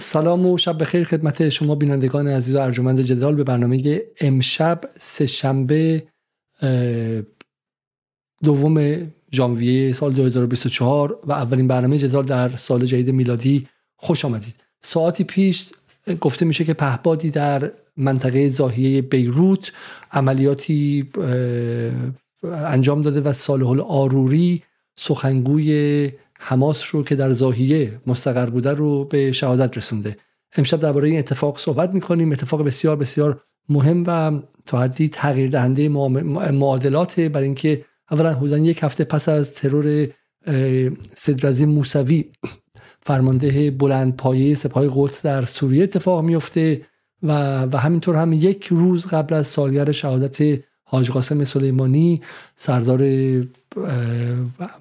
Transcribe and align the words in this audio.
سلام 0.00 0.46
و 0.46 0.58
شب 0.58 0.78
بخیر 0.78 1.04
خدمت 1.04 1.48
شما 1.48 1.74
بینندگان 1.74 2.28
عزیز 2.28 2.54
و 2.54 2.58
ارجمند 2.58 3.00
جدال 3.00 3.34
به 3.34 3.44
برنامه 3.44 4.02
امشب 4.20 4.80
سه 5.00 5.26
شنبه 5.26 6.06
دوم 8.42 9.06
ژانویه 9.32 9.92
سال 9.92 10.12
2024 10.12 11.18
و 11.24 11.32
اولین 11.32 11.68
برنامه 11.68 11.98
جدال 11.98 12.24
در 12.24 12.56
سال 12.56 12.86
جدید 12.86 13.10
میلادی. 13.10 13.68
خوش 13.96 14.24
آمدید. 14.24 14.54
ساعتی 14.80 15.24
پیش 15.24 15.70
گفته 16.20 16.44
میشه 16.44 16.64
که 16.64 16.74
پهبادی 16.74 17.30
در 17.30 17.70
منطقه 17.96 18.48
زاهیه 18.48 19.02
بیروت 19.02 19.72
عملیاتی 20.12 21.10
انجام 22.44 23.02
داده 23.02 23.20
و 23.20 23.32
صالح 23.32 23.80
آروری 23.80 24.62
سخنگوی 24.96 26.10
حماس 26.44 26.94
رو 26.94 27.04
که 27.04 27.16
در 27.16 27.32
زاهیه 27.32 28.00
مستقر 28.06 28.46
بوده 28.46 28.70
رو 28.70 29.04
به 29.04 29.32
شهادت 29.32 29.76
رسونده. 29.76 30.16
امشب 30.56 30.80
درباره 30.80 31.08
این 31.08 31.18
اتفاق 31.18 31.58
صحبت 31.58 31.94
می‌کنیم. 31.94 32.32
اتفاق 32.32 32.64
بسیار 32.64 32.96
بسیار 32.96 33.40
مهم 33.68 34.04
و 34.06 34.40
تا 34.66 34.80
حدی 34.80 35.08
تغییر 35.08 35.50
دهنده 35.50 35.88
معادلات 35.88 37.20
برای 37.20 37.46
اینکه 37.46 37.84
اولا 38.10 38.34
حدودا 38.34 38.58
یک 38.58 38.82
هفته 38.82 39.04
پس 39.04 39.28
از 39.28 39.54
ترور 39.54 40.08
صدرزی 41.08 41.66
موسوی 41.66 42.32
فرمانده 43.02 43.70
بلند 43.70 44.16
پایه 44.16 44.54
سپاه 44.54 44.86
قدس 44.94 45.22
در 45.22 45.44
سوریه 45.44 45.82
اتفاق 45.82 46.24
میفته 46.24 46.86
و, 47.22 47.62
و 47.62 47.76
همینطور 47.76 48.16
هم 48.16 48.32
یک 48.32 48.66
روز 48.66 49.06
قبل 49.06 49.34
از 49.34 49.46
سالگرد 49.46 49.92
شهادت 49.92 50.60
حاج 50.84 51.10
قاسم 51.10 51.44
سلیمانی 51.44 52.20
سردار 52.56 53.00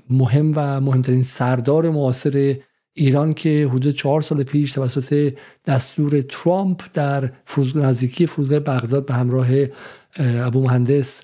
مهم 0.10 0.54
و 0.56 0.82
مهمترین 0.82 1.24
سردار 1.24 1.90
معاصر 1.90 2.56
ایران 2.94 3.34
که 3.34 3.70
حدود 3.72 3.96
چهار 3.96 4.22
سال 4.22 4.44
پیش 4.44 4.72
توسط 4.72 5.34
دستور 5.66 6.22
ترامپ 6.22 6.82
در 6.94 7.30
نزدیکی 7.76 8.26
فرودگاه 8.26 8.60
بغداد 8.60 9.06
به 9.06 9.14
همراه 9.14 9.48
ابو 10.20 10.62
مهندس 10.62 11.24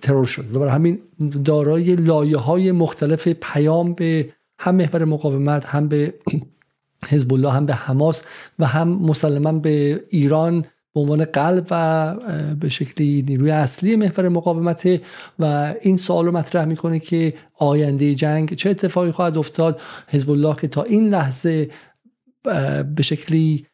ترور 0.00 0.26
شد. 0.26 0.56
و 0.56 0.58
برای 0.58 0.72
همین 0.72 0.98
دارای 1.44 1.96
لایه 1.96 2.36
های 2.36 2.72
مختلف 2.72 3.28
پیام 3.28 3.92
به 3.92 4.32
هم 4.58 4.74
محور 4.74 5.04
مقاومت 5.04 5.66
هم 5.66 5.88
به 5.88 6.14
حزب 7.10 7.32
الله 7.32 7.52
هم 7.52 7.66
به 7.66 7.74
حماس 7.74 8.22
و 8.58 8.66
هم 8.66 8.88
مسلما 8.88 9.52
به 9.52 10.04
ایران 10.10 10.64
به 10.96 11.00
عنوان 11.02 11.24
قلب 11.24 11.66
و 11.70 12.14
به 12.60 12.68
شکلی 12.68 13.24
نیروی 13.28 13.50
اصلی 13.50 13.96
محور 13.96 14.28
مقاومت 14.28 15.00
و 15.38 15.74
این 15.80 15.96
سوال 15.96 16.26
رو 16.26 16.32
مطرح 16.32 16.64
می‌کنه 16.64 16.98
که 16.98 17.34
آینده 17.54 18.14
جنگ 18.14 18.54
چه 18.54 18.70
اتفاقی 18.70 19.10
خواهد 19.10 19.38
افتاد. 19.38 19.80
حزب 20.08 20.30
الله 20.30 20.56
که 20.56 20.68
تا 20.68 20.82
این 20.82 21.08
لحظه 21.08 21.70
به 22.96 23.02
شکلی 23.02 23.66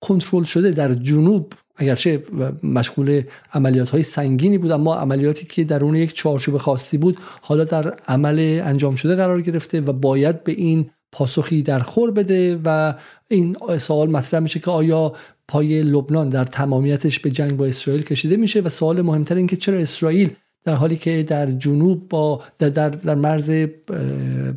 کنترل 0.00 0.44
شده 0.44 0.70
در 0.70 0.94
جنوب 0.94 1.52
اگرچه 1.76 2.24
مشغول 2.62 3.22
عملیات 3.52 3.90
های 3.90 4.02
سنگینی 4.02 4.58
بود 4.58 4.70
اما 4.70 4.96
عملیاتی 4.96 5.46
که 5.46 5.64
در 5.64 5.84
اون 5.84 5.94
یک 5.94 6.14
چارچوب 6.14 6.58
خاصی 6.58 6.98
بود 6.98 7.18
حالا 7.40 7.64
در 7.64 7.94
عمل 8.08 8.60
انجام 8.64 8.96
شده 8.96 9.14
قرار 9.14 9.42
گرفته 9.42 9.80
و 9.80 9.92
باید 9.92 10.44
به 10.44 10.52
این 10.52 10.90
پاسخی 11.12 11.62
در 11.62 11.78
خور 11.78 12.10
بده 12.10 12.60
و 12.64 12.94
این 13.28 13.56
سوال 13.78 14.10
مطرح 14.10 14.40
میشه 14.40 14.60
که 14.60 14.70
آیا 14.70 15.12
پای 15.48 15.82
لبنان 15.82 16.28
در 16.28 16.44
تمامیتش 16.44 17.20
به 17.20 17.30
جنگ 17.30 17.56
با 17.56 17.66
اسرائیل 17.66 18.02
کشیده 18.02 18.36
میشه 18.36 18.60
و 18.60 18.68
سوال 18.68 19.02
مهمتر 19.02 19.34
این 19.34 19.46
که 19.46 19.56
چرا 19.56 19.78
اسرائیل 19.78 20.30
در 20.64 20.74
حالی 20.74 20.96
که 20.96 21.22
در 21.22 21.50
جنوب 21.50 22.08
با 22.08 22.42
در, 22.58 22.68
در, 22.68 22.88
در 22.88 23.14
مرز 23.14 23.50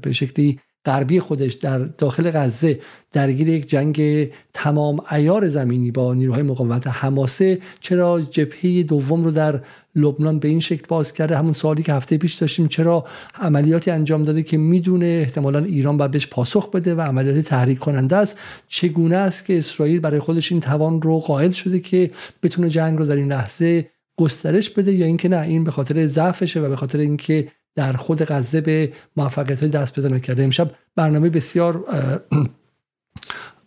به 0.02 0.14
شکلی 0.14 0.60
غربی 0.86 1.20
خودش 1.20 1.54
در 1.54 1.80
داخل 1.80 2.32
غزه 2.32 2.80
درگیر 3.12 3.50
یک 3.50 3.70
جنگ 3.70 4.28
تمام 4.54 5.02
ایار 5.12 5.48
زمینی 5.48 5.92
با 5.92 6.14
نیروهای 6.14 6.44
مقاومت 6.44 6.88
حماسه 6.88 7.60
چرا 7.80 8.22
جبهه 8.22 8.84
دوم 8.84 9.23
رو 9.23 9.32
در 9.32 9.62
لبنان 9.96 10.40
به 10.40 10.48
این 10.48 10.60
شکل 10.60 10.86
باز 10.88 11.14
کرده؟ 11.14 11.38
همون 11.38 11.54
سوالی 11.54 11.83
که 11.83 11.94
هفته 11.94 12.17
پیش 12.17 12.33
داشتیم 12.33 12.67
چرا 12.67 13.05
عملیاتی 13.36 13.92
انجام 13.92 14.23
داده 14.23 14.44
که 14.44 14.58
می‌دونه 14.58 15.05
احتمالا 15.05 15.60
ایران 15.60 15.98
باید 15.98 16.11
بهش 16.11 16.28
پاسخ 16.28 16.72
بده 16.72 16.95
و 16.95 17.02
عملیات 17.02 17.39
تحریک 17.39 17.80
کننده 17.80 18.16
است؟ 18.16 18.39
چگونه 18.67 19.16
است 19.16 19.45
که 19.45 19.58
اسرائیل 19.58 20.00
برای 20.00 20.20
خودش 20.20 20.52
این 20.52 20.61
توان 20.61 21.02
رو 21.02 21.20
قائل 21.20 21.52
شده 21.52 21.80
که 21.80 22.11
بتونه 22.44 22.70
جنگ 22.70 23.00
رو 23.00 23.05
در 23.05 23.16
این 23.16 23.32
لحظه 23.32 23.89
گسترش 24.20 24.70
بده 24.70 24.92
یا 24.92 25.05
اینکه 25.05 25.30
نه 25.30 25.42
این 25.42 25.64
به 25.64 25.72
خاطر 25.72 26.05
ضعفشه 26.05 26.60
و 26.60 26.70
به 26.70 26.76
خاطر 26.76 27.00
اینکه 27.00 27.48
در 27.76 27.93
خود 27.93 28.23
غزه 28.23 28.61
به 28.61 28.93
موفقیت 29.17 29.59
های 29.59 29.70
دست 29.70 29.95
پیدا 29.95 30.09
نکرده. 30.09 30.43
امشب 30.43 30.71
برنامه 30.95 31.30
بسیار 31.30 31.86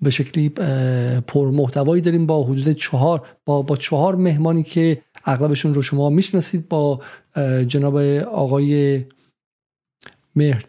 به 0.03 0.11
شکلی 0.11 0.49
پر 1.27 1.51
محتوایی 1.51 2.03
داریم 2.03 2.27
با 2.27 2.43
حدود 2.43 2.73
چهار 2.73 3.29
با, 3.45 3.63
با 3.63 3.77
چهار 3.77 4.15
مهمانی 4.15 4.63
که 4.63 5.03
اغلبشون 5.25 5.75
رو 5.75 5.83
شما 5.83 6.11
می‌شناسید 6.11 6.69
با 6.69 7.01
جناب 7.67 7.97
آقای 7.97 9.05
مهر 10.37 10.63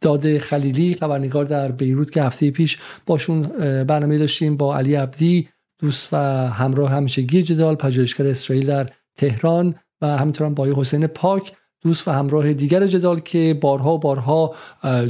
داد 0.00 0.38
خلیلی 0.38 0.94
خبرنگار 0.94 1.44
در 1.44 1.72
بیروت 1.72 2.10
که 2.10 2.22
هفته 2.22 2.50
پیش 2.50 2.78
باشون 3.06 3.42
برنامه 3.84 4.18
داشتیم 4.18 4.56
با 4.56 4.76
علی 4.76 4.94
عبدی 4.94 5.48
دوست 5.78 6.08
و 6.12 6.16
همراه 6.48 6.90
همیشگی 6.90 7.42
جدال 7.42 7.74
پژوهشگر 7.74 8.26
اسرائیل 8.26 8.66
در 8.66 8.90
تهران 9.16 9.74
و 10.00 10.18
همینطور 10.18 10.46
هم 10.46 10.54
با 10.54 10.66
حسین 10.76 11.06
پاک. 11.06 11.52
دوست 11.82 12.08
و 12.08 12.10
همراه 12.10 12.52
دیگر 12.52 12.86
جدال 12.86 13.20
که 13.20 13.58
بارها 13.60 13.94
و 13.94 13.98
بارها 13.98 14.54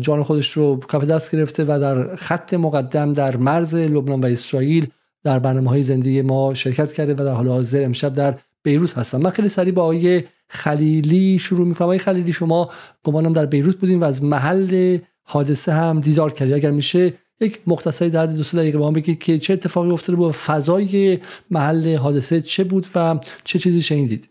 جان 0.00 0.22
خودش 0.22 0.50
رو 0.50 0.80
کف 0.92 1.04
دست 1.04 1.32
گرفته 1.32 1.64
و 1.64 1.78
در 1.80 2.16
خط 2.16 2.54
مقدم 2.54 3.12
در 3.12 3.36
مرز 3.36 3.74
لبنان 3.74 4.20
و 4.20 4.26
اسرائیل 4.26 4.86
در 5.24 5.38
برنامه 5.38 5.70
های 5.70 5.82
زندگی 5.82 6.22
ما 6.22 6.54
شرکت 6.54 6.92
کرده 6.92 7.14
و 7.14 7.16
در 7.16 7.32
حال 7.32 7.48
حاضر 7.48 7.84
امشب 7.84 8.12
در 8.12 8.34
بیروت 8.62 8.98
هستم. 8.98 9.18
من 9.18 9.30
خیلی 9.30 9.48
سریع 9.48 9.72
با 9.72 9.82
آقای 9.82 10.22
خلیلی 10.48 11.38
شروع 11.38 11.66
می‌کنم. 11.66 11.86
آقای 11.86 11.98
خلیلی 11.98 12.32
شما 12.32 12.70
گمانم 13.04 13.32
در 13.32 13.46
بیروت 13.46 13.76
بودیم 13.76 14.00
و 14.00 14.04
از 14.04 14.24
محل 14.24 14.98
حادثه 15.22 15.72
هم 15.72 16.00
دیدار 16.00 16.32
کردید 16.32 16.54
اگر 16.54 16.70
میشه 16.70 17.12
یک 17.40 17.58
مختصری 17.66 18.10
در 18.10 18.26
دو 18.26 18.42
دقیقه 18.42 18.78
با 18.78 18.86
هم 18.86 18.92
بگید 18.92 19.18
که 19.18 19.38
چه 19.38 19.52
اتفاقی 19.52 19.90
افتاده 19.90 20.16
بود 20.16 20.32
فضای 20.32 21.18
محل 21.50 21.96
حادثه 21.96 22.40
چه 22.40 22.64
بود 22.64 22.86
و 22.94 23.18
چه 23.44 23.58
چیزی 23.58 23.82
شنیدید؟ 23.82 24.28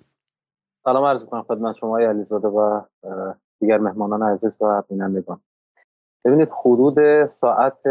سلام 0.84 1.04
عرض 1.04 1.24
می‌کنم 1.24 1.44
خدمت 1.44 1.76
شما 1.76 2.00
علیزاده 2.00 2.48
و 2.48 2.82
دیگر 3.60 3.78
مهمانان 3.78 4.24
عزیز 4.24 4.62
و 4.62 4.84
بینندگان. 4.90 5.42
ببینید 6.26 6.50
حدود 6.50 7.26
ساعت 7.26 7.84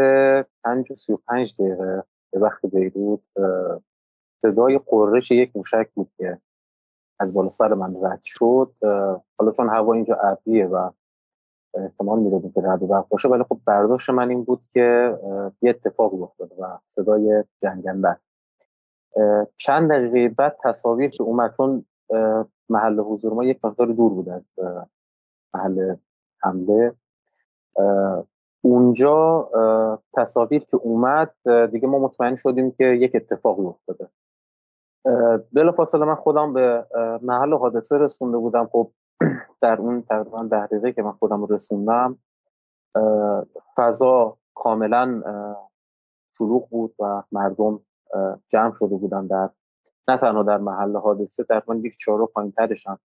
5 0.63 0.91
و 0.91 0.95
35 0.95 1.55
دقیقه 1.55 2.03
به 2.31 2.39
وقت 2.39 2.65
بیروت 2.65 3.19
صدای 4.41 4.79
قررش 4.85 5.31
یک 5.31 5.51
موشک 5.55 5.89
بود 5.95 6.11
که 6.17 6.37
از 7.19 7.33
بالا 7.33 7.49
سر 7.49 7.73
من 7.73 7.95
رد 8.03 8.19
شد. 8.23 8.73
حالا 9.39 9.51
چون 9.57 9.69
هوا 9.69 9.93
اینجا 9.93 10.15
ابریه 10.15 10.67
و 10.67 10.89
احتمال 11.73 12.19
می‌دادیم 12.19 12.51
که 12.51 12.61
رد 12.61 12.83
و 12.83 13.05
باشه 13.09 13.29
ولی 13.29 13.43
خب 13.43 13.59
برداشت 13.65 14.09
من 14.09 14.29
این 14.29 14.43
بود 14.43 14.61
که 14.71 15.17
یه 15.61 15.69
اتفاق 15.69 16.21
افتاده 16.23 16.55
و 16.59 16.77
صدای 16.87 17.43
جنگنده. 17.61 18.17
چند 19.57 19.91
دقیقه 19.91 20.35
بعد 20.35 20.57
تصاویر 20.63 21.09
که 21.09 21.23
اومد 21.23 21.53
چون 21.57 21.85
محل 22.69 22.99
حضور 22.99 23.33
ما 23.33 23.43
یک 23.43 23.65
مقدار 23.65 23.87
دور 23.87 24.13
بود 24.13 24.29
از 24.29 24.43
محل 25.53 25.95
حمله. 26.39 26.93
اونجا 28.61 29.49
تصاویر 30.13 30.63
که 30.63 30.77
اومد 30.77 31.33
دیگه 31.71 31.87
ما 31.87 31.99
مطمئن 31.99 32.35
شدیم 32.35 32.71
که 32.71 32.83
یک 32.83 33.11
اتفاقی 33.15 33.65
افتاده. 33.65 34.07
بلا 35.53 35.71
فاصله 35.71 36.05
من 36.05 36.15
خودم 36.15 36.53
به 36.53 36.85
محل 37.21 37.53
حادثه 37.53 37.97
رسونده 37.97 38.37
بودم. 38.37 38.69
خب 38.71 38.91
در 39.61 39.75
اون 39.75 40.01
تقریبا 40.01 40.43
ده 40.43 40.65
دقیقه 40.67 40.91
که 40.91 41.01
من 41.01 41.11
خودم 41.11 41.45
رسوندم 41.45 42.17
فضا 43.75 44.37
کاملا 44.55 45.21
شلوغ 46.37 46.69
بود 46.69 46.95
و 46.99 47.23
مردم 47.31 47.79
جمع 48.49 48.73
شده 48.73 48.95
بودن 48.95 49.27
در 49.27 49.49
نه 50.09 50.17
تنها 50.17 50.43
در 50.43 50.57
محل 50.57 50.95
حادثه 50.95 51.43
در 51.43 51.63
من 51.67 51.79
یک 51.79 51.97
چهارو 51.97 52.25
پایین 52.27 52.51
ترش 52.51 52.87
هم 52.87 52.99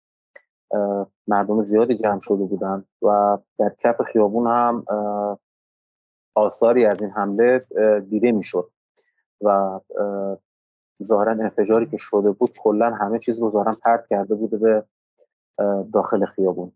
مردم 1.27 1.63
زیادی 1.63 1.97
جمع 1.97 2.19
شده 2.21 2.43
بودن 2.43 2.83
و 3.01 3.37
در 3.57 3.75
کف 3.79 4.01
خیابون 4.01 4.47
هم 4.47 4.85
آثاری 6.35 6.85
از 6.85 7.01
این 7.01 7.11
حمله 7.11 7.65
دیده 8.09 8.31
می‌شد 8.31 8.71
و 9.41 9.79
ظاهرا 11.03 11.31
انفجاری 11.31 11.85
که 11.85 11.97
شده 11.97 12.31
بود 12.31 12.53
کلا 12.59 12.93
همه 12.93 13.19
چیز 13.19 13.39
رو 13.39 13.51
ظاهرا 13.51 13.75
پرت 13.83 14.07
کرده 14.07 14.35
بوده 14.35 14.57
به 14.57 14.83
داخل 15.93 16.25
خیابون. 16.25 16.71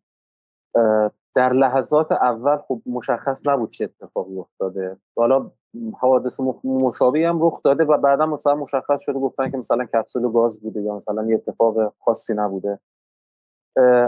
در 1.35 1.53
لحظات 1.53 2.11
اول 2.11 2.57
خب 2.57 2.81
مشخص 2.85 3.47
نبود 3.47 3.69
چه 3.69 3.83
اتفاقی 3.83 4.37
افتاده. 4.37 4.97
حالا 5.15 5.51
حوادث 6.01 6.39
مشابهی 6.63 7.23
هم 7.23 7.45
رخ 7.45 7.61
داده 7.63 7.83
و 7.83 7.97
بعدا 7.97 8.25
مثلا 8.25 8.55
مشخص 8.55 9.01
شده 9.01 9.19
گفتن 9.19 9.51
که 9.51 9.57
مثلا 9.57 9.85
کپسول 9.85 10.31
گاز 10.31 10.61
بوده 10.61 10.81
یا 10.81 10.95
مثلا 10.95 11.25
یه 11.25 11.35
اتفاق 11.35 11.93
خاصی 11.99 12.33
نبوده. 12.33 12.79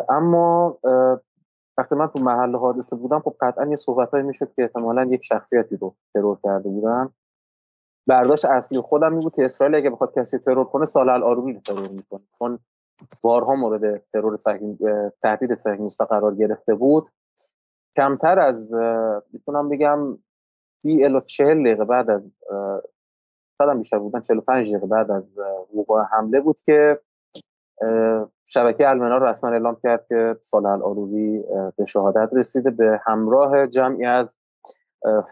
اما 0.10 0.78
وقتی 1.78 1.96
من 1.96 2.08
تو 2.08 2.20
محل 2.20 2.56
حادثه 2.56 2.96
بودم 2.96 3.20
خب 3.20 3.36
قطعا 3.42 3.66
یه 3.66 3.76
صحبتهایی 3.76 4.26
می‌شد 4.26 4.54
که 4.54 4.62
احتمالا 4.62 5.04
یک 5.04 5.24
شخصیتی 5.24 5.78
رو 5.78 5.96
ترور 6.14 6.38
کرده 6.44 6.70
بودن. 6.70 7.10
برداشت 8.08 8.46
اصلی 8.46 8.80
خودم 8.80 9.12
این 9.12 9.20
بود 9.20 9.36
که 9.36 9.46
اسرائیل 9.46 9.76
اگه 9.76 9.90
بخواد 9.90 10.14
کسی 10.14 10.38
ترور 10.38 10.66
کنه 10.66 10.86
سال 10.86 11.10
الارومی 11.10 11.54
رو 11.54 11.60
ترور 11.60 11.88
می‌کنه. 11.88 12.22
چون 12.40 12.60
بارها 13.22 13.56
مورد 13.56 14.04
ترور 14.14 14.36
تهدید 15.24 15.56
صهیونیست 15.56 16.02
قرار 16.02 16.36
گرفته 16.36 16.76
بود. 16.76 17.10
کمتر 17.96 18.40
از 18.40 18.72
می‌تونم 19.34 19.70
بگم 19.70 20.18
سی 20.82 21.06
الی 21.06 21.22
چهل 21.26 21.64
دقیقه 21.64 21.86
بعد 21.86 22.10
از 22.10 22.32
شاید 23.58 23.78
بیشتر 23.78 24.00
بودن 24.00 24.22
45 24.22 24.70
دقیقه 24.70 24.88
بعد 24.88 25.12
از 25.12 25.24
وقوع 25.74 26.04
حمله 26.04 26.40
بود 26.40 26.62
که 26.62 27.00
شبکه 28.48 28.90
المنار 28.90 29.30
رسما 29.30 29.50
اعلام 29.50 29.78
کرد 29.84 30.06
که 30.08 30.36
صالح 30.44 30.70
الاروری 30.70 31.44
به 31.78 31.86
شهادت 31.86 32.30
رسیده 32.34 32.70
به 32.70 33.02
همراه 33.06 33.68
جمعی 33.68 34.06
از 34.06 34.38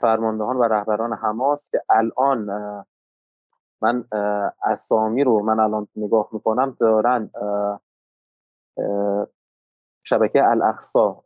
فرماندهان 0.02 0.58
و 0.58 0.64
رهبران 0.64 1.14
حماس 1.14 1.70
که 1.72 1.82
الان 1.90 2.50
من 3.82 4.06
اسامی 4.64 5.24
رو 5.24 5.44
من 5.44 5.60
الان 5.60 5.88
نگاه 5.96 6.30
می‌کنم 6.32 6.78
دارن 6.80 7.30
شبکه 10.04 10.44
الاقصا 10.44 11.24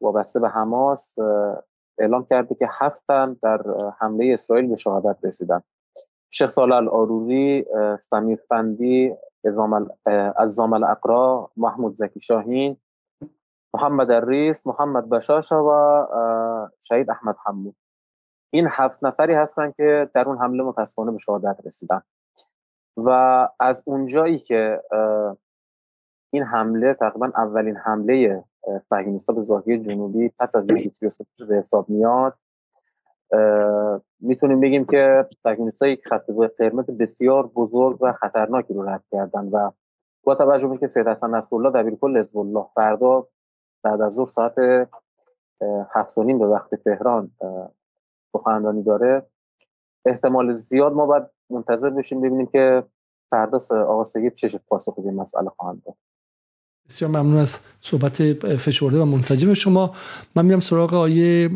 وابسته 0.00 0.40
به 0.40 0.48
حماس 0.48 1.16
اعلام 1.98 2.24
کرده 2.24 2.54
که 2.54 2.68
هفتن 2.70 3.36
در 3.42 3.62
حمله 3.98 4.34
اسرائیل 4.34 4.66
به 4.66 4.76
شهادت 4.76 5.16
رسیدن. 5.22 5.62
شیخ 6.30 6.48
سال 6.48 6.72
الاروری 6.72 7.66
سمیر 7.98 8.38
فندی 8.48 9.14
از 10.36 10.54
زامل 10.54 10.84
اقرا 10.84 11.50
محمود 11.56 11.94
زکی 11.94 12.20
شاهین 12.20 12.76
محمد 13.74 14.10
الریس 14.10 14.66
محمد 14.66 15.08
بشاشا 15.08 15.64
و 15.64 16.06
شهید 16.82 17.10
احمد 17.10 17.36
حمود. 17.46 17.76
این 18.50 18.68
هفت 18.70 19.04
نفری 19.04 19.34
هستن 19.34 19.70
که 19.70 20.10
در 20.14 20.28
اون 20.28 20.38
حمله 20.38 20.62
متاسفانه 20.62 21.12
به 21.12 21.18
شهادت 21.18 21.56
رسیدن. 21.64 22.02
و 22.96 23.48
از 23.60 23.82
اونجایی 23.86 24.38
که 24.38 24.82
این 26.32 26.42
حمله 26.42 26.94
تقریبا 26.94 27.32
اولین 27.36 27.76
حمله 27.76 28.44
صهیونیست‌ها 28.88 29.34
به 29.36 29.42
زاهیه 29.42 29.78
جنوبی 29.78 30.28
پس 30.38 30.56
از 30.56 30.66
2023 30.66 31.44
به 31.44 31.56
حساب 31.56 31.88
میاد 31.88 32.34
می‌تونیم 34.20 34.60
بگیم 34.60 34.84
که 34.84 35.28
صهیونیست‌ها 35.42 35.88
یک 35.88 36.08
خط 36.08 36.30
قرمز 36.58 36.86
بسیار 36.86 37.46
بزرگ 37.46 37.98
و 38.00 38.12
خطرناکی 38.12 38.74
رو 38.74 38.88
رد 38.88 39.04
کردن 39.12 39.48
و 39.48 39.70
با 40.24 40.34
توجه 40.34 40.66
به 40.68 40.78
که 40.78 40.86
سید 40.86 41.08
حسن 41.08 41.34
نصرالله 41.34 41.70
دبیرکل 41.70 42.18
حزب 42.18 42.38
الله 42.38 42.66
فردا 42.74 43.26
بعد 43.82 44.00
از 44.00 44.12
ظهر 44.12 44.30
ساعت 44.30 44.58
هفت 45.90 46.18
به 46.20 46.46
وقت 46.46 46.74
تهران 46.74 47.30
سخنرانی 48.32 48.82
داره. 48.82 49.26
احتمال 50.04 50.52
زیاد 50.52 50.92
ما 50.92 51.06
باید 51.06 51.22
منتظر 51.50 51.90
بشیم 51.90 52.20
ببینیم 52.20 52.46
که 52.46 52.84
فردا 53.30 53.58
آقا 53.70 54.04
سید 54.04 54.34
چه 54.34 54.60
پاسخ 54.68 54.94
به 54.94 55.10
مسئله 55.10 55.48
خواهند 55.48 55.82
داد. 55.84 55.94
بسیار 56.88 57.10
ممنون 57.10 57.36
از 57.36 57.58
صحبت 57.80 58.32
فشرده 58.56 58.98
و 58.98 59.04
منسجم 59.04 59.54
شما. 59.54 59.94
من 60.36 60.44
میرم 60.46 60.60
سراغ 60.60 60.94
آیه 60.94 61.50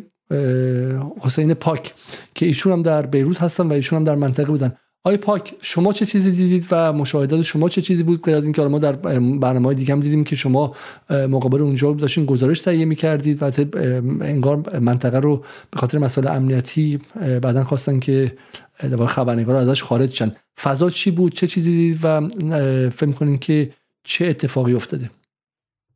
حسین 1.20 1.54
پاک 1.54 1.94
که 2.34 2.46
ایشون 2.46 2.72
هم 2.72 2.82
در 2.82 3.06
بیروت 3.06 3.42
هستن 3.42 3.66
و 3.66 3.72
ایشون 3.72 3.98
هم 3.98 4.04
در 4.04 4.14
منطقه 4.14 4.46
بودن. 4.46 4.72
آی 5.04 5.16
پاک 5.16 5.54
شما 5.60 5.92
چه 5.92 6.06
چیزی 6.06 6.30
دیدید 6.30 6.66
و 6.70 6.92
مشاهدات 6.92 7.42
شما 7.42 7.68
چه 7.68 7.82
چیزی 7.82 8.02
بود؟ 8.02 8.22
غیر 8.22 8.36
از 8.36 8.44
اینکه 8.44 8.62
ما 8.62 8.78
در 8.78 8.92
برنامه 8.92 9.74
دیگه 9.74 9.92
هم 9.92 10.00
دیدیم 10.00 10.24
که 10.24 10.36
شما 10.36 10.74
مقابل 11.10 11.60
اونجا 11.60 11.92
داشتین 11.92 12.26
گزارش 12.26 12.60
تهیه 12.60 12.84
می‌کردید 12.84 13.42
و 13.42 13.50
انگار 14.20 14.78
منطقه 14.80 15.20
رو 15.20 15.36
به 15.70 15.78
خاطر 15.78 15.98
مسائل 15.98 16.26
امنیتی 16.28 17.00
بعدا 17.42 17.64
خواستن 17.64 18.00
که 18.00 18.36
خبرنگار 19.06 19.56
ازش 19.56 19.82
خارج 19.82 20.14
شن. 20.14 20.32
فضا 20.62 20.90
چی 20.90 21.10
بود؟ 21.10 21.34
چه 21.34 21.46
چیزی 21.46 21.70
دیدید 21.70 22.00
و 22.02 22.28
فکر 22.90 23.12
کنین 23.12 23.38
که 23.38 23.70
چه 24.06 24.26
اتفاقی 24.26 24.74
افتاده؟ 24.74 25.10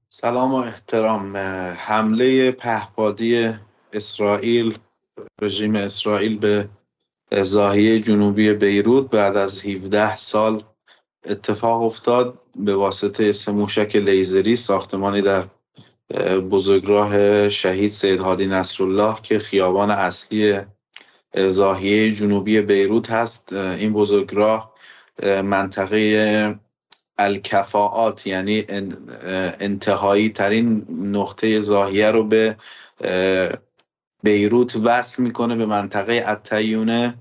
سلام 0.09 0.55
و 0.55 0.57
احترام. 0.57 1.37
حمله 1.77 2.51
پهپادی 2.51 3.51
اسرائیل 3.93 4.79
رژیم 5.43 5.77
اسرائیل 5.77 6.39
به 6.39 6.69
زاهیه 7.43 8.01
جنوبی 8.01 8.53
بیروت 8.53 9.11
بعد 9.11 9.37
از 9.37 9.65
17 9.67 10.17
سال 10.17 10.63
اتفاق 11.29 11.83
افتاد 11.83 12.39
به 12.57 12.75
واسطه 12.75 13.33
سموشک 13.33 13.97
لیزری 13.97 14.57
ساختمانی 14.57 15.23
در 15.23 15.47
بزرگراه 16.51 17.49
شهید 17.49 17.91
سید 17.91 18.21
هادی 18.21 18.47
نصرالله 18.47 19.17
که 19.23 19.39
خیابان 19.39 19.91
اصلی 19.91 20.61
زاهیه 21.35 22.13
جنوبی 22.13 22.61
بیروت 22.61 23.11
هست. 23.11 23.53
این 23.53 23.93
بزرگراه 23.93 24.75
منطقه 25.45 26.59
الکفاعات 27.21 28.27
یعنی 28.27 28.65
انتهایی 29.61 30.29
ترین 30.29 30.87
نقطه 30.91 31.61
زاهیه 31.61 32.11
رو 32.11 32.25
به 32.25 32.57
بیروت 34.23 34.77
وصل 34.85 35.23
می‌کنه 35.23 35.57
به 35.57 35.67
منطقه 35.67 36.25
اتیونه 36.27 37.19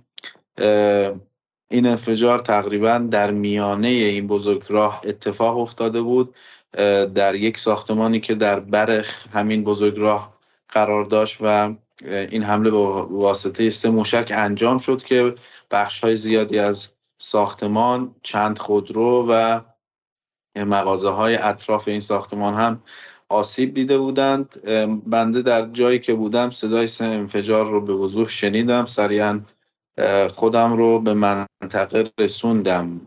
این 1.71 1.85
انفجار 1.85 2.39
تقریبا 2.39 2.97
در 3.11 3.31
میانه 3.31 3.87
این 3.87 4.27
بزرگ 4.27 4.63
راه 4.69 5.01
اتفاق 5.05 5.57
افتاده 5.57 6.01
بود 6.01 6.35
در 7.15 7.35
یک 7.35 7.57
ساختمانی 7.57 8.19
که 8.19 8.35
در 8.35 8.59
برخ 8.59 9.25
همین 9.33 9.63
بزرگ 9.63 9.97
راه 9.97 10.39
قرار 10.69 11.05
داشت 11.05 11.37
و 11.41 11.73
این 12.05 12.43
حمله 12.43 12.71
به 12.71 12.77
واسطه 12.77 13.69
سه 13.69 13.89
موشک 13.89 14.31
انجام 14.35 14.77
شد 14.77 15.03
که 15.03 15.35
بخش 15.71 15.99
های 15.99 16.15
زیادی 16.15 16.59
از 16.59 16.87
ساختمان 17.17 18.15
چند 18.23 18.59
خودرو 18.59 19.27
و 19.29 19.61
مغازه 20.63 21.09
های 21.09 21.35
اطراف 21.35 21.87
این 21.87 21.99
ساختمان 21.99 22.53
هم 22.53 22.83
آسیب 23.29 23.73
دیده 23.73 23.97
بودند. 23.97 24.61
بنده 25.05 25.41
در 25.41 25.65
جایی 25.65 25.99
که 25.99 26.13
بودم 26.13 26.51
صدای 26.51 26.87
سه 26.87 27.05
انفجار 27.05 27.71
رو 27.71 27.81
به 27.81 27.93
وضوح 27.93 28.29
شنیدم. 28.29 28.85
سریعا 28.85 29.41
خودم 30.33 30.73
رو 30.73 30.99
به 30.99 31.13
منطقه 31.13 32.11
رسوندم 32.19 33.01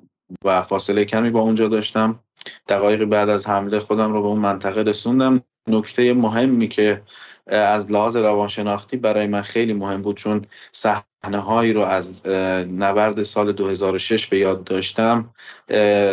و 0.44 0.62
فاصله 0.62 1.04
کمی 1.04 1.30
با 1.30 1.40
اونجا 1.40 1.68
داشتم. 1.68 2.20
دقایقی 2.68 3.04
بعد 3.04 3.28
از 3.28 3.46
حمله 3.46 3.78
خودم 3.78 4.12
رو 4.12 4.22
به 4.22 4.28
اون 4.28 4.38
منطقه 4.38 4.82
رسوندم. 4.82 5.40
نکته 5.68 6.14
مهمی 6.14 6.68
که 6.68 7.02
از 7.46 7.90
لحاظ 7.90 8.16
روانشناختی 8.16 8.96
برای 8.96 9.26
من 9.26 9.42
خیلی 9.42 9.72
مهم 9.72 10.02
بود 10.02 10.16
چون 10.16 10.44
صحنه 10.72 11.04
هایی 11.24 11.72
رو 11.72 11.80
از 11.80 12.26
نبرد 12.68 13.22
سال 13.22 13.52
2006 13.52 14.26
به 14.26 14.38
یاد 14.38 14.64
داشتم. 14.64 15.34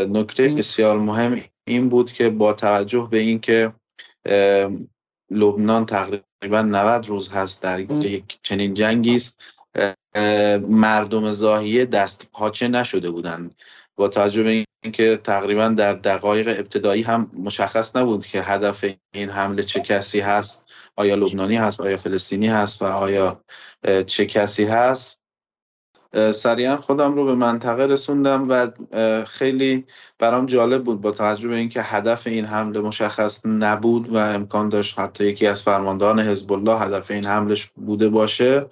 نکته 0.09 0.47
بسیار 0.47 0.97
مهم 0.97 1.41
این 1.67 1.89
بود 1.89 2.11
که 2.11 2.29
با 2.29 2.53
توجه 2.53 3.07
به 3.11 3.17
اینکه 3.17 3.73
لبنان 5.31 5.85
تقریبا 5.85 6.61
90 6.61 7.07
روز 7.07 7.29
هست 7.29 7.63
در 7.63 7.79
یک 7.79 8.37
چنین 8.43 8.73
جنگی 8.73 9.15
است 9.15 9.43
مردم 10.67 11.31
زاهیه 11.31 11.85
دست 11.85 12.27
پاچه 12.31 12.67
نشده 12.67 13.11
بودند. 13.11 13.55
با 13.95 14.07
توجه 14.07 14.43
به 14.43 14.65
اینکه 14.83 15.19
تقریبا 15.23 15.67
در 15.69 15.93
دقایق 15.93 16.47
ابتدایی 16.47 17.01
هم 17.01 17.31
مشخص 17.39 17.95
نبود 17.95 18.25
که 18.25 18.41
هدف 18.41 18.85
این 19.13 19.29
حمله 19.29 19.63
چه 19.63 19.79
کسی 19.79 20.19
هست. 20.19 20.65
آیا 20.99 21.15
لبنانی 21.15 21.55
هست 21.55 21.81
آیا 21.81 21.97
فلسطینی 21.97 22.47
هست 22.47 22.81
و 22.81 22.85
آیا 22.85 23.43
چه 24.07 24.25
کسی 24.25 24.63
هست؟ 24.63 25.21
سریعا 26.33 26.77
خودم 26.77 27.13
رو 27.13 27.25
به 27.25 27.35
منطقه 27.35 27.85
رسوندم 27.85 28.49
و 28.49 28.67
خیلی 29.25 29.85
برام 30.19 30.45
جالب 30.45 30.83
بود 30.83 31.01
با 31.01 31.11
توجه 31.11 31.47
به 31.47 31.55
اینکه 31.55 31.81
هدف 31.81 32.27
این 32.27 32.45
حمله 32.45 32.79
مشخص 32.79 33.45
نبود 33.45 34.09
و 34.09 34.17
امکان 34.17 34.69
داشت 34.69 34.99
حتی 34.99 35.25
یکی 35.25 35.47
از 35.47 35.63
فرماندهان 35.63 36.19
حزب 36.19 36.51
الله 36.51 36.79
هدف 36.79 37.11
این 37.11 37.25
حملش 37.25 37.65
بوده 37.65 38.09
باشه. 38.09 38.65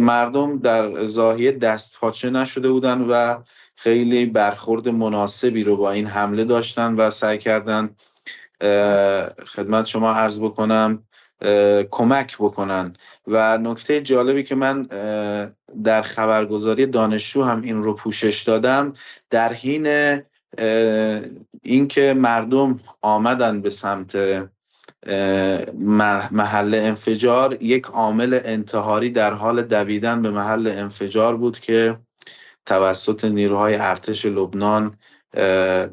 مردم 0.00 0.58
در 0.58 1.06
زاهیه 1.06 1.52
دست 1.52 1.98
پاچه 2.00 2.30
نشده 2.30 2.68
بودن 2.68 3.00
و 3.00 3.42
خیلی 3.76 4.26
برخورد 4.26 4.88
مناسبی 4.88 5.64
رو 5.64 5.76
با 5.76 5.90
این 5.90 6.06
حمله 6.06 6.44
داشتن 6.44 6.94
و 6.94 7.10
سعی 7.10 7.38
کردن 7.38 7.96
خدمت 9.46 9.86
شما 9.86 10.12
عرض 10.12 10.40
بکنم 10.40 11.05
کمک 11.90 12.36
بکنن. 12.38 12.96
و 13.26 13.58
نکته 13.58 14.00
جالبی 14.00 14.42
که 14.42 14.54
من 14.54 14.82
در 15.84 16.02
خبرگزاری 16.02 16.86
دانشجو 16.86 17.42
هم 17.42 17.62
این 17.62 17.82
رو 17.82 17.94
پوشش 17.94 18.42
دادم 18.42 18.92
در 19.30 19.52
حین 19.52 20.18
اینکه 21.62 22.14
مردم 22.16 22.80
آمدن 23.02 23.60
به 23.60 23.70
سمت 23.70 24.16
محل 26.30 26.74
انفجار 26.74 27.62
یک 27.62 27.86
عامل 27.86 28.40
انتحاری 28.44 29.10
در 29.10 29.32
حال 29.32 29.62
دویدن 29.62 30.22
به 30.22 30.30
محل 30.30 30.66
انفجار 30.66 31.36
بود 31.36 31.60
که 31.60 31.98
توسط 32.66 33.24
نیروهای 33.24 33.74
ارتش 33.74 34.26
لبنان 34.26 34.96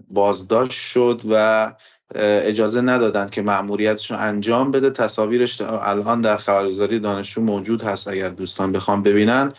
بازداشت 0.10 0.72
شد 0.72 1.22
و 1.30 1.74
اجازه 2.16 2.82
ندادند 2.82 3.30
که 3.30 3.42
مأموریتشون 3.42 4.18
انجام 4.18 4.72
بده. 4.72 4.90
تصاویرش 4.90 5.62
الان 5.62 6.22
در 6.22 6.38
خبرگزاری 6.38 7.00
دانشجو 7.00 7.42
موجود 7.42 7.84
هست 7.84 8.08
اگر 8.08 8.30
دوستان 8.30 8.72
بخوام 8.72 9.04
ببینن. 9.04 9.54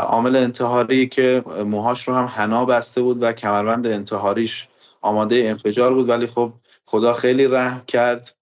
عامل 0.00 0.36
انتحاری 0.36 1.08
که 1.08 1.42
موهاش 1.66 2.08
رو 2.08 2.14
هم 2.14 2.24
حنا 2.24 2.64
بسته 2.64 3.02
بود 3.02 3.22
و 3.22 3.32
کمربند 3.32 3.86
انتحاریش 3.86 4.68
آماده 5.00 5.36
انفجار 5.36 5.94
بود. 5.94 6.08
ولی 6.08 6.26
خب 6.26 6.52
خدا 6.84 7.14
خیلی 7.14 7.46
رحم 7.46 7.82
کرد 7.86 8.34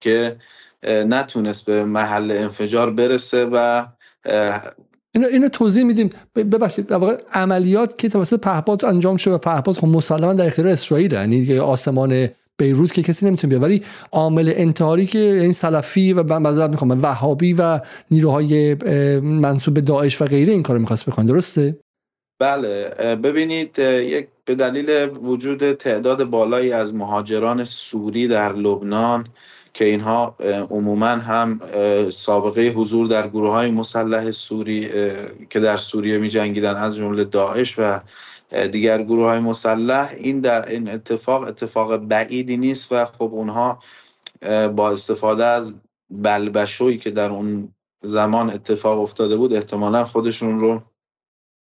که 0.00 0.36
نتونست 0.86 1.66
به 1.66 1.84
محل 1.84 2.30
انفجار 2.30 2.90
برسه 2.90 3.48
و 3.52 3.86
اینو 5.14 5.28
اینو 5.28 5.48
توضیح 5.48 5.84
میدیم. 5.84 6.10
ببخشید 6.36 6.86
در 6.86 6.96
واقع 6.96 7.16
عملیات 7.32 7.98
که 7.98 8.08
توسط 8.08 8.40
پهپاد 8.40 8.84
انجام 8.84 9.16
شده 9.16 9.38
پهپاد 9.38 9.76
خب 9.76 9.86
مسلما 9.86 10.34
در 10.34 10.46
اختیار 10.46 10.68
اسرائیل 10.68 11.12
یعنی 11.12 11.58
آسمان 11.58 12.28
بیروت 12.62 12.92
که 12.92 13.02
کسی 13.02 13.26
نمی‌تونه 13.26 13.50
بیاد 13.50 13.62
ولی 13.62 13.82
عامل 14.12 14.52
انتحاری 14.56 15.06
که 15.06 15.18
این 15.18 15.52
سلفی 15.52 16.12
و 16.12 16.38
معذرت 16.38 16.70
می‌خوام 16.70 17.02
وهابی 17.02 17.52
و 17.52 17.80
نیروهای 18.10 18.74
منصوب 19.20 19.74
به 19.74 19.80
داعش 19.80 20.22
و 20.22 20.24
غیره 20.24 20.52
این 20.52 20.62
کارو 20.62 20.78
می‌خواست 20.78 21.10
بکنه. 21.10 21.26
درسته؟ 21.26 21.76
بله. 22.40 22.88
ببینید 23.14 23.78
یک 23.78 24.28
به 24.44 24.54
دلیل 24.54 25.08
وجود 25.22 25.72
تعداد 25.72 26.24
بالایی 26.24 26.72
از 26.72 26.94
مهاجران 26.94 27.64
سوری 27.64 28.28
در 28.28 28.52
لبنان 28.52 29.26
که 29.74 29.84
اینها 29.84 30.36
عموما 30.70 31.06
هم 31.06 31.60
سابقه 32.10 32.68
حضور 32.68 33.06
در 33.06 33.28
گروه 33.28 33.52
های 33.52 33.70
مسلح 33.70 34.30
سوری 34.30 34.88
که 35.50 35.60
در 35.60 35.76
سوریه 35.76 36.18
می 36.18 36.28
جنگیدن 36.28 36.74
از 36.74 36.96
جمله 36.96 37.24
داعش 37.24 37.74
و 37.78 38.00
دیگر 38.72 39.02
گروه 39.02 39.26
های 39.26 39.38
مسلح 39.38 40.14
این 40.16 40.40
در 40.40 40.68
این 40.68 40.90
اتفاق 40.90 41.42
اتفاق 41.42 41.96
بعیدی 41.96 42.56
نیست 42.56 42.92
و 42.92 43.04
خب 43.04 43.30
اونها 43.34 43.78
با 44.76 44.90
استفاده 44.90 45.44
از 45.44 45.74
بلبشویی 46.10 46.98
که 46.98 47.10
در 47.10 47.30
اون 47.30 47.68
زمان 48.02 48.50
اتفاق 48.50 49.00
افتاده 49.00 49.36
بود 49.36 49.54
احتمالا 49.54 50.04
خودشون 50.04 50.60
رو 50.60 50.82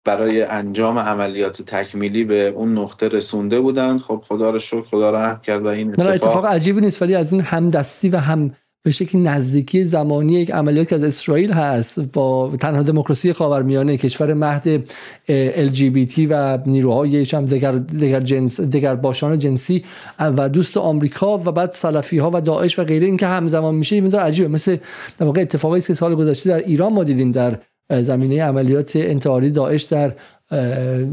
برای 0.04 0.42
انجام 0.42 0.98
عملیات 0.98 1.62
تکمیلی 1.62 2.24
به 2.24 2.48
اون 2.48 2.78
نقطه 2.78 3.08
رسونده 3.08 3.60
بودن. 3.60 3.98
خب 3.98 4.24
خدا 4.28 4.50
رو 4.50 4.58
شکر 4.58 4.82
خدا 4.82 5.10
رحم 5.10 5.40
کرد 5.40 5.64
و 5.64 5.68
این 5.68 5.90
اتفاق, 5.90 6.08
اتفاق 6.08 6.46
عجیبی 6.46 6.80
نیست 6.80 7.02
ولی 7.02 7.14
از 7.14 7.32
این 7.32 7.40
همدستی 7.40 8.08
و 8.08 8.16
هم 8.16 8.54
به 8.88 8.92
شکل 8.92 9.18
نزدیکی 9.18 9.84
زمانی 9.84 10.32
یک 10.32 10.50
عملیات 10.50 10.88
که 10.88 10.94
از 10.94 11.02
اسرائیل 11.02 11.52
هست 11.52 12.00
با 12.00 12.52
تنها 12.60 12.82
دموکراسی 12.82 13.32
خاورمیانه 13.32 13.96
کشور 13.96 14.34
مهد 14.34 14.90
LGBT 15.66 16.26
و 16.30 16.58
نیروهای 16.66 17.26
هم 17.32 17.46
دگر, 17.46 17.72
دگر, 17.72 18.20
جنس 18.20 18.60
دگر 18.60 18.94
باشان 18.94 19.38
جنسی 19.38 19.84
و 20.18 20.48
دوست 20.48 20.76
آمریکا 20.76 21.38
و 21.38 21.52
بعد 21.52 21.72
سلفی 21.72 22.18
ها 22.18 22.30
و 22.34 22.40
داعش 22.40 22.78
و 22.78 22.84
غیره. 22.84 23.06
این 23.06 23.16
که 23.16 23.26
همزمان 23.26 23.74
میشه 23.74 23.96
این 23.96 24.14
عجیبه. 24.14 24.48
مثل 24.48 24.76
در 25.18 25.26
واقع 25.26 25.40
اتفاقی 25.40 25.78
است 25.78 25.86
که 25.86 25.94
سال 25.94 26.14
گذشته 26.14 26.50
در 26.50 26.58
ایران 26.58 26.92
ما 26.92 27.04
دیدیم 27.04 27.30
در 27.30 27.58
زمینه 27.90 28.42
عملیات 28.42 28.96
انتحاری 28.96 29.50
داعش 29.50 29.82
در 29.82 30.12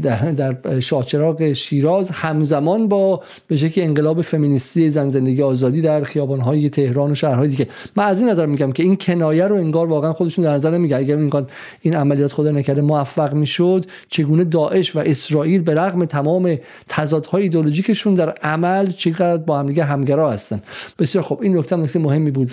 در, 0.02 0.80
شاهچراغ 0.80 1.52
شیراز 1.52 2.10
همزمان 2.10 2.88
با 2.88 3.22
به 3.46 3.56
شکل 3.56 3.80
انقلاب 3.80 4.22
فمینیستی 4.22 4.90
زن 4.90 5.10
زندگی 5.10 5.42
آزادی 5.42 5.80
در 5.80 6.04
خیابانهای 6.04 6.70
تهران 6.70 7.10
و 7.10 7.14
شهرهای 7.14 7.48
دیگه. 7.48 7.68
من 7.96 8.04
از 8.04 8.20
این 8.20 8.30
نظر 8.30 8.46
میگم 8.46 8.72
که 8.72 8.82
این 8.82 8.96
کنایه 8.96 9.46
رو 9.46 9.56
انگار 9.56 9.86
واقعا 9.86 10.12
خودشون 10.12 10.44
در 10.44 10.52
نظر 10.52 10.70
نمیگه 10.70 10.96
اگر 10.96 11.16
این 11.16 11.46
این 11.80 11.96
عملیات 11.96 12.32
خدا 12.32 12.50
نکرده 12.50 12.82
موفق 12.82 13.34
می‌شد 13.34 13.86
چگونه 14.08 14.44
داعش 14.44 14.96
و 14.96 14.98
اسرائیل 14.98 15.62
به 15.62 15.74
رغم 15.74 16.04
تمام 16.04 16.58
تضادهای 16.88 17.42
ایدئولوژیکشون 17.42 18.14
در 18.14 18.30
عمل 18.30 18.90
چقدر 18.90 19.36
با 19.36 19.58
هم 19.58 19.66
دیگه 19.66 19.84
همگرا 19.84 20.30
هستن؟ 20.30 20.62
بسیار 20.98 21.24
خب 21.24 21.38
این 21.42 21.58
نکته 21.58 21.76
نکته 21.76 21.98
مهمی 21.98 22.30
بود. 22.30 22.50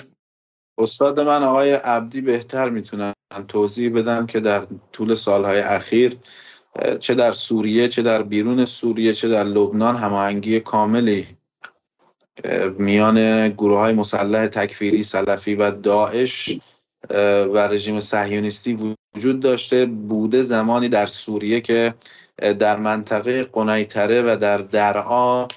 استاد 0.80 1.20
من 1.20 1.44
آقای 1.44 1.72
عبدی 1.72 2.22
بهتر 2.22 2.70
می‌تونن 2.70 3.14
توضیح 3.48 3.94
بدم 3.94 4.26
که 4.26 4.40
در 4.40 4.64
طول 4.92 5.16
سالهای 5.16 5.60
اخیر 5.60 6.18
چه 7.00 7.16
در 7.16 7.32
سوریه 7.32 7.88
چه 7.88 8.02
در 8.02 8.24
بیرون 8.24 8.66
سوریه 8.66 9.14
چه 9.14 9.30
در 9.30 9.44
لبنان 9.44 9.96
هماهنگی 9.96 10.60
کاملی. 10.60 11.28
میان 12.78 13.50
گروه 13.50 13.80
های 13.80 13.94
مسلح 13.94 14.48
تکفیری 14.48 15.04
سلفی 15.04 15.56
و 15.56 15.72
داعش 15.72 16.60
و 17.54 17.58
رژیم 17.58 18.00
صهیونیستی 18.00 18.96
وجود 19.16 19.40
داشته. 19.40 19.86
بوده 19.86 20.42
زمانی 20.42 20.90
در 20.90 21.06
سوریه 21.06 21.62
که 21.62 21.94
در 22.60 22.78
منطقه 22.78 23.44
قنیتره 23.44 24.22
و 24.22 24.38
در 24.38 24.58
درعا 24.58 25.48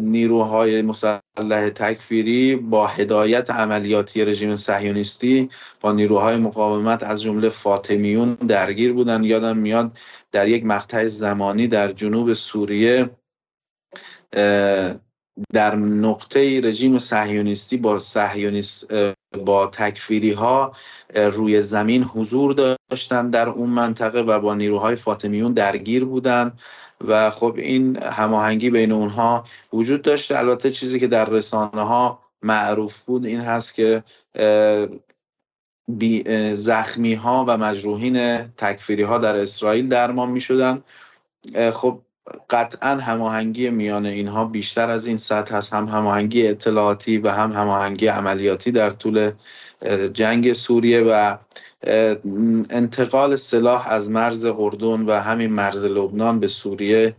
نیروهای 0.00 0.82
مسلح 0.82 1.70
تکفیری 1.74 2.56
با 2.56 2.86
هدایت 2.86 3.50
عملیاتی 3.50 4.24
رژیم 4.24 4.56
صهیونیستی 4.56 5.48
با 5.80 5.92
نیروهای 5.92 6.36
مقاومت 6.36 7.02
از 7.02 7.22
جمله 7.22 7.48
فاطمیون 7.48 8.34
درگیر 8.34 8.92
بودن. 8.92 9.24
یادم 9.24 9.56
میاد 9.56 9.98
در 10.32 10.48
یک 10.48 10.64
مقطع 10.64 11.06
زمانی 11.06 11.68
در 11.68 11.92
جنوب 11.92 12.32
سوریه 12.32 13.10
در 15.52 15.76
نقطه 15.76 16.60
رژیم 16.64 16.98
صهیونیستی 16.98 17.76
با 17.76 17.98
صهیونیست 17.98 18.86
با 19.44 19.66
تکفیری 19.66 20.32
ها 20.32 20.72
روی 21.14 21.60
زمین 21.60 22.02
حضور 22.04 22.76
داشتند 22.90 23.32
در 23.32 23.48
اون 23.48 23.70
منطقه 23.70 24.20
و 24.20 24.40
با 24.40 24.54
نیروهای 24.54 24.96
فاطمیون 24.96 25.52
درگیر 25.52 26.04
بودند 26.04 26.58
و 27.08 27.30
خب 27.30 27.54
این 27.56 27.96
هماهنگی 27.96 28.70
بین 28.70 28.92
اونها 28.92 29.44
وجود 29.72 30.02
داشته. 30.02 30.38
البته 30.38 30.70
چیزی 30.70 31.00
که 31.00 31.06
در 31.06 31.24
رسانه 31.24 31.82
ها 31.82 32.18
معروف 32.42 33.02
بود 33.02 33.26
این 33.26 33.40
هست 33.40 33.74
که 33.74 34.02
زخمی 36.54 37.14
ها 37.14 37.44
و 37.48 37.56
مجروحین 37.56 38.42
تکفیری 38.42 39.02
ها 39.02 39.18
در 39.18 39.36
اسرائیل 39.36 39.88
درمان 39.88 40.30
می 40.30 40.40
شدن 40.40 40.82
خب 41.72 42.00
قطعا 42.50 42.90
هماهنگی 42.90 43.70
میان 43.70 44.06
اینها 44.06 44.44
بیشتر 44.44 44.90
از 44.90 45.06
این 45.06 45.16
سطح 45.16 45.54
هست 45.56 45.72
هم 45.72 45.84
هماهنگی 45.84 46.48
اطلاعاتی 46.48 47.18
و 47.18 47.28
هم 47.28 47.52
هماهنگی 47.52 48.06
عملیاتی 48.06 48.72
در 48.72 48.90
طول 48.90 49.30
جنگ 50.12 50.52
سوریه 50.52 51.00
و 51.00 51.36
انتقال 52.70 53.36
سلاح 53.36 53.92
از 53.92 54.10
مرز 54.10 54.44
اردن 54.44 55.02
و 55.02 55.12
همین 55.12 55.50
مرز 55.50 55.84
لبنان 55.84 56.40
به 56.40 56.48
سوریه 56.48 57.14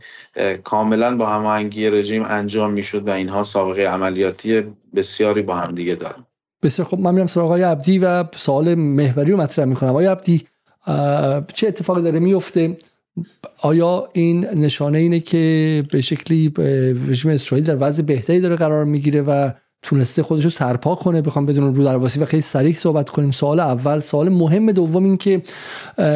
کاملا 0.64 1.18
با 1.18 1.26
هماهنگی 1.26 1.90
رژیم 1.90 2.24
انجام 2.28 2.74
می‌شد 2.74 3.08
و 3.08 3.12
اینها 3.12 3.44
سابقه 3.44 3.82
عملیاتی 3.82 4.64
بسیاری 4.96 5.42
با 5.42 5.56
هم 5.56 5.76
دیگه 5.76 5.96
دارن. 5.96 6.26
بسیار 6.64 6.88
خب 6.88 7.00
من 7.00 7.14
میرم 7.14 7.28
سراغ 7.28 7.46
آقای 7.46 7.64
عبدی 7.64 8.00
و 8.00 8.24
سوال 8.36 8.76
محوری 8.76 9.32
رو 9.32 9.38
مطرح 9.38 9.66
می‌کنم. 9.66 9.90
آقای 9.90 10.06
عبدی 10.06 10.48
چه 11.54 11.68
اتفاقی 11.68 12.02
داره 12.02 12.20
میفته 12.20 12.78
آیا 13.62 14.10
این 14.14 14.46
نشانه 14.46 14.98
اینه 14.98 15.20
که 15.20 15.84
به 15.92 16.02
شکلی 16.02 16.54
رژیم 17.08 17.32
اسرائیل 17.32 17.66
در 17.66 17.78
وضع 17.80 18.04
بهتری 18.04 18.40
داره 18.40 18.56
قرار 18.56 18.86
می‌گیره 18.86 19.22
و 19.22 19.50
تونسته 19.86 20.24
خودش 20.24 20.44
رو 20.44 20.50
سرپا 20.50 20.96
کنه 20.96 21.22
بخوام 21.22 21.46
بدون 21.46 21.76
رو 21.76 21.84
درواسی 21.84 22.20
و 22.20 22.26
خیلی 22.26 22.42
سریع 22.42 22.74
صحبت 22.74 23.10
کنیم. 23.10 23.32
سوال 23.32 23.60
اول 23.60 24.00
سوال 24.00 24.30
مهم 24.30 24.72
دوم 24.72 25.04
این 25.04 25.18
که 25.18 25.42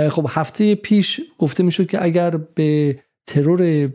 خب 0.10 0.26
هفته 0.30 0.76
پیش 0.76 1.22
گفته 1.38 1.64
می‌شد 1.64 1.88
که 1.88 2.04
اگر 2.04 2.38
به 2.56 3.00
ترور 3.28 3.88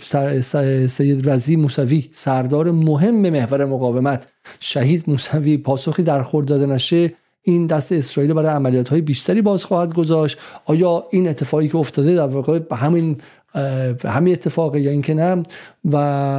سید 0.87 1.31
رزی 1.31 1.57
موسوی 1.57 2.09
سردار 2.13 2.71
مهم 2.71 3.31
محور 3.31 3.65
مقاومت 3.65 4.29
شهید 4.61 5.05
موسوی 5.07 5.57
پاسخی 5.57 6.03
در 6.03 6.23
خورد 6.23 6.47
داده 6.47 6.67
نشه 6.67 7.13
این 7.43 7.67
دست 7.67 7.93
اسرائیل 7.93 8.33
برای 8.33 8.51
عملیات 8.51 8.89
های 8.89 9.01
بیشتری 9.01 9.43
باز 9.43 9.65
خواهد 9.65 9.95
گذاشت. 9.95 10.39
آیا 10.65 11.05
این 11.11 11.29
اتفاقی 11.29 11.69
که 11.69 11.77
افتاده 11.77 12.15
در 12.15 12.27
واقع 12.27 12.59
به 12.59 12.77
همین 12.77 13.17
همین 14.05 14.33
اتفاقه 14.33 14.81
یا 14.81 14.91
اینکه 14.91 15.15
نه. 15.15 15.43
و 15.85 15.97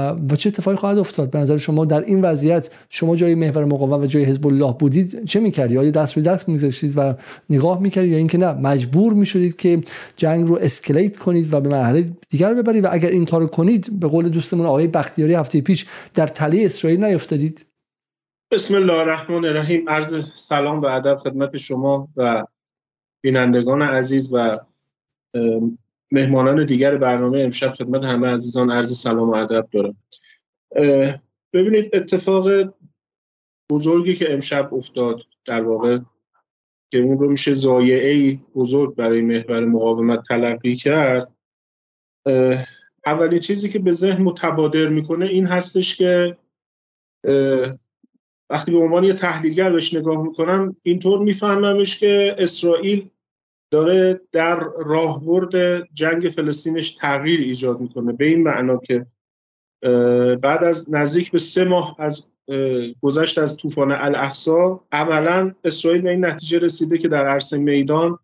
و 0.10 0.36
چه 0.36 0.48
اتفاقی 0.50 0.78
خواهد 0.78 0.98
افتاد؟ 0.98 1.32
به 1.32 1.40
نظر 1.40 1.58
شما 1.58 1.86
در 1.86 2.02
این 2.02 2.22
وضعیت 2.22 2.70
شما 2.90 3.16
جای 3.16 3.36
محور 3.36 3.66
مقاومت 3.66 4.04
و 4.04 4.06
جای 4.06 4.24
حزب 4.24 4.48
الله 4.48 4.74
بودید 4.80 5.26
چه 5.26 5.40
می‌کردید 5.40 5.78
آیا 5.78 5.92
دست 5.92 6.18
روی 6.18 6.26
دست 6.26 6.50
میگذاشتید 6.50 6.94
و 6.98 7.14
نگاه 7.50 7.80
می‌کردید 7.80 8.12
یا 8.12 8.18
اینکه 8.18 8.38
نه؟ 8.38 8.54
مجبور 8.54 9.14
می‌شدید 9.14 9.56
که 9.56 9.82
جنگ 10.18 10.48
رو 10.48 10.58
اسکلیت 10.62 11.18
کنید 11.18 11.54
و 11.54 11.60
به 11.60 11.70
مرحله 11.70 12.10
دیگر 12.30 12.54
ببرید 12.54 12.84
و 12.84 12.88
اگر 12.92 13.10
این 13.10 13.26
کارو 13.26 13.48
کنید 13.48 14.00
به 14.00 14.08
قول 14.08 14.30
دوستمون 14.30 14.66
آقای 14.66 14.88
بختیاری 14.88 15.34
هفته 15.34 15.62
پیش 15.62 15.86
در 16.14 16.28
تله 16.28 16.66
اسرائیل 16.66 17.06
نیفتادید؟ 17.06 17.66
بسم 18.52 18.76
الله 18.76 18.94
الرحمن 18.94 19.46
الرحیم. 19.46 19.90
عرض 19.90 20.16
سلام 20.36 20.82
و 20.82 20.86
ادب 20.86 21.18
خدمت 21.18 21.58
شما 21.58 22.08
و 22.18 22.46
بینندگان 23.24 23.82
عزیز 23.82 24.30
و 24.34 24.60
مهمانان 26.12 26.66
دیگر 26.66 26.98
برنامه 26.98 27.40
امشب 27.40 27.74
خدمت 27.74 28.04
همه 28.06 28.28
عزیزان 28.28 28.72
عرض 28.72 28.98
سلام 28.98 29.30
و 29.30 29.36
ادب 29.36 29.68
دارم. 29.72 29.98
ببینید 31.54 31.96
اتفاق 31.96 32.74
بزرگی 33.72 34.16
که 34.16 34.34
امشب 34.34 34.74
افتاد 34.74 35.22
در 35.46 35.62
واقع 35.62 36.00
که 36.92 36.98
اون 36.98 37.18
رو 37.18 37.30
میشه 37.30 37.54
زایعه 37.54 38.40
بزرگ 38.56 38.96
برای 38.96 39.22
محور 39.22 39.66
مقاومت 39.66 40.24
تلقی 40.28 40.76
کرد. 40.76 41.32
اولین 43.06 43.40
چیزی 43.40 43.70
که 43.70 43.80
به 43.80 43.92
ذهن 43.92 44.22
متبادر 44.22 44.88
می‌کنه 44.88 45.26
این 45.26 45.46
هستش 45.46 45.96
که 45.96 46.38
وقتی 48.50 48.72
به 48.72 48.78
عنوان 48.78 49.04
یه 49.04 49.14
تحلیلگر 49.14 49.72
بهش 49.72 49.94
نگاه 49.94 50.24
می‌کنم 50.24 50.76
اینطور 50.84 51.20
میفهممش 51.20 52.00
که 52.00 52.36
اسرائیل 52.38 53.10
داره 53.76 54.22
در 54.32 54.60
راهبرد 54.86 55.84
جنگ 55.94 56.30
فلسطینش 56.30 56.92
تغییر 56.92 57.40
ایجاد 57.40 57.80
می‌کنه. 57.80 58.14
به 58.14 58.26
این 58.26 58.44
معنا 58.44 58.78
که 58.78 59.06
بعد 60.42 60.64
از 60.64 60.94
نزدیک 60.94 61.32
به 61.32 61.38
سه 61.38 61.64
ماه 61.64 61.96
از 62.00 62.24
گذشت 63.02 63.38
از 63.38 63.58
طوفان 63.58 63.92
الاقصا 63.92 64.84
عملا 64.92 65.56
اسرائیل 65.64 66.02
به 66.02 66.10
این 66.10 66.26
نتیجه 66.26 66.60
رسیده 66.60 66.98
که 66.98 67.08
در 67.08 67.28
عرصه 67.28 67.58
میدان 67.58 68.20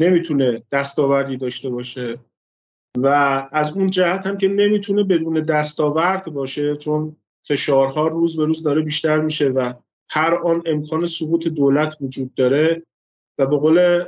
نمی‌تونه 0.00 0.62
دستاوردی 0.72 1.36
داشته 1.36 1.68
باشه 1.68 2.18
و 2.98 3.06
از 3.52 3.72
اون 3.72 3.90
جهت 3.90 4.26
هم 4.26 4.36
که 4.36 4.48
نمی‌تونه 4.48 5.04
بدون 5.04 5.42
دستاورد 5.42 6.24
باشه 6.24 6.76
چون 6.76 7.16
فشارها 7.46 8.06
روز 8.06 8.36
به 8.36 8.44
روز 8.44 8.62
داره 8.62 8.82
بیشتر 8.82 9.18
میشه 9.20 9.48
و 9.48 9.72
هر 10.10 10.34
آن 10.34 10.62
امکان 10.66 11.06
سقوط 11.06 11.48
دولت 11.48 11.96
وجود 12.00 12.34
داره 12.34 12.82
و 13.38 13.46
به 13.46 13.56
قول 13.56 14.04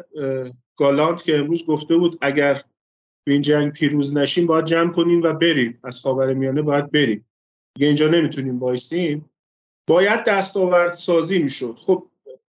گالانت 0.79 1.25
که 1.25 1.39
امروز 1.39 1.67
گفته 1.67 1.97
بود 1.97 2.19
اگر 2.21 2.65
به 3.25 3.33
این 3.33 3.43
جنگ 3.43 3.73
پیروز 3.73 4.17
نشیم 4.17 4.47
باید 4.47 4.65
جمع 4.65 4.93
کنیم 4.93 5.23
و 5.23 5.33
بریم. 5.33 5.79
از 5.85 6.01
خاور 6.01 6.35
میانه 6.35 6.63
باید 6.63 6.91
بریم. 6.91 7.25
دیگه 7.75 7.87
اینجا 7.87 8.09
نمی‌تونیم 8.09 8.59
وایسیم. 8.59 9.31
باید 9.89 10.25
دستاورد 10.25 10.95
سازی 10.95 11.39
می‌شد. 11.39 11.77
خب 11.81 12.07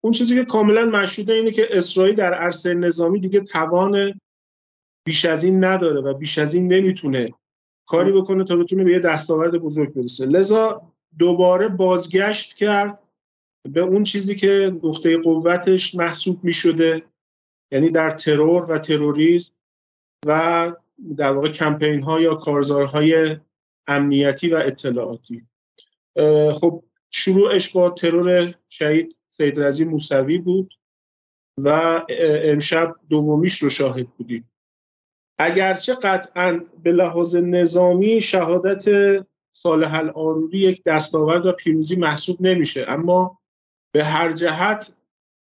اون 0.01 0.13
چیزی 0.13 0.35
که 0.35 0.45
کاملا 0.45 0.85
مشهوده 0.85 1.33
اینه 1.33 1.51
که 1.51 1.67
اسرائیل 1.77 2.15
در 2.15 2.33
عرصه 2.33 2.73
نظامی 2.73 3.19
دیگه 3.19 3.39
توان 3.39 4.19
بیش 5.05 5.25
از 5.25 5.43
این 5.43 5.63
نداره 5.63 6.01
و 6.01 6.13
بیش 6.13 6.37
از 6.37 6.53
این 6.53 6.73
نمی‌تونه 6.73 7.33
کاری 7.87 8.11
بکنه 8.11 8.43
تا 8.43 8.55
بتونه 8.55 8.83
به 8.83 8.91
یه 8.91 8.99
دستاورد 8.99 9.57
بزرگ 9.57 9.93
برسه. 9.93 10.25
لذا 10.25 10.81
دوباره 11.19 11.67
بازگشت 11.67 12.53
کرد 12.53 12.99
به 13.69 13.81
اون 13.81 14.03
چیزی 14.03 14.35
که 14.35 14.77
نقطه 14.83 15.17
قوتش 15.17 15.95
محسوب 15.95 16.43
می 16.43 16.53
شده 16.53 17.03
یعنی 17.71 17.89
در 17.89 18.09
ترور 18.09 18.71
و 18.71 18.77
تروریسم 18.77 19.53
و 20.25 20.71
در 21.17 21.31
واقع 21.31 21.49
کمپین 21.49 22.03
ها 22.03 22.21
یا 22.21 22.35
کارزارهای 22.35 23.37
امنیتی 23.87 24.49
و 24.49 24.55
اطلاعاتی. 24.55 25.47
خب 26.55 26.83
شروعش 27.11 27.69
با 27.69 27.89
ترور 27.89 28.55
شهید 28.69 29.15
سید 29.27 29.59
رزی 29.59 29.85
موسوی 29.85 30.37
بود 30.37 30.73
و 31.57 32.01
امشب 32.43 32.95
دومیش 33.09 33.57
رو 33.57 33.69
شاهد 33.69 34.07
بودیم. 34.07 34.49
اگرچه 35.39 35.93
قطعا 35.93 36.65
به 36.83 36.91
لحاظ 36.91 37.35
نظامی 37.35 38.21
شهادت 38.21 38.85
صالح 39.55 39.93
الاروری 39.93 40.59
یک 40.59 40.83
دستاورد 40.83 41.45
و 41.45 41.51
پیروزی 41.51 41.95
محسوب 41.95 42.41
نمیشه 42.41 42.85
اما 42.87 43.39
به 43.93 44.03
هر 44.03 44.33
جهت 44.33 44.93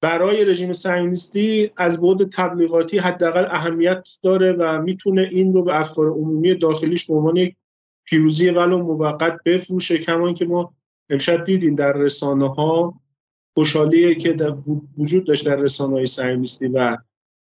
برای 0.02 0.46
رژیم 0.46 0.72
صهیونیستی 0.72 1.72
از 1.78 2.02
بعد 2.02 2.30
تبلیغاتی 2.30 2.98
حداقل 2.98 3.46
اهمیت 3.50 4.08
داره 4.24 4.54
و 4.54 4.82
می‌تونه 4.82 5.30
این 5.32 5.54
رو 5.54 5.64
به 5.64 5.80
افکار 5.80 6.08
عمومی 6.08 6.56
داخلیش 6.56 7.06
به 7.06 7.14
عنوان 7.14 7.36
یک 7.36 7.56
پیروزی 8.06 8.50
ولو 8.50 8.78
موقت 8.78 9.44
بفروشه 9.46 9.98
کما 9.98 10.34
که 10.34 10.46
ما 10.46 10.74
امشب 11.10 11.44
دیدیم 11.44 11.76
در 11.76 11.94
رسانه 11.94 12.54
ها 12.54 13.02
خوشحالی 13.54 14.16
که 14.16 14.34
در 14.34 14.56
وجود 14.98 15.28
داشت 15.28 15.46
در 15.46 15.56
رسانه 15.56 15.94
های 15.94 16.08
صهیونیستی 16.08 16.68
و 16.68 16.98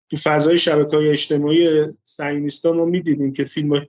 تو 0.10 0.18
فضای 0.18 0.58
شبکه 0.58 0.98
های 0.98 1.10
اجتماعی 1.10 1.88
صهیونیستا 2.04 2.72
ما 2.72 2.86
می‌دیدیم 2.86 3.34
که 3.34 3.46
فیلم 3.46 3.86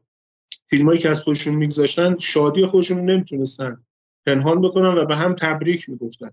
فیلمایی 0.67 0.99
که 0.99 1.11
از 1.11 1.23
خودشون 1.23 1.55
میگذاشتن 1.55 2.19
شادی 2.19 2.67
خودشون 2.67 3.11
نمی‌تونستن 3.11 3.85
پنهان 4.27 4.61
بکنن 4.61 4.99
و 4.99 5.05
به 5.05 5.17
هم 5.17 5.35
تبریک 5.35 5.89
می‌گفتن. 5.89 6.31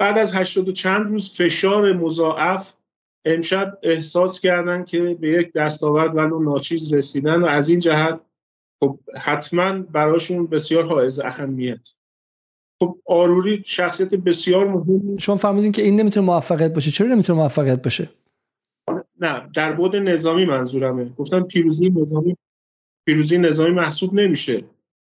بعد 0.00 0.18
از 0.18 0.34
هشتاد 0.34 0.68
و 0.68 0.72
چند 0.72 1.08
روز 1.08 1.30
فشار 1.36 1.92
مضاعف 1.92 2.72
امشب 3.24 3.78
احساس 3.82 4.40
کردن 4.40 4.84
که 4.84 5.16
به 5.20 5.28
یک 5.28 5.52
دستاورد 5.52 6.16
ولو 6.16 6.42
ناچیز 6.42 6.92
رسیدن 6.92 7.42
و 7.42 7.46
از 7.46 7.68
این 7.68 7.78
جهت 7.78 8.20
خب 8.82 8.98
حتما 9.20 9.78
براشون 9.78 10.46
بسیار 10.46 10.86
حائز 10.86 11.20
اهمیت. 11.20 11.92
خب 12.82 12.98
آروری 13.06 13.62
شخصیت 13.66 14.14
بسیار 14.14 14.68
مهم 14.68 15.16
شما 15.18 15.36
فهمیدین 15.36 15.72
که 15.72 15.82
این 15.82 16.00
نمی‌تونه 16.00 16.26
موفقیت 16.26 16.74
باشه. 16.74 16.90
چرا 16.90 17.06
نمی‌تونه 17.06 17.38
موفقیت 17.38 17.82
باشه؟ 17.82 18.10
نه 19.20 19.50
در 19.54 19.72
بود 19.72 19.96
نظامی 19.96 20.44
منظورمه. 20.44 21.08
گفتم 21.08 21.42
پیروزی 21.42 21.90
نظامی 21.90 22.36
پیروزی 23.06 23.38
نظامی 23.38 23.70
محسوب 23.70 24.14
نمیشه. 24.14 24.64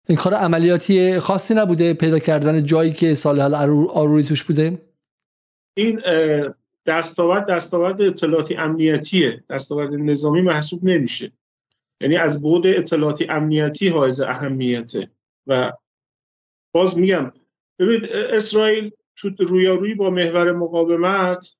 این 0.08 0.18
کار 0.18 0.34
عملیاتی 0.34 1.20
خاصی 1.20 1.54
نبوده 1.54 1.94
پیدا 1.94 2.20
کردن 2.20 2.64
جایی 2.64 2.94
که 2.94 3.16
صالح 3.16 3.44
آروری 3.90 4.24
توش 4.24 4.44
بوده؟ 4.44 4.82
این 5.78 6.02
دستاورد 6.86 7.50
دستاورد 7.50 8.02
اطلاعاتی 8.02 8.56
امنیتیه. 8.56 9.44
دستاورد 9.50 9.94
نظامی 9.94 10.42
محسوب 10.42 10.84
نمیشه. 10.84 11.32
یعنی 12.02 12.16
از 12.16 12.42
بود 12.42 12.68
اطلاعاتی 12.68 13.26
امنیتی 13.30 13.88
حائز 13.88 14.20
اهمیته. 14.20 15.10
و 15.48 15.72
باز 16.74 17.00
میگم 17.00 17.32
ببینید 17.80 18.06
اسرائیل 18.12 18.92
تو 19.16 19.30
رویارویی 19.40 19.94
با 19.94 20.10
محور 20.10 20.52
مقاومت 20.52 21.56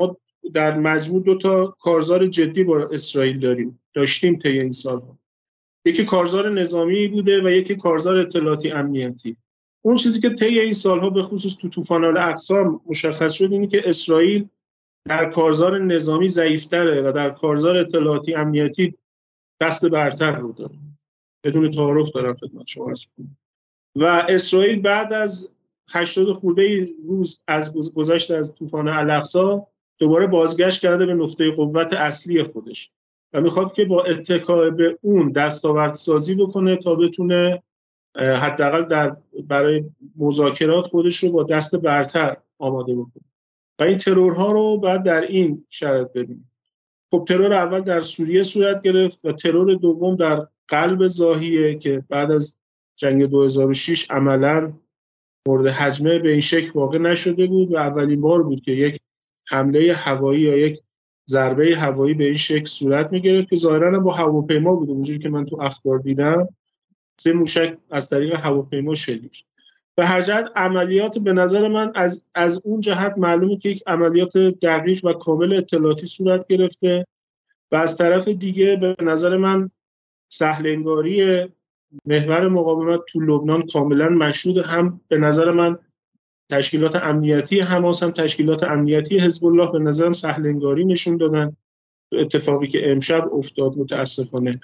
ما 0.00 0.16
در 0.54 0.78
مجموع 0.78 1.22
دو 1.22 1.38
تا 1.38 1.66
کارزار 1.66 2.26
جدی 2.26 2.64
با 2.64 2.88
اسرائیل 2.92 3.40
داریم. 3.40 3.80
داشتیم 3.94 4.38
طی 4.38 4.48
این 4.48 4.72
سالها. 4.72 5.18
یکی 5.84 6.04
کارزار 6.04 6.50
نظامی 6.50 7.08
بوده 7.08 7.42
و 7.44 7.50
یکی 7.50 7.76
کارزار 7.76 8.16
اطلاعاتی 8.16 8.70
امنیتی. 8.70 9.36
اون 9.82 9.96
چیزی 9.96 10.20
که 10.20 10.30
طی 10.30 10.58
این 10.60 10.72
سالها 10.72 11.10
به 11.10 11.22
خصوص 11.22 11.56
تو 11.56 11.68
طوفان 11.68 12.04
الاقصا 12.04 12.80
مشخص 12.86 13.32
شد 13.32 13.52
اینه 13.52 13.66
که 13.66 13.82
اسرائیل 13.84 14.48
در 15.04 15.30
کارزار 15.30 15.78
نظامی 15.78 16.28
ضعیفتره 16.28 17.02
و 17.02 17.12
در 17.12 17.30
کارزار 17.30 17.76
اطلاعاتی 17.76 18.34
امنیتی 18.34 18.94
دست 19.60 19.86
برتر 19.86 20.36
رو 20.36 20.52
داره. 20.52 20.74
بدون 21.44 21.70
تعارف 21.70 22.10
دارم 22.10 22.34
خدمت 22.34 22.66
شما 22.66 22.94
و 23.96 24.04
اسرائیل 24.04 24.82
بعد 24.82 25.12
از 25.12 25.50
80 25.90 26.32
خورده 26.32 26.88
روز 27.06 27.40
از 27.46 27.72
گذشت 27.72 28.30
از 28.30 28.54
طوفان 28.54 28.88
الاقصا 28.88 29.66
دوباره 29.98 30.26
بازگشت 30.26 30.80
کرده 30.80 31.06
به 31.06 31.14
نقطه 31.14 31.50
قوت 31.50 31.92
اصلی 31.92 32.42
خودش. 32.42 32.90
و 33.32 33.40
می‌خواد 33.40 33.72
که 33.72 33.84
با 33.84 34.04
اتکا 34.04 34.70
به 34.70 34.98
اون 35.02 35.32
دستاورد 35.32 35.94
سازی 35.94 36.34
بکنه 36.34 36.76
تا 36.76 36.94
بتونه 36.94 37.62
حداقل 38.16 38.82
در 38.84 39.16
برای 39.48 39.84
مذاکرات 40.16 40.86
خودش 40.86 41.16
رو 41.16 41.32
با 41.32 41.42
دست 41.42 41.76
برتر 41.76 42.36
آماده 42.58 42.94
بکنه. 42.94 43.24
و 43.80 43.84
این 43.84 43.98
ترورها 43.98 44.48
رو 44.48 44.76
بعد 44.76 45.02
در 45.02 45.20
این 45.20 45.66
شرط 45.70 46.12
ببینیم. 46.12 46.50
خب 47.10 47.24
ترور 47.28 47.54
اول 47.54 47.80
در 47.80 48.00
سوریه 48.00 48.42
صورت 48.42 48.82
گرفت 48.82 49.24
و 49.24 49.32
ترور 49.32 49.74
دوم 49.74 50.16
در 50.16 50.46
قلب 50.68 51.06
زاهیه 51.06 51.78
که 51.78 52.04
بعد 52.08 52.30
از 52.30 52.56
جنگ 52.96 53.24
2006 53.24 54.10
عملا 54.10 54.72
مورد 55.48 55.66
حجمه 55.66 56.18
به 56.18 56.30
این 56.30 56.40
شکل 56.40 56.70
واقع 56.74 56.98
نشده 56.98 57.46
بود 57.46 57.72
و 57.72 57.76
اولین 57.76 58.20
بار 58.20 58.42
بود 58.42 58.60
که 58.60 58.72
یک 58.72 59.00
حمله 59.48 59.94
هوایی 59.94 60.40
یا 60.40 60.56
یک 60.56 60.80
ضربه 61.28 61.76
هوایی 61.76 62.14
به 62.14 62.24
این 62.24 62.36
شکل 62.36 62.64
صورت 62.64 63.12
می‌گرفت 63.12 63.48
که 63.48 63.56
ظاهرا 63.56 63.98
با 63.98 64.12
هواپیما 64.12 64.74
بود 64.74 64.90
اونجوری 64.90 65.18
که 65.18 65.28
من 65.28 65.46
تو 65.46 65.60
اخبار 65.60 65.98
دیدم 65.98 66.48
سه 67.20 67.32
موشک 67.32 67.76
از 67.90 68.10
طریق 68.10 68.34
هواپیما 68.34 68.94
شلیک 68.94 69.44
به 69.94 70.06
هر 70.06 70.20
جهت 70.20 70.50
عملیات 70.56 71.18
به 71.18 71.32
نظر 71.32 71.68
من 71.68 71.92
از, 71.94 72.22
از 72.34 72.60
اون 72.64 72.80
جهت 72.80 73.14
معلومه 73.16 73.56
که 73.56 73.68
یک 73.68 73.82
عملیات 73.86 74.36
دقیق 74.36 75.04
و 75.04 75.12
کامل 75.12 75.52
اطلاعاتی 75.52 76.06
صورت 76.06 76.46
گرفته 76.46 77.06
و 77.72 77.76
از 77.76 77.96
طرف 77.96 78.28
دیگه 78.28 78.76
به 78.76 78.96
نظر 79.02 79.36
من 79.36 79.70
سهلنگاری 80.28 81.48
محور 82.06 82.48
مقاومت 82.48 83.00
تو 83.08 83.20
لبنان 83.20 83.66
کاملا 83.72 84.08
مشهود. 84.08 84.58
هم 84.58 85.00
به 85.08 85.18
نظر 85.18 85.50
من 85.50 85.78
تشکیلات 86.50 86.96
امنیتی 86.96 87.60
حماس 87.60 88.02
هم 88.02 88.10
تشکیلات 88.10 88.62
امنیتی 88.62 89.18
حزب 89.18 89.44
الله 89.44 89.72
به 89.72 89.78
نظرم 89.78 90.12
سهلنگاری 90.12 90.84
نشون 90.84 91.16
دادن. 91.16 91.56
اتفاقی 92.12 92.68
که 92.68 92.92
امشب 92.92 93.28
افتاد 93.32 93.78
متاسفانه. 93.78 94.60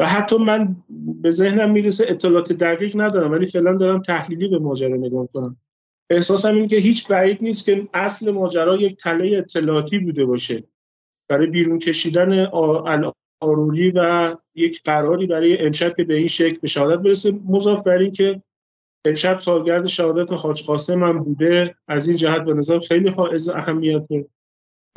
و 0.00 0.06
حتی 0.06 0.38
من 0.38 0.76
به 1.22 1.30
ذهنم 1.30 1.70
می‌رسه 1.70 2.04
اطلاعات 2.08 2.52
دقیق 2.52 3.00
ندارم 3.00 3.32
ولی 3.32 3.46
فعلا 3.46 3.72
دارم 3.72 4.02
تحلیلی 4.02 4.48
به 4.48 4.58
ماجرا 4.58 4.96
نگاه 4.96 5.28
کنم. 5.34 5.56
احساسم 6.10 6.54
این 6.54 6.68
که 6.68 6.76
هیچ 6.76 7.08
بعید 7.08 7.38
نیست 7.40 7.66
که 7.66 7.88
اصل 7.94 8.30
ماجرا 8.30 8.76
یک 8.76 8.96
تله 8.96 9.38
اطلاعاتی 9.38 9.98
بوده 9.98 10.24
باشه. 10.24 10.64
برای 11.28 11.46
بیرون 11.46 11.78
کشیدن 11.78 12.44
آروری 13.40 13.90
و 13.90 14.36
یک 14.54 14.82
قراری 14.84 15.26
برای 15.26 15.66
امشب 15.66 15.96
که 15.96 16.04
به 16.04 16.16
این 16.16 16.28
شکل 16.28 16.58
به 16.62 16.68
شهادت 16.68 17.02
برسه 17.02 17.32
مضاف 17.48 17.82
بر 17.82 17.98
این 17.98 18.12
که 18.12 18.42
امشب 19.06 19.38
سالگرد 19.38 19.86
شهادت 19.86 20.32
حاج 20.32 20.66
قاسم 20.66 21.04
هم 21.04 21.18
بوده. 21.18 21.74
از 21.88 22.08
این 22.08 22.16
جهت 22.16 22.42
به 22.44 22.54
نظر 22.54 22.78
خیلی 22.78 23.08
حائز 23.08 23.48
اهمیته. 23.48 24.26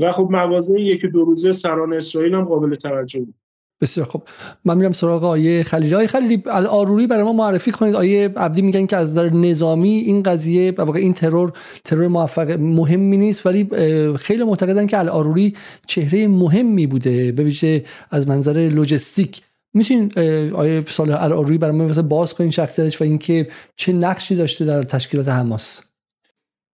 و 0.02 0.12
خب 0.12 0.28
موازه 0.32 0.82
یک 0.82 1.06
دو 1.06 1.26
روزه 1.26 1.52
سران 1.52 1.94
اسرائیل 1.94 2.34
هم 2.34 2.44
قابل 2.44 2.76
توجه 2.76 3.20
بود. 3.20 3.36
بسیار 3.82 4.08
خب. 4.08 4.22
من 4.66 4.78
میرم 4.78 4.92
سراغ 4.92 5.24
آیه 5.24 5.64
خلیلی 5.64 5.96
آیه 5.96 6.08
خلیلی 6.08 6.44
آروری 6.50 7.08
برای 7.08 7.24
ما 7.24 7.34
معرفی 7.34 7.72
کنید. 7.72 7.96
آیه 7.96 8.34
عبدی 8.38 8.62
میگن 8.62 8.86
که 8.86 8.98
از 8.98 9.14
در 9.14 9.30
نظامی 9.30 9.90
این 9.90 10.24
قضیه 10.24 10.72
واقع 10.72 11.00
این 11.00 11.14
ترور 11.14 11.52
ترور 11.84 12.08
موفق 12.08 12.52
مهمی 12.52 13.18
نیست 13.18 13.46
ولی 13.46 13.70
خیلی 14.18 14.44
معتقدن 14.44 14.88
که 14.88 14.98
آروری 14.98 15.56
چهره 15.88 16.28
مهمی 16.28 16.88
بوده. 16.88 17.32
به 17.32 17.44
ویژه 17.44 17.84
از 18.12 18.28
منظر 18.28 18.70
لوجستیک 18.74 19.42
می‌تونین 19.74 20.12
آیه 20.56 20.86
سال 20.86 21.12
برای 21.58 21.76
ما 21.76 22.02
باز 22.02 22.34
کنین 22.34 22.52
شخصیتش 22.52 23.02
و 23.02 23.04
اینکه 23.04 23.48
چه 23.76 23.94
نقشی 23.94 24.36
داشته 24.36 24.66
در 24.66 24.84
تشکیلات 24.84 25.28
حماس. 25.28 25.82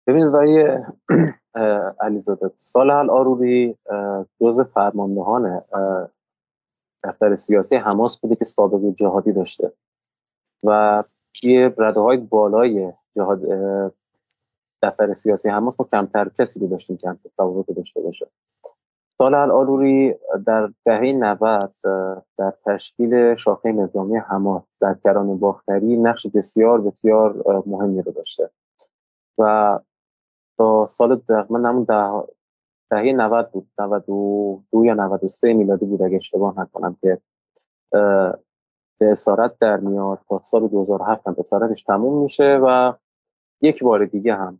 ببینید 0.07 0.35
آیه 0.35 0.85
علیزاده. 1.99 2.51
سال 2.61 2.91
آروری 2.91 3.77
جز 4.41 4.59
فرماندهان 4.73 5.61
دفتر 7.03 7.35
سیاسی 7.35 7.75
حماس 7.75 8.19
بوده 8.19 8.35
که 8.35 8.45
سابقه 8.45 8.91
جهادی 8.91 9.31
داشته. 9.31 9.71
و 10.63 11.03
توی 11.33 11.69
رده 11.77 11.99
های 11.99 12.17
بالای 12.17 12.93
جهاد 13.15 13.41
دفتر 14.81 15.13
سیاسی 15.13 15.49
حماس 15.49 15.79
ما 15.79 15.87
کمتر 15.91 16.31
کسی 16.39 16.59
رو 16.59 16.67
داشتیم 16.67 16.97
که 16.97 17.09
همچه 17.09 17.29
داشته 17.73 18.01
باشه. 18.01 18.27
سال 19.17 19.35
آروری 19.35 20.15
در 20.45 20.69
دهه 20.85 20.99
90 20.99 21.73
در 22.37 22.53
تشکیل 22.65 23.35
شاخه 23.35 23.71
نظامی 23.71 24.17
حماس 24.17 24.63
در 24.81 24.95
کران 25.03 25.37
باختری 25.37 25.97
نقش 25.97 26.27
بسیار 26.27 26.81
بسیار 26.81 27.63
مهمی 27.65 28.01
رو 28.01 28.11
داشته. 28.11 28.49
و 29.37 29.79
تا 30.57 30.85
سال 30.85 31.15
تقریبا 31.27 31.59
همون 31.59 31.83
دهه 32.89 33.13
90 33.13 33.51
بود 33.51 33.67
92 33.79 34.85
یا 34.85 34.93
93 34.93 35.53
میلادی 35.53 35.85
بود 35.85 36.01
اگه 36.01 36.17
اشتباه 36.17 36.59
نکنم 36.59 36.97
که 37.01 37.17
به 38.99 39.11
اسارت 39.11 39.59
در 39.59 39.77
میاد 39.77 40.19
تا 40.29 40.41
سال 40.43 40.67
2007 40.67 41.27
هم. 41.27 41.35
اسارتش 41.39 41.83
تموم 41.83 42.23
میشه 42.23 42.59
و 42.63 42.93
یک 43.61 43.83
بار 43.83 44.05
دیگه 44.05 44.35
هم 44.35 44.59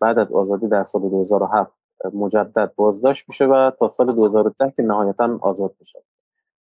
بعد 0.00 0.18
از 0.18 0.32
آزادی 0.32 0.68
در 0.68 0.84
سال 0.84 1.08
2007 1.08 1.81
مجدد 2.14 2.72
بازداشت 2.76 3.28
میشه 3.28 3.44
و 3.44 3.70
تا 3.78 3.88
سال 3.88 4.14
2010 4.14 4.72
که 4.76 4.82
نهایتا 4.82 5.38
آزاد 5.42 5.74
میشه 5.80 6.02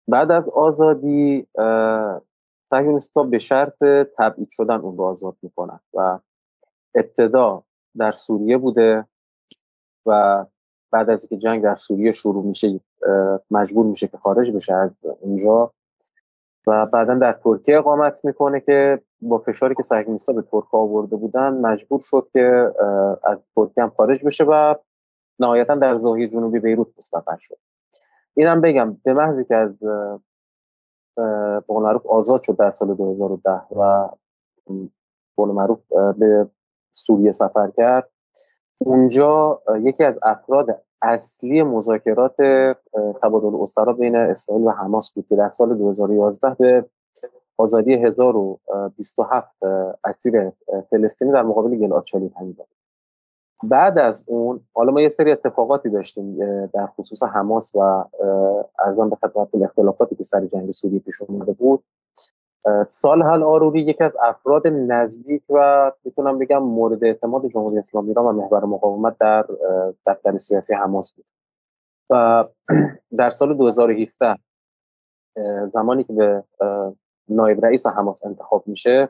بعد 0.08 0.32
از 0.32 0.50
آزادی 0.50 1.48
صهیونیست‌ها 2.70 3.24
به 3.24 3.40
شرط 3.40 3.84
تبعید 4.18 4.48
شدن 4.52 4.76
اون 4.76 4.98
رو 4.98 5.04
آزاد 5.04 5.36
می‌کنن 5.42 5.80
و 5.94 6.20
ابتدا 6.96 7.64
در 7.98 8.12
سوریه 8.12 8.58
بوده 8.58 9.06
و 10.06 10.46
بعد 10.92 11.10
از 11.10 11.28
اینکه 11.32 11.48
جنگ 11.48 11.64
در 11.64 11.76
سوریه 11.76 12.12
شروع 12.12 12.46
میشه 12.46 12.80
مجبور 13.52 13.86
میشه 13.86 14.08
که 14.08 14.18
خارج 14.18 14.52
بشه 14.52 14.74
از 14.74 14.92
اونجا 15.22 15.72
و 16.68 16.86
بعدا 16.86 17.16
در 17.16 17.34
ترکیه 17.34 17.78
اقامت 17.78 18.26
می‌کنه 18.26 18.60
که 18.60 19.02
با 19.22 19.38
فشاری 19.38 19.76
که 19.76 19.84
صهیونیست‌ها 19.84 20.36
به 20.36 20.42
ترک 20.42 20.74
آورده 20.74 21.16
بودن 21.16 21.50
مجبور 21.50 22.02
شد 22.04 22.28
که 22.34 22.74
از 23.24 23.38
ترکیه 23.56 23.84
هم 23.84 23.90
خارج 23.90 24.26
بشه 24.26 24.44
و 24.44 24.76
نهایتا 25.42 25.76
در 25.76 25.98
زاویه 25.98 26.28
جنوبی 26.28 26.60
بیروت 26.60 26.88
مستقر 26.98 27.38
شد. 27.40 27.58
اینم 28.34 28.62
بگم 28.62 28.98
به 29.04 29.14
محضی 29.14 29.46
که 29.46 29.56
از 29.56 29.84
بقول 31.64 31.84
معروف 31.84 32.06
آزاد 32.06 32.44
شد 32.44 32.58
در 32.58 32.72
سال 32.72 32.96
2010 32.96 33.52
و 33.52 34.10
بقول 35.38 35.50
معروف 35.50 35.80
به 36.18 36.48
سوریه 36.94 37.32
سفر 37.32 37.72
کرد. 37.78 38.10
اونجا 38.78 39.62
یکی 39.82 40.04
از 40.04 40.20
افراد 40.24 40.84
اصلی 41.02 41.64
مذاکرات 41.64 42.36
تبادل 43.22 43.62
اسرا 43.62 43.94
بین 43.94 44.16
اسرائیل 44.16 44.68
و 44.68 44.70
حماس 44.70 45.14
بود 45.14 45.26
که 45.30 45.36
در 45.36 45.50
سال 45.50 45.78
2011 45.78 46.56
به 46.60 46.86
آزادی 47.58 47.94
1027 47.94 49.64
اسیر 50.04 50.52
فلسطینی 50.90 51.32
در 51.32 51.44
مقابل 51.44 51.76
گلاد 51.76 52.06
شالی 52.06 52.32
داد 52.58 52.68
بعد 53.64 53.98
از 53.98 54.24
اون 54.28 54.62
حالا 54.74 54.92
ما 54.92 55.02
یه 55.02 55.10
سری 55.10 55.32
اتفاقاتی 55.32 55.90
داشتیم 55.90 56.38
در 56.66 56.88
خصوص 56.88 57.24
حماس 57.24 57.76
و 57.76 57.80
ارزان 58.80 59.10
به 59.10 59.16
خدمت 59.16 59.64
اختلافاتی 59.64 60.16
که 60.16 60.24
سر 60.24 60.46
جنگ 60.46 60.72
سوریه 60.72 61.00
پیش 61.00 61.22
اومده 61.22 61.52
بود. 61.52 61.84
سال 62.88 63.24
حل 63.24 63.44
آروری 63.44 63.82
یکی 63.82 64.04
از 64.04 64.18
افراد 64.24 64.68
نزدیک 64.68 65.44
و 65.50 65.92
می‌تونم 66.06 66.40
بگم 66.40 66.64
مورد 66.64 67.04
اعتماد 67.04 67.48
جمهوری 67.48 67.78
اسلامی 67.78 68.08
ایران 68.08 68.26
و 68.26 68.32
محور 68.32 68.66
مقاومت 68.66 69.18
در 69.20 69.46
دفتر 70.06 70.38
سیاسی 70.38 70.74
حماس 70.74 71.14
بود. 71.14 71.26
و 72.10 72.46
در 73.18 73.30
سال 73.30 73.58
2017 73.58 74.36
زمانی 75.74 76.04
که 76.04 76.14
به 76.14 76.44
نایب 77.30 77.66
رئیس 77.66 77.88
حماس 77.88 78.26
انتخاب 78.26 78.64
میشه 78.68 79.10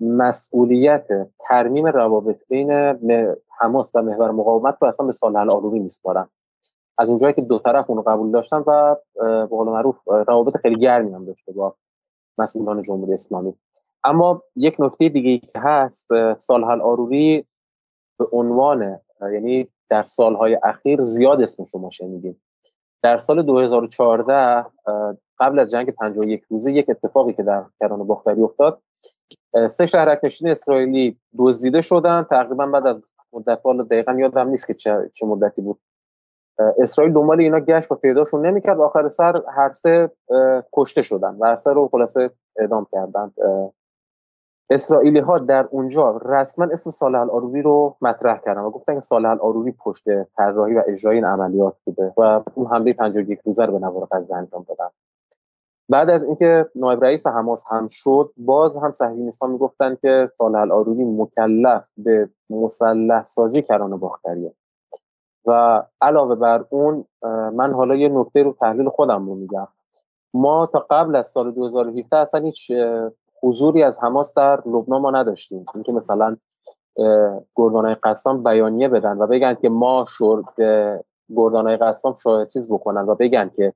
مسئولیت 0.00 1.06
ترمیم 1.38 1.86
روابط 1.86 2.42
بین 2.48 2.72
حماس 3.60 3.90
و 3.94 4.02
محور 4.02 4.30
مقاومت 4.30 4.76
رو 4.80 4.88
اصلا 4.88 5.06
به 5.06 5.12
سالحل 5.12 5.50
آروری 5.50 5.78
میسپارن 5.78 6.28
از 6.98 7.10
اونجایی 7.10 7.34
که 7.34 7.42
دو 7.42 7.58
طرف 7.58 7.90
اونو 7.90 8.02
قبول 8.02 8.30
داشتن 8.30 8.64
و 8.66 8.96
به 9.14 9.46
قول 9.46 9.68
معروف 9.68 9.96
روابط 10.06 10.56
خیلی 10.56 10.80
گرمی 10.80 11.14
هم 11.14 11.24
داشته 11.24 11.52
با 11.52 11.74
مسئولان 12.38 12.82
جمهوری 12.82 13.14
اسلامی. 13.14 13.54
اما 14.04 14.42
یک 14.56 14.76
نکته 14.78 15.08
دیگه 15.08 15.46
که 15.46 15.58
هست 15.58 16.34
سالحل 16.36 16.80
آروری 16.80 17.46
به 18.18 18.26
عنوان 18.32 19.00
یعنی 19.20 19.68
در 19.88 20.02
سالهای 20.02 20.58
اخیر 20.62 21.04
زیاد 21.04 21.42
اسمش 21.42 21.68
رو 21.74 21.80
ما 21.80 21.90
شنیدیم. 21.90 22.42
در 23.02 23.18
سال 23.18 23.42
2014 23.42 24.66
قبل 25.38 25.58
از 25.58 25.70
جنگ 25.70 25.90
51 25.90 26.42
روزه 26.50 26.72
یک 26.72 26.90
اتفاقی 26.90 27.32
که 27.32 27.42
در 27.42 27.64
کران 27.80 28.06
باختری 28.06 28.42
افتاد. 28.42 28.82
سه 29.70 29.86
شهرک 29.86 30.20
نشین 30.24 30.48
اسرائیلی 30.48 31.18
دزدیده 31.38 31.80
شدن. 31.80 32.26
تقریبا 32.30 32.66
بعد 32.66 32.86
از 32.86 33.10
مدت 33.32 33.60
والا 33.64 33.82
دقیقا 33.82 34.12
یادم 34.12 34.48
نیست 34.48 34.66
که 34.66 34.74
چه, 34.74 35.10
چه 35.14 35.26
مدتی 35.26 35.62
بود. 35.62 35.78
اسرائیل 36.78 37.14
دنبال 37.14 37.40
اینا 37.40 37.60
گشت 37.60 37.92
و 37.92 37.94
پیداشون 37.94 38.46
نمی‌کرد. 38.46 38.80
آخر 38.80 39.08
سر 39.08 39.42
هر 39.56 39.72
سه 39.72 40.10
کشته 40.72 41.02
شدن 41.02 41.36
و 41.40 41.46
هر 41.46 41.56
سه 41.56 41.72
رو 41.72 41.88
خلاصه 41.88 42.30
اعدام 42.56 42.86
کردند. 42.92 43.34
اسرائیلی 44.70 45.18
ها 45.18 45.38
در 45.38 45.68
اونجا 45.70 46.20
رسما 46.24 46.68
اسم 46.72 46.90
صالح 46.90 47.20
الاروری 47.20 47.62
رو 47.62 47.96
مطرح 48.00 48.38
کردن 48.38 48.60
و 48.60 48.70
گفتن 48.70 48.94
که 48.94 49.00
صالح 49.00 49.30
الاروری 49.30 49.72
پشت 49.72 50.04
طراحی 50.36 50.74
و 50.74 50.82
اجرای 50.86 51.16
این 51.16 51.24
عملیات 51.24 51.74
بوده 51.84 52.12
و 52.16 52.42
اون 52.54 52.66
حمله 52.66 52.92
51 52.92 53.40
روزه 53.44 53.64
رو 53.64 53.72
به 53.72 53.78
نوار 53.78 54.08
غزه 54.10 54.34
انجام 54.34 54.66
دادن. 54.68 54.88
بعد 55.88 56.10
از 56.10 56.24
اینکه 56.24 56.66
نایب 56.74 57.04
رئیس 57.04 57.26
حماس 57.26 57.64
هم 57.70 57.86
شد 57.90 58.32
باز 58.36 58.76
هم 58.76 58.90
صهیونیستان 58.90 59.50
می‌گفتن 59.50 59.96
که 60.02 60.28
صالح 60.32 60.58
العارودی 60.58 61.04
مکلف 61.04 61.90
به 61.98 62.28
مسلح 62.50 63.24
سازی 63.24 63.62
کران 63.62 63.96
باختریه. 63.96 64.52
و 65.46 65.82
علاوه 66.00 66.34
بر 66.34 66.64
اون 66.70 67.04
من 67.54 67.72
حالا 67.72 67.94
یه 67.94 68.08
نکته 68.08 68.42
رو 68.42 68.56
تحلیل 68.60 68.88
خودم 68.88 69.26
رو 69.26 69.34
میگم. 69.34 69.68
ما 70.34 70.66
تا 70.66 70.86
قبل 70.90 71.16
از 71.16 71.28
سال 71.28 71.50
2017 71.50 72.16
اصلا 72.16 72.40
هیچ 72.40 72.72
حضوری 73.42 73.82
از 73.82 73.98
حماس 74.02 74.34
در 74.34 74.60
لبنان 74.66 75.00
ما 75.00 75.10
نداشتیم. 75.10 75.66
اینکه 75.74 75.92
مثلا 75.92 76.36
گردانای 77.56 77.94
قسام 78.02 78.42
بیانیه 78.42 78.88
بدن 78.88 79.18
و 79.18 79.26
بگن 79.26 79.54
که 79.54 79.68
ما 79.68 80.04
شد 80.08 80.44
گردانای 81.36 81.76
قسام 81.76 82.14
شاید 82.22 82.48
چیز 82.48 82.68
بکنن 82.72 83.02
و 83.02 83.14
بگن 83.14 83.50
که 83.56 83.72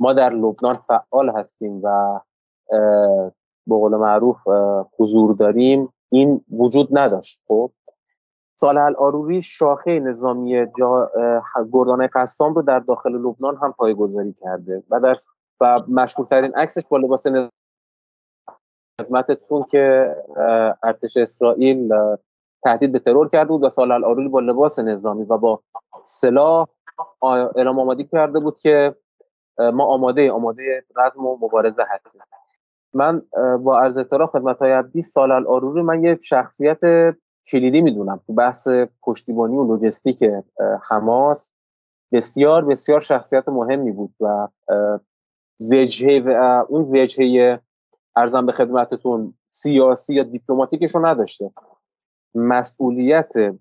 ما 0.00 0.12
در 0.12 0.30
لبنان 0.30 0.76
فعال 0.76 1.28
هستیم 1.28 1.80
و 1.84 2.20
به 3.66 3.74
قول 3.74 3.96
معروف 3.96 4.36
حضور 4.98 5.34
داریم. 5.34 5.92
این 6.10 6.44
وجود 6.50 6.98
نداشت. 6.98 7.40
خب 7.48 7.70
سال 8.60 8.78
آروری 8.78 9.42
شاخه 9.42 10.00
نظامی 10.00 10.66
جا... 10.78 11.10
گردانه 11.72 12.10
قسام 12.14 12.54
رو 12.54 12.62
در 12.62 12.78
داخل 12.78 13.12
لبنان 13.12 13.56
هم 13.56 13.72
پایگذاری 13.72 14.34
کرده 14.40 14.82
و 14.90 15.00
در 15.00 15.16
و 15.60 15.82
مشهورترین 15.88 16.54
عکسش 16.54 16.82
با 16.88 16.96
لباس 16.96 17.26
خدمتتون 19.00 19.64
که 19.70 20.16
ارتش 20.82 21.16
اسرائیل 21.16 21.92
تهدید 22.62 22.92
به 22.92 22.98
ترور 22.98 23.28
کرده 23.28 23.48
بود 23.48 23.64
و 23.64 23.70
سال 23.70 24.04
آروری 24.04 24.28
با 24.28 24.40
لباس 24.40 24.78
نظامی 24.78 25.24
و 25.24 25.38
با 25.38 25.60
سلاح 26.04 26.66
اعلام 27.56 27.78
آمادی 27.78 28.04
کرده 28.04 28.40
بود 28.40 28.58
که 28.58 28.94
ما 29.58 29.84
آماده 29.84 30.32
آماده 30.32 30.84
رزم 30.96 31.26
و 31.26 31.36
مبارزه 31.36 31.84
هستیم. 31.88 32.20
من 32.94 33.22
با 33.62 33.80
عرض 33.80 33.98
احترام 33.98 34.26
خدمت 34.26 34.58
های 34.58 34.82
20 34.82 35.14
سال 35.14 35.32
الاروری 35.32 35.82
من 35.82 36.04
یه 36.04 36.18
شخصیت 36.22 36.78
کلیدی 37.48 37.80
می‌دونم 37.80 38.20
تو 38.26 38.32
بحث 38.32 38.68
پشتیبانی 39.02 39.56
و 39.56 39.64
لوجستیک 39.64 40.24
حماس. 40.88 41.52
بسیار 42.12 42.64
بسیار 42.64 43.00
شخصیت 43.00 43.48
مهمی 43.48 43.92
بود 43.92 44.14
و 44.20 44.48
وجهه 45.72 46.22
و 46.26 46.64
اون 46.68 46.82
وجهه 46.82 47.60
ارزم 48.16 48.46
به 48.46 48.52
خدمتتون 48.52 49.34
سیاسی 49.48 50.14
یا 50.14 50.22
دیپلماتیکش 50.22 50.94
رو 50.94 51.06
نداشته. 51.06 51.50
مسئولیت 52.34 53.32
به 53.32 53.58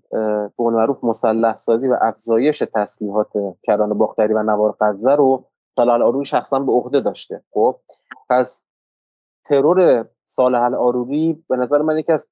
معروف 0.60 1.04
مسلح 1.04 1.56
سازی 1.56 1.88
و 1.88 1.98
افزایش 2.02 2.64
تسلیحات 2.74 3.32
کران 3.64 3.98
باختری 3.98 4.34
و 4.34 4.44
نوار 4.44 4.76
غزه 4.82 5.16
رو 5.16 5.46
صالح 5.78 5.92
آروری 5.92 6.26
شخصا 6.26 6.60
به 6.60 6.72
عهده 6.72 7.00
داشته. 7.00 7.42
خب 7.52 7.76
پس 8.30 8.66
ترور 9.46 10.06
صالح 10.26 10.60
آروری 10.76 11.44
به 11.50 11.56
نظر 11.56 11.82
من 11.82 11.98
یکی 11.98 12.12
از 12.12 12.30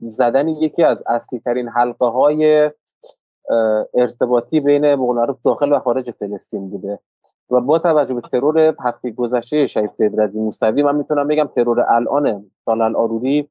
زدن 0.00 0.48
یکی 0.48 0.82
از 0.82 1.02
اصلی 1.06 1.40
ترین 1.40 1.68
حلقه 1.68 2.06
های 2.06 2.70
ارتباطی 3.94 4.60
بین 4.60 4.94
معرف 4.94 5.36
داخل 5.44 5.72
و 5.72 5.78
خارج 5.78 6.10
فلسطین 6.10 6.70
بوده. 6.70 6.98
و 7.50 7.60
با 7.60 7.78
توجه 7.78 8.14
به 8.14 8.20
ترور 8.20 8.74
هفته 8.80 9.10
گذشته 9.10 9.66
شهید 9.66 9.90
سید 9.90 10.20
رزی 10.20 10.40
موسوی 10.40 10.82
من 10.82 10.96
می‌تونم 10.96 11.28
بگم 11.28 11.46
ترور 11.46 11.80
الان 11.80 12.50
سال 12.64 12.96
آروری 12.96 13.48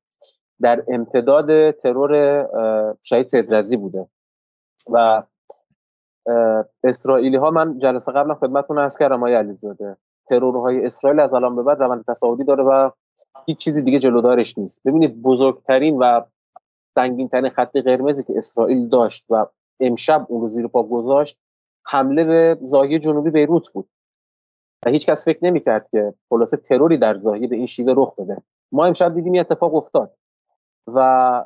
در 0.61 0.83
امتداد 0.87 1.71
ترور 1.71 2.45
شهید 3.03 3.27
سید 3.27 3.53
رزی 3.53 3.77
بوده. 3.77 4.07
و 4.91 5.23
اسرائیلی 6.83 7.37
ها 7.37 7.51
من 7.51 7.79
جلسه 7.79 8.11
قبلا 8.11 8.35
خدمتتون 8.35 8.79
عرض 8.79 8.97
کردم 8.97 9.15
آقای 9.15 9.33
علیزاده. 9.33 9.97
ترورهای 10.27 10.85
اسرائیل 10.85 11.19
از 11.19 11.33
الان 11.33 11.55
به 11.55 11.63
بعد 11.63 11.79
روند 11.79 12.05
تصاعدی 12.07 12.43
داره 12.43 12.63
و 12.63 12.89
هیچ 13.45 13.57
چیزی 13.57 13.81
دیگه 13.81 13.99
جلودارش 13.99 14.57
نیست. 14.57 14.87
ببینید 14.87 15.21
بزرگترین 15.21 15.97
و 15.97 16.21
سنگینترین 16.95 17.49
خط 17.49 17.77
قرمزی 17.77 18.23
که 18.23 18.33
اسرائیل 18.37 18.89
داشت 18.89 19.25
و 19.29 19.45
امشب 19.79 20.25
اون 20.29 20.41
رو 20.41 20.47
زیر 20.47 20.67
پا 20.67 20.83
گذاشت 20.83 21.39
حمله 21.85 22.23
به 22.23 22.57
زاهی 22.61 22.99
جنوبی 22.99 23.29
بیروت 23.29 23.69
بود. 23.69 23.89
و 24.85 24.89
هیچ 24.89 25.05
کس 25.05 25.25
فکر 25.25 25.45
نمی‌کرد 25.45 25.89
که 25.91 26.13
خلاصه 26.29 26.57
تروری 26.57 26.97
در 26.97 27.15
زاهی 27.15 27.47
به 27.47 27.55
این 27.55 27.65
شیوه 27.65 27.93
رخ 27.97 28.15
بده. 28.15 28.37
ما 28.71 28.85
امشب 28.85 29.13
دیدیم 29.13 29.33
این 29.33 29.41
اتفاق 29.41 29.75
افتاد. 29.75 30.13
و 30.87 31.43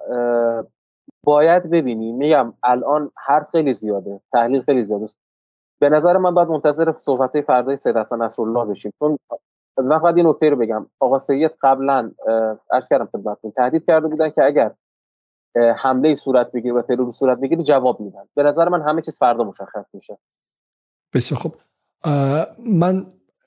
باید 1.24 1.70
ببینیم 1.70 2.16
میگم 2.16 2.54
الان 2.64 3.12
حرف 3.26 3.50
خیلی 3.50 3.74
زیاده 3.74 4.22
تحلیل 4.32 4.62
خیلی 4.62 4.86
زیاده. 4.86 5.08
به 5.82 5.90
نظر 5.90 6.18
من 6.18 6.34
باید 6.34 6.48
منتظر 6.48 6.94
صحبت 6.98 7.42
فردای 7.42 7.78
سید 7.78 7.98
حسن 7.98 8.22
نصرالله 8.22 8.66
بشیم. 8.66 8.94
چون 9.00 9.18
من 9.78 10.00
فقط 10.00 10.16
این 10.16 10.28
نکته 10.28 10.50
رو 10.50 10.56
بگم. 10.56 10.86
آقا 11.00 11.20
سید 11.20 11.52
قبلا 11.62 12.12
عرض 12.72 12.90
کردم 12.90 13.10
خدمتتون 13.12 13.52
تهدید 13.52 13.86
کرده 13.86 14.08
بودن 14.08 14.30
که 14.30 14.44
اگر 14.44 14.72
حمله 15.78 16.16
صورت 16.16 16.52
بگیره 16.52 16.74
و 16.76 16.82
ترور 16.82 17.12
صورت 17.12 17.40
بگیره 17.40 17.64
جواب 17.64 18.00
میدن. 18.00 18.24
به 18.36 18.44
نظر 18.44 18.70
من 18.70 18.82
همه 18.82 19.02
چیز 19.02 19.18
فردا 19.18 19.44
مشخص 19.44 19.86
میشه. 19.94 20.18
بسیار 21.14 21.40
خوب. 21.40 21.56
من 22.66 23.06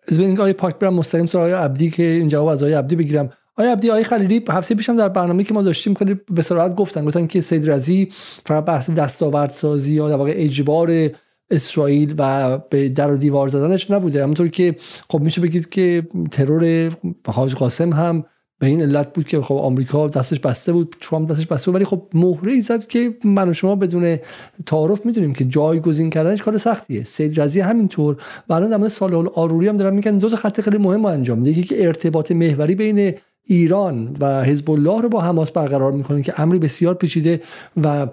از 0.09 0.19
بین 0.19 0.39
آقای 0.41 0.53
پاک 0.53 0.79
برم 0.79 0.95
مستقیم 0.95 1.27
سر 1.27 1.39
آقای 1.39 1.53
عبدی 1.53 1.91
که 1.91 2.03
این 2.03 2.29
جواب 2.29 2.47
از 2.47 2.63
آقای 2.63 2.75
عبدی 2.75 2.97
بگیرم. 2.97 3.31
آقای 3.59 3.73
عبدی 3.73 3.91
آقای 3.91 4.05
خلیلی 4.05 4.45
هفته 4.49 4.75
پیشم 4.75 4.97
در 4.97 5.09
برنامه 5.09 5.45
که 5.45 5.55
ما 5.55 5.63
داشتیم 5.63 5.95
خیلی 5.95 6.21
به 6.31 6.43
سراحت 6.43 6.75
گفتن 6.75 7.05
گفتن 7.05 7.27
که 7.27 7.41
سید 7.41 7.71
رزی 7.71 8.09
فقط 8.47 8.65
بحث 8.65 8.91
دستاوردسازی 8.91 9.95
یا 9.95 10.09
در 10.09 10.17
واقع 10.17 10.33
اجبار 10.37 11.11
اسرائیل 11.51 12.15
و 12.19 12.59
به 12.59 12.89
در 12.89 13.11
و 13.11 13.17
دیوار 13.17 13.49
زدنش 13.49 13.91
نبوده. 13.91 14.23
همونطور 14.23 14.49
که 14.49 14.77
خب 15.11 15.21
میشه 15.21 15.41
بگید 15.41 15.69
که 15.69 16.07
ترور 16.31 16.93
حاج 17.27 17.55
قاسم 17.55 17.93
هم 17.93 18.25
به 18.59 18.67
این 18.67 18.83
علت 18.83 19.13
بود 19.13 19.29
که 19.29 19.41
خب 19.41 19.55
آمریکا 19.55 20.09
دستش 20.09 20.41
بسته 20.41 20.73
بود 20.73 20.97
ترامپ 21.01 21.31
دستش 21.31 21.47
بسته 21.47 21.71
بود 21.71 21.75
ولی 21.77 21.85
خب 21.85 22.09
مهره 22.15 22.53
ای 22.53 22.61
زد 22.61 22.87
که 22.87 23.17
من 23.25 23.49
و 23.49 23.53
شما 23.53 23.77
بدون 23.77 24.19
تعارف 24.67 25.07
می‌دونیم 25.07 25.35
که 25.35 25.45
جایگزین 25.45 26.11
کردنش 26.11 26.43
کار 26.43 26.59
سختیه. 26.59 27.05
سید 27.05 27.41
رضی 27.41 27.61
همینطور 27.61 28.17
و 28.49 28.53
الان 28.53 28.71
در 28.71 28.77
مورد 28.77 28.91
سال 28.91 29.29
آروری 29.29 29.69
هم 29.69 29.77
دارن 29.77 29.95
میگن 29.95 30.19
دو 30.19 30.31
تا 30.31 30.37
خط 30.37 30.61
خیلی 30.61 30.79
مهم 30.79 31.05
انجام 31.05 31.39
میده. 31.39 31.51
یکی 31.51 31.63
که 31.63 31.87
ارتباط 31.87 32.33
محوری 32.33 32.75
بین 32.75 33.15
ایران 33.47 34.17
و 34.21 34.45
حزب 34.45 34.71
الله 34.71 35.01
رو 35.01 35.09
با 35.09 35.21
حماس 35.21 35.51
برقرار 35.53 35.93
می‌کنه 35.93 36.23
که 36.23 36.41
امری 36.41 36.59
بسیار 36.59 36.95
پیچیده 36.95 37.41
و 37.83 38.07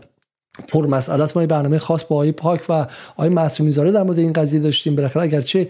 پر 0.68 0.88
مسئله 0.88 1.24
است. 1.24 1.38
ما 1.38 1.46
برنامه 1.46 1.78
خاص 1.78 2.06
با 2.06 2.16
آقای 2.16 2.32
پاک 2.32 2.66
و 2.70 2.88
آقای 3.18 3.30
معصومی 3.30 3.72
زاده 3.72 3.92
در 3.92 4.04
مورد 4.04 4.20
این 4.20 4.34
قضیه 4.34 4.60
داشتیم. 4.60 4.96
بالاخره 4.96 5.24
اگرچه 5.24 5.70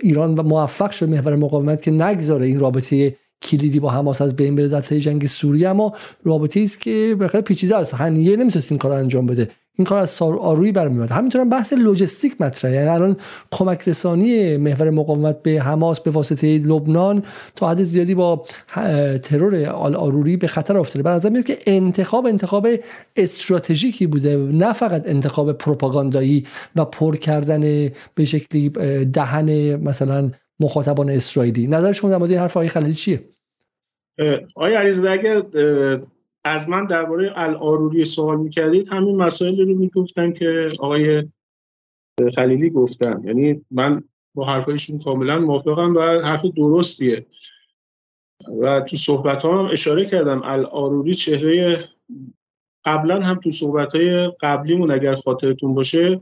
ایران 0.00 0.40
موفق 0.40 0.90
شد 0.90 1.08
محور 1.08 1.36
مقاومت 1.36 1.82
که 1.82 1.90
نگذاره 1.90 2.46
این 2.46 2.60
رابطه 2.60 3.16
کلیدی 3.42 3.80
با 3.80 3.90
حماس 3.90 4.22
از 4.22 4.36
بین 4.36 4.56
بره 4.56 4.68
در 4.68 4.80
جنگ 4.80 5.26
سوریه 5.26 5.68
اما 5.68 5.92
رابطه 6.24 6.60
است 6.60 6.80
که 6.80 7.16
بخیر 7.20 7.40
پیچیده 7.40 7.76
است. 7.76 7.94
هنیه 7.94 8.36
نمی‌تونست 8.36 8.72
این 8.72 8.78
کار 8.78 8.92
انجام 8.92 9.26
بده. 9.26 9.48
این 9.76 9.86
کار 9.86 9.98
از 9.98 10.10
سار 10.10 10.38
آروی 10.38 10.72
برمیاد 10.72 11.10
همینطور 11.10 11.40
هم 11.40 11.48
بحث 11.48 11.72
لوجستیک 11.72 12.40
مطرحه 12.40 12.74
یعنی 12.74 12.88
الان 12.88 13.16
کمک 13.50 13.88
رسانی 13.88 14.56
محور 14.56 14.90
مقاومت 14.90 15.42
به 15.42 15.60
حماس 15.60 16.00
به 16.00 16.10
واسطه 16.10 16.58
لبنان 16.58 17.22
تا 17.56 17.70
حد 17.70 17.82
زیادی 17.82 18.14
با 18.14 18.44
ترور 19.22 19.66
آل 19.66 19.94
آروری 19.96 20.36
به 20.36 20.46
خطر 20.46 20.78
افتاده. 20.78 21.02
به 21.02 21.10
نظر 21.10 21.40
که 21.40 21.58
انتخاب 21.66 22.26
انتخاب 22.26 22.68
استراتژیکی 23.16 24.06
بوده. 24.06 24.36
نه 24.36 24.72
فقط 24.72 25.08
انتخاب 25.08 25.52
پروپاگاندایی 25.52 26.46
و 26.76 26.84
پر 26.84 27.16
کردن 27.16 27.90
به 28.14 28.24
شکلی 28.24 28.68
دهن 29.04 29.76
مثلا 29.76 30.30
مخاطبان 30.60 31.10
اسرائیلی. 31.10 31.66
نظر 31.66 31.92
شما 31.92 32.10
در 32.10 32.18
مورد 32.18 32.32
حرف 32.32 32.56
آقای 32.56 32.68
خلیلی 32.68 32.94
چیه؟ 32.94 33.20
آقای 34.54 34.74
علیزاده 34.74 35.10
اگر 35.10 35.42
از 36.46 36.68
من 36.68 36.86
درباره 36.86 37.32
الاروری 37.36 38.04
سوال 38.04 38.40
می‌کردید 38.40 38.88
همین 38.88 39.16
مسائل 39.16 39.60
رو 39.60 39.74
می‌گفتن 39.74 40.32
که 40.32 40.68
آقای 40.78 41.28
خلیلی 42.34 42.70
گفتن. 42.70 43.22
یعنی 43.24 43.64
من 43.70 44.02
با 44.34 44.44
حرفایشون 44.44 44.98
کاملا 44.98 45.38
موافقم 45.38 45.96
و 45.96 46.00
حرف 46.00 46.44
درستیه. 46.56 47.26
و 48.62 48.80
تو 48.80 48.96
صحبت 48.96 49.42
ها 49.42 49.58
هم 49.58 49.70
اشاره 49.72 50.06
کردم 50.06 50.42
الاروری 50.44 51.14
چهره 51.14 51.84
قبلا 52.84 53.20
هم 53.20 53.34
تو 53.34 53.50
صحبت 53.50 53.94
های 53.94 54.32
قبلیمون 54.40 54.90
اگر 54.90 55.16
خاطرتون 55.16 55.74
باشه 55.74 56.20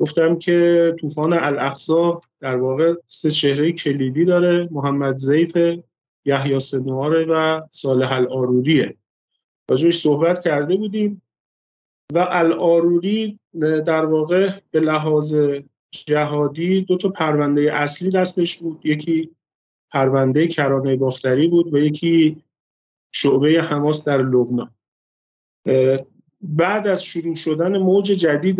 گفتم 0.00 0.38
که 0.38 0.96
طوفان 1.00 1.32
الاقصا 1.32 2.20
در 2.40 2.56
واقع 2.56 2.94
سه 3.06 3.30
چهره 3.30 3.72
کلیدی 3.72 4.24
داره 4.24 4.68
محمد 4.70 5.18
زیف 5.18 5.56
یحیی 6.24 6.60
سنواره 6.60 7.24
و 7.24 7.60
صالح 7.70 8.12
الاروریه 8.12 8.96
راجبش 9.70 9.96
صحبت 9.96 10.44
کرده 10.44 10.76
بودیم 10.76 11.22
و 12.14 12.26
الاروری 12.30 13.38
در 13.86 14.04
واقع 14.04 14.50
به 14.70 14.80
لحاظ 14.80 15.36
جهادی 15.90 16.80
دو 16.80 16.96
تا 16.96 17.08
پرونده 17.08 17.72
اصلی 17.72 18.10
دستش 18.10 18.58
بود. 18.58 18.86
یکی 18.86 19.30
پرونده 19.92 20.48
کرانه 20.48 20.96
باختری 20.96 21.48
بود 21.48 21.74
و 21.74 21.78
یکی 21.78 22.42
شعبه 23.12 23.62
حماس 23.62 24.04
در 24.04 24.22
لبنان. 24.22 24.70
بعد 26.40 26.86
از 26.86 27.04
شروع 27.04 27.34
شدن 27.34 27.78
موج 27.78 28.06
جدید 28.06 28.56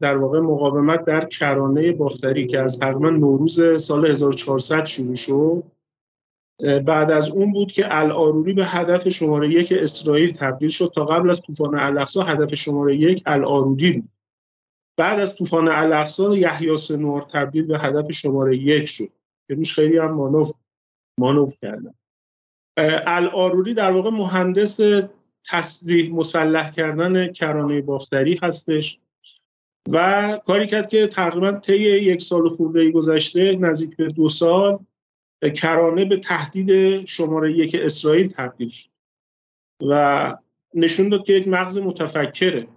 در 0.00 0.16
واقع 0.16 0.40
مقاومت 0.40 1.04
در 1.04 1.24
کرانه 1.24 1.92
باختری 1.92 2.46
که 2.46 2.60
از 2.60 2.78
تقریبا 2.78 3.10
نوروز 3.10 3.82
سال 3.82 4.06
1400 4.06 4.84
شروع 4.84 5.14
شد 5.14 5.64
بعد 6.60 7.10
از 7.10 7.30
اون 7.30 7.52
بود 7.52 7.72
که 7.72 7.98
الاروری 7.98 8.52
به 8.52 8.66
هدف 8.66 9.08
شماره 9.08 9.50
یک 9.50 9.72
اسرائیل 9.72 10.32
تبدیل 10.32 10.68
شد 10.68 10.92
تا 10.94 11.04
قبل 11.04 11.30
از 11.30 11.42
طوفان 11.42 11.78
الاقصا 11.78 12.22
هدف 12.22 12.54
شماره 12.54 12.96
یک 12.96 13.22
الاروری 13.26 13.92
بود. 13.92 14.08
بعد 14.96 15.20
از 15.20 15.34
طوفان 15.34 15.68
الاقصا 15.68 16.36
یحیی 16.36 16.76
سنوار 16.76 17.22
تبدیل 17.22 17.66
به 17.66 17.78
هدف 17.78 18.12
شماره 18.12 18.56
یک 18.56 18.84
شد 18.84 19.08
که 19.48 19.54
روش 19.54 19.74
خیلی 19.74 19.98
هم 19.98 20.10
مانوف 20.10 20.50
مانوف 21.18 21.54
کردن. 21.62 21.94
الاروری 23.06 23.74
در 23.74 23.90
واقع 23.90 24.10
مهندس 24.10 24.80
تصدیح 25.46 26.14
مسلح 26.14 26.70
کردن 26.70 27.32
کرانه 27.32 27.80
باختری 27.80 28.40
هستش 28.42 28.98
و 29.92 30.38
کاری 30.46 30.66
کرد 30.66 30.88
که 30.88 31.06
تقریبا 31.06 31.52
طی 31.52 31.78
یک 31.78 32.22
سال 32.22 32.48
خورده 32.48 32.90
گذشته 32.90 33.56
نزدیک 33.60 33.96
به 33.96 34.08
دو 34.08 34.28
سال 34.28 34.78
کرانه 35.50 36.04
به 36.04 36.16
تهدید 36.16 37.04
شماره 37.06 37.52
یک 37.52 37.74
اسرائیل 37.74 38.28
تبدیل 38.28 38.68
شد 38.68 38.90
و 39.80 40.36
نشون 40.74 41.08
داد 41.08 41.24
که 41.24 41.32
یک 41.32 41.48
مغز 41.48 41.78
متفکره. 41.78 42.68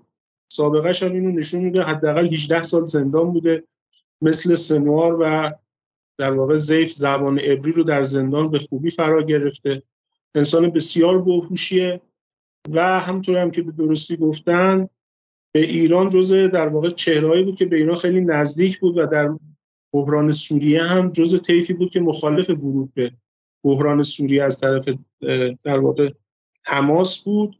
سابقه 0.51 1.05
هم 1.05 1.13
اینو 1.13 1.31
نشون 1.31 1.61
میده 1.61 1.83
حداقل 1.83 2.33
18 2.33 2.63
سال 2.63 2.85
زندان 2.85 3.31
بوده 3.31 3.63
مثل 4.21 4.55
سنوار 4.55 5.17
و 5.21 5.53
در 6.17 6.31
واقع 6.31 6.55
زیف 6.55 6.91
زبان 6.91 7.39
عبری 7.39 7.71
رو 7.71 7.83
در 7.83 8.03
زندان 8.03 8.51
به 8.51 8.59
خوبی 8.59 8.89
فرا 8.89 9.23
گرفته. 9.23 9.83
انسان 10.35 10.69
بسیار 10.69 11.17
باهوشیه 11.17 12.01
و 12.71 12.99
همطور 12.99 13.37
هم 13.37 13.51
که 13.51 13.61
به 13.61 13.71
درستی 13.71 14.17
گفتن 14.17 14.89
به 15.51 15.59
ایران 15.59 16.09
جز 16.09 16.33
در 16.33 16.67
واقع 16.67 16.89
چهرهایی 16.89 17.43
بود 17.43 17.55
که 17.55 17.65
به 17.65 17.75
ایران 17.75 17.95
خیلی 17.95 18.21
نزدیک 18.21 18.79
بود 18.79 18.97
و 18.97 19.05
در 19.05 19.29
بحران 19.97 20.31
سوریه 20.31 20.83
هم 20.83 21.11
جز 21.11 21.41
طیفی 21.41 21.73
بود 21.73 21.89
که 21.89 21.99
مخالف 21.99 22.49
ورود 22.49 22.93
به 22.93 23.11
بحران 23.63 24.03
سوریه 24.03 24.43
از 24.43 24.59
طرف 24.59 24.89
در 25.63 25.79
واقع 25.79 26.11
حماس 26.65 27.23
بود. 27.23 27.59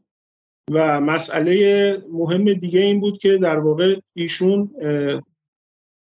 و 0.72 1.00
مسئله 1.00 2.02
مهم 2.12 2.44
دیگه 2.44 2.80
این 2.80 3.00
بود 3.00 3.18
که 3.18 3.36
در 3.36 3.58
واقع 3.58 4.00
ایشون 4.14 4.70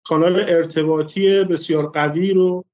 کانال 0.04 0.40
ارتباطی 0.40 1.44
بسیار 1.44 1.88
قوی 1.88 2.34
رو 2.34 2.66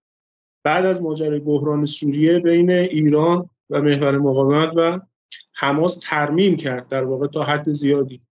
بعد 0.64 0.86
از 0.86 1.02
ماجرای 1.02 1.40
بحران 1.40 1.86
سوریه 1.86 2.40
بین 2.40 2.70
ایران 2.70 3.50
و 3.70 3.82
محور 3.82 4.18
مقاومت 4.18 4.74
و 4.76 5.00
حماس 5.56 6.00
ترمیم 6.04 6.58
کرد 6.58 6.88
در 6.88 7.04
واقع 7.04 7.28
تا 7.28 7.44
حد 7.44 7.72
زیادی. 7.72 8.22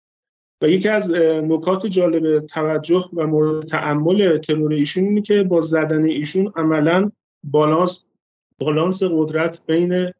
و 0.62 0.68
یکی 0.68 0.88
از 0.88 1.10
نکات 1.44 1.86
جالب 1.86 2.46
توجه 2.46 3.04
و 3.12 3.26
مورد 3.26 3.66
تعمل 3.66 4.38
ترور 4.38 4.72
ایشون 4.72 5.04
اینه 5.04 5.22
که 5.22 5.42
با 5.42 5.60
زدن 5.60 6.04
ایشون 6.04 6.52
عملا 6.56 7.10
بالانس 7.44 8.04
بالانس 8.58 9.02
قدرت 9.02 9.66
بین 9.66 10.12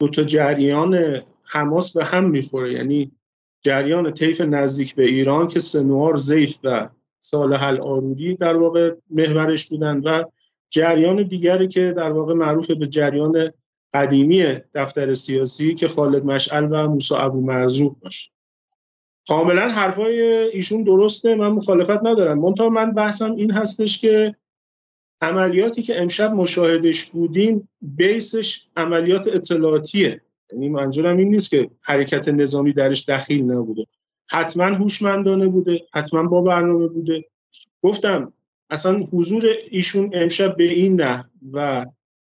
دو 0.00 0.08
تا 0.08 0.22
جریان 0.22 1.22
حماس 1.44 1.96
به 1.96 2.04
هم 2.04 2.30
می‌خوره. 2.30 2.72
یعنی 2.72 3.12
جریان 3.64 4.12
طیف 4.12 4.40
نزدیک 4.40 4.94
به 4.94 5.04
ایران 5.04 5.48
که 5.48 5.58
سنوار 5.58 6.16
زیف 6.16 6.58
و 6.64 6.88
صالح 7.18 7.62
الارودی 7.62 8.34
در 8.34 8.56
واقع 8.56 8.94
محورش 9.10 9.66
بودن 9.68 9.98
و 9.98 10.24
جریان 10.70 11.22
دیگری 11.22 11.68
که 11.68 11.86
در 11.86 12.12
واقع 12.12 12.34
معروف 12.34 12.70
به 12.70 12.86
جریان 12.86 13.52
قدیمی 13.94 14.44
دفتر 14.74 15.14
سیاسی 15.14 15.74
که 15.74 15.88
خالد 15.88 16.24
مشعل 16.24 16.68
و 16.70 16.88
موسی 16.88 17.14
ابو 17.14 17.40
مرزوق 17.40 17.96
باشه 18.00 18.30
کاملا 19.28 19.68
حرفای 19.68 20.22
ایشون 20.52 20.82
درسته 20.82 21.34
من 21.34 21.48
مخالفت 21.48 22.06
ندارم. 22.06 22.38
منتها 22.38 22.68
من 22.68 22.92
بحثم 22.92 23.32
این 23.32 23.50
هستش 23.50 23.98
که 23.98 24.34
عملیاتی 25.20 25.82
که 25.82 26.00
امشب 26.00 26.32
مشاهدش 26.32 27.04
بودیم 27.04 27.68
بیسش 27.82 28.60
عملیات 28.76 29.28
اطلاعاتیه. 29.28 30.20
یعنی 30.52 30.68
منظورم 30.68 31.16
این 31.16 31.28
نیست 31.28 31.50
که 31.50 31.70
حرکت 31.82 32.28
نظامی 32.28 32.72
درش 32.72 33.08
دخیل 33.08 33.42
نبوده. 33.42 33.86
حتما 34.30 34.64
هوشمندانه 34.64 35.46
بوده 35.46 35.80
حتما 35.92 36.22
با 36.22 36.42
برنامه 36.42 36.88
بوده. 36.88 37.24
گفتم 37.82 38.32
اصلا 38.70 38.98
حضور 38.98 39.46
ایشون 39.70 40.10
امشب 40.14 40.56
به 40.56 40.64
این 40.64 41.00
نه 41.00 41.24
و 41.52 41.86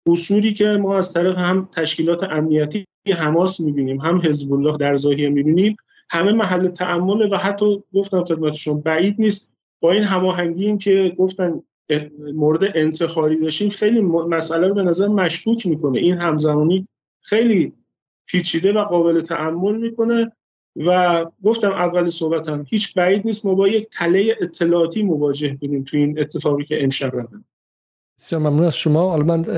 اصولی 0.05 0.53
که 0.53 0.65
ما 0.65 0.97
از 0.97 1.13
طرف 1.13 1.37
هم 1.37 1.69
تشکیلات 1.75 2.23
امنیتی 2.23 2.85
حماس 3.17 3.59
می‌بینیم 3.59 3.99
هم 3.99 4.21
حزب 4.25 4.53
الله 4.53 4.77
در 4.77 4.97
ظاهر 4.97 5.29
می‌بینیم 5.29 5.75
همه 6.11 6.31
محل 6.31 6.67
تعمل 6.67 7.33
و 7.33 7.37
حتی 7.37 7.83
گفتم 7.93 8.23
خدمتشون 8.23 8.81
بعید 8.81 9.15
نیست. 9.19 9.51
با 9.79 9.91
این 9.91 10.03
هماهنگی 10.03 10.77
که 10.77 11.15
گفتن 11.17 11.63
مورد 12.33 12.71
انتخاری 12.75 13.39
داشتیم 13.39 13.69
خیلی 13.69 14.01
مسئله 14.01 14.67
رو 14.67 14.73
به 14.73 14.83
نظر 14.83 15.07
مشکوک 15.07 15.67
می‌کنه. 15.67 15.99
این 15.99 16.17
همزمانی 16.17 16.85
خیلی 17.21 17.73
پیچیده 18.25 18.73
و 18.73 18.83
قابل 18.83 19.21
تعمل 19.21 19.77
می‌کنه 19.77 20.31
و 20.75 21.25
گفتم 21.43 21.71
اول 21.71 22.09
صحبتم 22.09 22.65
هیچ 22.69 22.93
بعید 22.93 23.25
نیست. 23.25 23.45
ما 23.45 23.55
با 23.55 23.67
یک 23.67 23.89
تله 23.89 24.35
اطلاعاتی 24.41 25.03
مواجه 25.03 25.57
بودیم 25.61 25.83
تو 25.83 25.97
این 25.97 26.19
اتفاقی 26.19 26.63
که 26.63 26.83
امشب 26.83 27.07
رفتن 27.15 27.43
بسیار 28.17 28.41
ممنون 28.41 28.63
از 28.63 28.75
شما. 28.75 29.09
حالا 29.09 29.23
من 29.23 29.49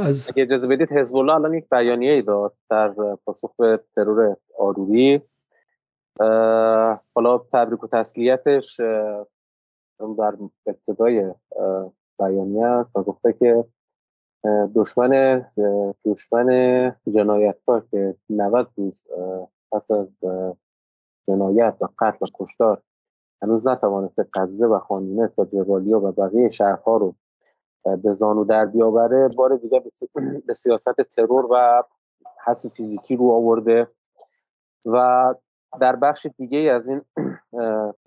از 0.00 0.30
اگه 0.30 0.42
اجازه 0.42 0.66
بدید 0.66 0.92
حزب 0.92 1.16
الله 1.16 1.34
الان 1.34 1.54
یک 1.54 1.64
بیانیه 1.70 2.12
ای 2.12 2.22
داد 2.22 2.52
در 2.70 2.94
پاسخ 3.24 3.50
به 3.58 3.80
ترور 3.96 4.36
آروری. 4.58 5.20
حالا 7.14 7.38
تبریک 7.52 7.84
و 7.84 7.86
تسلیتش 7.86 8.80
در 10.18 10.34
ابتدای 10.66 11.34
بیانیه 12.18 12.66
است 12.66 12.96
و 12.96 13.02
گفته 13.02 13.32
که 13.32 13.64
دشمن 14.74 15.44
دشمن 16.04 16.48
جنایتکار 17.14 17.86
که 17.90 18.14
90 18.30 18.68
روز 18.76 19.06
پس 19.72 19.90
از 19.90 20.08
جنایت 21.28 21.76
و 21.80 21.88
قتل 21.98 22.26
و 22.26 22.28
کشتار 22.34 22.82
هنوز 23.42 23.66
نتوانسته 23.66 24.26
قضیه 24.34 24.66
و 24.66 24.78
خانیونس 24.78 25.38
و 25.38 25.44
جوالیا 25.44 26.00
و 26.00 26.12
بقیه 26.12 26.50
شهرها 26.50 26.96
رو 26.96 27.14
به 28.02 28.12
زانو 28.12 28.44
در 28.44 28.66
بیاوره 28.66 29.28
بار 29.36 29.56
دیگه 29.56 29.82
به 30.46 30.54
سیاست 30.54 31.00
ترور 31.02 31.46
و 31.50 31.82
حس 32.46 32.66
فیزیکی 32.66 33.16
رو 33.16 33.30
آورده 33.30 33.88
و 34.86 35.34
در 35.80 35.96
بخش 35.96 36.26
دیگه 36.38 36.58
از 36.58 36.88
این 36.88 37.02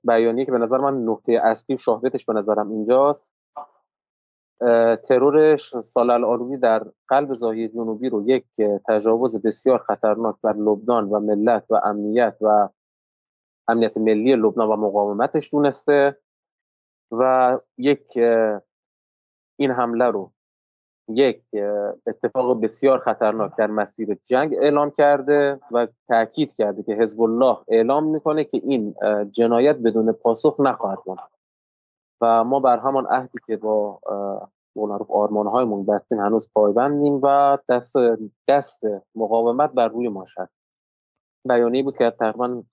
بیانیه 0.04 0.45
که 0.45 0.52
به 0.52 0.58
نظر 0.58 0.78
من 0.78 1.04
نقطه 1.04 1.32
اصلی 1.43 1.76
و 1.76 1.78
شاهدتش 1.78 2.26
به 2.26 2.34
نظرم 2.34 2.71
اینجاست 2.71 3.34
ترورش 5.04 5.80
سال 5.82 6.10
العروبی 6.10 6.58
در 6.58 6.86
قلب 7.08 7.34
زاهی 7.34 7.67
جنوبی 7.67 8.10
رو 8.10 8.30
یک 8.30 8.45
تجاوز 8.88 9.41
بسیار 9.41 9.78
خطرناک 9.78 10.36
بر 10.43 10.54
لبنان 10.54 11.10
و 11.10 11.19
ملت 11.19 11.65
و 11.69 11.82
امنیت 11.84 12.38
و 12.41 12.69
امنیت 13.67 13.97
ملی 13.97 14.36
لبنان 14.36 14.67
و 14.67 14.76
مقاومتش 14.76 15.52
دونسته 15.52 16.17
و 17.12 17.60
یک 17.78 18.17
این 19.60 19.71
حمله 19.71 20.06
رو 20.06 20.32
یک 21.15 21.41
اتفاق 22.08 22.62
بسیار 22.62 23.00
خطرناک 23.00 23.52
در 23.58 23.67
مسیر 23.67 24.17
جنگ 24.26 24.56
اعلام 24.62 24.91
کرده 24.97 25.60
و 25.71 25.88
تاکید 26.08 26.54
کرده 26.54 26.84
که 26.84 26.93
حزب 26.93 27.21
الله 27.21 27.58
اعلام 27.67 28.04
می‌کنه 28.04 28.43
که 28.43 28.62
این 28.63 28.95
جنایت 29.32 29.76
بدون 29.76 30.12
پاسخ 30.12 30.56
نخواهد 30.60 31.00
ماند. 31.08 31.19
و 32.21 32.43
ما 32.43 32.60
بر 32.60 32.80
همان 32.80 33.06
عهدی 33.06 33.39
که 33.47 33.58
با 33.58 34.00
معروف 34.76 35.12
آرمان 35.12 35.47
هایمون 35.47 35.86
بستیم 35.86 36.19
هنوز 36.19 36.50
پایبندیم 36.54 37.19
و 37.24 37.58
دست 37.69 37.95
دست 38.47 38.80
مقاومت 39.15 39.71
بر 39.71 39.88
روی 39.88 40.08
ما 40.08 40.26
شد 40.28 40.50
بیانیه 41.47 41.84
بود 41.84 41.97
که 41.97 42.13
تقریبا 42.19 42.63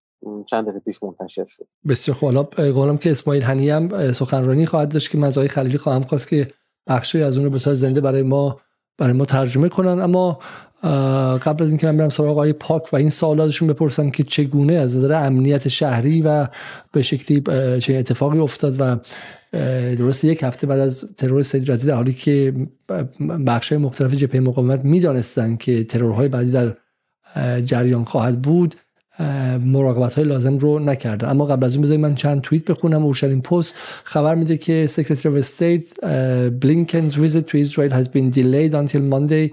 چند 0.46 0.64
دقیقه 0.64 0.78
پیش 0.78 1.02
منتشر 1.02 1.44
شد. 1.48 1.66
بسیار 1.88 2.16
خوب. 2.16 2.28
حالا 2.74 2.96
که 2.96 3.10
اسماعیل 3.10 3.42
هنی 3.42 3.70
هم 3.70 4.12
سخنرانی 4.12 4.66
خواهد 4.66 4.92
داشت 4.92 5.10
که 5.10 5.18
مزای 5.18 5.48
خلیلی 5.48 5.78
خواهم 5.78 6.00
خواست 6.00 6.28
که 6.28 6.52
بخشی 6.88 7.22
از 7.22 7.36
اون 7.36 7.44
رو 7.44 7.50
بسیار 7.50 7.74
زنده 7.74 8.00
برای 8.00 8.22
ما 8.22 8.60
برای 8.98 9.12
ما 9.12 9.24
ترجمه 9.24 9.68
کنن. 9.68 10.00
اما 10.00 10.38
قبل 11.38 11.62
از 11.62 11.70
اینکه 11.70 11.86
من 11.86 11.96
برم 11.96 12.08
سراغ 12.08 12.30
آقای 12.30 12.52
پاک 12.52 12.92
و 12.92 12.96
این 12.96 13.10
سوالاتشون 13.10 13.68
بپرسم 13.68 14.10
که 14.10 14.22
چگونه 14.22 14.72
از 14.72 14.98
نظر 14.98 15.12
امنیت 15.12 15.68
شهری 15.68 16.22
و 16.22 16.48
به 16.92 17.02
شکلی 17.02 17.40
چه 17.80 17.94
اتفاقی 17.94 18.38
افتاد 18.38 18.76
و 18.78 18.96
درست 19.96 20.24
یک 20.24 20.42
هفته 20.42 20.66
بعد 20.66 20.80
از 20.80 21.04
ترور 21.16 21.42
سید 21.42 21.70
رزی 21.70 21.88
در 21.88 21.94
حالی 21.94 22.12
که 22.12 22.54
بخش 23.46 23.72
مختلف 23.72 24.14
جبهه 24.14 24.40
مقاومت 24.40 24.84
می‌دانستند 24.84 25.58
که 25.58 25.84
ترورهای 25.84 26.28
بعدی 26.28 26.50
در 26.50 26.74
جریان 27.60 28.04
خواهد 28.04 28.42
بود 28.42 28.74
مراقبت 29.64 30.14
های 30.14 30.24
لازم 30.24 30.58
رو 30.58 30.78
نکرده 30.78 31.28
اما 31.28 31.46
قبل 31.46 31.64
از 31.64 31.74
اون 31.74 31.82
بذارید 31.82 32.00
من 32.00 32.14
چند 32.14 32.40
توییت 32.40 32.64
بخونم. 32.64 33.04
اورشلیم 33.04 33.40
پست 33.40 33.74
خبر 34.04 34.34
میده 34.34 34.56
که 34.56 34.86
سکرتری 34.86 35.42
of 35.42 35.44
State 35.44 36.06
بلینکنز 36.50 37.14
visit 37.14 37.42
to 37.42 37.54
Israel 37.54 37.92
has 37.92 38.08
been 38.08 38.30
delayed 38.30 38.74
until 38.74 39.02
Monday. 39.14 39.50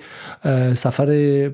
سفر 0.76 1.52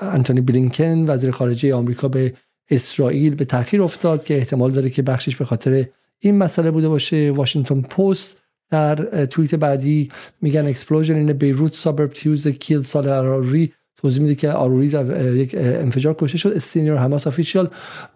انتونی 0.00 0.40
بلینکن 0.40 1.04
وزیر 1.10 1.30
خارجه 1.30 1.74
آمریکا 1.74 2.08
به 2.08 2.34
اسرائیل 2.70 3.34
به 3.34 3.44
تاخیر 3.44 3.82
افتاد 3.82 4.24
که 4.24 4.36
احتمال 4.36 4.70
داره 4.70 4.90
که 4.90 5.02
بخشش 5.02 5.36
به 5.36 5.44
خاطر 5.44 5.84
این 6.18 6.38
مسئله 6.38 6.70
بوده 6.70 6.88
باشه. 6.88 7.30
واشنگتن 7.30 7.80
پست 7.80 8.36
در 8.70 9.26
توییت 9.26 9.54
بعدی 9.54 10.10
میگن 10.42 10.74
explosion 10.74 11.26
in 11.26 11.30
a 11.30 11.34
Beirut 11.34 11.74
suburb 11.74 12.14
Tuesday 12.14 12.52
killed 12.52 12.86
Saleh 12.86 13.79
توضیح 14.02 14.22
میده 14.22 14.34
که 14.34 14.50
آروری 14.50 14.88
در 14.88 15.34
یک 15.34 15.54
انفجار 15.58 16.14
کشته 16.18 16.38
شد 16.38 16.58
سینیور 16.58 16.98
حماس 16.98 17.28
official 17.28 17.66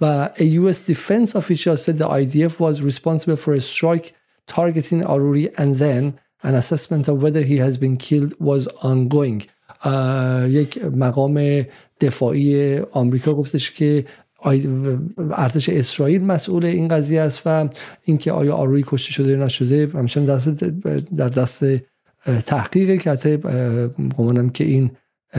و 0.01 0.29
a 0.37 0.43
US 0.43 0.79
defense 0.91 1.35
official 1.35 1.77
said 1.77 1.99
the 1.99 2.09
IDF 2.09 2.61
was 2.61 2.83
responsible 2.83 3.37
for 3.37 3.53
a 3.55 3.61
strike 3.61 4.15
targeting 4.47 5.03
Aruri 5.03 5.47
and 5.59 5.79
then 5.79 6.15
an 6.43 6.55
assessment 6.55 7.09
of 7.09 7.23
whether 7.23 7.43
he 7.43 7.57
has 7.67 7.79
been 7.79 7.97
killed 7.97 8.33
was 8.41 8.69
ongoing. 8.83 9.43
یک 10.49 10.85
مقام 10.85 11.65
دفاعی 12.01 12.79
آمریکا 12.79 13.35
گفتش 13.35 13.71
که 13.71 14.05
ارتش 15.31 15.69
اسرائیل 15.69 16.25
مسئول 16.25 16.65
این 16.65 16.89
قضیه 16.89 17.21
است 17.21 17.43
و 17.47 17.69
اینکه 18.05 18.33
آیا 18.33 18.55
آروری 18.55 18.85
کشته 18.87 19.13
شده 19.13 19.31
یا 19.31 19.45
نشده 19.45 19.91
همچنان 19.95 20.27
دست 20.27 20.49
در 21.17 21.29
دست 21.29 21.65
تحقیقی 22.47 22.99
که 22.99 23.11
حتی 23.11 23.39
که 24.55 24.65
این 24.65 24.91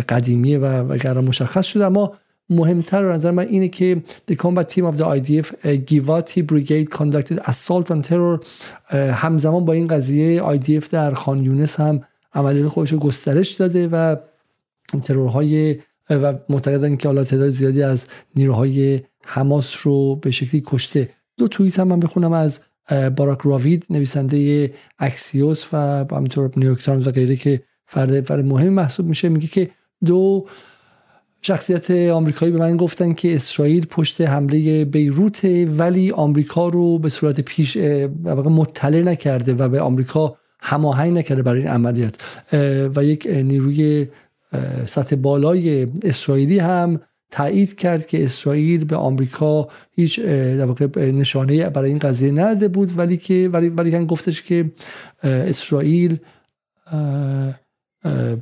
قدیمیه 0.10 0.58
و 0.58 0.66
وگرا 0.66 1.22
مشخص 1.22 1.66
شده. 1.66 1.86
اما 1.86 2.14
مهمتر 2.50 3.04
به 3.04 3.14
نظر 3.14 3.32
من 3.32 3.48
اینه 3.48 3.68
که 3.68 4.02
the 4.32 4.36
combat 4.36 4.74
team 4.74 4.84
of 4.94 4.98
the 4.98 5.04
IDF 5.04 5.48
Givati 5.64 6.42
brigade 6.42 6.90
conducted 6.98 7.40
assault 7.40 7.92
on 7.92 8.02
terror 8.08 8.46
همزمان 8.96 9.66
با 9.66 9.74
این 9.74 9.88
قضیه 9.88 10.44
IDF 10.58 10.88
در 10.90 11.14
خان 11.14 11.44
یونس 11.44 11.80
هم 11.80 12.02
عملیات 12.34 12.68
خودش 12.68 12.92
رو 12.92 13.00
گسترش 13.00 13.52
داده 13.52 13.88
و 13.88 14.16
ترورهای 15.04 15.78
و 16.10 16.34
معتقدن 16.50 16.96
که 16.96 17.08
حالا 17.08 17.24
تعداد 17.24 17.50
زیادی 17.50 17.84
از 17.84 18.08
نیروهای 18.36 19.02
حماس 19.24 19.76
رو 19.84 20.16
به 20.16 20.32
شکلی 20.32 20.64
کشته. 20.66 21.10
دو 21.38 21.48
توییت 21.48 21.80
هم 21.80 21.88
من 21.88 22.00
بخونم 22.00 22.34
از 22.34 22.60
باراک 23.16 23.40
راوید 23.44 23.86
نویسنده 23.90 24.72
اکسیوس 25.00 25.74
و 25.74 26.06
همینطور 26.12 26.52
نیویورک 26.58 26.84
تایمز 26.84 27.08
و 27.08 27.12
غیره 27.12 27.36
که 27.36 27.62
فرد 27.86 28.22
فرد 28.22 28.46
مهم 28.46 28.70
محسوب 28.70 29.06
میشه. 29.06 29.30
میگه 29.30 29.48
که 29.48 29.70
دو 30.06 30.46
شخصیت 31.42 31.92
آمریکایی 31.92 32.52
به 32.52 32.60
من 32.60 32.78
گفتن 32.78 33.14
که 33.14 33.36
اسرائیل 33.36 33.86
پشت 33.86 34.22
حمله 34.22 34.86
بیروت 34.86 35.46
ولی 35.78 36.12
آمریکا 36.12 36.68
رو 36.68 37.00
به 37.00 37.10
صورت 37.10 37.42
پیش 37.42 37.78
مطلع 38.46 39.02
نکرده 39.02 39.54
و 39.54 39.70
به 39.70 39.82
آمریکا 39.82 40.38
هماهنگ 40.60 41.18
نکرده 41.18 41.42
برای 41.42 41.60
این 41.60 41.70
عملیات. 41.70 42.16
و 42.96 43.04
یک 43.04 43.28
نیروی 43.28 44.08
سطح 44.86 45.16
بالای 45.16 45.88
اسرائیلی 46.04 46.60
هم 46.60 47.00
تایید 47.32 47.76
کرد 47.76 48.08
که 48.08 48.24
اسرائیل 48.24 48.86
به 48.86 48.96
آمریکا 48.96 49.68
هیچ 49.92 50.20
در 50.20 50.66
واقع 50.66 51.12
نشانه 51.12 51.70
برای 51.70 51.90
این 51.90 52.00
قضیه 52.00 52.32
نداده 52.32 52.68
بود 52.68 52.98
ولی 52.98 53.18
که 53.18 53.50
ولی 53.54 53.70
ولی 53.70 54.06
گفتش 54.06 54.42
که 54.42 54.72
اسرائیل 55.24 56.18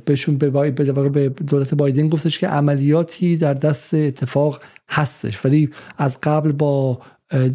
بهشون 0.04 0.38
به, 0.38 0.70
به 0.70 1.28
دولت 1.28 1.74
بایدن 1.74 2.08
گفتش 2.08 2.38
که 2.38 2.48
عملیاتی 2.48 3.36
در 3.36 3.54
دست 3.54 3.94
اتفاق 3.94 4.60
هستش. 4.88 5.44
ولی 5.44 5.70
از 5.98 6.18
قبل 6.22 6.52
با 6.52 6.98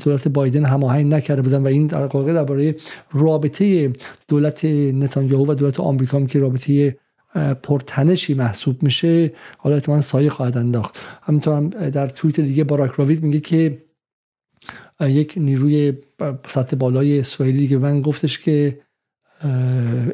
دولت 0.03 0.27
بایدن 0.27 0.65
هماهنگ 0.65 1.13
نکرده 1.13 1.41
بودن 1.41 1.63
و 1.63 1.67
این 1.67 1.87
در 1.87 2.07
واقع 2.07 2.33
درباره 2.33 2.75
رابطه 3.11 3.93
دولت 4.27 4.65
نتانیاهو 4.65 5.51
و 5.51 5.53
دولت 5.53 5.79
آمریکا 5.79 6.25
که 6.25 6.39
رابطه 6.39 6.97
پرتنشی 7.63 8.33
محسوب 8.33 8.83
میشه 8.83 9.31
حالا 9.57 9.75
احتمالا 9.75 10.01
سایه 10.01 10.29
خواهد 10.29 10.57
انداخت. 10.57 10.99
همینطور 11.21 11.53
هم 11.53 11.69
در 11.69 12.09
توییت 12.09 12.39
دیگه 12.39 12.63
باراک 12.63 12.91
راوید 12.91 13.23
میگه 13.23 13.39
که 13.39 13.77
یک 15.01 15.33
نیروی 15.37 15.93
سطح 16.47 16.75
بالای 16.75 17.19
اسرائیلی 17.19 17.59
دیگه 17.59 17.77
من 17.77 18.01
گفتش 18.01 18.39
که 18.39 18.79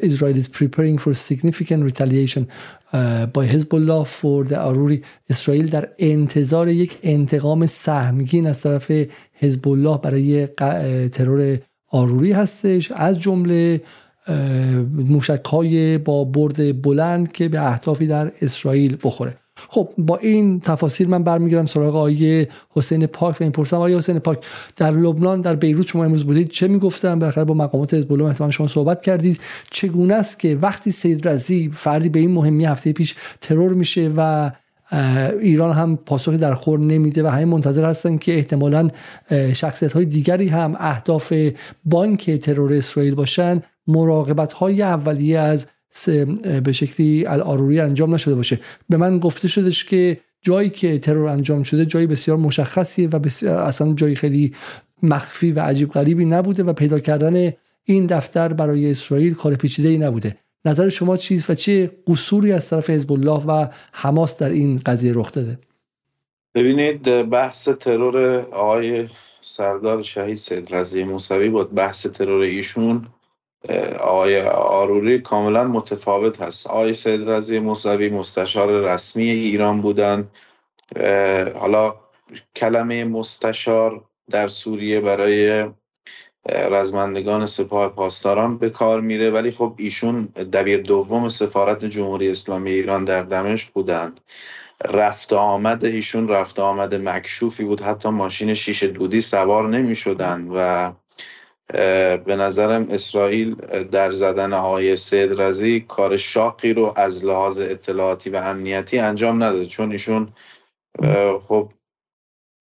Israel 0.02 0.36
is 0.36 0.48
preparing 0.48 0.98
for 0.98 1.12
significant 1.14 1.82
retaliation 1.84 2.46
by 3.34 3.44
Hezbollah 3.52 4.06
for 4.06 4.44
the 4.44 4.56
Aruri. 4.56 5.04
اسرائیل 5.30 5.66
در 5.66 5.88
انتظار 5.98 6.68
یک 6.68 6.98
انتقام 7.02 7.66
سهمگین 7.66 8.46
از 8.46 8.62
طرف 8.62 8.92
حزب 9.32 9.68
الله 9.68 9.98
برای 9.98 10.46
ترور 11.08 11.58
آروری 11.88 12.32
هستش. 12.32 12.92
از 12.92 13.20
جمله 13.20 13.80
موشک 14.92 15.44
های 15.44 15.98
با 15.98 16.24
برد 16.24 16.82
بلند 16.82 17.32
که 17.32 17.48
به 17.48 17.60
اهدافی 17.60 18.06
در 18.06 18.32
اسرائیل 18.42 18.96
بخوره. 19.02 19.36
خب 19.68 19.88
با 19.98 20.16
این 20.16 20.60
تفاصیل 20.60 21.08
من 21.08 21.22
برمیگردم 21.22 21.66
سراغ 21.66 21.96
آقای 21.96 22.46
حسین 22.70 23.06
پاک 23.06 23.40
و 23.40 23.42
این 23.42 23.52
پرسم 23.52 23.76
آقای 23.76 23.96
حسین 23.96 24.18
پاک 24.18 24.38
در 24.76 24.90
لبنان 24.90 25.40
در 25.40 25.54
بیروت 25.54 25.86
شما 25.86 26.04
امروز 26.04 26.24
بودید 26.24 26.48
چه 26.50 26.68
می‌گفتن؟ 26.68 27.18
بالاخره 27.18 27.44
با 27.44 27.54
مقامات 27.54 27.94
حزب 27.94 28.12
الله 28.12 28.24
احتمال 28.24 28.50
شما 28.50 28.66
صحبت 28.66 29.02
کردید. 29.02 29.40
چگونه 29.70 30.14
است 30.14 30.38
که 30.38 30.58
وقتی 30.62 30.90
سید 30.90 31.28
رزی 31.28 31.70
فردی 31.74 32.08
به 32.08 32.18
این 32.18 32.30
مهمی 32.30 32.64
هفته 32.64 32.92
پیش 32.92 33.14
ترور 33.40 33.72
میشه 33.72 34.12
و 34.16 34.50
ایران 35.40 35.72
هم 35.72 35.96
پاسخی 35.96 36.36
در 36.36 36.54
خور 36.54 36.78
نمیده 36.78 37.22
و 37.22 37.26
همین 37.26 37.48
منتظر 37.48 37.84
هستن 37.84 38.16
که 38.16 38.34
احتمالا 38.34 38.88
شخصیت 39.52 39.92
های 39.92 40.04
دیگری 40.04 40.48
هم 40.48 40.76
اهداف 40.78 41.32
بانک 41.84 42.30
ترور 42.30 42.72
اسرائیل 42.72 43.14
باشن 43.14 43.62
مراقبت 43.86 44.52
های 44.52 44.82
اولیه 44.82 45.38
از 45.38 45.66
به 46.64 46.72
شکلی 46.72 47.26
الاروری 47.26 47.80
انجام 47.80 48.14
نشده 48.14 48.34
باشه. 48.34 48.60
به 48.88 48.96
من 48.96 49.18
گفته 49.18 49.48
شدش 49.48 49.84
که 49.84 50.20
جایی 50.42 50.70
که 50.70 50.98
ترور 50.98 51.28
انجام 51.28 51.62
شده 51.62 51.86
جایی 51.86 52.06
بسیار 52.06 52.36
مشخصیه 52.36 53.08
و 53.08 53.18
بسیار 53.18 53.58
اصلا 53.58 53.92
جایی 53.92 54.14
خیلی 54.14 54.54
مخفی 55.02 55.52
و 55.52 55.60
عجیب 55.60 55.90
غریبی 55.90 56.24
نبوده 56.24 56.62
و 56.62 56.72
پیدا 56.72 56.98
کردن 56.98 57.52
این 57.84 58.06
دفتر 58.06 58.52
برای 58.52 58.90
اسرائیل 58.90 59.34
کار 59.34 59.54
پیچیده 59.54 59.88
ای 59.88 59.98
نبوده. 59.98 60.36
نظر 60.64 60.88
شما 60.88 61.16
چیست 61.16 61.50
و 61.50 61.54
چه 61.54 61.90
قصوری 62.06 62.52
از 62.52 62.70
طرف 62.70 62.90
حزب 62.90 63.12
الله 63.12 63.44
و 63.44 63.66
حماس 63.92 64.38
در 64.38 64.50
این 64.50 64.80
قضیه 64.86 65.12
رخ 65.14 65.32
داده؟ 65.32 65.58
ببینید 66.54 67.02
بحث 67.22 67.68
ترور 67.68 68.38
آقای 68.38 69.08
سردار 69.40 70.02
شهید 70.02 70.36
سید 70.36 70.74
رضی 70.74 71.04
موسوی 71.04 71.48
بود. 71.48 71.74
بحث 71.74 72.06
ترور 72.06 72.40
ایشون 72.40 73.06
آقای 74.00 74.42
آروری 74.48 75.18
کاملا 75.18 75.64
متفاوت 75.64 76.42
هست. 76.42 76.66
آقای 76.66 76.94
سید 76.94 77.30
رضی 77.30 77.58
موسوی 77.58 78.08
مستشار 78.08 78.68
رسمی 78.68 79.30
ایران 79.30 79.80
بودند 79.80 80.30
حالا 81.54 81.94
کلمه 82.56 83.04
مستشار 83.04 84.04
در 84.30 84.48
سوریه 84.48 85.00
برای 85.00 85.66
رزمندگان 86.48 87.46
سپاه 87.46 87.88
پاسداران 87.88 88.58
به 88.58 88.70
کار 88.70 89.00
میره 89.00 89.30
ولی 89.30 89.50
خب 89.50 89.74
ایشون 89.76 90.24
دبیر 90.24 90.82
دوم 90.82 91.28
سفارت 91.28 91.84
جمهوری 91.84 92.30
اسلامی 92.30 92.70
ایران 92.70 93.04
در 93.04 93.22
دمشق 93.22 93.72
بودند 93.72 94.20
رفت 94.84 95.32
آمد 95.32 95.84
ایشون 95.84 96.28
رفت 96.28 96.58
آمد 96.58 96.94
مکشوفی 96.94 97.64
بود. 97.64 97.80
حتی 97.80 98.08
ماشین 98.08 98.54
شیش 98.54 98.82
دودی 98.82 99.20
سوار 99.20 99.68
نمی 99.68 99.96
شدن 99.96 100.48
و 100.54 100.92
به 102.24 102.36
نظرم 102.38 102.86
اسرائیل 102.90 103.54
در 103.92 104.12
زدن 104.12 104.52
آقای 104.52 104.96
سید 104.96 105.40
رزی 105.40 105.80
کار 105.80 106.16
شاقی 106.16 106.72
رو 106.72 106.92
از 106.96 107.24
لحاظ 107.24 107.60
اطلاعاتی 107.60 108.30
و 108.30 108.36
امنیتی 108.36 108.98
انجام 108.98 109.42
نداد 109.42 109.66
چون 109.66 109.92
ایشون 109.92 110.28
خب 111.48 111.72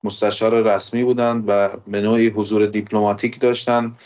مستشار 0.04 0.76
رسمی 0.76 1.04
بودند 1.04 1.44
و 1.48 1.70
به 1.88 2.02
نوعی 2.02 2.28
حضور 2.28 2.66
دیپلماتیک 2.66 3.40
داشتند 3.40 4.00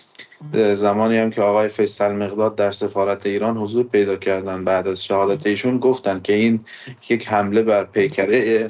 زمانی 0.73 1.17
هم 1.17 1.29
که 1.29 1.41
آقای 1.41 1.69
فیصل 1.69 2.11
مقداد 2.11 2.55
در 2.55 2.71
سفارت 2.71 3.25
ایران 3.25 3.57
حضور 3.57 3.87
پیدا 3.87 4.15
کردن 4.15 4.65
بعد 4.65 4.87
از 4.87 5.03
شهادت 5.03 5.47
ایشون 5.47 5.77
گفتن 5.77 6.19
که 6.19 6.33
این 6.33 6.65
یک 7.09 7.27
حمله 7.27 7.61
بر 7.61 7.83
پیکره 7.83 8.67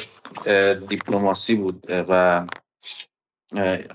دیپلماسی 0.90 1.56
بود. 1.56 1.86
و 1.90 2.46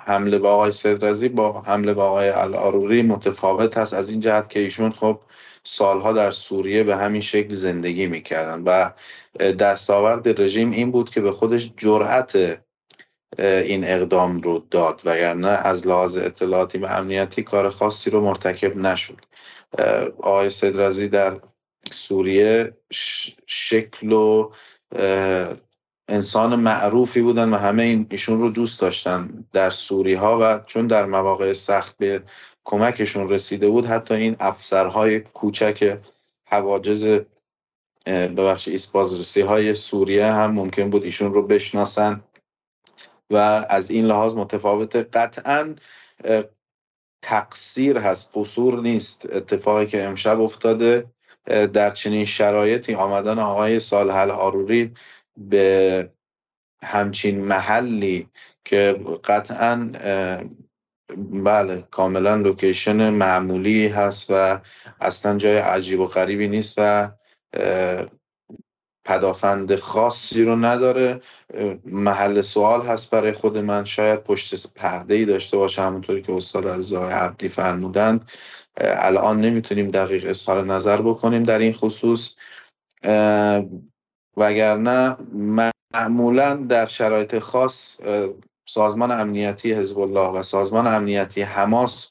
حمله 0.00 0.38
به 0.38 0.48
آقای 0.48 0.72
سیدرزی 0.72 1.28
با 1.28 1.60
حمله 1.60 1.94
به 1.94 2.02
آقای 2.02 2.28
الاروری 2.28 3.02
متفاوت 3.02 3.78
هست. 3.78 3.94
از 3.94 4.10
این 4.10 4.20
جهت 4.20 4.50
که 4.50 4.60
ایشون 4.60 4.90
خب 4.90 5.20
سالها 5.64 6.12
در 6.12 6.30
سوریه 6.30 6.82
به 6.82 6.96
همین 6.96 7.20
شکل 7.20 7.54
زندگی 7.54 8.06
می‌کردن 8.06 8.62
و 8.66 8.90
دستاورد 9.52 10.40
رژیم 10.40 10.70
این 10.70 10.90
بود 10.90 11.10
که 11.10 11.20
به 11.20 11.32
خودش 11.32 11.70
جرأت 11.76 12.60
این 13.38 13.84
اقدام 13.84 14.40
رو 14.40 14.66
داد 14.70 15.00
وگرنه 15.04 15.48
از 15.48 15.86
لحاظ 15.86 16.16
اطلاعاتی 16.16 16.78
و 16.78 16.86
امنیتی 16.86 17.42
کار 17.42 17.68
خاصی 17.68 18.10
رو 18.10 18.20
مرتکب 18.20 18.76
نشد. 18.76 19.20
آقای 20.22 20.50
سیدرزی 20.50 21.08
در 21.08 21.40
سوریه 21.90 22.76
شکل 23.46 24.12
و 24.12 24.52
انسان 26.08 26.56
معروفی 26.56 27.20
بودن 27.20 27.50
و 27.50 27.56
همه 27.56 27.82
این 27.82 28.06
ایشون 28.10 28.40
رو 28.40 28.50
دوست 28.50 28.80
داشتن 28.80 29.44
در 29.52 29.70
سوری 29.70 30.14
ها 30.14 30.38
و 30.40 30.60
چون 30.66 30.86
در 30.86 31.06
مواقع 31.06 31.52
سخت 31.52 31.96
به 31.98 32.22
کمکشون 32.64 33.28
رسیده 33.28 33.68
بود 33.68 33.86
حتی 33.86 34.14
این 34.14 34.36
افسرهای 34.40 35.20
کوچک 35.20 35.98
حواجز 36.44 37.20
ببخش 38.06 38.68
ایسپازرسی 38.68 39.40
های 39.40 39.74
سوریه 39.74 40.26
هم 40.26 40.52
ممکن 40.52 40.90
بود 40.90 41.04
ایشون 41.04 41.34
رو 41.34 41.46
بشناسن 41.46 42.24
و 43.30 43.36
از 43.68 43.90
این 43.90 44.04
لحاظ 44.04 44.34
متفاوت. 44.34 44.96
قطعا 44.96 45.74
تقصیر 47.22 47.98
هست 47.98 48.30
قصور 48.34 48.80
نیست. 48.80 49.34
اتفاقی 49.34 49.86
که 49.86 50.02
امشب 50.04 50.40
افتاده 50.40 51.06
در 51.72 51.90
چنین 51.90 52.24
شرایطی 52.24 52.94
آمدن 52.94 53.38
آقای 53.38 53.80
سالحل 53.80 54.30
آروری 54.30 54.94
به 55.36 56.10
همچین 56.82 57.40
محلی 57.40 58.28
که 58.64 59.00
قطعا 59.24 59.90
بله 61.44 61.84
کاملا 61.90 62.34
لوکیشن 62.34 63.10
معمولی 63.10 63.88
هست 63.88 64.26
و 64.30 64.60
اصلا 65.00 65.38
جای 65.38 65.56
عجیب 65.56 66.00
و 66.00 66.06
غریبی 66.06 66.48
نیست 66.48 66.74
و 66.78 67.10
پدافند 69.04 69.76
خاصی 69.76 70.44
رو 70.44 70.56
نداره. 70.56 71.20
محل 71.84 72.40
سوال 72.40 72.82
هست 72.82 73.10
برای 73.10 73.32
خود 73.32 73.58
من. 73.58 73.84
شاید 73.84 74.22
پشت 74.22 74.72
پرده 74.72 75.14
ای 75.14 75.24
داشته 75.24 75.56
باشه 75.56 75.82
همونطوری 75.82 76.22
که 76.22 76.32
استاد 76.32 76.66
از 76.66 76.92
عبدی 76.92 77.48
فرمودند. 77.48 78.30
الان 78.76 79.40
نمی‌تونیم 79.40 79.88
دقیق 79.88 80.28
اظهار 80.28 80.64
نظر 80.64 81.02
بکنیم 81.02 81.42
در 81.42 81.58
این 81.58 81.72
خصوص. 81.72 82.34
وگرنه 84.36 85.16
معمولا 85.94 86.54
در 86.54 86.86
شرایط 86.86 87.38
خاص 87.38 87.96
سازمان 88.66 89.10
امنیتی 89.10 89.72
حزب 89.72 89.98
الله 89.98 90.28
و 90.28 90.42
سازمان 90.42 90.86
امنیتی 90.86 91.42
حماس 91.42 92.08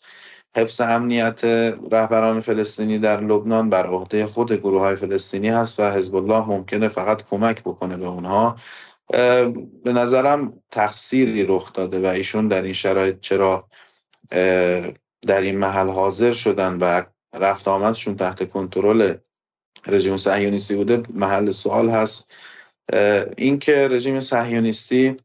حفظ 0.56 0.82
امنیت 0.82 1.44
رهبران 1.92 2.40
فلسطینی 2.40 3.00
در 3.00 3.22
لبنان 3.22 3.70
بر 3.70 3.88
عهده 3.88 4.26
خود 4.26 4.54
گروه 4.54 4.82
های 4.82 4.96
فلسطینی 4.96 5.50
هست 5.50 5.80
و 5.80 5.92
حزب 5.92 6.16
الله 6.16 6.46
ممکنه 6.48 6.88
فقط 6.88 7.24
کمک 7.24 7.62
بکنه 7.62 7.98
به 7.98 8.06
اونها. 8.06 8.56
به 9.84 9.94
نظرم 9.94 10.54
تقصیری 10.72 11.46
رخ 11.46 11.74
داده 11.74 12.00
و 12.00 12.06
ایشون 12.06 12.48
در 12.48 12.62
این 12.62 12.74
شرایط 12.74 13.20
چرا 13.20 13.68
در 15.22 15.42
این 15.42 15.58
محل 15.58 15.90
حاضر 15.90 16.32
شدن 16.32 16.78
و 16.82 17.02
رفت 17.34 17.68
آمدشون 17.68 18.16
تحت 18.16 18.50
کنترل 18.50 19.16
رژیم 19.88 20.18
صهیونیستی 20.18 20.76
بوده 20.76 21.04
محل 21.14 21.52
سوال 21.52 21.90
هست. 21.90 22.26
اینکه 23.38 23.88
رژیم 23.88 24.20
صهیونیستی 24.20 25.18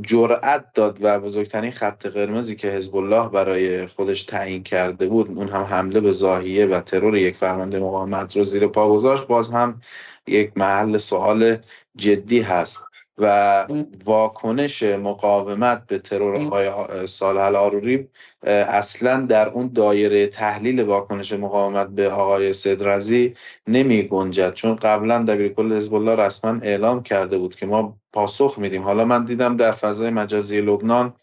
جرأت 0.00 0.72
داد 0.74 0.98
و 1.00 1.18
بزرگترین 1.18 1.70
خط 1.70 2.06
قرمزی 2.06 2.56
که 2.56 2.68
حزب 2.68 2.96
الله 2.96 3.28
برای 3.28 3.86
خودش 3.86 4.22
تعیین 4.22 4.62
کرده 4.62 5.06
بود 5.06 5.28
اون 5.28 5.48
هم 5.48 5.62
حمله 5.62 6.00
به 6.00 6.10
زاهیه 6.10 6.66
و 6.66 6.80
ترور 6.80 7.16
یک 7.16 7.36
فرمانده 7.36 7.80
مقاومت 7.80 8.36
رو 8.36 8.44
زیر 8.44 8.66
پا 8.66 8.88
گذاشت 8.88 9.26
باز 9.26 9.50
هم 9.50 9.80
یک 10.26 10.52
محل 10.56 10.98
سوال 10.98 11.56
جدی 11.96 12.40
هست. 12.40 12.84
و 13.18 13.66
واکنش 14.04 14.82
مقاومت 14.82 15.86
به 15.86 15.98
ترور 15.98 16.36
آقای 16.36 16.70
سالح 17.06 17.42
آروری 17.42 18.08
اصلا 18.68 19.26
در 19.26 19.48
اون 19.48 19.70
دایره 19.74 20.26
تحلیل 20.26 20.82
واکنش 20.82 21.32
مقاومت 21.32 21.88
به 21.88 22.10
آقای 22.10 22.52
سدرزی 22.52 23.34
نمی 23.66 24.02
گنجد. 24.02 24.54
چون 24.54 24.76
قبلا 24.76 25.18
دبیرکل 25.18 25.72
حزب 25.72 25.94
الله 25.94 26.14
رسما 26.14 26.60
اعلام 26.62 27.02
کرده 27.02 27.38
بود 27.38 27.56
که 27.56 27.66
ما 27.66 27.96
پاسخ 28.12 28.54
میدیم. 28.58 28.82
حالا 28.82 29.04
من 29.04 29.24
دیدم 29.24 29.56
در 29.56 29.72
فضای 29.72 30.10
مجازی 30.10 30.60
لبنان 30.60 31.14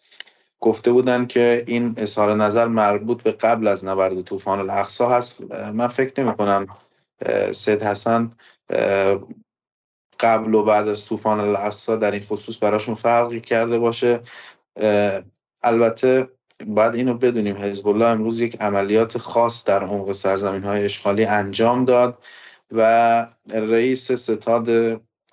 گفته 0.60 0.92
بودن 0.92 1.26
که 1.26 1.64
این 1.68 1.94
اظهار 1.98 2.36
نظر 2.36 2.68
مربوط 2.68 3.24
به 3.24 3.32
قبل 3.32 3.68
از 3.68 3.86
نبرد 3.86 4.22
طوفان 4.22 4.60
الاقصا 4.60 5.10
هست. 5.10 5.42
من 5.74 5.88
فکر 5.88 6.24
نمی 6.24 6.36
کنم 6.36 6.68
سید 7.52 7.84
حسن 7.84 8.32
قبل 10.24 10.54
و 10.54 10.64
بعد 10.64 10.88
از 10.88 11.06
طوفان 11.06 11.40
الاقصا 11.40 11.96
در 11.96 12.12
این 12.12 12.24
خصوص 12.24 12.58
براشون 12.62 12.96
فرقی 12.96 13.42
کرده 13.42 13.80
باشه. 13.80 14.20
البته 15.64 16.30
بعد 16.68 16.96
اینو 16.96 17.14
بدونیم 17.14 17.56
حزب 17.58 17.88
الله 17.88 18.06
امروز 18.06 18.42
یک 18.42 18.62
عملیات 18.62 19.18
خاص 19.18 19.64
در 19.64 19.84
عمق 19.84 20.12
سرزمین 20.12 20.64
های 20.64 20.86
اشغالی 20.86 21.26
انجام 21.26 21.86
داد 21.86 22.18
و 22.72 23.28
رئیس 23.54 24.12
ستاد 24.12 24.70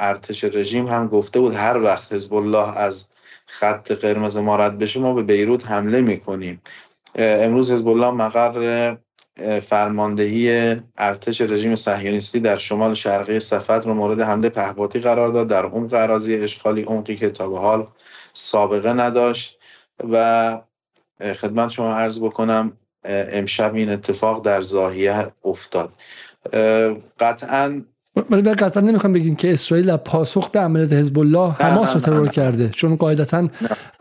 ارتش 0.00 0.44
رژیم 0.44 0.86
هم 0.86 1.08
گفته 1.08 1.40
بود 1.40 1.54
هر 1.54 1.78
وقت 1.82 2.12
حزب 2.12 2.34
الله 2.34 2.78
از 2.78 3.04
خط 3.46 3.92
قرمز 3.92 4.36
ما 4.36 4.56
رد 4.56 4.78
بشه 4.78 5.00
ما 5.00 5.14
به 5.14 5.22
بیروت 5.22 5.66
حمله 5.66 6.00
می‌کنیم. 6.00 6.62
امروز 7.14 7.70
حزب 7.70 7.88
الله 7.88 8.10
مقر 8.10 8.96
فرماندهی 9.62 10.76
ارتش 10.98 11.40
رژیم 11.40 11.74
صهیونیستی 11.74 12.40
در 12.40 12.56
شمال 12.56 12.94
شرقی 12.94 13.40
صفت 13.40 13.86
رو 13.86 13.94
مورد 13.94 14.20
حمله 14.20 14.48
پهپادی 14.48 14.98
قرار 14.98 15.28
داد. 15.28 15.48
در 15.48 15.66
عمق 15.66 15.94
اراضی 15.94 16.34
اشغالی 16.34 16.82
عمقی 16.82 17.16
که 17.16 17.30
تا 17.30 17.48
به 17.48 17.58
حال 17.58 17.86
سابقه 18.32 18.92
نداشت. 18.92 19.58
و 20.10 20.60
خدمت 21.20 21.70
شما 21.70 21.94
عرض 21.94 22.20
بکنم 22.20 22.72
امشب 23.04 23.74
این 23.74 23.90
اتفاق 23.90 24.44
در 24.44 24.60
زاهیه 24.60 25.26
افتاد. 25.44 25.92
قطعا 27.20 27.82
ولی 28.30 28.42
قطعا 28.42 28.82
نمی‌خوام 28.82 29.12
بگین 29.12 29.36
که 29.36 29.52
اسرائیل 29.52 29.86
در 29.86 29.96
پاسخ 29.96 30.50
به 30.50 30.60
عملیات 30.60 30.92
حزب 30.92 31.18
الله 31.18 31.52
حماس 31.52 31.94
رو 31.94 32.00
ترور 32.00 32.28
کرده. 32.28 32.68
چون 32.68 32.96
قاعدتا 32.96 33.48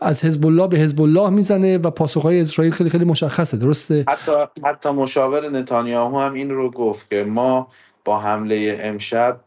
از 0.00 0.24
حزب 0.24 0.46
الله 0.46 0.68
به 0.68 0.78
حزب 0.78 1.00
الله 1.00 1.30
می‌زنه 1.30 1.78
و 1.78 1.90
پاسخهای 1.90 2.40
اسرائیل 2.40 2.72
خیلی 2.72 2.90
خیلی 2.90 3.04
مشخصه. 3.04 3.56
درسته؟ 3.56 4.04
حتی 4.08 4.32
حتی 4.64 4.90
مشاور 4.90 5.50
نتانیاهو 5.50 6.18
هم 6.18 6.34
این 6.34 6.50
رو 6.50 6.70
گفت 6.70 7.10
که 7.10 7.24
ما 7.24 7.68
با 8.04 8.18
حمله 8.18 8.78
امشب 8.82 9.40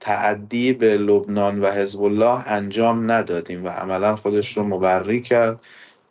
تعدی 0.00 0.72
به 0.72 0.96
لبنان 0.96 1.60
و 1.60 1.66
حزب 1.66 2.02
الله 2.02 2.52
انجام 2.52 3.10
ندادیم 3.10 3.64
و 3.64 3.68
عملا 3.68 4.16
خودش 4.16 4.56
رو 4.56 4.64
مبری 4.64 5.22
کرد. 5.22 5.60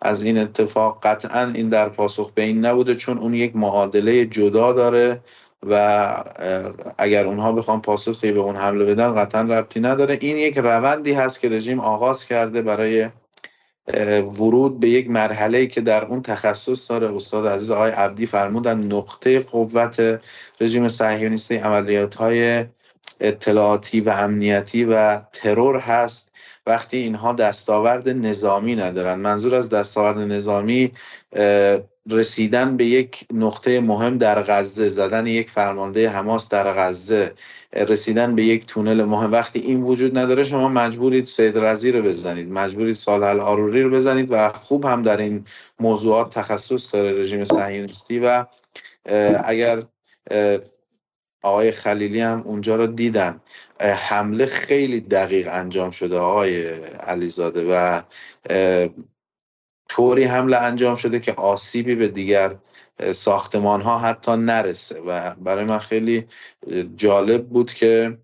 از 0.01 0.23
این 0.23 0.37
اتفاق 0.37 0.99
قطعا 1.03 1.51
این 1.55 1.69
در 1.69 1.89
پاسخ 1.89 2.31
به 2.31 2.41
این 2.41 2.65
نبوده 2.65 2.95
چون 2.95 3.17
اون 3.17 3.33
یک 3.33 3.55
معادله 3.55 4.25
جدا 4.25 4.71
داره. 4.71 5.19
و 5.69 6.23
اگر 6.97 7.25
اونها 7.25 7.51
بخوان 7.51 7.81
پاسخی 7.81 8.31
به 8.31 8.39
اون 8.39 8.55
حمله 8.55 8.85
بدن 8.85 9.15
قطعا 9.15 9.41
ربطی 9.41 9.79
نداره. 9.79 10.17
این 10.21 10.37
یک 10.37 10.57
روندی 10.57 11.13
هست 11.13 11.39
که 11.39 11.49
رژیم 11.49 11.79
آغاز 11.79 12.25
کرده 12.25 12.61
برای 12.61 13.09
ورود 14.39 14.79
به 14.79 14.89
یک 14.89 15.09
مرحله 15.09 15.65
که 15.65 15.81
در 15.81 16.05
اون 16.05 16.21
تخصص 16.21 16.91
داره. 16.91 17.15
استاد 17.15 17.47
عزیز 17.47 17.71
آقای 17.71 17.91
عبدی 17.91 18.25
فرمودن 18.25 18.77
نقطه 18.77 19.39
قوت 19.39 20.21
رژیم 20.61 20.87
صهیونیستی 20.87 21.55
عملیات 21.55 22.15
های 22.15 22.65
اطلاعاتی 23.19 24.01
و 24.01 24.09
امنیتی 24.09 24.85
و 24.85 25.21
ترور 25.33 25.79
هست. 25.79 26.31
وقتی 26.67 26.97
اینها 26.97 27.33
دستاورد 27.33 28.09
نظامی 28.09 28.75
ندارن. 28.75 29.19
منظور 29.19 29.55
از 29.55 29.69
دستاورد 29.69 30.17
نظامی 30.17 30.91
رسیدن 32.09 32.77
به 32.77 32.85
یک 32.85 33.25
نقطه 33.33 33.79
مهم 33.79 34.17
در 34.17 34.41
غزه 34.43 34.89
زدن 34.89 35.27
یک 35.27 35.49
فرمانده 35.49 36.09
حماس 36.09 36.49
در 36.49 36.73
غزه 36.73 37.33
رسیدن 37.73 38.35
به 38.35 38.43
یک 38.43 38.65
تونل 38.65 39.03
مهم. 39.03 39.31
وقتی 39.31 39.59
این 39.59 39.81
وجود 39.81 40.17
نداره 40.17 40.43
شما 40.43 40.67
مجبورید 40.67 41.25
سید 41.25 41.57
رزی 41.57 41.91
رو 41.91 42.01
بزنید 42.01 42.51
مجبورید 42.51 42.95
سالح 42.95 43.27
آروری 43.27 43.83
رو 43.83 43.89
بزنید 43.89 44.27
و 44.31 44.49
خوب 44.49 44.85
هم 44.85 45.01
در 45.01 45.17
این 45.17 45.45
موضوعات 45.79 46.33
تخصص 46.33 46.93
داره 46.93 47.21
رژیم 47.21 47.45
صهیونیستی 47.45 48.19
و 48.19 48.45
اگر 49.43 49.83
آقای 51.43 51.71
خلیلی 51.71 52.19
هم 52.19 52.41
اونجا 52.45 52.75
رو 52.75 52.87
دیدن. 52.87 53.41
حمله 53.79 54.45
خیلی 54.45 54.99
دقیق 54.99 55.47
انجام 55.51 55.91
شده 55.91 56.17
آقای 56.17 56.67
علیزاده 56.99 57.65
و 57.69 58.01
طوری 59.89 60.23
حمله 60.23 60.57
انجام 60.57 60.95
شده 60.95 61.19
که 61.19 61.33
آسیبی 61.33 61.95
به 61.95 62.07
دیگر 62.07 62.55
ساختمان 63.11 63.81
ها 63.81 63.97
حتی 63.97 64.31
نرسه 64.31 64.99
و 64.99 65.35
برای 65.35 65.65
من 65.65 65.79
خیلی 65.79 66.25
جالب 66.95 67.47
بود 67.47 67.73
که 67.73 68.17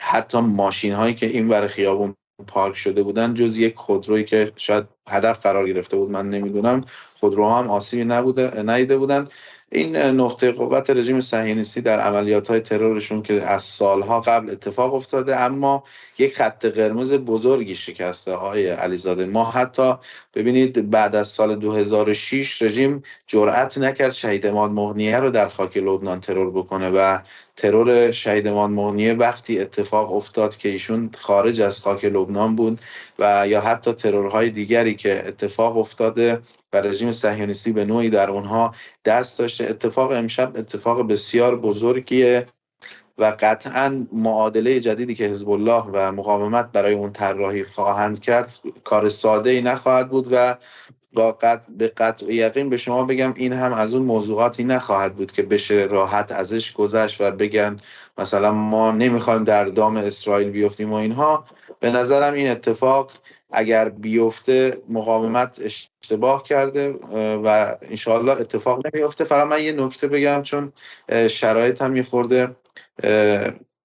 حتی 0.00 0.40
ماشین 0.40 0.92
هایی 0.92 1.14
که 1.14 1.26
این 1.26 1.48
ور 1.48 1.66
خیابون 1.66 2.14
پارک 2.46 2.76
شده 2.76 3.02
بودن 3.02 3.34
جز 3.34 3.58
یک 3.58 3.74
خودرویی 3.76 4.24
که 4.24 4.52
شاید 4.56 4.84
هدف 5.08 5.42
قرار 5.42 5.68
گرفته 5.68 5.96
بود 5.96 6.10
من 6.10 6.30
نمی‌دونم 6.30 6.84
خودروها 7.20 7.58
هم 7.58 7.70
آسیبی 7.70 8.04
نبوده 8.04 8.62
نیده 8.62 8.96
بودن. 8.96 9.28
این 9.72 9.96
نقطه 9.96 10.52
قوت 10.52 10.90
رژیم 10.90 11.20
صهیونیستی 11.20 11.80
در 11.80 12.00
عملیات 12.00 12.48
های 12.48 12.60
ترورشون 12.60 13.22
که 13.22 13.42
از 13.42 13.62
سالها 13.62 14.20
قبل 14.20 14.50
اتفاق 14.50 14.94
افتاده 14.94 15.40
اما 15.40 15.82
یک 16.18 16.36
خط 16.36 16.64
قرمز 16.64 17.12
بزرگی 17.12 17.76
شکسته 17.76 18.34
های 18.34 18.68
علیزاده. 18.68 19.26
ما 19.26 19.44
حتی 19.44 19.94
ببینید 20.34 20.90
بعد 20.90 21.14
از 21.16 21.28
سال 21.28 21.56
2006 21.56 22.62
رژیم 22.62 23.02
جرأت 23.26 23.78
نکرد 23.78 24.12
شهید 24.12 24.46
اماد 24.46 24.70
مغنیه 24.70 25.16
رو 25.16 25.30
در 25.30 25.48
خاک 25.48 25.76
لبنان 25.76 26.20
ترور 26.20 26.50
بکنه 26.50 26.88
و 26.88 27.18
ترور 27.56 28.12
شهید 28.12 28.46
اماد 28.46 28.70
مغنیه 28.70 29.14
وقتی 29.14 29.58
اتفاق 29.60 30.12
افتاد 30.12 30.56
که 30.56 30.68
ایشون 30.68 31.10
خارج 31.18 31.60
از 31.60 31.80
خاک 31.80 32.04
لبنان 32.04 32.56
بود 32.56 32.80
و 33.18 33.48
یا 33.48 33.60
حتی 33.60 33.92
ترورهای 33.92 34.50
دیگری 34.50 34.94
که 34.94 35.28
اتفاق 35.28 35.76
افتاده 35.76 36.40
و 36.72 36.76
رژیم 36.76 37.10
صهیونیستی 37.10 37.72
به 37.72 37.84
نوعی 37.84 38.10
در 38.10 38.30
اونها 38.30 38.74
دست 39.04 39.38
داشته. 39.38 39.64
اتفاق 39.64 40.10
امشب 40.10 40.52
اتفاق 40.56 41.08
بسیار 41.08 41.56
بزرگیه. 41.56 42.46
و 43.18 43.36
قطعا 43.40 44.06
معادله 44.12 44.80
جدیدی 44.80 45.14
که 45.14 45.24
حزب 45.24 45.50
الله 45.50 45.82
و 45.92 46.12
مقاومت 46.12 46.72
برای 46.72 46.94
اون 46.94 47.12
طراحی 47.12 47.64
خواهند 47.64 48.20
کرد 48.20 48.60
کار 48.84 49.08
ساده 49.08 49.50
ای 49.50 49.62
نخواهد 49.62 50.08
بود 50.08 50.28
و 50.30 50.56
با 51.12 51.32
قطع 51.32 51.72
به 51.78 51.88
قطع 51.88 52.32
یقین 52.32 52.68
به 52.68 52.76
شما 52.76 53.04
بگم 53.04 53.34
این 53.36 53.52
هم 53.52 53.72
از 53.72 53.94
اون 53.94 54.02
موضوعاتی 54.02 54.64
نخواهد 54.64 55.16
بود 55.16 55.32
که 55.32 55.42
بشه 55.42 55.74
راحت 55.74 56.32
ازش 56.32 56.72
گذشت 56.72 57.20
و 57.20 57.30
بگن 57.30 57.80
مثلا 58.18 58.52
ما 58.52 58.90
نمی‌خوایم 58.90 59.44
در 59.44 59.64
دام 59.64 59.96
اسرائیل 59.96 60.50
بیفتیم 60.50 60.92
و 60.92 60.94
اینها. 60.94 61.44
به 61.80 61.90
نظرم 61.90 62.34
این 62.34 62.48
اتفاق 62.48 63.10
اگر 63.50 63.88
بیفته 63.88 64.78
مقاومت 64.88 65.60
اشتباه 65.64 66.42
کرده 66.42 66.92
و 67.44 67.76
انشاءالله 67.90 68.32
اتفاق 68.32 68.86
نمیفته 68.86 69.24
فقط 69.24 69.46
من 69.46 69.62
یه 69.62 69.72
نکته 69.72 70.06
بگم 70.06 70.42
چون 70.42 70.72
شرایط 71.30 71.82
هم 71.82 72.02
خورده 72.02 72.56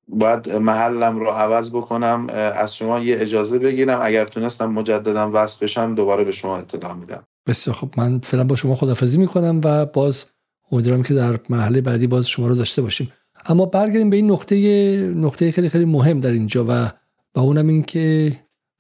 باید 0.08 0.52
محلم 0.52 1.20
رو 1.20 1.30
عوض 1.30 1.70
بکنم. 1.72 2.28
از 2.56 2.76
شما 2.76 3.00
یه 3.00 3.16
اجازه 3.20 3.60
بگیرم. 3.60 4.00
اگر 4.02 4.26
تونستم 4.26 4.66
مجددا 4.66 5.32
وصل 5.34 5.66
بشم 5.66 5.96
دوباره 5.96 6.24
به 6.24 6.32
شما 6.32 6.58
اطلاع 6.58 6.94
میدم. 6.94 7.24
بسیار 7.48 7.76
خب 7.76 7.90
من 7.98 8.20
فعلا 8.20 8.44
با 8.44 8.56
شما 8.56 8.76
خدافزی 8.76 9.18
می‌کنم 9.18 9.62
و 9.64 9.86
باز 9.86 10.26
امیدوارم 10.72 11.04
که 11.04 11.14
در 11.14 11.40
محله 11.50 11.82
بعدی 11.82 12.08
باز 12.08 12.28
شما 12.28 12.48
رو 12.48 12.56
داشته 12.56 12.82
باشیم. 12.82 13.14
اما 13.46 13.66
برگردیم 13.66 14.10
به 14.10 14.16
این 14.16 14.32
نقطه 14.32 14.56
نقطه 15.16 15.52
خیلی 15.52 15.70
خیلی 15.70 15.86
مهم 15.86 16.20
در 16.20 16.32
اینجا 16.32 16.66
و 16.70 16.92
و 17.40 17.42
اونم 17.42 17.68
این 17.68 17.84
که 17.84 18.32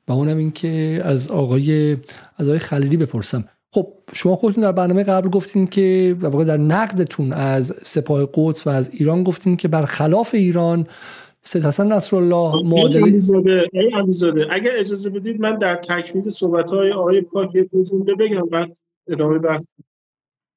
و 0.07 0.12
اونم 0.12 0.38
این 0.38 0.51
که 0.51 1.01
از 1.03 1.28
آقای 1.28 1.97
از 2.38 2.47
آقای 2.47 2.60
خلیلی 2.60 2.97
بپرسم. 2.97 3.45
خب 3.72 3.93
شما 4.14 4.36
خودتون 4.36 4.64
در 4.64 4.72
برنامه 4.72 5.03
قبل 5.03 5.30
گفتین 5.30 5.68
که 5.68 6.16
واقع 6.20 6.43
در 6.43 6.57
نقدتون 6.57 7.34
از 7.34 7.66
سپاه 7.84 8.30
قدس 8.34 8.68
و 8.68 8.70
از 8.70 8.89
ایران 8.93 9.24
گفتین 9.24 9.57
که 9.57 9.68
برخلاف 9.68 10.34
ایران 10.34 10.88
سید 11.41 11.66
حسن 11.66 11.91
نصرالله 11.91 12.51
خب، 12.51 12.66
معادله 12.66 13.68
اگر 14.51 14.72
اجازه 14.78 15.10
بدید 15.10 15.41
من 15.41 15.57
در 15.57 15.76
تکمیل 15.76 16.30
صحبت 16.30 16.70
های 16.70 16.91
آقای 16.91 17.22
پاک 17.22 17.49
جمله 17.91 18.16
بگم 18.16 18.49
بعد 18.49 18.78
ادامه 19.07 19.39
بحث 19.39 19.62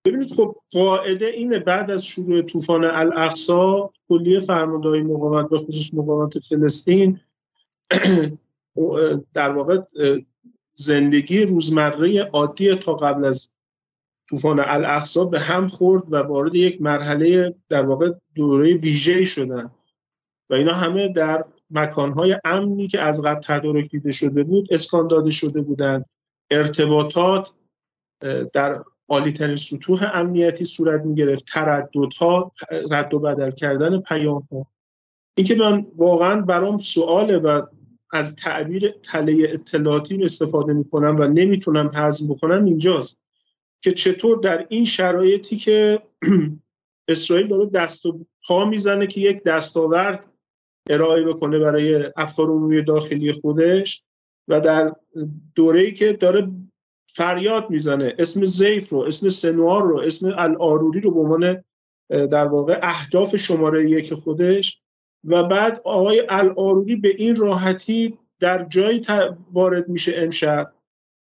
ببینید 0.07 0.31
خب 0.31 0.57
قاعده 0.73 1.27
اینه 1.27 1.59
بعد 1.59 1.91
از 1.91 2.07
شروع 2.07 2.43
طوفان 2.43 2.85
الاقصا 2.85 3.91
کلیه 4.09 4.41
فرماندهای 4.41 5.03
مقاومت 5.03 5.51
به 5.51 5.59
خصوص 5.59 5.95
مقاومت 5.95 6.39
فلسطین 6.39 7.21
در 9.35 9.51
واقع 9.51 9.81
زندگی 10.75 11.43
روزمره 11.43 12.23
عادی 12.23 12.75
تا 12.75 12.95
قبل 12.95 13.25
از 13.25 13.49
طوفان 14.29 14.61
الاقصا 14.61 15.25
به 15.25 15.41
هم 15.41 15.69
خورد 15.69 16.13
و 16.13 16.17
وارد 16.17 16.55
یک 16.55 16.83
مرحله 16.83 17.55
در 17.69 17.83
واقع 17.83 18.11
دوره 18.35 18.75
ویژه 18.75 19.25
شدن. 19.25 19.71
و 20.51 20.55
اینا 20.55 20.75
همه 20.75 21.09
در 21.09 21.45
مکانهای 21.71 22.39
امنی 22.45 22.89
که 22.89 23.01
از 23.01 23.23
قبل 23.23 23.41
تدارک 23.41 23.91
دیده 23.91 24.13
شده 24.13 24.43
بود 24.43 24.73
اسکان 24.73 25.09
داده 25.09 25.31
شده 25.31 25.61
بودند. 25.61 26.05
ارتباطات 26.51 27.53
در 28.53 28.85
عالیترین 29.09 29.57
سطوح 29.57 30.11
امنیتی 30.15 30.65
صورت 30.65 31.05
می 31.05 31.15
گرفت 31.15 31.45
ترددها 31.53 32.53
رد 32.91 33.15
و 33.15 33.19
بدل 33.19 33.51
کردن 33.51 34.01
پیام 34.01 34.49
ها 34.53 34.67
اینکه 35.37 35.55
من 35.55 35.87
واقعا 35.97 36.41
برام 36.41 36.79
سواله 36.79 37.39
و 37.39 37.63
از 38.13 38.37
تعبیر 38.37 38.91
تله 38.91 39.47
اطلاعاتی 39.49 40.25
استفاده 40.25 40.73
می‌کنم 40.73 41.17
و 41.17 41.23
نمی‌تونم 41.23 41.91
هضم 41.95 42.29
بکنم 42.29 42.65
اینجاست 42.65 43.19
که 43.81 43.93
چطور 43.93 44.39
در 44.39 44.67
این 44.69 44.85
شرایطی 44.85 45.57
که 45.57 46.03
اسرائیل 47.09 47.49
داره 47.49 47.67
دست 47.67 48.07
و 48.07 48.27
پا 48.47 48.65
می‌زنه 48.65 49.07
که 49.07 49.21
یک 49.21 49.43
دستاورد 49.43 50.25
ارائه 50.91 51.25
بکنه 51.25 51.59
برای 51.59 52.11
افکار 52.17 52.47
عمومی 52.47 52.83
داخلی 52.83 53.33
خودش 53.33 54.05
و 54.49 54.61
در 54.61 54.95
دوره‌ای 55.55 55.93
که 55.93 56.13
داره 56.13 56.51
فریاد 57.07 57.71
می‌زنه 57.71 58.15
اسم 58.19 58.45
زیف 58.45 58.89
رو 58.89 58.99
اسم 58.99 59.29
سنوار 59.29 59.83
رو 59.83 60.01
اسم 60.01 60.27
الاروری 60.27 61.01
رو 61.01 61.11
به 61.11 61.21
عنوان 61.21 61.65
در 62.09 62.47
واقع 62.47 62.79
اهداف 62.83 63.37
شماره 63.37 63.91
یک 63.91 64.15
خودش 64.15 64.82
و 65.25 65.43
بعد 65.43 65.81
آقای 65.85 66.27
الاروری 66.29 66.97
به 66.97 67.09
این 67.19 67.37
راحتی 67.37 68.19
در 68.41 68.65
جایی 68.65 69.03
وارد 69.53 69.89
میشه 69.89 70.13
امشب 70.17 70.73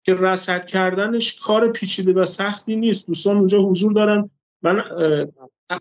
که 0.06 0.16
رسد 0.20 0.66
کردنش 0.66 1.39
کار 1.39 1.72
پیچیده 1.72 2.14
و 2.14 2.26
سختی 2.26 2.76
نیست. 2.76 3.08
دوستان 3.08 3.38
اونجا 3.38 3.60
حضور 3.60 3.93
دارن. 3.93 4.30
من 4.62 4.84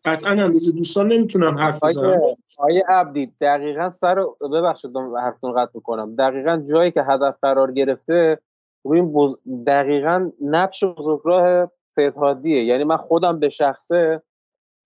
قطعا 0.04 0.30
اندازه 0.30 0.72
دوستان 0.72 1.08
نمی‌تونم 1.08 1.58
حرف 1.58 1.84
بزنم. 1.84 2.20
آیه 2.58 2.84
عبدی 2.88 3.32
دقیقا 3.40 3.90
سر 3.90 4.24
ببخشید 4.52 4.90
حرفتون 5.22 5.52
قطع 5.52 5.70
می‌کنم. 5.74 6.16
دقیقا 6.16 6.62
جایی 6.72 6.90
که 6.90 7.02
هدف 7.02 7.36
قرار 7.42 7.72
گرفته 7.72 8.38
روی 8.84 9.02
بز... 9.02 9.34
دقیقا 9.66 10.30
نقش 10.40 10.84
بزرگراه 10.84 11.70
سید 11.94 12.14
هادیه. 12.14 12.64
یعنی 12.64 12.84
من 12.84 12.96
خودم 12.96 13.38
به 13.38 13.48
شخصه 13.48 14.22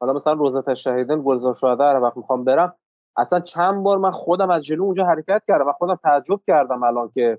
حالا 0.00 0.12
مثلا 0.12 0.32
روزت 0.32 0.74
شهیدن 0.74 1.22
گلزار 1.22 1.54
شهده 1.54 1.84
هر 1.84 1.96
وقت 1.96 2.16
می‌خوام 2.16 2.44
برم 2.44 2.74
اصلا 3.18 3.40
چند 3.40 3.82
بار 3.82 3.98
من 3.98 4.10
خودم 4.10 4.50
از 4.50 4.64
جلو 4.64 4.84
اونجا 4.84 5.04
حرکت 5.04 5.42
کردم 5.48 5.68
و 5.68 5.72
خودم 5.72 5.98
تعجب 6.02 6.40
کردم 6.46 6.82
الان 6.82 7.10
که 7.14 7.38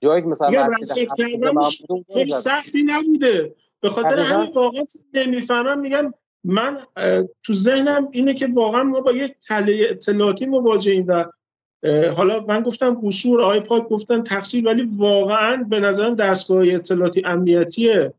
جایی 0.00 0.22
که 0.22 0.28
مثلا 0.28 0.70
خیلی 2.14 2.30
سختی 2.30 2.82
نبوده. 2.82 3.54
به 3.80 3.88
خاطر 3.88 4.18
همین 4.18 4.50
واقعا 4.54 4.84
نمی‌فهمم 5.14 5.80
میگم 5.80 6.14
من 6.44 6.78
تو 7.42 7.54
ذهنم 7.54 8.08
اینه 8.10 8.34
که 8.34 8.46
واقعا 8.46 8.82
ما 8.82 9.00
با 9.00 9.12
یک 9.12 9.34
تله 9.48 9.86
اطلاعاتی 9.90 10.46
مواجهیم 10.46 11.04
و 11.08 11.24
حالا 12.16 12.40
من 12.40 12.62
گفتم 12.62 13.00
قصور 13.04 13.42
آقای 13.42 13.60
پاک 13.60 13.88
گفتن 13.88 14.22
تقصیر 14.22 14.66
ولی 14.66 14.88
واقعا 14.96 15.56
به 15.68 15.80
نظرم 15.80 16.14
دستگاه 16.14 16.64
اطلاعاتی 16.68 17.22
امنیتی 17.24 18.10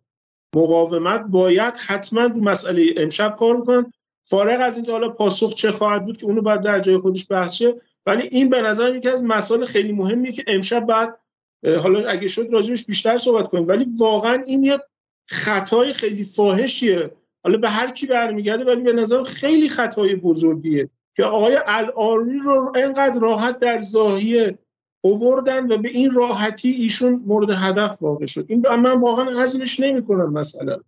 مقاومت 0.56 1.22
باید 1.22 1.78
حتما 1.78 2.26
رو 2.26 2.42
مسئله 2.42 2.94
امشب 2.98 3.36
کار 3.36 3.62
کنن 3.62 3.94
فارغ 4.30 4.62
از 4.62 4.78
اینکه 4.78 4.92
حالا 4.92 5.10
پاسخ 5.10 5.54
چه 5.54 5.72
خواهد 5.72 6.06
بود 6.06 6.18
که 6.18 6.26
اونو 6.26 6.42
باید 6.42 6.62
در 6.62 6.80
جای 6.80 6.98
خودش 6.98 7.28
بحث 7.30 7.64
ولی 8.06 8.28
این 8.32 8.50
به 8.50 8.62
نظرم 8.62 8.96
یکی 8.96 9.10
از 9.10 9.24
مسائل 9.24 9.66
خیلی 9.66 9.94
مهمیه 9.94 10.32
که 10.32 10.44
امشب 10.48 10.86
بعد 10.86 11.20
حالا 11.64 12.10
اگه 12.10 12.28
شد 12.28 12.48
راجبش 12.52 12.86
بیشتر 12.86 13.18
صحبت 13.18 13.48
کنیم. 13.48 13.68
ولی 13.68 13.86
واقعا 14.00 14.44
این 14.46 14.64
یه 14.64 14.80
خطای 15.28 15.94
خیلی 15.94 16.26
فاحشیه. 16.26 17.12
حالا 17.44 17.58
به 17.58 17.70
هر 17.70 17.92
کی 17.92 18.08
برمیگرده 18.08 18.66
ولی 18.66 18.82
به 18.82 18.94
نظر 18.94 19.24
خیلی 19.24 19.70
خطای 19.70 20.16
بزرگیه 20.16 20.90
که 21.16 21.24
آقای 21.24 21.60
الاری 21.66 22.40
رو 22.40 22.74
انقدر 22.76 23.20
راحت 23.20 23.60
در 23.60 23.82
زاهیه 23.82 24.58
اووردن 25.02 25.72
و 25.72 25.78
به 25.78 25.90
این 25.90 26.12
راحتی 26.12 26.70
ایشون 26.70 27.24
مورد 27.26 27.50
هدف 27.50 28.02
واقع 28.02 28.26
شد. 28.26 28.46
این 28.48 28.68
من 28.70 29.02
واقعا 29.02 29.40
هضمش 29.40 29.80
نمی‌کنم 29.80 30.34
مثلا 30.34 30.80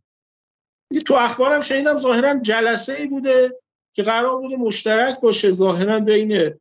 تو 1.06 1.14
اخبارم 1.14 1.62
شنیدم 1.62 1.98
ظاهرا 1.98 2.40
جلسه 2.40 2.94
ای 2.94 3.08
بوده 3.08 3.60
که 3.96 4.04
قرار 4.04 4.38
بوده 4.38 4.56
مشترک 4.56 5.22
باشه 5.22 5.52
ظاهرا 5.52 6.00
بین 6.00 6.54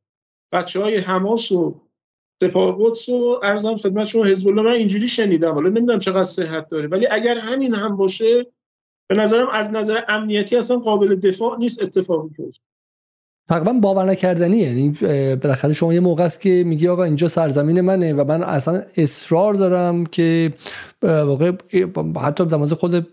بچه 0.52 0.82
های 0.82 0.98
حماس 0.98 1.52
و 1.52 1.80
سپاه 2.42 2.76
قدس 2.80 3.08
و 3.08 3.40
ارزم 3.42 3.76
خدمت 3.76 4.06
شما 4.06 4.24
حزب 4.24 4.48
الله 4.48 4.62
من 4.62 4.72
اینجوری 4.72 5.08
شنیدم. 5.08 5.54
حالا 5.54 5.68
نمی‌دونم 5.68 5.98
چقدر 5.98 6.24
صحت 6.24 6.68
داره 6.68 6.88
ولی 6.88 7.06
اگر 7.10 7.38
همین 7.38 7.74
هم 7.74 7.96
باشه 7.96 8.46
به 9.10 9.16
نظرم 9.16 9.48
از 9.52 9.72
نظر 9.72 10.04
امنیتی 10.08 10.56
اصلا 10.56 10.76
قابل 10.76 11.14
دفاع 11.14 11.58
نیست 11.58 11.82
اتفاقی 11.82 12.28
که 12.36 12.42
تقریبا 13.48 13.72
باور 13.72 14.04
نکردنیه. 14.04 14.68
یعنی 14.68 14.94
بالاخره 15.36 15.72
شما 15.72 15.94
یه 15.94 16.00
موقع 16.00 16.24
است 16.24 16.40
که 16.40 16.64
میگی 16.66 16.88
آقا 16.88 17.04
اینجا 17.04 17.28
سرزمین 17.28 17.80
منه 17.80 18.12
و 18.12 18.24
من 18.24 18.42
اصلا 18.42 18.82
اصرار 18.96 19.54
دارم 19.54 20.06
که 20.06 20.52
واقع 21.02 21.52
حتی 22.22 22.44
در 22.46 22.56
مورد 22.56 22.72
خود 22.72 23.06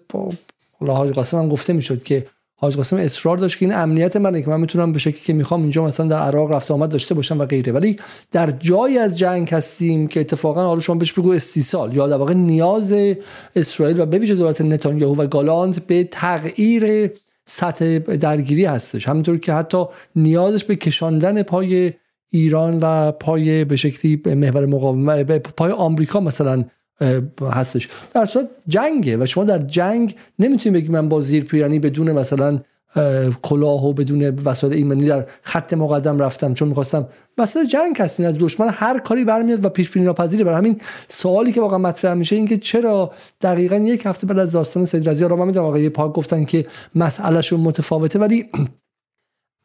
حاج 0.80 1.12
قاسم 1.12 1.38
هم 1.38 1.50
گفته 1.50 1.74
می‌شد 1.74 2.04
که 2.04 2.26
حاج 2.58 2.76
قاسم 2.76 2.98
اصرار 2.98 3.38
داشت 3.38 3.60
که 3.60 3.66
این 3.66 3.76
امنیت 3.76 4.16
منه 4.16 4.42
که 4.42 4.50
من 4.50 4.60
می‌تونم 4.60 4.92
به 4.92 5.00
شکلی 5.00 5.20
که 5.20 5.34
می‌خوام 5.34 5.62
اینجا 5.62 5.84
مثلا 5.84 6.08
در 6.08 6.20
عراق 6.20 6.52
رفت 6.52 6.72
آمد 6.72 6.90
داشته 6.90 7.16
باشم 7.16 7.40
و 7.40 7.46
غیره. 7.46 7.74
ولی 7.74 7.98
در 8.32 8.52
جایی 8.52 8.98
از 8.98 9.18
جنگ 9.18 9.50
هستیم 9.54 10.08
که 10.08 10.20
اتفاقا 10.20 10.64
حالا 10.64 10.80
شما 10.80 10.96
بهش 10.96 11.14
بگو 11.14 11.32
استیصال 11.32 11.96
یا 11.96 12.08
در 12.08 12.18
واقع 12.18 12.34
نیاز 12.34 12.96
اسرائیل 13.56 14.00
و 14.00 14.06
به 14.06 14.18
ویژه 14.18 14.36
دولت 14.36 14.62
نتانیاهو 14.62 15.22
و 15.22 15.28
گالانت 15.28 15.80
به 15.80 16.04
تغییر 16.04 17.12
سطح 17.46 17.98
درگیری 17.98 18.66
هستش. 18.66 19.08
همینطور 19.08 19.38
که 19.38 19.54
حتی 19.54 19.86
نیازش 20.16 20.64
به 20.64 20.76
کشاندن 20.76 21.44
پای 21.44 21.94
ایران 22.32 22.80
و 22.82 23.12
پای 23.12 23.66
به 23.66 23.76
شکلی 23.76 24.22
محور 24.26 24.66
مقاومت 24.66 25.32
پای 25.32 25.72
آمریکا 25.72 26.20
مثلا 26.20 26.64
هستش. 27.42 27.90
در 28.14 28.26
صورت 28.26 28.48
جنگه 28.68 29.18
و 29.18 29.26
شما 29.26 29.44
در 29.44 29.60
جنگ 29.60 30.16
نمی‌تونید 30.40 30.82
بگی 30.82 30.92
من 30.92 31.10
با 31.10 31.22
زیر 31.22 31.44
پیرانی 31.44 31.80
بدون 31.80 32.12
مثلا 32.12 32.60
کلاه 33.42 33.86
و 33.86 33.94
بدون 33.94 34.30
وسایل 34.30 34.74
ایمنی 34.74 35.06
در 35.06 35.26
خط 35.42 35.74
مقدم 35.74 36.20
رفتم 36.20 36.54
چون 36.54 36.68
می‌خواستم. 36.68 37.08
مثلا 37.38 37.64
جنگ 37.64 37.96
هستین 38.00 38.26
از 38.26 38.36
دشمن 38.40 38.70
هر 38.70 39.00
کاری 39.00 39.26
برمیاد 39.26 39.66
و 39.66 39.70
پیش 39.70 39.90
بینی 39.90 40.06
ناپذیره. 40.06 40.44
برای 40.44 40.58
همین 40.58 40.82
سوالی 41.08 41.52
که 41.52 41.62
واقعا 41.62 41.78
مطرح 41.78 42.14
میشه 42.14 42.36
این 42.36 42.48
که 42.48 42.58
چرا 42.58 43.12
دقیقا 43.42 43.76
یک 43.76 44.06
هفته 44.06 44.28
بعد 44.28 44.40
از 44.40 44.52
داستان 44.52 44.86
سید 44.86 45.10
رضی 45.10 45.26
را 45.26 45.36
من 45.36 45.46
می‌دونم 45.46 45.66
آقای 45.66 45.90
پاک 45.90 46.14
گفتن 46.14 46.46
که 46.46 46.66
مسئلهشون 46.96 47.60
متفاوته 47.60 48.20
ولی 48.20 48.50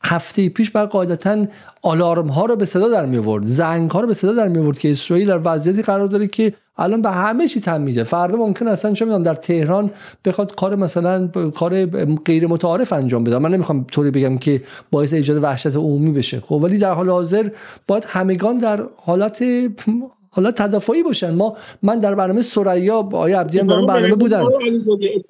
هفته 0.02 0.48
پیش 0.48 0.70
بر 0.70 0.86
قاعدتا 0.86 1.44
آلارم 1.82 2.26
ها 2.26 2.44
رو 2.44 2.56
به 2.56 2.64
صدا 2.64 2.88
در 2.88 3.06
می 3.06 3.18
آورد 3.18 3.44
زنگ 3.44 3.90
ها 3.90 4.00
رو 4.00 4.06
به 4.06 4.14
صدا 4.14 4.32
در 4.32 4.48
می 4.48 4.58
آورد 4.58 4.78
که 4.78 4.90
اسرائیل 4.90 5.28
در 5.28 5.40
وضعیتی 5.44 5.82
قرار 5.82 6.06
داره 6.06 6.26
که 6.26 6.52
الان 6.78 7.02
به 7.02 7.10
همه 7.10 7.48
چی 7.48 7.60
تن 7.60 7.82
میده. 7.82 8.04
فردا 8.04 8.36
ممکن 8.36 8.68
اصلا 8.68 8.92
چه 8.92 9.04
می‌دونم 9.04 9.22
در 9.22 9.34
تهران 9.34 9.90
بخواد 10.24 10.54
کار 10.54 10.76
مثلا 10.76 11.26
کار 11.54 11.86
غیر 12.24 12.46
متعارف 12.46 12.92
انجام 12.92 13.24
بده. 13.24 13.38
من 13.38 13.54
نمی‌خوام 13.54 13.86
طوری 13.92 14.10
بگم 14.10 14.38
که 14.38 14.62
باعث 14.90 15.12
ایجاد 15.12 15.42
وحشت 15.42 15.76
عمومی 15.76 16.12
بشه. 16.12 16.40
خب 16.40 16.52
ولی 16.52 16.78
در 16.78 16.92
حال 16.92 17.10
حاضر 17.10 17.48
باید 17.88 18.04
همگان 18.08 18.58
در 18.58 18.86
حالت 18.96 19.44
حالا 20.30 20.50
تدافعی 20.50 21.02
باشن. 21.02 21.34
ما 21.34 21.56
من 21.82 21.98
در 21.98 22.14
برنامه 22.14 22.42
سریا 22.42 23.02
با 23.02 23.18
آقای 23.18 23.32
عبدی 23.32 23.58
هم 23.58 23.66
در 23.66 23.86
برنامه 23.86 24.14
بودن. 24.14 24.42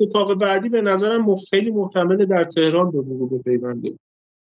اتفاق 0.00 0.34
بعدی 0.34 0.68
به 0.68 0.80
نظرم 0.80 1.36
خیلی 1.36 1.70
محتمل 1.70 2.24
در 2.24 2.44
تهران 2.44 2.90
به 2.90 2.98
وقوع 2.98 3.38
بپیونده. 3.38 3.92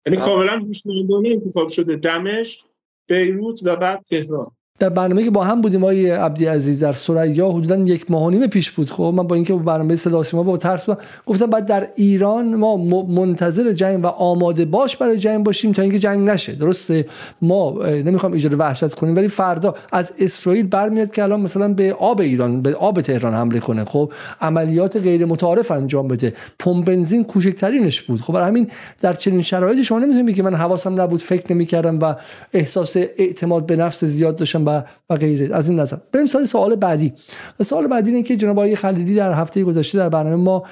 یعنی 0.06 0.18
کاملا 0.18 0.60
هوشمندانه 0.60 1.30
انتخاب 1.30 1.68
شده. 1.68 1.96
دمشق 1.96 2.66
بیروت 3.08 3.60
و 3.64 3.76
بعد 3.76 4.04
تهران. 4.04 4.55
در 4.80 4.90
برنامه 4.90 5.24
که 5.24 5.30
با 5.30 5.44
هم 5.44 5.62
بودیم 5.62 5.84
آقای 5.84 6.10
عبدی 6.10 6.46
عزیز 6.46 6.84
در 6.84 6.94
سریا 6.94 7.52
حدودا 7.52 7.78
یک 7.78 8.12
ماه 8.12 8.24
و 8.24 8.30
نیم 8.30 8.48
پیش 8.48 8.72
بود. 8.72 8.90
خب 8.92 9.14
من 9.16 9.28
با 9.28 9.36
اینکه 9.36 9.54
برنامه 9.54 9.96
ما 10.34 10.44
با 10.44 10.58
ترس 10.58 10.86
بودم 10.86 11.00
گفتم 11.26 11.46
بعد 11.46 11.66
در 11.66 11.88
ایران 11.96 12.56
ما 12.56 12.78
منتظر 13.04 13.74
جنگ 13.74 14.04
و 14.04 14.08
آماده 14.08 14.66
باش 14.66 14.98
برای 14.98 15.18
جنگ 15.18 15.44
باشیم 15.46 15.72
تا 15.72 15.82
اینکه 15.82 16.00
جنگ 16.00 16.30
نشه. 16.30 16.56
درسته؟ 16.56 17.06
ما 17.42 17.76
نمی‌خوام 17.84 18.34
ایجاد 18.34 18.60
وحشت 18.60 18.94
کنیم 18.94 19.16
ولی 19.16 19.28
فردا 19.28 19.76
از 19.92 20.14
اسرائیل 20.20 20.68
برمیاد 20.68 21.12
که 21.12 21.24
الان 21.24 21.42
مثلا 21.42 21.74
به 21.74 21.94
آب 21.94 22.22
ایران 22.22 22.62
به 22.62 22.76
آب 22.76 23.02
تهران 23.02 23.34
حمله 23.34 23.60
کنه. 23.60 23.86
خب 23.86 24.12
عملیات 24.42 24.98
غیر 24.98 25.26
متعارف 25.26 25.72
انجام 25.72 26.08
بده. 26.08 26.34
پمپ 26.60 26.86
بنزین 26.86 27.24
کوچکترینش 27.24 28.02
بود. 28.02 28.22
خب 28.22 28.34
برای 28.34 28.48
همین 28.48 28.68
در 29.02 29.14
چنین 29.14 29.42
شرایطی 29.42 29.84
شما 29.84 30.00
نمی‌تونید 30.00 30.36
که 30.36 30.44
من 30.44 30.56
حواسم 30.56 31.02
نبود 31.02 31.20
فکر 31.20 31.54
نمی‌کردم 31.54 32.00
و 32.00 32.16
احساس 32.54 32.98
اعتماد 32.98 33.66
به 33.66 33.76
نفس 33.76 34.06
زیاد 34.06 34.36
داشتم. 34.36 34.65
و 34.66 34.84
و 35.10 35.16
غیره. 35.16 35.56
از 35.56 35.70
این 35.70 35.80
نظر. 35.80 35.98
بریم 36.12 36.26
سال 36.26 36.46
سوال 36.46 36.76
بعدی. 36.76 37.14
سوال 37.62 37.88
بعدی 37.88 38.12
اینه 38.12 38.24
که 38.24 38.36
جناب 38.36 38.60
آقای 38.60 38.76
خلیلی 38.76 39.16
در 39.16 39.34
هفته 39.34 39.64
گذشته 39.64 39.98
در 39.98 40.10
برنامه 40.10 40.36
ما 40.36 40.64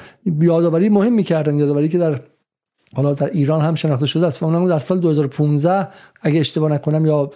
یادآوری 0.42 0.90
مهم 0.90 1.14
می‌کردن. 1.14 1.56
یادآوری 1.56 1.90
که 1.90 1.98
در 1.98 2.20
حالا 2.96 3.14
در 3.14 3.30
ایران 3.30 3.62
هم 3.62 3.76
شناخته 3.76 4.06
شده 4.06 4.28
است. 4.28 4.44
و 4.44 4.46
اونم 4.46 4.68
در 4.68 4.80
سال 4.80 5.00
2015 5.00 5.88
اگه 6.22 6.40
اشتباه 6.40 6.72
نکنم 6.72 7.06
یا 7.06 7.32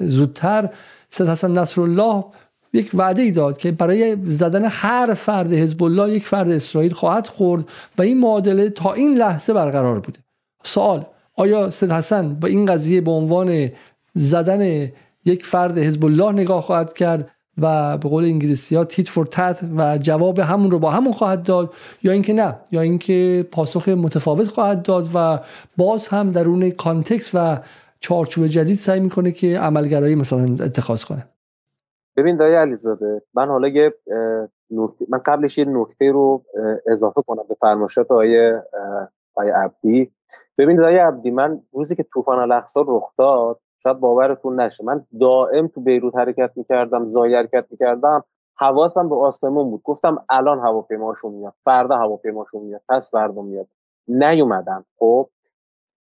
زودتر 0.00 0.68
سید 1.08 1.28
حسن 1.28 1.58
نصرالله 1.58 2.24
یک 2.72 2.90
وعده 2.94 3.22
ای 3.22 3.30
داد 3.30 3.58
که 3.58 3.72
برای 3.72 4.16
زدن 4.24 4.64
هر 4.64 5.14
فرد 5.14 5.52
حزب 5.52 5.82
الله 5.82 6.12
یک 6.12 6.26
فرد 6.26 6.50
اسرائیل 6.50 6.92
خواهد 6.92 7.26
خورد 7.26 7.64
و 7.98 8.02
این 8.02 8.20
معادله 8.20 8.70
تا 8.70 8.92
این 8.92 9.14
لحظه 9.14 9.52
برقرار 9.52 10.00
بوده. 10.00 10.18
سوال 10.64 11.06
آیا 11.36 11.70
سید 11.70 11.92
حسن 11.92 12.34
با 12.34 12.48
این 12.48 12.66
قضیه 12.66 13.00
به 13.00 13.10
عنوان 13.10 13.70
زدن 14.14 14.88
یک 15.28 15.46
فرد 15.46 15.78
حزب 15.78 16.04
الله 16.04 16.32
نگاه 16.32 16.62
خواهد 16.62 16.92
کرد 16.92 17.30
و 17.62 17.98
به 17.98 18.08
قول 18.08 18.24
انگلیسی 18.24 18.76
ها 18.76 18.84
tit 18.84 19.08
for 19.08 19.26
tat 19.26 19.60
و 19.78 19.98
جواب 19.98 20.38
همون 20.38 20.70
رو 20.70 20.78
با 20.78 20.90
همون 20.90 21.12
خواهد 21.12 21.42
داد 21.42 21.74
یا 22.02 22.12
اینکه 22.12 22.32
نه 22.32 22.56
یا 22.70 22.80
اینکه 22.80 23.48
پاسخ 23.52 23.88
متفاوت 23.88 24.48
خواهد 24.48 24.82
داد 24.82 25.06
و 25.14 25.38
باز 25.76 26.08
هم 26.08 26.30
درون 26.30 26.70
context 26.70 27.30
و 27.34 27.58
چارچوب 28.00 28.46
جدید 28.46 28.76
سعی 28.76 29.00
می‌کنه 29.00 29.32
که 29.32 29.58
عملگرایی 29.58 30.14
مثلا 30.14 30.64
اتخاذ 30.64 31.04
کنه. 31.04 31.24
ببین 32.16 32.36
دایی 32.36 32.54
علیزاده 32.54 33.22
من 33.34 33.48
حالا 33.48 33.68
یه 33.68 33.94
من 35.08 35.18
قبلش 35.26 35.58
یه 35.58 35.64
نکته 35.64 36.10
رو 36.12 36.44
اضافه 36.86 37.22
کنم 37.26 37.42
به 37.48 37.56
فرمایشات 37.60 38.10
آقای 38.10 38.52
آقای 39.34 39.50
عبدی. 39.50 40.10
ببین 40.58 40.76
دایی 40.76 40.96
عبدی 40.96 41.30
من 41.30 41.60
روزی 41.72 41.96
که 41.96 42.06
طوفان 42.14 42.38
الاقصا 42.38 42.84
رخ 42.88 43.10
داد 43.18 43.60
شاید 43.82 44.00
باورتون 44.00 44.60
نشه. 44.60 44.84
من 44.84 45.06
دائم 45.20 45.68
تو 45.68 45.80
بیروت 45.80 46.16
حرکت 46.16 46.50
می‌کردم 46.56 47.06
ضاحیه 47.06 47.34
حرکت 47.34 47.66
می‌کردم. 47.70 48.24
حواسم 48.56 49.08
به 49.08 49.16
آسمون 49.16 49.70
بود. 49.70 49.82
گفتم 49.84 50.24
الان 50.28 50.58
هواپیماشون 50.58 51.32
میاد. 51.32 51.54
فردا 51.64 51.96
هواپیماشون 51.96 52.62
میاد. 52.62 52.80
پس 52.88 53.10
فردا 53.10 53.42
میاد. 53.42 53.66
نیومدم. 54.08 54.84
خب؟ 54.98 55.28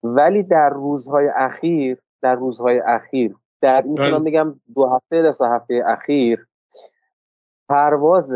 ولی 0.04 0.44
در 0.44 0.70
روزهای 0.70 1.28
اخیر 1.28 1.98
در 2.22 2.36
روزهای 2.36 2.80
اخیر 2.80 3.36
در 3.62 3.82
این 3.82 3.92
می‌تونم 3.92 4.24
بله. 4.24 4.32
بگم 4.32 4.60
دو 4.76 4.86
هفته 4.86 5.24
تا 5.24 5.32
سه 5.32 5.46
هفته 5.46 5.84
اخیر 5.88 6.48
پرواز 7.70 8.34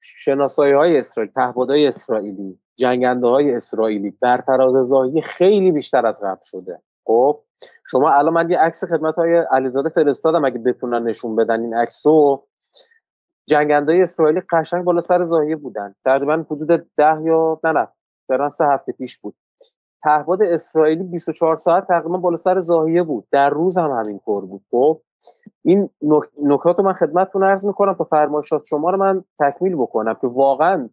شناسایی 0.00 0.72
های 0.72 0.98
اسرائیل 0.98 1.32
های 1.36 1.86
اسرائیلی 1.86 2.58
جنگنده 2.76 3.26
های 3.26 3.54
اسرائیلی 3.54 4.10
بر 4.10 4.40
تراز 4.40 4.92
خیلی 5.24 5.72
بیشتر 5.72 6.06
از 6.06 6.20
قبل 6.20 6.40
شده. 6.42 6.80
خب 7.08 7.40
شما 7.90 8.10
الان 8.10 8.34
من 8.34 8.50
یه 8.50 8.58
عکس 8.58 8.84
خدمت 8.84 9.14
های 9.14 9.36
علیزاده 9.50 9.88
فرستادم 9.88 10.44
اگه 10.44 10.58
بتونن 10.58 11.02
نشون 11.02 11.36
بدن 11.36 11.60
این 11.60 11.74
عکسو. 11.74 12.42
جنگنده 13.48 13.98
اسرائیلی 14.02 14.42
قشنگ 14.52 14.84
بالا 14.84 15.00
سر 15.00 15.24
زاهیه 15.24 15.56
بودن. 15.56 15.94
تقریبا 16.04 16.44
حدود 16.50 16.86
ده 16.96 17.22
یا 17.22 17.60
نه 17.64 17.72
نه 17.72 17.88
در 18.28 18.48
سه 18.50 18.64
هفته 18.64 18.92
پیش 18.92 19.18
بود. 19.18 19.34
پهباد 20.02 20.42
اسرائیلی 20.42 21.02
24 21.02 21.56
ساعت 21.56 21.86
تقریبا 21.88 22.18
بالا 22.18 22.36
سر 22.36 22.60
زاهیه 22.60 23.02
بود. 23.02 23.26
در 23.32 23.50
روز 23.50 23.78
هم 23.78 23.90
همینطور 23.90 24.46
بود. 24.46 24.62
خب 24.70 25.00
این 25.64 25.90
نکات 26.42 26.78
رو 26.78 26.84
من 26.84 26.92
خدمتتون 26.92 27.44
عرض 27.44 27.66
می‌کنم 27.66 27.94
تا 27.94 28.04
فرمایشات 28.04 28.62
شما 28.64 28.90
رو 28.90 28.96
من 28.96 29.24
تکمیل 29.40 29.76
بکنم 29.76 30.14
که 30.14 30.26
واقعا 30.26 30.88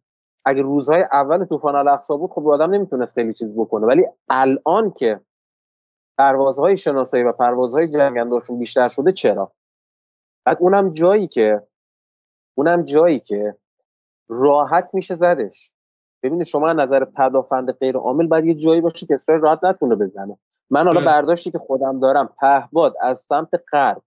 اگه 0.45 0.61
روزهای 0.61 1.03
اول 1.11 1.45
طوفان 1.45 1.75
الاقصا 1.75 2.17
بود 2.17 2.31
خب 2.31 2.47
آدم 2.47 2.71
نمی‌تونست 2.71 3.13
خیلی 3.13 3.33
چیز 3.33 3.55
بکنه. 3.57 3.87
ولی 3.87 4.05
الان 4.29 4.91
که 4.91 5.19
پروازهای 6.17 6.77
شناسایی 6.77 7.23
و 7.23 7.31
پروازهای 7.31 7.87
جنگنداشون 7.87 8.59
بیشتر 8.59 8.89
شده 8.89 9.11
چرا؟ 9.11 9.51
بعد 10.45 10.57
اونم 10.59 10.93
جایی 10.93 11.27
که 11.27 11.61
اونم 12.55 12.81
جایی 12.81 13.19
که 13.19 13.55
راحت 14.27 14.89
میشه 14.93 15.15
زدش. 15.15 15.71
ببینید 16.23 16.45
شما 16.45 16.73
نظر 16.73 17.05
پدافند 17.05 17.71
غیر 17.71 17.97
عامل 17.97 18.27
باید 18.27 18.45
یه 18.45 18.53
جایی 18.53 18.81
باشه 18.81 19.05
که 19.05 19.13
اسرائیل 19.13 19.43
راحت 19.43 19.63
نتونه 19.63 19.95
بزنه. 19.95 20.37
من 20.69 20.83
حالا 20.83 21.05
برداشتی 21.05 21.51
که 21.51 21.57
خودم 21.57 21.99
دارم 21.99 22.29
پهباد 22.39 22.95
از 23.01 23.19
سمت 23.19 23.49
غرب 23.71 24.01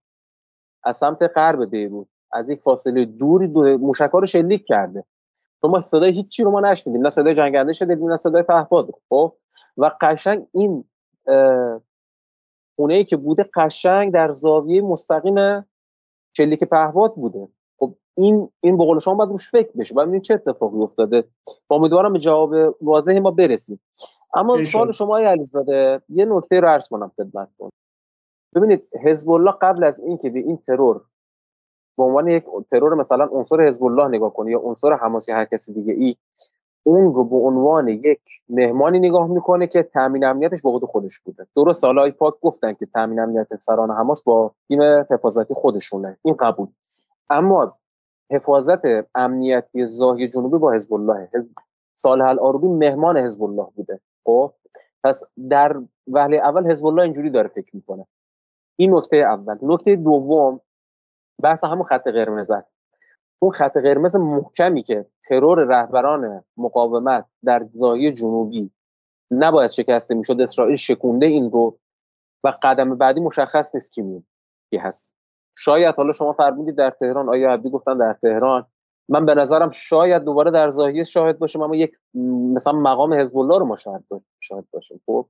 از 0.83 0.97
سمت 0.97 1.21
غرب 1.35 1.69
بیروت 1.69 2.07
از 2.31 2.49
یک 2.49 2.61
فاصله 2.61 3.05
دوری 3.05 3.47
دو 3.47 3.77
موشکا 3.77 4.19
رو 4.19 4.25
شلیک 4.25 4.65
کرده. 4.65 5.03
شما 5.61 5.81
صدای 5.81 6.11
هیچی 6.11 6.43
رو 6.43 6.51
ما 6.51 6.59
نشنیدیم. 6.59 7.01
نه 7.01 7.09
صدای 7.09 7.35
جنگنده 7.35 7.73
شده 7.73 7.95
نه 7.95 8.17
صدای 8.17 8.43
پهباد 8.43 8.89
خب؟ 9.09 9.33
و 9.77 9.91
قشنگ 10.01 10.47
این 10.53 10.83
خونه 12.79 12.93
ای 12.93 13.05
که 13.05 13.17
بوده 13.17 13.49
قشنگ 13.53 14.13
در 14.13 14.33
زاویه 14.33 14.81
مستقیم 14.81 15.65
شلیک 16.37 16.63
پهباد 16.63 17.15
بوده. 17.15 17.47
خب 17.79 17.95
این 18.17 18.49
این 18.61 18.77
به 18.77 18.83
قول 18.85 18.99
شما 18.99 19.15
باید 19.15 19.29
روش 19.29 19.51
فکر 19.51 19.71
بشه. 19.77 19.93
باید 19.93 20.21
چه 20.21 20.33
اتفاقی 20.33 20.81
افتاده. 20.81 21.23
امیدوارم 21.69 22.13
به 22.13 22.19
جواب 22.19 22.75
واضحی 22.81 23.19
ما 23.19 23.31
برسیم. 23.31 23.79
اما 24.33 24.63
سوال 24.63 24.91
شما 24.91 25.17
ای 25.17 25.25
علیزاده 25.25 26.01
یه 26.09 26.25
نکته 26.25 26.59
رو 26.59 26.67
عرض 26.67 26.87
کنم 26.87 27.11
خدمتتون 27.17 27.69
ببینید 28.55 28.87
حزب 29.03 29.29
الله 29.29 29.51
قبل 29.61 29.83
از 29.83 29.99
اینکه 29.99 30.29
به 30.29 30.39
این 30.39 30.57
ترور 30.57 31.01
به 31.97 32.03
عنوان 32.03 32.27
یک 32.27 32.43
ترور 32.71 32.95
مثلا 32.95 33.25
عنصر 33.31 33.67
حزب 33.67 33.83
الله 33.83 34.07
نگاه 34.07 34.33
کنه 34.33 34.51
یا 34.51 34.59
عنصر 34.59 34.93
حماس 34.93 35.29
یا 35.29 35.35
هر 35.35 35.45
کسی 35.45 35.73
دیگه 35.73 35.93
ای 35.93 36.15
اون 36.89 37.13
رو 37.13 37.23
به 37.23 37.35
عنوان 37.35 37.87
یک 37.87 38.19
مهمانی 38.49 38.99
نگاه 38.99 39.27
می‌کنه 39.27 39.67
که 39.67 39.83
تامین 39.83 40.25
امنیتش 40.25 40.61
به 40.61 40.87
خودش 40.87 41.19
بوده. 41.19 41.47
درست 41.55 41.81
سالهای 41.81 42.11
پاک 42.11 42.33
گفتن 42.41 42.73
که 42.73 42.85
تامین 42.85 43.19
امنیت 43.19 43.55
سران 43.55 43.91
حماس 43.91 44.23
با 44.23 44.51
تیم 44.67 44.81
حفاظتی 44.81 45.53
خودشونه. 45.53 46.17
این 46.21 46.35
قبول. 46.35 46.67
اما 47.29 47.77
حفاظت 48.31 48.81
امنیتی 49.15 49.85
زاهی 49.85 50.27
جنوبی 50.27 50.57
با 50.57 50.71
حزب 50.71 50.93
الله 50.93 51.29
صالح 51.95 52.25
الاروبی 52.25 52.67
مهمان 52.67 53.17
حزب 53.17 53.43
الله 53.43 53.67
بوده. 53.75 53.99
خب 54.25 54.53
پس 55.03 55.23
در 55.49 55.81
وهله 56.07 56.37
اول 56.37 56.71
حزب 56.71 56.85
الله 56.85 57.03
اینجوری 57.03 57.29
داره 57.29 57.47
فکر 57.47 57.75
می‌کنه. 57.75 58.05
این 58.75 58.95
نکته 58.95 59.17
اول. 59.17 59.57
نکته 59.61 59.95
دوم 59.95 60.59
بحث 61.43 61.63
همون 61.63 61.83
خط 61.83 62.07
قرمز 62.07 62.51
است. 62.51 62.78
اون 63.39 63.51
خط 63.51 63.77
قرمز 63.77 64.15
محکمی 64.15 64.83
که 64.83 65.05
ترور 65.27 65.59
رهبران 65.59 66.43
مقاومت 66.57 67.25
در 67.43 67.67
زایی 67.73 68.13
جنوبی 68.13 68.71
نباید 69.31 69.71
شکسته 69.71 70.15
می‌شد 70.15 70.41
اسرائیل 70.41 70.75
شکونده 70.75 71.25
این 71.25 71.51
رو 71.51 71.79
و 72.43 72.53
قدم 72.63 72.97
بعدی 72.97 73.19
مشخص 73.19 73.75
نیست 73.75 73.91
کی 73.91 74.23
کی 74.69 74.77
هست. 74.77 75.11
شاید 75.57 75.95
حالا 75.95 76.11
شما 76.11 76.33
فرمودید 76.33 76.75
در 76.75 76.89
تهران 76.89 77.29
آیا 77.29 77.51
عبدی 77.51 77.69
گفتن 77.69 77.97
در 77.97 78.13
تهران. 78.13 78.65
من 79.09 79.25
به 79.25 79.35
نظرم 79.35 79.69
شاید 79.69 80.23
دوباره 80.23 80.51
در 80.51 80.69
زاهیه 80.69 81.03
شاهد 81.03 81.39
باشیم 81.39 81.61
اما 81.61 81.75
یک 81.75 81.91
مثلا 82.55 82.73
مقام 82.73 83.13
حزب 83.13 83.37
الله 83.37 83.59
رو 83.59 83.65
ما 83.65 83.77
شاهد 83.77 84.03
شاهد 84.39 84.65
باشیم. 84.71 85.01
خب 85.05 85.27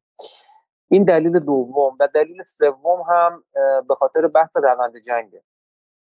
این 0.87 1.03
دلیل 1.03 1.39
دوم. 1.39 1.95
و 1.99 2.07
دلیل 2.13 2.43
سوم 2.43 3.01
هم 3.09 3.43
به 3.87 3.95
خاطر 3.95 4.27
بحث 4.27 4.57
روند 4.57 4.93
جنگه. 5.07 5.41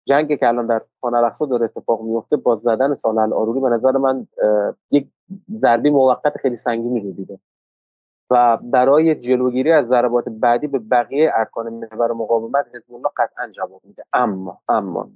جنگ 0.05 0.39
که 0.39 0.47
الان 0.47 0.67
در 0.67 0.81
خانه 1.01 1.31
داره 1.49 1.65
اتفاق 1.65 2.01
میفته 2.01 2.37
با 2.37 2.55
زدن 2.55 2.93
سال 2.93 3.17
الاروری 3.17 3.59
به 3.59 3.69
نظر 3.69 3.91
من 3.91 4.27
یک 4.91 5.07
ضربه 5.61 5.89
موقت 5.89 6.37
خیلی 6.37 6.57
سنگینی 6.57 6.99
رو 6.99 7.11
دیده. 7.11 7.39
و 8.29 8.57
برای 8.57 9.15
جلوگیری 9.15 9.71
از 9.71 9.87
ضربات 9.87 10.29
بعدی 10.29 10.67
به 10.67 10.79
بقیه 10.79 11.31
ارکان 11.35 11.73
محور 11.73 12.11
مقاومت 12.11 12.65
حزب 12.75 12.93
الله 12.93 13.09
قطعا 13.17 13.47
جواب 13.51 13.81
میده. 13.83 14.03
اما 14.13 14.61
اما 14.69 15.09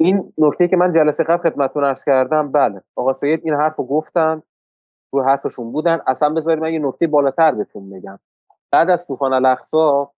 این 0.00 0.32
نکته 0.38 0.68
که 0.68 0.76
من 0.76 0.92
جلسه 0.92 1.24
قبل 1.24 1.50
خدمتتون 1.50 1.84
عرض 1.84 2.04
کردم 2.04 2.52
بله 2.52 2.82
آقا 2.96 3.12
سید 3.12 3.40
این 3.44 3.54
حرف 3.54 3.76
رو 3.76 3.86
گفتن 3.86 4.42
رو 5.12 5.22
حرفشون 5.22 5.72
بودن. 5.72 6.00
اصلا 6.06 6.30
بذارید 6.30 6.62
من 6.62 6.72
یه 6.72 6.78
نکته 6.78 7.06
بالاتر 7.06 7.54
بهتون 7.54 7.82
میگم 7.82 8.18
بعد 8.70 8.90
از 8.90 9.06
طوفان 9.06 9.32
الاقصا 9.32 10.10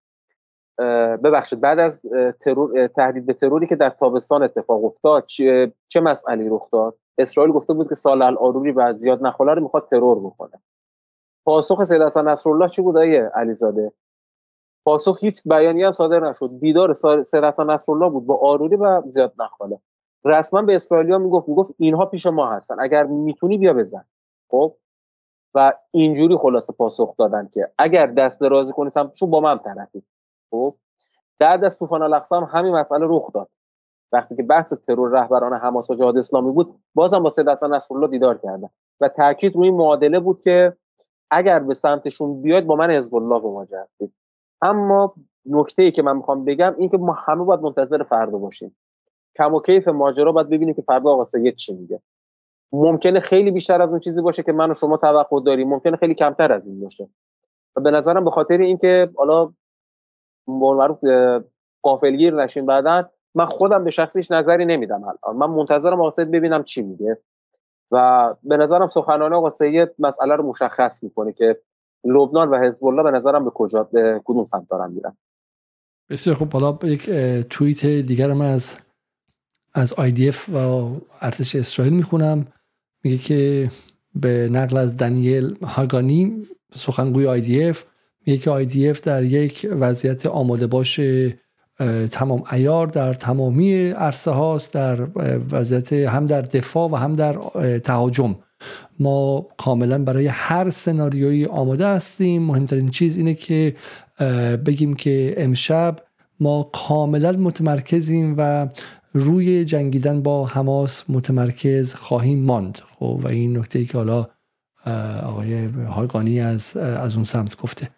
ببخشید 1.24 1.60
بعد 1.60 1.78
از 1.78 2.02
ترور 2.40 2.86
تهدید 2.86 3.26
به 3.26 3.32
تروری 3.32 3.66
که 3.66 3.76
در 3.76 3.90
تابستان 3.90 4.42
اتفاق 4.42 4.84
افتاد 4.84 5.24
چه, 5.24 5.72
چه 5.88 6.00
مسئله 6.00 6.48
رخ 6.50 6.70
داد؟ 6.72 6.94
اسرائیل 7.18 7.52
گفته 7.52 7.72
بود 7.72 7.88
که 7.88 7.94
سال 7.94 8.22
الاروری 8.22 8.72
بعد 8.72 8.96
زیاد 8.96 9.26
نخوله 9.26 9.54
رو 9.54 9.62
می‌خواد 9.62 9.88
ترور 9.90 10.20
بکنه. 10.20 10.60
پاسخ 11.44 11.84
سید 11.84 12.02
حسن 12.02 12.28
نصرالله 12.28 12.68
چی 12.68 12.82
بود 12.82 12.96
آیه 12.96 13.30
علیزاده؟ 13.34 13.92
پاسخ 14.84 15.18
هیچ 15.20 15.42
بیانیه 15.44 15.86
هم 15.86 15.92
صادر 15.92 16.20
نشد. 16.30 16.50
دیدار 16.60 16.92
سید 17.24 17.44
حسن 17.44 17.70
نصرالله 17.70 18.10
بود 18.10 18.26
با 18.26 18.36
آروری 18.36 18.76
و 18.76 19.02
زیاد 19.10 19.32
نخوله 19.38 19.78
رسما 20.24 20.62
به 20.62 20.74
اسرائیلیا 20.74 21.18
می‌گفت 21.18 21.48
می‌گفت 21.48 21.74
اینها 21.78 22.06
پیش 22.06 22.26
ما 22.26 22.52
هستن. 22.52 22.76
اگر 22.80 23.04
می‌تونی 23.04 23.58
بیا 23.58 23.74
بزن. 23.74 24.04
خب؟ 24.50 24.76
و 25.54 25.72
اینجوری 25.90 26.36
خلاصه 26.36 26.72
پاسخ 26.72 27.16
دادن 27.16 27.48
که 27.54 27.68
اگر 27.78 28.06
دست 28.06 28.40
درازی 28.40 28.72
کنی 28.72 28.90
سمتشون 28.90 29.30
با 29.30 29.40
من 29.40 29.58
طرفی. 29.58 30.02
خب 30.50 30.74
بعد 31.38 31.64
از 31.64 31.78
طوفان 31.78 32.02
الاقصا 32.02 32.40
هم 32.40 32.58
همین 32.58 32.74
مسئله 32.74 33.06
رخ 33.08 33.32
داد. 33.32 33.48
وقتی 34.12 34.36
که 34.36 34.42
بحث 34.42 34.72
ترور 34.72 35.10
رهبران 35.10 35.52
حماس 35.52 35.90
و 35.90 35.94
جهاد 35.94 36.18
اسلامی 36.18 36.52
بود 36.52 36.74
بازم 36.94 37.22
با 37.22 37.30
سید 37.30 37.48
حسن 37.48 37.74
نصرالله 37.74 38.08
دیدار 38.08 38.38
کردن 38.38 38.68
و 39.00 39.08
تاکید 39.08 39.56
روی 39.56 39.70
معادله 39.70 40.20
بود 40.20 40.40
که 40.40 40.76
اگر 41.30 41.58
به 41.58 41.74
سمتشون 41.74 42.42
بیاید 42.42 42.66
با 42.66 42.76
من 42.76 42.90
حزب 42.90 43.14
الله 43.14 43.42
مواجه 43.42 43.80
هستید. 43.80 44.12
اما 44.62 45.14
نکته 45.46 45.82
ای 45.82 45.90
که 45.90 46.02
من 46.02 46.16
می‌خوام 46.16 46.44
بگم 46.44 46.74
این 46.78 46.88
که 46.88 46.96
ما 46.96 47.12
همه 47.12 47.44
باید 47.44 47.60
منتظر 47.60 48.02
فردا 48.02 48.38
باشیم. 48.38 48.76
کم 49.36 49.54
و 49.54 49.60
کیف 49.60 49.88
ماجرا 49.88 50.32
باید 50.32 50.48
ببینیم 50.48 50.74
که 50.74 50.82
فردا 50.82 51.10
آقا 51.10 51.24
سید 51.24 51.56
چی 51.56 51.74
میگه. 51.74 52.00
ممکنه 52.72 53.20
خیلی 53.20 53.50
بیشتر 53.50 53.82
از 53.82 53.90
اون 53.90 54.00
چیزی 54.00 54.22
باشه 54.22 54.42
که 54.42 54.52
من 54.52 54.70
و 54.70 54.74
شما 54.74 54.96
توقع 54.96 55.40
داریم. 55.40 55.68
ممکنه 55.68 55.96
خیلی 55.96 56.14
کمتر 56.14 56.52
از 56.52 56.66
این 56.66 56.80
باشه. 56.80 57.08
و 57.76 57.80
به 57.80 57.90
نظرم 57.90 58.24
به 58.24 58.30
خاطر 58.30 58.58
اینکه 58.58 59.10
حالا 59.16 59.52
معروف 60.58 60.98
قافلگیر 61.82 62.34
نشیم 62.34 62.66
بعدا 62.66 63.10
من 63.34 63.46
خودم 63.46 63.84
به 63.84 63.90
شخصیش 63.90 64.30
نظری 64.30 64.64
نمیدم 64.64 65.04
الان. 65.04 65.36
من 65.36 65.46
منتظرم 65.46 66.00
آقا 66.00 66.24
ببینم 66.24 66.62
چی 66.62 66.82
میگه. 66.82 67.18
و 67.90 68.34
به 68.42 68.56
نظرم 68.56 68.88
سخنان 68.88 69.32
آقا 69.32 69.50
سید 69.50 69.88
مسئله 69.98 70.36
رو 70.36 70.46
مشخص 70.46 71.02
می‌کنه 71.02 71.32
که 71.32 71.60
لبنان 72.04 72.48
و 72.48 72.58
حزب 72.58 72.84
الله 72.84 73.02
به 73.02 73.10
نظرم 73.10 73.44
به 73.44 73.50
کجا 73.50 73.82
به 73.82 74.20
کدوم 74.24 74.46
سمت 74.46 74.68
دارن 74.70 74.92
میرن. 74.92 75.16
بسیار 76.10 76.36
خب 76.36 76.52
حالا 76.52 76.78
یک 76.82 77.10
توییت 77.50 77.86
دیگرم 77.86 78.40
از 78.40 78.76
از 79.74 79.94
IDF 79.94 80.48
و 80.48 80.58
ارتش 81.20 81.56
اسرائیل 81.56 81.94
می‌خونم. 81.94 82.46
میگه 83.04 83.18
که 83.18 83.70
به 84.14 84.48
نقل 84.52 84.76
از 84.76 84.96
دانیل 84.96 85.56
هاگانی 85.64 86.46
سخنگوی 86.74 87.42
IDF 87.42 87.78
میگه 88.26 88.38
که 88.38 88.66
IDF 88.66 89.00
در 89.00 89.22
یک 89.22 89.66
وضعیت 89.70 90.26
آماده 90.26 90.66
باش 90.66 91.00
تمام 92.10 92.42
ایار 92.52 92.86
در 92.86 93.14
تمامی 93.14 93.90
عرصه 93.90 94.30
هاست 94.30 94.72
در 94.72 95.08
وضعیت 95.50 95.92
هم 95.92 96.26
در 96.26 96.40
دفاع 96.40 96.90
و 96.90 96.96
هم 96.96 97.12
در 97.12 97.38
تهاجم. 97.78 98.36
ما 98.98 99.46
کاملا 99.58 100.04
برای 100.04 100.26
هر 100.26 100.70
سناریویی 100.70 101.46
آماده 101.46 101.86
هستیم. 101.86 102.42
مهمترین 102.42 102.90
چیز 102.90 103.16
اینه 103.16 103.34
که 103.34 103.76
بگیم 104.66 104.94
که 104.94 105.34
امشب 105.36 105.96
ما 106.40 106.70
کاملا 106.72 107.32
متمرکزیم 107.32 108.34
و 108.38 108.68
روی 109.12 109.64
جنگیدن 109.64 110.22
با 110.22 110.46
حماس 110.46 111.04
متمرکز 111.08 111.94
خواهیم 111.94 112.44
ماند. 112.44 112.78
خب 112.98 113.20
و 113.22 113.28
این 113.28 113.58
نکته 113.58 113.78
ای 113.78 113.84
که 113.84 113.98
حالا 113.98 114.26
آقای 115.22 115.64
هایگانی 115.66 116.40
از 116.40 116.76
از 116.76 117.14
اون 117.14 117.24
سمت 117.24 117.56
گفته. 117.56 117.88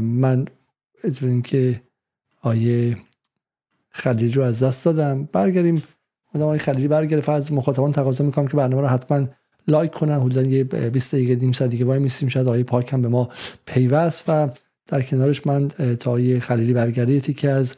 من 0.00 0.46
از 1.04 1.20
که 1.44 1.82
آیه 2.42 2.96
خلیلی 3.90 4.32
رو 4.32 4.42
از 4.42 4.62
دست 4.62 4.84
دادم. 4.84 5.28
برگردیم. 5.32 5.82
مدام 6.34 6.46
آقای 6.46 6.58
خلیلی 6.58 6.88
برگرده. 6.88 7.32
از 7.32 7.52
مخاطبان 7.52 7.92
تقاضا 7.92 8.24
می‌کنم 8.24 8.48
که 8.48 8.56
برنامه 8.56 8.82
رو 8.82 8.88
حتما 8.88 9.26
لایک 9.68 9.90
کنن. 9.90 10.20
حدودا 10.20 10.42
یه 10.42 10.64
20 10.64 11.14
دقیقه 11.14 11.34
نیم 11.34 11.52
ساعت 11.52 11.70
دیگه 11.70 11.84
وای 11.84 11.98
میسیم. 11.98 12.28
شاید 12.28 12.46
آقای 12.46 12.64
پاک 12.64 12.92
هم 12.92 13.02
به 13.02 13.08
ما 13.08 13.28
پیوست 13.66 14.24
و 14.28 14.48
در 14.86 15.02
کنارش 15.02 15.46
من 15.46 15.68
تا 15.68 16.10
آقای 16.10 16.40
خلیلی 16.40 16.72
برگردی 16.72 17.20
که 17.20 17.50
از 17.50 17.76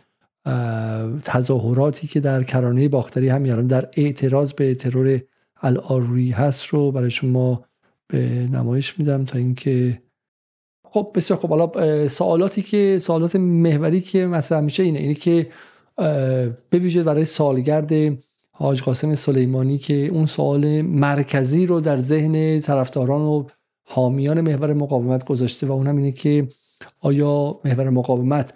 تظاهراتی 1.23 2.07
که 2.07 2.21
در 2.21 2.43
کرانه 2.43 2.89
باختری 2.89 3.29
هم 3.29 3.67
در 3.67 3.89
اعتراض 3.97 4.53
به 4.53 4.75
ترور 4.75 5.21
الآروی 5.63 6.31
هست 6.31 6.65
رو 6.65 6.93
برای 6.93 7.11
شما 7.11 7.65
به 8.09 8.49
نمایش 8.53 8.99
میدم 8.99 9.25
تا 9.25 9.39
اینکه 9.39 10.03
خب 10.93 11.11
بسیار 11.15 11.41
خب 11.41 11.49
حالا 11.49 12.09
سوالاتی 12.09 12.63
که 12.63 12.99
سوالات 12.99 13.37
محوری 13.37 14.01
که 14.01 14.27
مطرح 14.27 14.61
میشه 14.61 14.83
اینه. 14.83 14.99
اینه 14.99 15.15
که 15.15 15.47
به 16.71 17.03
برای 17.05 17.25
سالگرد 17.25 17.93
حاج 18.53 18.83
قاسم 18.83 19.15
سلیمانی 19.15 19.79
که 19.79 19.95
اون 19.95 20.27
سوال 20.27 20.83
مرکزی 20.83 21.67
رو 21.67 21.81
در 21.81 21.99
ذهن 21.99 22.61
طرفداران 22.61 23.21
و 23.21 23.45
حامیان 23.85 24.41
محور 24.41 24.73
مقاومت 24.73 25.25
گذاشته 25.25 25.67
و 25.67 25.73
اونم 25.73 25.97
اینه 25.97 26.13
که 26.13 26.49
آیا 27.01 27.61
محور 27.65 27.91
مقاومت 27.91 28.55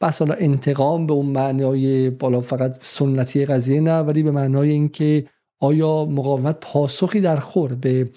بس 0.00 0.18
حالا 0.18 0.34
انتقام 0.34 1.06
به 1.06 1.12
اون 1.12 1.26
معنای 1.26 2.10
بالا 2.10 2.40
فقط 2.40 2.78
سنتی 2.82 3.46
قضیه 3.46 3.80
نه 3.80 3.98
ولی 3.98 4.22
به 4.22 4.30
معنای 4.30 4.70
اینکه 4.70 5.26
آیا 5.58 6.04
مقاومت 6.04 6.56
پاسخی 6.60 7.20
در 7.20 7.36
خور 7.36 7.74
به 7.74 8.10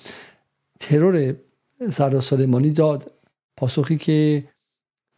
ترور 0.79 1.35
سردار 1.91 2.21
سلیمانی 2.21 2.69
داد؟ 2.69 3.11
پاسخی 3.63 3.97
که 3.97 4.43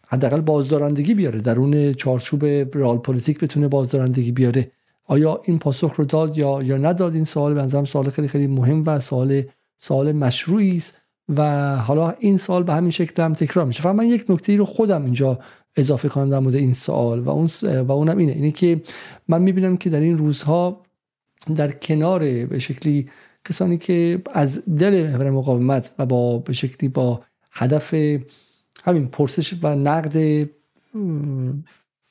حداقل 0.08 0.42
بازدارندگی 0.42 1.14
بیاره 1.14 1.40
درون 1.40 1.94
چارچوب 1.94 2.46
رال 2.78 2.98
پلیتیک 2.98 3.40
بتونه 3.40 3.68
بازدارندگی 3.68 4.32
بیاره. 4.32 4.72
آیا 5.06 5.42
این 5.44 5.60
پاسخ 5.60 5.96
رو 5.96 6.06
داد 6.06 6.38
یا 6.38 6.64
یا 6.64 6.78
نداد؟ 6.78 7.14
این 7.14 7.24
سوال 7.24 7.54
به 7.54 7.62
نظرم 7.62 7.86
سوال 7.86 8.10
خیلی 8.10 8.28
خیلی 8.28 8.48
مهم 8.48 8.84
و 8.86 9.00
سوال 9.00 9.44
سوال 9.78 10.12
مشروعی 10.12 10.78
است 10.78 10.98
و 11.36 11.76
حالا 11.76 12.16
این 12.20 12.38
سوال 12.38 12.64
به 12.64 12.74
همین 12.74 12.92
شکل 12.92 13.24
هم 13.24 13.34
تکرار 13.34 13.66
میشه. 13.66 13.82
فقط 13.82 13.96
من 13.96 14.06
یک 14.06 14.26
نکته 14.30 14.56
رو 14.56 14.66
خودم 14.66 15.04
اینجا 15.06 15.40
اضافه 15.76 16.10
کنم 16.10 16.30
در 16.30 16.40
مورد 16.40 16.56
این 16.56 16.74
سوال 16.74 17.20
و 17.20 17.30
اون 17.30 17.50
و 17.88 17.92
اونم 17.92 18.18
اینه. 18.18 18.32
اینه 18.32 18.52
که 18.52 18.82
من 19.28 19.42
می‌بینم 19.42 19.78
که 19.78 19.90
در 19.90 20.00
این 20.00 20.18
روزها 20.18 20.82
در 21.56 21.72
کنار 21.72 22.20
به 22.46 22.60
شکلی 22.60 23.10
کسانی 23.50 23.78
که 23.78 24.22
از 24.34 24.66
دل 24.66 25.04
محور 25.04 25.30
مقاومت 25.30 25.92
و 26.00 26.06
با 26.06 26.38
به 26.38 26.54
شکلی 26.54 26.90
با 26.90 27.22
هدف 27.56 27.94
همین 28.84 29.08
پرسش 29.08 29.54
و 29.64 29.76
نقد 29.76 30.50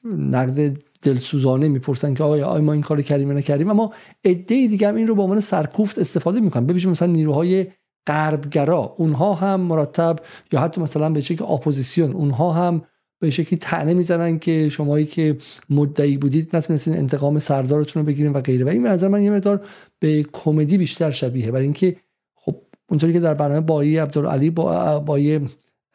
نقد 0.04 0.76
دلسوزانه 1.02 1.68
می‌پرسن 1.68 2.14
که 2.14 2.24
آیا 2.24 2.46
آیا 2.46 2.62
ما 2.62 2.72
این 2.72 2.82
کار 2.82 3.02
کردیم 3.02 3.32
نکردیم. 3.32 3.70
اما 3.70 3.92
عده 4.24 4.66
دیگه 4.66 4.88
هم 4.88 4.94
این 4.94 5.06
رو 5.06 5.14
به 5.14 5.22
عنوان 5.22 5.40
سرکوفت 5.40 5.98
استفاده 5.98 6.40
می‌کنن. 6.40 6.66
ببینید 6.66 6.88
مثلا 6.88 7.12
نیروهای 7.12 7.66
غربگرا 8.06 8.94
اونها 8.98 9.34
هم 9.34 9.60
مرتب 9.60 10.18
یا 10.52 10.60
حتی 10.60 10.80
مثلا 10.80 11.10
به 11.10 11.20
شکل 11.20 11.44
اپوزیسیون 11.44 12.12
اونها 12.12 12.52
هم 12.52 12.82
به 13.20 13.30
شکلی 13.30 13.58
تنه 13.58 13.94
می‌زنن 13.94 14.38
که 14.38 14.68
شمایی 14.68 15.06
که 15.06 15.38
مدعی 15.70 16.16
بودید 16.16 16.56
نتونستین 16.56 16.96
انتقام 16.96 17.38
سردارتون 17.38 18.02
رو 18.02 18.06
بگیرین 18.06 18.32
و 18.32 18.40
غیره. 18.40 18.64
و 18.64 18.68
این 18.68 18.82
به 18.82 19.08
من 19.08 19.22
یه 19.22 19.30
مقدار 19.30 19.66
به 19.98 20.26
کمدی 20.32 20.78
بیشتر 20.78 21.10
شبیه 21.10 21.50
برای 21.50 21.64
اینکه 21.64 21.96
اونطوری 22.88 23.12
که 23.12 23.20
در 23.20 23.34
برنامه 23.34 23.60
بایی 23.60 23.96
عبدالعلی 23.96 24.50
با 24.50 24.98
بای 25.00 25.40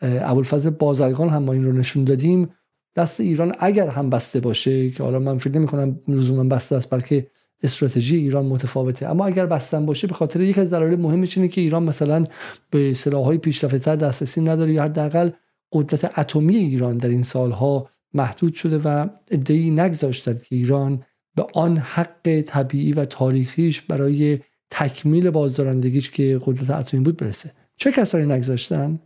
ابوالفضل 0.02 0.70
بازرگان 0.70 1.30
هم 1.30 1.44
ما 1.44 1.54
این 1.54 1.66
رو 1.66 1.72
نشون 1.72 2.04
دادیم 2.04 2.50
دست 2.96 3.20
ایران 3.20 3.56
اگر 3.60 3.88
هم 3.88 4.10
بسته 4.10 4.40
باشه 4.40 4.90
که 4.92 5.04
حالا 5.04 5.20
من 5.20 5.38
فکر 5.38 5.56
نمی 5.58 5.68
کنم 5.68 6.00
لزوما 6.08 6.44
بسته 6.44 6.76
است 6.76 6.90
بلکه 6.90 7.28
استراتژی 7.64 8.16
ایران 8.16 8.46
متفاوته. 8.46 9.08
اما 9.08 9.26
اگر 9.26 9.46
بستن 9.46 9.86
باشه 9.86 10.08
به 10.08 10.14
خاطر 10.14 10.42
یک 10.42 10.58
از 10.60 10.74
دلایل 10.74 11.00
مهمش 11.00 11.38
اینه 11.38 11.50
که 11.50 11.62
ایران 11.62 11.84
مثلا 11.84 12.26
به 12.70 12.94
سلاح‌های 12.94 13.38
پیشرفته‌تر 13.38 13.96
دسترسی 13.96 14.42
نداره 14.42 14.74
یا 14.74 14.84
حداقل 14.84 15.30
قدرت 15.74 16.20
اتمی 16.20 16.56
ایران 16.56 16.98
در 16.98 17.10
این 17.10 17.24
سالها 17.24 17.90
محدود 18.14 18.54
شده 18.54 18.78
و 18.78 19.08
ادعی 19.32 19.72
نگذاشتد 19.72 20.42
که 20.42 20.56
ایران 20.56 21.04
به 21.36 21.46
آن 21.54 21.78
حق 21.78 22.42
طبیعی 22.42 22.94
و 22.94 23.06
تاریخیش 23.06 23.82
برای 23.82 24.40
تکمیل 24.72 25.30
بازدارندگیش 25.30 26.10
که 26.10 26.40
قدرت 26.46 26.70
اتمی 26.70 27.00
بود 27.00 27.18
برسه. 27.18 27.52
چه 27.78 27.92
کسانی 27.92 28.26
نگذاشتن؟ 28.26 29.00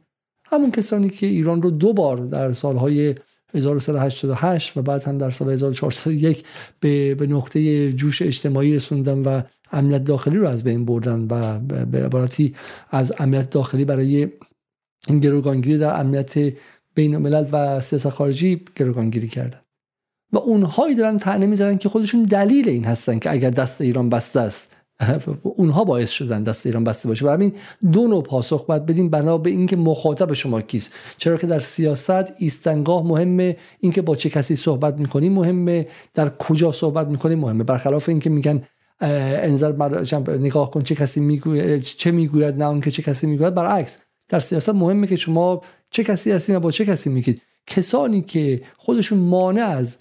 همون 0.46 0.72
کسانی 0.72 1.10
که 1.10 1.26
ایران 1.28 1.62
رو 1.62 1.72
دو 1.72 1.94
بار 1.94 2.18
در 2.18 2.52
سالهای 2.52 3.16
1388 3.54 4.78
و 4.78 4.82
بعد 4.82 5.04
هم 5.04 5.18
در 5.18 5.30
سال 5.30 5.50
1401 5.50 6.44
به, 6.80 7.16
به 7.16 7.28
نقطه 7.28 7.92
جوش 7.94 8.22
اجتماعی 8.22 8.76
رسوندن 8.76 9.22
و 9.22 9.42
امنیت 9.72 10.04
داخلی 10.04 10.38
رو 10.38 10.48
از 10.48 10.64
بین 10.64 10.86
بردن 10.86 11.28
و 11.30 11.60
به 11.86 12.06
عبارتی 12.06 12.56
از 12.90 13.14
امنیت 13.20 13.50
داخلی 13.50 13.86
برای 13.86 14.28
این 15.08 15.20
گروگانگیری 15.20 15.78
در 15.78 16.00
امنیت 16.00 16.54
بین 16.96 17.16
الملل 17.16 17.46
و 17.52 17.80
سیاست 17.80 18.10
خارجی 18.10 18.62
گروگانگیری 18.76 19.28
کردن. 19.28 19.60
و 20.34 20.38
اونهایی 20.38 20.96
دارن 20.96 21.18
تعنی 21.18 21.46
می‌زنن 21.46 21.78
که 21.78 21.90
خودشون 21.90 22.24
دلیل 22.24 22.70
این 22.70 22.86
هستن 22.86 23.20
که 23.20 23.32
اگر 23.32 23.50
دست 23.50 23.82
ایران 23.82 24.10
بسته 24.10 24.40
است. 24.40 24.76
اونها 25.44 25.84
باعث 25.84 26.10
شدن 26.10 26.44
دست 26.44 26.66
ایران 26.66 26.84
بسته 26.84 27.10
باشه. 27.10 27.26
برای 27.26 27.36
همین 27.36 27.54
دو 27.92 28.08
نوع 28.08 28.24
پاسخ 28.24 28.66
باید 28.66 28.86
بدیم 28.86 29.10
بنا 29.10 29.38
به 29.38 29.50
اینکه 29.50 29.76
مخاطب 29.76 30.34
شما 30.34 30.62
کیست. 30.62 30.92
چرا 31.18 31.38
که 31.38 31.48
در 31.48 31.60
سیاست 31.60 32.34
ایستنگاه 32.38 33.04
مهمه 33.04 33.58
اینکه 33.80 34.02
با 34.02 34.16
چه 34.16 34.30
کسی 34.30 34.56
صحبت 34.56 35.00
می‌کنیم 35.00 35.34
مهمه 35.34 35.88
در 36.14 36.30
کجا 36.30 36.72
صحبت 36.72 37.08
می‌کنیم 37.08 37.40
مهمه. 37.40 37.64
برخلاف 37.64 38.10
اینکه 38.10 38.30
میگن 38.30 38.64
انظر 39.02 39.72
نگاه 40.28 40.72
کن 40.72 40.84
چه 40.84 40.96
کسی 40.96 41.20
می‌گوید 41.20 41.82
چه 41.82 42.12
می‌گوید 42.12 42.64
نه 42.64 42.82
که 42.82 42.92
چه 42.92 43.02
کسی 43.02 43.28
می‌گوید. 43.28 43.54
برعکس 43.54 43.98
در 44.30 44.40
سیاست 44.40 44.70
مهمه 44.70 45.08
که 45.08 45.16
شما 45.16 45.62
چه 45.92 46.04
کسی 46.04 46.32
هستین 46.32 46.56
و 46.56 46.60
با 46.60 46.72
چه 46.72 46.86
کسی 46.86 47.10
میگید. 47.10 47.42
کسانی 47.68 48.22
که 48.22 48.62
خودشون 48.78 49.20
مانع 49.20 49.66
از 49.66 49.98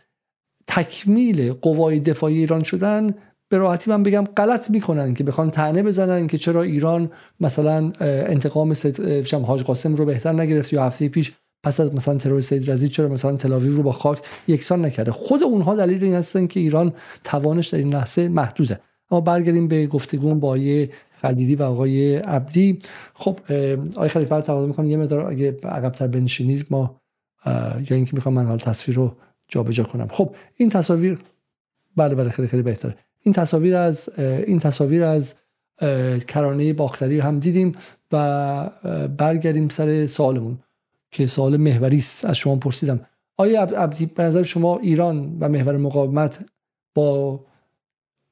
تکمیل 0.66 1.52
قوای 1.52 2.00
دفاعی 2.00 2.38
ایران 2.38 2.62
شدن 2.62 3.14
به 3.52 3.58
راحتی 3.58 3.90
من 3.90 4.02
بگم 4.02 4.24
غلط 4.36 4.70
می‌کنن 4.70 5.14
که 5.14 5.24
بخوان 5.24 5.50
تنه 5.50 5.82
بزنن 5.82 6.26
که 6.26 6.38
چرا 6.38 6.62
ایران 6.62 7.10
مثلا 7.40 7.92
انتقام 8.00 8.74
سید 8.74 9.00
حاج 9.32 9.62
قاسم 9.62 9.94
رو 9.94 10.04
بهتر 10.04 10.32
نگرفت 10.32 10.72
یا 10.72 10.84
هفته 10.84 11.08
پیش 11.08 11.32
پس 11.62 11.80
از 11.80 11.94
مثلا 11.94 12.14
ترور 12.14 12.40
سید 12.40 12.70
رزید 12.70 12.90
چرا 12.90 13.08
مثلا 13.08 13.36
تلاویو 13.36 13.76
رو 13.76 13.82
با 13.82 13.92
خاک 13.92 14.18
یکسان 14.48 14.84
نکرده؟ 14.84 15.12
خود 15.12 15.42
اونها 15.42 15.76
دلیل 15.76 16.04
این 16.04 16.14
هستن 16.14 16.46
که 16.46 16.60
ایران 16.60 16.92
توانش 17.24 17.68
در 17.68 17.78
این 17.78 17.94
لحظه 17.94 18.28
محدوده. 18.28 18.80
اما 19.10 19.20
برگردیم 19.20 19.68
به 19.68 19.86
گفتگو 19.86 20.34
با 20.34 20.48
آقای 20.48 20.88
خلیلی 21.22 21.54
و 21.54 21.62
آقای 21.62 22.16
عبدی. 22.16 22.78
خب 23.14 23.38
آقای 23.96 24.08
خلیفه 24.08 24.40
تقاضا 24.40 24.66
می‌کنم 24.66 24.86
یه 24.86 24.96
مقدار 24.96 25.30
اگه 25.30 25.56
عقب‌تر 25.62 26.06
بنشینید 26.06 26.66
ما 26.70 27.00
یا 27.90 27.96
اینکه 27.96 28.14
می‌خوام 28.14 28.34
من 28.34 28.46
حال 28.46 28.58
تصویر 28.58 28.96
رو 28.96 29.16
جابجا 29.48 29.84
کنم. 29.84 30.08
خب 30.10 30.34
این 30.56 30.68
تصاویر 30.68 31.18
بله 31.96 32.14
بله 32.14 32.30
خیلی 32.30 32.48
خیلی 32.48 32.62
بهتره. 32.62 32.96
این 33.22 33.34
تصاویر 33.34 33.76
از 33.76 34.08
این 34.18 34.58
تصاویر 34.58 35.02
از 35.02 35.34
کرانه 36.28 36.72
باختری 36.72 37.20
هم 37.20 37.38
دیدیم 37.38 37.74
و 38.12 38.70
برگردیم 39.18 39.68
سر 39.68 40.06
سوالمون 40.06 40.58
که 41.10 41.26
سوال 41.26 41.56
محوری 41.56 41.98
است. 41.98 42.24
از 42.24 42.36
شما 42.36 42.56
پرسیدم. 42.56 43.00
آیا 43.36 43.62
عبدی 43.62 44.06
به 44.06 44.22
نظر 44.22 44.42
شما 44.42 44.78
ایران 44.78 45.36
و 45.40 45.48
محور 45.48 45.76
مقاومت 45.76 46.44
با 46.94 47.40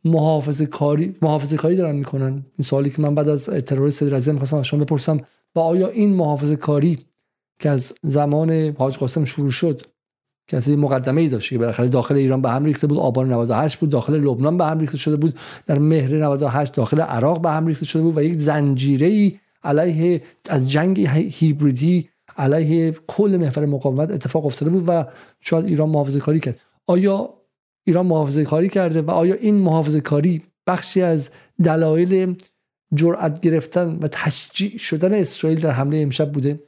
محافظه 0.04 0.66
کاری 0.66 1.16
محافظه 1.22 1.56
کاری 1.56 1.76
دارن 1.76 1.96
می‌کنن؟ 1.96 2.32
این 2.32 2.64
سوالی 2.64 2.90
که 2.90 3.02
من 3.02 3.14
بعد 3.14 3.28
از 3.28 3.44
ترور 3.44 3.90
سید 3.90 4.14
رزم 4.14 4.32
می‌خواستم 4.32 4.56
از 4.56 4.66
شما 4.66 4.84
بپرسم. 4.84 5.20
و 5.54 5.58
آیا 5.58 5.88
این 5.88 6.14
محافظه 6.14 6.56
کاری 6.56 6.98
که 7.58 7.70
از 7.70 7.94
زمان 8.02 8.50
حاج 8.78 8.98
قاسم 8.98 9.24
شروع 9.24 9.50
شد 9.50 9.82
کسی 10.50 10.76
مقدمه 10.76 11.20
ای 11.20 11.28
داشت 11.28 11.50
که 11.50 11.58
بالاخره 11.58 11.88
داخل 11.88 12.14
ایران 12.14 12.42
به 12.42 12.50
هم 12.50 12.64
ریخته 12.64 12.86
بود 12.86 12.98
آبان 12.98 13.32
98 13.32 13.78
بود 13.78 13.90
داخل 13.90 14.14
لبنان 14.14 14.58
به 14.58 14.64
هم 14.64 14.78
ریخته 14.78 14.98
شده 14.98 15.16
بود 15.16 15.34
در 15.66 15.78
مهر 15.78 16.14
98 16.14 16.74
داخل 16.74 17.00
عراق 17.00 17.40
به 17.40 17.50
هم 17.50 17.66
ریخته 17.66 17.86
شده 17.86 18.02
بود 18.02 18.18
و 18.18 18.22
یک 18.22 18.34
زنجیره 18.34 19.06
ای 19.06 19.38
علیه 19.64 20.22
از 20.48 20.70
جنگ 20.70 21.08
هیبریدی 21.08 22.08
علیه 22.36 22.94
کل 23.06 23.36
محور 23.40 23.66
مقاومت 23.66 24.10
اتفاق 24.10 24.46
افتاده 24.46 24.70
بود 24.70 24.84
و 24.88 25.04
شاید 25.40 25.64
ایران 25.64 25.88
محافظه 25.88 26.20
کاری 26.20 26.40
کرد. 26.40 26.60
آیا 26.86 27.34
ایران 27.84 28.06
محافظه 28.06 28.44
کاری 28.44 28.68
کرده 28.68 29.02
و 29.02 29.10
آیا 29.10 29.34
این 29.34 29.54
محافظه 29.54 30.00
کاری 30.00 30.42
بخشی 30.66 31.02
از 31.02 31.30
دلایل 31.64 32.36
جرأت 32.94 33.40
گرفتن 33.40 33.98
و 34.02 34.08
تشجیع 34.08 34.78
شدن 34.78 35.14
اسرائیل 35.14 35.60
در 35.60 35.70
حمله 35.70 35.98
امشب 35.98 36.32
بوده؟ 36.32 36.60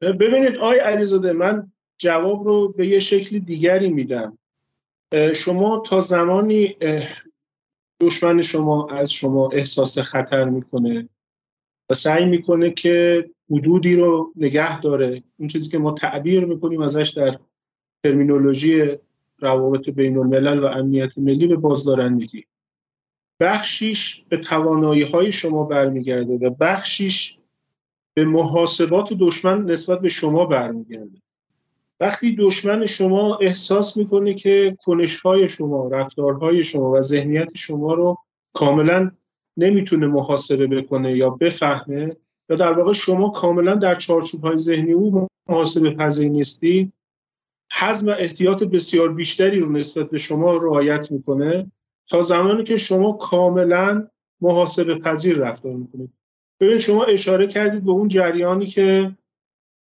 ببینید 0.00 0.56
آی 0.56 0.78
علیزاده 0.78 1.32
من 1.32 1.72
جواب 1.98 2.44
رو 2.44 2.68
به 2.68 2.86
یه 2.88 2.98
شکل 2.98 3.38
دیگری 3.38 3.88
میدم. 3.88 4.38
شما 5.34 5.82
تا 5.86 6.00
زمانی 6.00 6.76
دشمن 8.00 8.42
شما 8.42 8.88
از 8.88 9.12
شما 9.12 9.48
احساس 9.48 9.98
خطر 9.98 10.44
می‌کنه 10.44 11.08
و 11.90 11.94
سعی 11.94 12.24
می‌کنه 12.24 12.70
که 12.70 13.28
حدودی 13.50 13.96
رو 13.96 14.32
نگه 14.36 14.80
داره 14.80 15.22
اون 15.36 15.48
چیزی 15.48 15.68
که 15.68 15.78
ما 15.78 15.92
تعبیر 15.92 16.44
می‌کنیم 16.44 16.80
ازش 16.80 17.12
در 17.16 17.38
ترمینولوژی 18.04 18.98
روابط 19.38 19.88
بین 19.88 20.18
الملل 20.18 20.58
و 20.58 20.66
امنیت 20.66 21.18
ملی 21.18 21.46
به 21.46 21.56
بازدارندگی. 21.56 22.44
بخشیش 23.40 24.24
به 24.28 24.36
توانایی 24.36 25.02
های 25.02 25.32
شما 25.32 25.64
برمیگرده 25.64 26.34
و 26.34 26.50
بخشیش 26.50 27.38
به 28.14 28.24
محاسبات 28.24 29.12
دشمن 29.12 29.64
نسبت 29.64 30.00
به 30.00 30.08
شما 30.08 30.44
برمیگرده. 30.44 31.22
وقتی 32.00 32.36
دشمن 32.36 32.86
شما 32.86 33.36
احساس 33.36 33.96
می‌کنه 33.96 34.34
که 34.34 34.76
کنشهای 34.84 35.48
شما 35.48 35.88
رفتارهای 35.88 36.64
شما 36.64 36.90
و 36.90 37.00
ذهنیت 37.00 37.48
شما 37.54 37.94
رو 37.94 38.18
کاملا 38.54 39.10
نمی‌تونه 39.56 40.06
محاسبه 40.06 40.66
بکنه 40.66 41.16
یا 41.16 41.30
بفهمه 41.30 42.16
یا 42.50 42.56
در 42.56 42.72
واقع 42.72 42.92
شما 42.92 43.28
کاملا 43.28 43.74
در 43.74 43.94
چارچوب 43.94 44.44
های 44.44 44.58
ذهنی 44.58 44.92
او 44.92 45.26
محاسبه 45.48 45.90
پذیر 45.90 46.28
نیستی 46.28 46.92
حزم 47.72 48.08
و 48.08 48.14
احتیاط 48.18 48.62
بسیار 48.62 49.12
بیشتری 49.12 49.60
رو 49.60 49.72
نسبت 49.72 50.10
به 50.10 50.18
شما 50.18 50.56
رعایت 50.56 51.12
می‌کنه 51.12 51.72
تا 52.08 52.22
زمانی 52.22 52.64
که 52.64 52.76
شما 52.76 53.12
کاملا 53.12 54.08
محاسبه 54.40 54.94
پذیر 54.94 55.36
رفتار 55.36 55.72
می‌کنید. 55.72 56.10
ببینید 56.60 56.80
شما 56.80 57.04
اشاره 57.04 57.46
کردید 57.46 57.84
به 57.84 57.90
اون 57.90 58.08
جریانی 58.08 58.66
که 58.66 59.16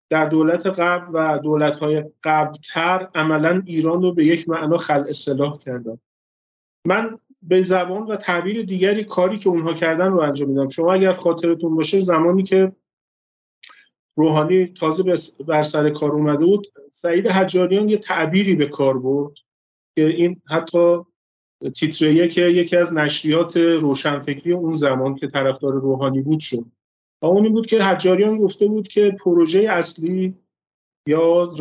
در 0.10 0.26
دولت 0.26 0.66
قبل 0.66 1.08
و 1.14 1.40
دولت‌های 1.40 2.04
قبلتر 2.24 3.08
عملا 3.16 3.64
ایران 3.66 4.02
رو 4.02 4.14
به 4.14 4.26
یک 4.26 4.50
معنا 4.50 4.78
خل 4.78 5.06
اصلاح 5.10 5.60
کردن. 5.60 6.00
من 6.88 7.20
به 7.42 7.64
زبان 7.64 8.04
و 8.04 8.16
تعبیر 8.16 8.64
دیگری 8.64 9.04
کاری 9.04 9.38
که 9.38 9.50
اونها 9.50 9.74
کردن 9.74 10.12
رو 10.12 10.20
انجام 10.20 10.50
میدم. 10.50 10.70
شما 10.70 10.94
اگر 10.94 11.14
خاطرتون 11.14 11.76
باشه 11.76 12.00
زمانی 12.00 12.44
که 12.44 12.72
روحانی 14.18 14.66
تازه 14.66 15.04
بر 15.48 15.64
سر 15.64 15.90
کار 15.90 16.12
اومده 16.12 16.46
بود 16.46 16.68
سعید 16.92 17.28
حجاریان 17.28 17.90
یه 17.90 17.98
تعبیری 17.98 18.56
به 18.56 18.66
کار 18.66 19.00
برد 19.00 19.34
که 19.96 20.06
این 20.06 20.42
حتی 20.50 20.98
تیتره 21.76 22.28
که 22.28 22.42
یکی 22.42 22.78
از 22.78 22.94
نشریات 22.94 23.58
روشنفکری 23.58 24.54
اون 24.54 24.74
زمان 24.74 25.16
که 25.16 25.28
طرفدار 25.28 25.74
روحانی 25.74 26.22
بود 26.22 26.40
شد. 26.40 26.66
و 27.22 27.26
اون 27.26 27.54
بود 27.54 27.68
که 27.68 27.82
حجاریان 27.82 28.38
گفته 28.38 28.68
بود 28.68 28.88
که 28.88 29.16
پروژه 29.24 29.60
اصلی 29.60 30.36
یا 31.08 31.54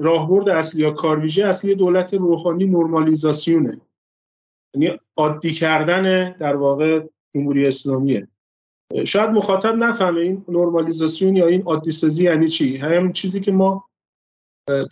راهبرد 0.00 0.48
اصلی 0.48 0.82
یا 0.82 0.90
کارویژه 0.90 1.44
اصلی 1.44 1.74
دولت 1.74 2.14
روحانی 2.14 2.66
نرمالیزاسیونه. 2.66 3.80
یعنی 4.74 4.98
عادی 5.16 5.52
کردن 5.52 6.32
در 6.32 6.56
واقع 6.56 7.06
جمهوری 7.34 7.66
اسلامیه. 7.66 8.28
شاید 9.04 9.30
مخاطب 9.30 9.74
نفهمه 9.76 10.20
این 10.20 10.44
نرمالیزاسیون 10.48 11.36
یا 11.36 11.46
این 11.46 11.62
عادی 11.62 11.90
سازی 11.90 12.24
یعنی 12.24 12.48
چی. 12.48 12.76
هم 12.76 13.12
چیزی 13.12 13.40
که 13.40 13.52
ما 13.52 13.84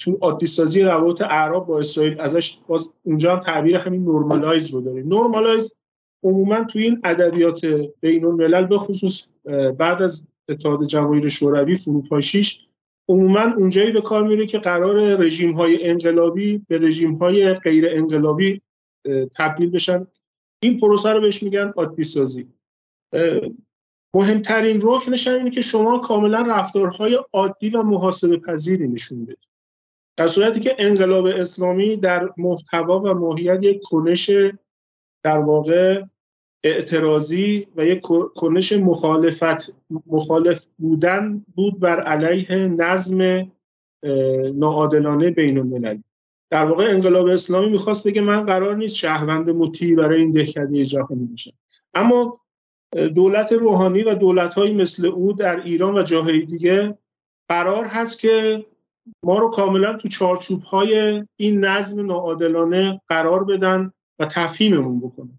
تو 0.01 0.19
عادی 0.21 0.47
سازی 0.47 0.83
روابط 0.83 1.23
اعراب 1.23 1.67
با 1.67 1.79
اسرائیل 1.79 2.21
ازش 2.21 2.59
باز 2.67 2.91
اونجا 3.03 3.33
هم 3.33 3.41
تعبیر 3.41 3.77
همین 3.77 4.05
نرمالایز 4.05 4.71
رو 4.71 4.81
داریم. 4.81 5.09
نرمالایز 5.09 5.77
عموما 6.25 6.65
تو 6.65 6.79
این 6.79 7.01
ادبیات 7.05 7.65
بین 8.01 8.25
الملل 8.25 8.67
به 8.67 8.79
خصوص 8.79 9.23
بعد 9.79 10.03
از 10.03 10.27
اتحاد 10.49 10.87
جماهیر 10.87 11.29
شوروی 11.29 11.77
فروپاشیش 11.77 12.61
عموما 13.09 13.41
اونجایی 13.57 13.93
به 13.93 14.01
کار 14.01 14.29
میره 14.29 14.47
که 14.47 14.59
قرار 14.59 15.17
رژیم 15.17 15.53
های 15.53 15.89
انقلابی 15.89 16.59
به 16.69 16.79
رژیم 16.79 17.15
های 17.15 17.55
غیر 17.55 17.89
انقلابی 17.89 18.63
تبدیل 19.37 19.71
بشن. 19.71 20.07
این 20.63 20.81
پروسه 20.81 21.11
رو 21.11 21.21
بهش 21.21 21.43
میگن 21.43 21.73
عادی 21.77 22.05
سازی 22.05 22.49
مهمترین 24.15 24.81
رکنش 24.83 25.29
اینه 25.29 25.51
که 25.51 25.61
شما 25.61 25.99
کاملا 25.99 26.43
رفتارهای 26.43 27.19
عادی 27.33 27.71
و 27.71 27.83
محاسبه 27.83 28.37
پذیری 28.37 28.89
نشون 28.89 29.25
بدید. 29.25 29.39
در 30.17 30.27
صورتی 30.27 30.61
که 30.61 30.77
انقلاب 30.79 31.27
اسلامی 31.27 31.97
در 31.97 32.31
محتوا 32.37 33.01
و 33.01 33.15
ماهیت 33.15 33.63
یک 33.63 33.81
کنش 33.83 34.31
در 35.23 35.39
واقع 35.39 36.03
اعتراضی 36.65 37.67
و 37.77 37.85
یک 37.85 38.01
کنش 38.35 38.73
مخالفت 38.73 39.73
مخالف 40.07 40.67
بودن 40.79 41.45
بود 41.57 41.81
بر 41.81 42.01
علیه 42.01 42.57
نظم 42.57 43.51
ناعادلانه 44.55 45.31
بین 45.31 45.59
المللی 45.59 46.05
در 46.51 46.65
واقع 46.65 46.85
انقلاب 46.85 47.27
اسلامی 47.27 47.71
می‌خواست 47.71 48.07
بگه 48.07 48.21
من 48.21 48.47
قرار 48.47 48.77
نیست 48.77 48.97
شهروند 48.97 49.51
مطیع 49.51 49.97
برای 49.97 50.21
این 50.21 50.31
دهکده 50.31 50.85
جهانی 50.85 51.25
باشم 51.25 51.53
اما 51.95 52.41
دولت 53.15 53.53
روحانی 53.53 54.03
و 54.03 54.15
دولت 54.15 54.59
مثل 54.59 55.07
او 55.07 55.33
در 55.33 55.61
ایران 55.61 55.99
و 55.99 56.03
جاهای 56.03 56.45
دیگه 56.45 56.99
قرار 57.49 57.85
هست 57.85 58.21
که 58.21 58.65
ما 59.25 59.39
رو 59.39 59.51
کاملا 59.51 59.97
تو 59.97 60.09
چارچوب 60.09 60.63
های 60.63 61.25
این 61.37 61.65
نظم 61.65 62.07
ناعادلانه 62.07 63.01
قرار 63.09 63.45
بدن 63.45 63.93
و 64.19 64.27
تفهیممون 64.27 65.01
بکنن. 65.01 65.39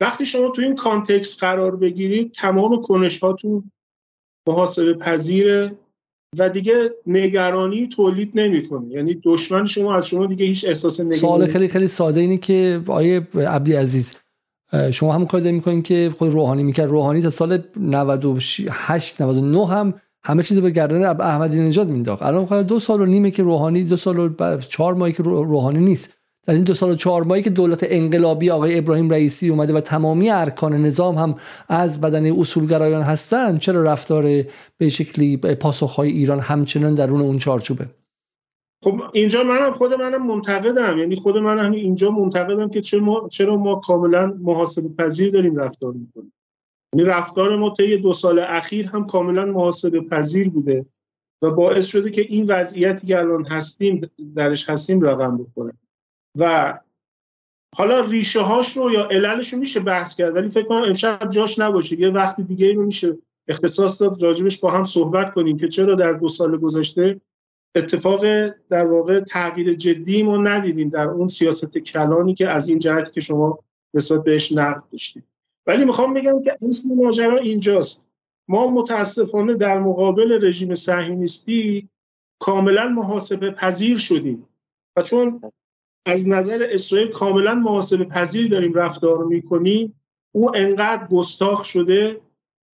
وقتی 0.00 0.26
شما 0.26 0.50
تو 0.50 0.62
این 0.62 0.76
کانتکست 0.76 1.40
قرار 1.40 1.76
بگیرید 1.76 2.32
تمام 2.32 2.80
کنش 2.82 3.18
هاتون 3.18 3.70
محاسبه 4.48 4.94
پذیره 4.94 5.76
و 6.38 6.48
دیگه 6.48 6.90
نگرانی 7.06 7.88
تولید 7.88 8.30
نمی‌کنه. 8.34 8.88
یعنی 8.88 9.20
دشمن 9.24 9.66
شما 9.66 9.96
از 9.96 10.08
شما 10.08 10.26
دیگه 10.26 10.44
هیچ 10.44 10.64
احساس 10.68 11.00
نگرانی 11.00 11.16
سوال 11.16 11.46
خیلی 11.46 11.68
خیلی 11.68 11.86
ساده 11.86 12.20
اینه 12.20 12.36
که 12.36 12.82
آیه 12.86 13.26
عبدی 13.34 13.72
عزیز 13.72 14.14
شما 14.92 15.12
هم 15.12 15.26
کار 15.26 15.40
می‌کنین 15.40 15.82
که 15.82 16.10
خود 16.18 16.30
روحانی 16.30 16.62
می‌کرد. 16.62 16.88
روحانی 16.88 17.22
تا 17.22 17.30
سال 17.30 17.62
98 17.76 19.20
99 19.22 19.66
هم 19.66 19.94
همه 20.24 20.42
چیز 20.42 20.58
به 20.60 20.70
گردن 20.70 21.04
احمدی 21.04 21.60
نژاد 21.60 21.88
مینداخت 21.88 22.22
الان 22.22 22.62
دو 22.62 22.78
سال 22.78 23.00
و 23.00 23.06
نیمه 23.06 23.30
که 23.30 23.42
روحانی 23.42 23.84
دو 23.84 23.96
سال 23.96 24.18
و 24.18 24.58
چهار 24.60 24.94
ماهی 24.94 25.12
که 25.12 25.22
روحانی 25.22 25.78
نیست. 25.78 26.19
در 26.46 26.54
این 26.54 26.64
دو 26.64 26.74
سال 26.74 26.90
و 26.90 26.94
چهار 26.94 27.24
ماهی 27.24 27.42
که 27.42 27.50
دولت 27.50 27.80
انقلابی 27.82 28.50
آقای 28.50 28.78
ابراهیم 28.78 29.10
رئیسی 29.10 29.48
اومده 29.48 29.72
و 29.72 29.80
تمامی 29.80 30.30
ارکان 30.30 30.72
نظام 30.72 31.14
هم 31.14 31.34
از 31.68 32.00
بدن 32.00 32.40
اصولگرایان 32.40 33.02
هستن 33.02 33.58
چرا 33.58 33.82
رفتار 33.82 34.22
به 34.78 34.88
شکلی 34.88 35.36
پاسخهای 35.36 36.10
ایران 36.10 36.40
همچنان 36.40 36.94
درون 36.94 37.20
اون 37.20 37.38
چارچوبه؟ 37.38 37.86
خب 38.84 39.00
اینجا 39.12 39.42
منم 39.42 39.72
خود 39.72 39.94
منم 39.94 40.26
منتقدم. 40.26 40.98
یعنی 40.98 41.16
خود 41.16 41.36
من 41.36 41.58
هم 41.58 41.72
اینجا 41.72 42.10
منتقدم 42.10 42.68
که 42.68 42.80
چرا 42.80 43.00
ما, 43.00 43.28
چرا 43.28 43.56
ما 43.56 43.74
کاملا 43.74 44.26
محاسبه 44.26 44.88
پذیر 44.88 45.30
داریم 45.30 45.56
رفتار 45.56 45.92
می‌کنیم. 45.92 46.32
یعنی 46.94 47.08
رفتار 47.08 47.56
ما 47.56 47.74
طی 47.76 47.96
دو 47.96 48.12
سال 48.12 48.38
اخیر 48.38 48.86
هم 48.86 49.04
کاملا 49.04 49.44
محاسبه 49.44 50.00
پذیر 50.00 50.50
بوده 50.50 50.86
و 51.42 51.50
باعث 51.50 51.86
شده 51.86 52.10
که 52.10 52.20
این 52.20 52.46
وضعیتی 52.46 53.06
که 53.06 53.18
الان 53.18 53.46
هستیم 53.46 54.10
درش 54.36 54.70
هستیم 54.70 55.00
رقم 55.00 55.38
بخوره. 55.38 55.72
و 56.38 56.78
حالا 57.74 58.00
ریشه 58.00 58.40
هاش 58.40 58.76
رو 58.76 58.90
یا 58.92 59.08
عللش 59.08 59.52
رو 59.52 59.58
میشه 59.58 59.80
بحث 59.80 60.14
کرد 60.14 60.36
ولی 60.36 60.48
فکر 60.48 60.66
کنم 60.66 60.82
امشب 60.82 61.28
جاش 61.30 61.58
نباشه. 61.58 62.00
یه 62.00 62.08
وقتی 62.08 62.42
دیگه 62.42 62.72
رو 62.72 62.84
میشه 62.84 63.18
اختصاص 63.48 64.02
داد 64.02 64.22
راجبش 64.22 64.58
با 64.58 64.70
هم 64.70 64.84
صحبت 64.84 65.34
کنیم 65.34 65.56
که 65.56 65.68
چرا 65.68 65.94
در 65.94 66.12
دو 66.12 66.28
سال 66.28 66.56
گذشته 66.56 67.20
اتفاق 67.74 68.48
در 68.68 68.86
واقع 68.86 69.20
تغییر 69.20 69.74
جدی 69.74 70.22
ما 70.22 70.36
ندیدیم 70.36 70.88
در 70.88 71.08
اون 71.08 71.28
سیاست 71.28 71.78
کلانی 71.78 72.34
که 72.34 72.48
از 72.48 72.68
این 72.68 72.78
جهتی 72.78 73.10
که 73.10 73.20
شما 73.20 73.58
نسبت 73.94 74.24
بهش 74.24 74.52
نقد 74.52 74.82
داشتید. 74.92 75.24
ولی 75.66 75.84
می‌خوام 75.84 76.14
بگم 76.14 76.42
که 76.42 76.56
اصل 76.68 76.94
ماجرا 76.94 77.36
اینجاست. 77.36 78.06
ما 78.48 78.70
متاسفانه 78.70 79.54
در 79.54 79.78
مقابل 79.78 80.46
رژیم 80.46 80.74
صهیونیستی 80.74 81.88
کاملا 82.40 82.88
محاسبه 82.88 83.50
پذیر 83.50 83.98
شدیم. 83.98 84.48
و 84.96 85.02
چون 85.02 85.40
از 86.06 86.28
نظر 86.28 86.68
اسرائیل 86.70 87.08
کاملا 87.08 87.54
محاسبه 87.54 88.04
پذیر 88.04 88.48
داریم 88.48 88.74
رفتار 88.74 89.24
می‌کنیم. 89.24 90.00
او 90.34 90.56
انقدر 90.56 91.06
گستاخ 91.06 91.64
شده 91.64 92.20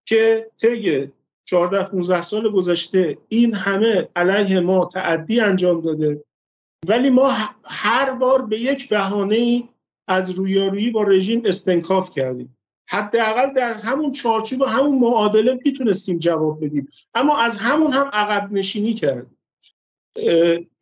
که 0.06 0.50
طی 0.60 1.08
14 1.44 1.82
15 1.82 2.22
سال 2.22 2.52
گذشته 2.52 3.18
این 3.28 3.54
همه 3.54 4.08
علیه 4.16 4.60
ما 4.60 4.84
تعدی 4.84 5.40
انجام 5.40 5.80
داده. 5.80 6.24
ولی 6.88 7.10
ما 7.10 7.32
هر 7.64 8.10
بار 8.10 8.42
به 8.42 8.58
یک 8.58 8.88
بهانه 8.88 9.68
از 10.08 10.30
رویارویی 10.30 10.90
با 10.90 11.02
رژیم 11.02 11.42
استنکاف 11.44 12.10
کردیم. 12.10 12.56
حداقل 12.88 13.54
در 13.54 13.74
همون 13.74 14.12
چارچوب 14.12 14.62
همون 14.62 14.98
معادله 14.98 15.60
می‌تونستیم 15.64 16.18
جواب 16.18 16.64
بدیم. 16.64 16.88
اما 17.14 17.38
از 17.38 17.56
همون 17.56 17.92
هم 17.92 18.10
عقب 18.12 18.52
نشینی 18.52 18.94
کردیم. 18.94 19.38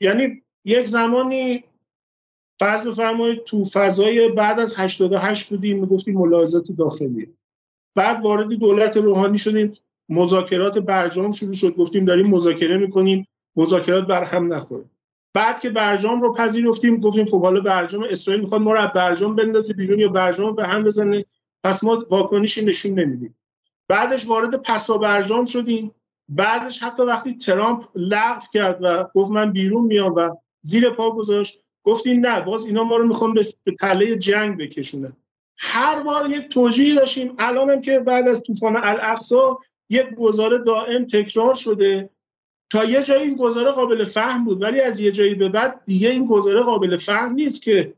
یعنی 0.01 0.43
یک 0.64 0.86
زمانی 0.86 1.64
فرض 2.59 2.87
بفرمایید 2.87 3.45
تو 3.45 3.65
فضای 3.65 4.29
بعد 4.29 4.61
از 4.61 4.75
88 4.79 5.49
بودیم 5.49 5.81
می‌گفتیم 5.81 6.15
ملاحظات 6.15 6.73
داخلی. 6.73 7.29
بعد 7.95 8.23
وارد 8.23 8.49
دولت 8.49 8.97
روحانی 8.97 9.39
شدیم 9.39 9.75
مذاکرات 10.09 10.79
برجام 10.79 11.33
شروع 11.33 11.55
شد 11.55 11.75
گفتیم 11.77 12.05
داریم 12.05 12.27
مذاکره 12.27 12.77
می‌کنیم 12.77 13.27
مذاکرات 13.57 14.07
بر 14.07 14.25
هم 14.25 14.53
نخوره. 14.53 14.85
بعد 15.35 15.61
که 15.61 15.71
برجام 15.71 16.23
رو 16.23 16.33
پذیرفتیم 16.33 17.01
گفتیم 17.01 17.27
خب 17.27 17.43
حالا 17.43 17.61
برجام 17.61 18.07
اسرائیل 18.11 18.43
می‌خواد 18.43 18.61
ما 18.61 18.73
رو 18.73 18.81
از 18.81 18.93
برجام 18.95 19.37
بندازه 19.37 19.75
بیرون 19.75 19.99
یا 19.99 20.09
برجام 20.09 20.55
به 20.55 20.67
هم 20.67 20.85
بزنه 20.85 21.25
پس 21.65 21.85
ما 21.85 22.05
واکنشی 22.11 22.65
نشون 22.65 22.99
نمیدیم. 22.99 23.35
بعدش 23.89 24.27
وارد 24.27 24.63
پسا 24.63 24.99
برجام 24.99 25.45
شدیم. 25.45 25.95
بعدش 26.29 26.83
حتی 26.83 27.03
وقتی 27.03 27.35
ترامپ 27.35 27.89
لغو 27.95 28.41
کرد 28.53 28.79
و 28.83 29.05
گفت 29.15 29.31
من 29.31 29.53
بیرون 29.53 29.85
میام 29.85 30.15
و 30.15 30.37
زیر 30.63 30.91
پا 30.91 31.11
گذاشت 31.11 31.61
گفتیم 31.89 32.26
نه 32.26 32.41
باز 32.41 32.64
اینا 32.64 32.84
ما 32.84 32.97
رو 32.97 33.07
می‌خوان 33.07 33.34
به 33.64 33.72
تله 33.80 34.16
جنگ 34.16 34.59
بکشونه 34.59 35.12
هر 35.59 36.03
بار 36.03 36.30
یک 36.30 36.49
توجیهی 36.49 36.95
داشتیم. 36.95 37.34
الانم 37.39 37.80
که 37.80 38.01
بعد 38.01 38.28
از 38.28 38.43
طوفان 38.43 38.76
الاقصا 38.76 39.59
یک 39.91 40.14
گزاره 40.14 40.59
دائم 40.59 41.07
تکرار 41.07 41.55
شده. 41.55 42.11
تا 42.70 42.84
یه 42.84 43.03
جایی 43.03 43.22
این 43.22 43.36
گزاره 43.36 43.70
قابل 43.70 44.05
فهم 44.05 44.45
بود 44.45 44.62
ولی 44.62 44.80
از 44.80 45.01
یه 45.01 45.11
جایی 45.11 45.34
به 45.34 45.49
بعد 45.49 45.80
دیگه 45.84 46.09
این 46.11 46.26
گزاره 46.26 46.62
قابل 46.62 46.97
فهم 46.97 47.32
نیست 47.32 47.62
که 47.62 47.95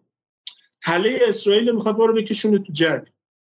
تله 0.83 1.21
اسرائیل 1.23 1.73
می‌خواد 1.73 1.97
بارو 1.97 2.15
بکشونه 2.15 2.59
تو 2.59 2.73
جنگ. 2.73 3.03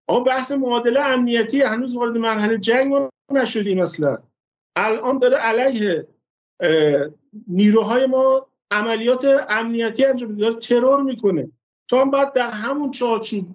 اما 0.09 0.19
بحث 0.19 0.51
معادله 0.51 0.99
امنیتی 0.99 1.61
هنوز 1.61 1.95
وارد 1.95 2.17
مرحله 2.17 2.57
جنگ 2.57 2.93
نشدیم 3.31 3.79
اصلا. 3.79 4.17
الان 4.75 5.19
داره 5.19 5.37
علیه 5.37 6.07
نیروهای 7.47 8.05
ما 8.05 8.47
عملیات 8.75 9.45
امنیتی 9.49 10.05
انجام 10.05 10.31
میده 10.31 10.53
ترور 10.53 11.01
می‌کنه. 11.03 11.51
تو 11.87 11.97
هم 11.97 12.11
باید 12.11 12.33
در 12.33 12.49
همون 12.49 12.91
چارچوب 12.91 13.45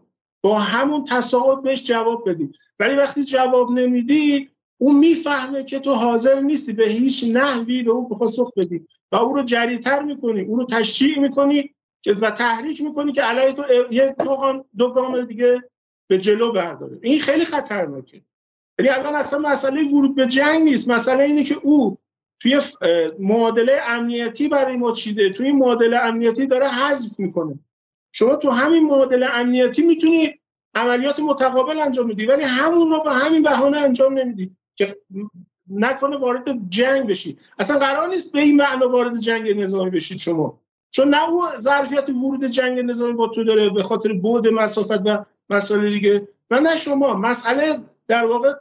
با 0.42 0.58
همون 0.58 1.04
تصاعد 1.04 1.62
بهش 1.62 1.82
جواب 1.82 2.30
بدی. 2.30 2.52
ولی 2.78 2.94
وقتی 2.94 3.24
جواب 3.24 3.70
نمیدی 3.70 4.48
او 4.78 4.92
می‌فهمه 4.92 5.64
که 5.64 5.78
تو 5.78 5.92
حاضر 5.92 6.40
نیستی 6.40 6.72
به 6.72 6.84
هیچ 6.84 7.24
نحوی 7.24 7.82
به 7.82 7.90
او 7.90 8.08
پاسخ 8.08 8.52
بدی. 8.56 8.86
و 9.12 9.16
او 9.16 9.34
رو 9.34 9.42
جریتر 9.42 10.02
می‌کنی 10.02 10.40
او 10.40 10.56
رو 10.56 10.64
تشجیع 10.64 11.18
می‌کنی 11.18 11.70
و 12.20 12.30
تحریک 12.30 12.80
می‌کنی 12.80 13.12
که 13.12 13.22
علیه 13.22 13.52
تو 13.52 13.62
یه 13.90 14.16
دو 14.78 14.90
گام 14.92 15.24
دیگه 15.24 15.62
به 16.06 16.18
جلو 16.18 16.52
برداره. 16.52 16.98
این 17.02 17.20
خیلی 17.20 17.44
خطرناکه. 17.44 18.22
یعنی 18.78 18.90
الان 18.90 19.14
اصلا 19.14 19.38
مسئله 19.38 19.88
ورود 19.88 20.14
به 20.14 20.26
جنگ 20.26 20.62
نیست. 20.62 20.90
مسئله 20.90 21.24
اینه 21.24 21.44
که 21.44 21.54
او 21.62 21.98
توی 22.40 22.60
معادله 23.18 23.80
امنیتی 23.86 24.48
برای 24.48 24.76
ما 24.76 24.92
چیده؟ 24.92 25.30
توی 25.30 25.52
معادله 25.52 25.96
امنیتی 25.96 26.46
داره 26.46 26.68
حذف 26.68 27.18
می‌کنه. 27.18 27.58
شما 28.12 28.36
تو 28.36 28.50
همین 28.50 28.86
معادله 28.86 29.26
امنیتی 29.26 29.82
می‌تونی 29.82 30.40
عملیات 30.74 31.20
متقابل 31.20 31.80
انجام 31.80 32.06
میدی 32.06 32.26
ولی 32.26 32.42
همون 32.42 32.90
رو 32.90 33.02
به 33.02 33.10
همین 33.10 33.42
بهانه 33.42 33.78
انجام 33.78 34.18
نمیدی 34.18 34.50
که 34.76 34.96
نکنه 35.70 36.16
وارد 36.16 36.70
جنگ 36.70 37.06
بشی. 37.06 37.36
اصلا 37.58 37.78
قرار 37.78 38.08
نیست 38.08 38.32
به 38.32 38.40
این 38.40 38.56
معنا 38.56 38.88
وارد 38.88 39.18
جنگ 39.18 39.60
نظامی 39.60 39.90
بشید 39.90 40.18
شما. 40.18 40.60
چون 40.90 41.08
نه 41.08 41.30
او 41.30 41.42
ظرفیت 41.58 42.08
ورود 42.08 42.44
جنگ 42.44 42.78
نظامی 42.78 43.12
با 43.12 43.28
تو 43.28 43.44
داره 43.44 43.70
به 43.70 43.82
خاطر 43.82 44.12
بود 44.12 44.48
مسافت 44.48 45.06
و 45.06 45.24
مسائل 45.50 45.92
دیگه. 45.92 46.28
و 46.50 46.60
نه 46.60 46.76
شما 46.76 47.14
مسئله 47.14 47.78
در 48.08 48.24
واقع 48.24 48.52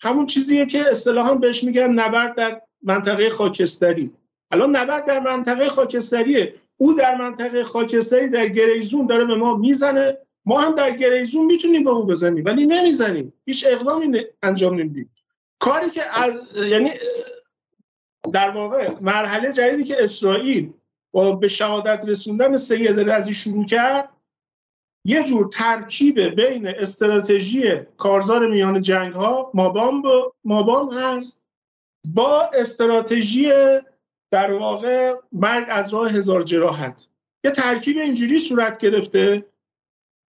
همون 0.00 0.26
چیزیه 0.26 0.66
که 0.66 0.90
اصطلاحا 0.90 1.34
بهش 1.34 1.64
میگن 1.64 1.92
نبرد 1.92 2.34
در 2.34 2.60
منطقه 2.84 3.30
خاکستری. 3.30 4.10
الان 4.50 4.76
نبرد 4.76 5.04
در 5.04 5.20
منطقه 5.20 5.68
خاکستریه. 5.68 6.54
او 6.76 6.92
در 6.94 7.14
منطقه 7.14 7.64
خاکستری 7.64 8.28
در 8.28 8.48
گریزون 8.48 9.06
داره 9.06 9.24
به 9.24 9.34
ما 9.34 9.56
می‌زنه. 9.56 10.18
ما 10.46 10.60
هم 10.60 10.74
در 10.74 10.90
گریزون 10.90 11.46
می‌تونیم 11.46 11.84
به 11.84 11.90
او 11.90 12.06
بزنیم 12.06 12.44
ولی 12.44 12.66
نمی‌زنیم. 12.66 13.32
هیچ 13.46 13.66
اقدامی 13.68 14.20
انجام 14.42 14.74
نمیدیم. 14.74 15.10
کاری 15.58 15.90
که 15.90 16.02
یعنی 16.56 16.90
در 18.32 18.50
واقع 18.50 18.90
مرحله 19.00 19.52
جدیدی 19.52 19.84
که 19.84 20.02
اسرائیل 20.02 20.72
با 21.12 21.32
به 21.32 21.48
شهادت 21.48 22.04
رسوندن 22.08 22.56
سید 22.56 23.10
رزی 23.10 23.34
شروع 23.34 23.64
کرد 23.64 24.08
یه 25.04 25.22
جور 25.22 25.48
ترکیب 25.52 26.20
بین 26.20 26.68
استراتژی 26.68 27.74
کارزار 27.96 28.46
میان 28.46 28.80
جنگ 28.80 29.12
ها 29.12 29.50
مابام, 29.54 30.02
مابام 30.44 30.92
هست. 30.92 31.43
با 32.04 32.50
استراتژی 32.54 33.52
در 34.30 34.52
واقع 34.52 35.14
مرگ 35.32 35.66
از 35.70 35.94
راه 35.94 36.10
هزار 36.10 36.42
جراحت. 36.42 37.06
یه 37.44 37.50
ترکیب 37.50 37.98
اینجوری 37.98 38.38
صورت 38.38 38.78
گرفته. 38.78 39.46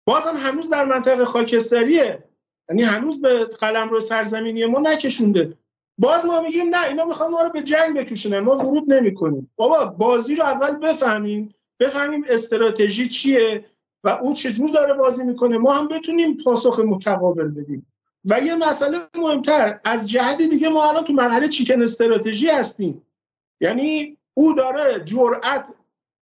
بازم 0.06 0.36
هنوز 0.36 0.68
در 0.68 0.84
منطقه 0.84 1.24
خاکستریه. 1.24 2.24
یعنی 2.68 2.82
هنوز 2.82 3.20
به 3.20 3.44
قلم 3.44 3.88
رو 3.88 4.00
سرزمینی 4.00 4.66
ما 4.66 4.80
نکشونده. 4.80 5.58
باز 5.98 6.26
ما 6.26 6.40
میگیم 6.40 6.68
نه 6.74 6.88
اینا 6.88 7.04
می‌خوان 7.04 7.30
ما 7.30 7.42
رو 7.42 7.50
به 7.50 7.62
جنگ 7.62 7.98
بکشونن. 7.98 8.38
ما 8.40 8.56
ورود 8.56 8.92
نمی‌کنیم. 8.92 9.50
بابا 9.56 9.84
بازی 9.84 10.34
رو 10.34 10.44
اول 10.44 10.76
بفهمیم. 10.76 11.48
بفهمیم 11.80 12.24
استراتژی 12.28 13.08
چیه 13.08 13.64
و 14.04 14.08
او 14.08 14.34
چجور 14.34 14.70
داره 14.70 14.94
بازی 14.94 15.24
می‌کنه. 15.24 15.58
ما 15.58 15.72
هم 15.72 15.88
بتونیم 15.88 16.36
پاسخ 16.44 16.80
متقابل 16.80 17.48
بدیم. 17.48 17.89
و 18.24 18.40
یه 18.40 18.56
مسئله 18.56 18.98
مهمتر 19.14 19.80
از 19.84 20.10
جهت 20.10 20.38
دیگه 20.38 20.68
ما 20.68 20.88
الان 20.88 21.04
تو 21.04 21.12
مرحله 21.12 21.48
چیکن 21.48 21.82
استراتژی 21.82 22.48
هستیم. 22.48 23.02
یعنی 23.60 24.16
او 24.34 24.52
داره 24.54 25.04
جرأت 25.04 25.68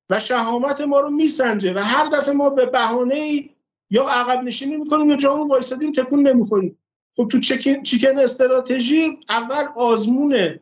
و 0.09 0.19
شهامت 0.19 0.81
ما 0.81 0.99
رو 0.99 1.09
میسنجه 1.09 1.73
و 1.73 1.79
هر 1.79 2.09
دفعه 2.09 2.33
ما 2.33 2.49
به 2.49 2.65
بهانه 2.65 3.49
یا 3.89 4.03
عقب 4.03 4.43
نشینی 4.43 4.77
می‌کنیم 4.77 5.09
یا 5.09 5.15
جامون 5.15 5.47
وایسادیم 5.47 5.91
تکون 5.91 6.27
نمی‌خوریم. 6.27 6.79
خب 7.17 7.27
تو 7.31 7.39
چیکن 7.83 8.19
استراتژی 8.19 9.19
اول 9.29 9.65
آزمون 9.75 10.59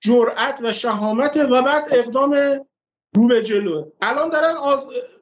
جرأت 0.00 0.60
و 0.62 0.72
شهامت 0.72 1.36
و 1.36 1.62
بعد 1.62 1.88
اقدام 1.90 2.32
رو 3.14 3.26
به 3.26 3.42
جلوه 3.42 3.92
الان 4.00 4.28
دارن 4.28 4.54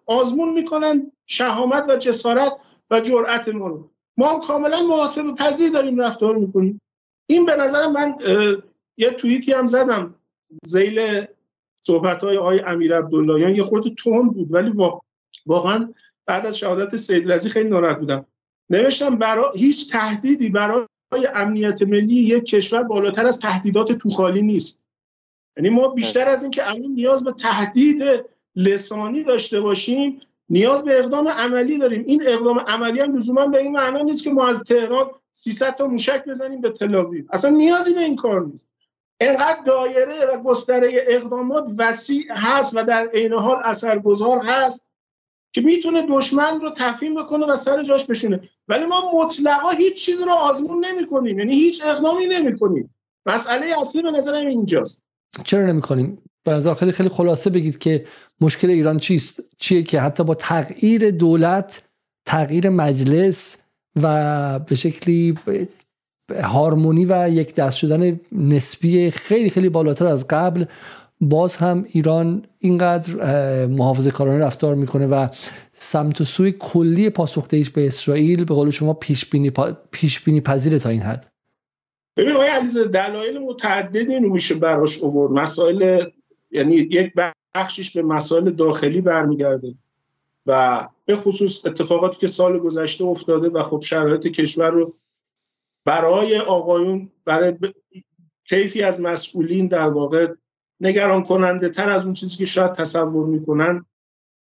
آزمون 0.07 0.49
می‌کنن 0.49 1.13
شهامت 1.27 1.85
و 1.89 1.97
جسارت 1.97 2.53
و 2.91 3.01
جرأت 3.01 3.49
ما 3.49 3.67
رو. 3.67 3.91
ما 4.17 4.39
کاملا 4.39 4.83
محاسبه 4.83 5.33
پذیر 5.33 5.71
داریم 5.71 6.01
رفتار 6.01 6.37
می‌کنیم. 6.37 6.81
این 7.27 7.47
به 7.47 7.57
نظرم 7.57 7.93
من 7.93 8.17
یه 8.97 9.11
توییتی 9.11 9.53
هم 9.53 9.67
زدم. 9.67 10.15
زیل 10.65 11.27
صحبت 11.87 12.25
های 12.25 12.37
آقای 12.37 12.61
امیر 12.61 12.97
عبداللهیان 12.97 13.55
یه 13.55 13.63
خورده 13.63 13.91
تون 13.91 14.31
بود 14.31 14.55
ولی 14.55 14.73
واقعا 15.47 15.93
بعد 16.27 16.47
از 16.47 16.59
شهادت 16.59 16.97
سید 16.97 17.33
رزی 17.33 17.49
خیلی 17.49 17.69
ناراحت 17.69 17.99
بودم. 17.99 18.27
نوشتم 18.71 19.19
برای 19.19 19.59
هیچ 19.59 19.93
تهدیدی 19.93 20.49
برای 20.49 20.87
امنیت 21.35 21.83
ملی 21.83 22.17
یک 22.17 22.45
کشور 22.45 22.83
بالاتر 22.83 23.27
از 23.27 23.39
تهدیدات 23.41 23.93
توخالی 23.93 24.43
نیست. 24.43 24.85
یعنی 25.57 25.71
ما 25.71 25.89
بیشتر 25.89 26.29
از 26.29 26.43
اینکه 26.43 26.71
الان 26.71 26.91
نیاز 26.91 27.25
به 27.25 27.33
تهدید 27.33 28.03
لسانی 28.57 29.25
داشته 29.25 29.61
باشیم 29.61 30.21
نیاز 30.49 30.85
به 30.85 30.99
اقدام 30.99 31.29
عملی 31.29 31.79
داریم. 31.79 32.05
این 32.07 32.23
اقدام 32.27 32.59
عملی 32.61 33.01
هم 33.01 33.17
لزوما 33.17 33.47
به 33.47 33.59
این 33.59 33.73
معنا 33.73 34.03
نیست 34.03 34.25
که 34.25 34.31
ما 34.31 34.49
از 34.49 34.63
تهران 34.63 35.11
300 35.31 35.77
تا 35.77 35.87
موشک 35.87 36.25
بزنیم 36.25 36.61
به 36.61 36.71
تل 36.71 37.05
اصلا 37.31 37.51
نیازی 37.51 37.95
به 37.95 38.01
این 38.01 38.17
کار 38.17 38.47
نیست. 38.47 38.69
انقدر 39.21 39.59
دایره 39.67 40.27
و 40.27 40.43
گستره 40.43 40.91
اقدامات 41.09 41.69
وسیع 41.79 42.33
هست 42.33 42.77
و 42.77 42.85
در 42.85 43.09
عین 43.15 43.33
حال 43.33 43.61
اثرگذار 43.65 44.39
هست 44.45 44.87
که 45.53 45.61
می‌تونه 45.61 46.07
دشمن 46.11 46.61
رو 46.61 46.71
تفهیم 46.71 47.15
بکنه 47.15 47.47
و 47.47 47.57
سر 47.57 47.83
جاش 47.83 48.07
بشونه. 48.07 48.41
ولی 48.69 48.87
ما 48.87 49.11
مطلقا 49.15 49.71
هیچ 49.71 49.95
چیز 49.95 50.21
رو 50.23 50.31
آزمون 50.31 50.85
نمی 50.85 51.07
کنیم 51.07 51.39
یعنی 51.39 51.55
هیچ 51.55 51.83
اقدامی 51.85 52.27
نمی 52.27 52.59
کنیم 52.59 52.91
مسئله 53.27 53.81
اصلی 53.81 54.03
به 54.03 54.11
نظرم 54.11 54.47
اینجاست. 54.47 55.07
چرا 55.45 55.67
نمی 55.67 55.81
کنیم 55.81 56.23
به 56.45 56.75
خیلی 56.75 56.93
خیلی 56.93 57.09
خلاصه 57.09 57.51
بگید 57.51 57.79
که 57.79 58.05
مشکل 58.41 58.71
ایران 58.71 58.99
چیست؟ 58.99 59.41
چیه 59.59 59.83
که 59.83 60.01
حتی 60.01 60.25
با 60.25 60.35
تغییر 60.35 61.11
دولت 61.11 61.83
تغییر 62.27 62.69
مجلس 62.69 63.57
و 64.03 64.59
به 64.59 64.75
شکلی 64.75 65.39
هارمونی 66.43 67.05
و 67.05 67.29
یک 67.29 67.55
دست 67.55 67.77
شدن 67.77 68.21
نسبی 68.33 69.11
خیلی 69.11 69.51
خیلی 69.51 69.69
بالاتر 69.69 70.07
از 70.07 70.29
قبل 70.29 70.65
باز 71.21 71.57
هم 71.57 71.85
ایران 71.89 72.45
اینقدر 72.59 73.17
محافظه 73.67 74.11
کارانه 74.11 74.45
رفتار 74.45 74.75
می‌کنه 74.75 75.07
و 75.07 75.29
سمت 75.73 76.21
و 76.21 76.25
سوی 76.25 76.55
کلی 76.59 77.11
پاسخدهیش 77.11 77.71
به 77.71 77.87
اسرائیل 77.87 78.45
به 78.45 78.55
قول 78.55 78.71
شما 78.71 78.95
پیش 78.95 79.27
بینی, 79.27 79.53
پیش 79.91 80.21
بینی 80.21 80.41
پذیره 80.41 80.79
تا 80.79 80.89
این 80.89 81.01
حد. 81.01 81.27
ببین 82.17 82.33
آقای 82.33 82.49
علیزاده 82.49 82.89
دلایل 82.89 83.39
متعددی 83.39 84.19
رو 84.19 84.33
میشه 84.33 84.55
براش 84.55 84.99
اوورد 84.99 85.33
مسائل 85.33 86.05
یعنی 86.55 86.77
یک 86.77 87.13
بخشش 87.55 87.97
به 87.97 88.03
مسائل 88.03 88.51
داخلی 88.51 89.01
برمیگرده 89.01 89.75
و 90.47 90.89
به 91.05 91.17
خصوص 91.17 91.67
اتفاقاتی 91.67 92.19
که 92.19 92.27
سال 92.27 92.59
گذشته 92.59 93.05
افتاده 93.05 93.49
و 93.49 93.63
خب 93.63 93.81
شرایط 93.81 94.27
کشور 94.27 94.71
رو 94.71 94.95
برای 95.85 96.39
آقایون 96.39 97.11
برای 97.25 97.55
کیفی 98.45 98.83
از 98.83 99.01
مسئولین 99.01 99.67
در 99.67 99.89
واقع 99.89 100.35
نگران 100.81 101.23
کننده 101.23 101.69
تر 101.69 101.91
از 101.91 102.05
اون 102.05 102.15
چیزی 102.15 102.37
که 102.37 102.45
شاید 102.45 102.73
تصور 102.73 103.27
می‌کنن 103.27 103.85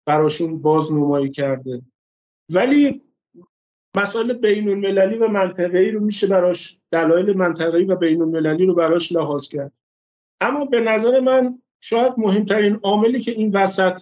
براشون 0.06 0.61
باز 0.61 0.91
نمایی 0.91 1.30
کرده. 1.30 1.81
ولی 2.49 3.02
مسائل 3.98 4.34
بین 4.34 4.69
المللی 4.69 5.18
و 5.18 5.27
منطقه‌ای 5.27 5.91
رو 5.91 5.99
میشه 5.99 6.27
براش 6.27 6.77
دلایل 6.91 7.38
منطقه‌ای 7.38 7.85
و 7.85 7.95
بین 7.95 8.22
المللی 8.22 8.65
رو 8.65 8.73
براش 8.73 9.11
لحاظ 9.11 9.48
کرد. 9.48 9.72
اما 10.41 10.65
به 10.65 10.81
نظر 10.81 11.19
من 11.19 11.61
شاید 11.85 12.14
مهمترین 12.18 12.80
عاملی 12.84 13.19
که 13.19 13.31
این 13.31 13.51
وسط 13.51 14.01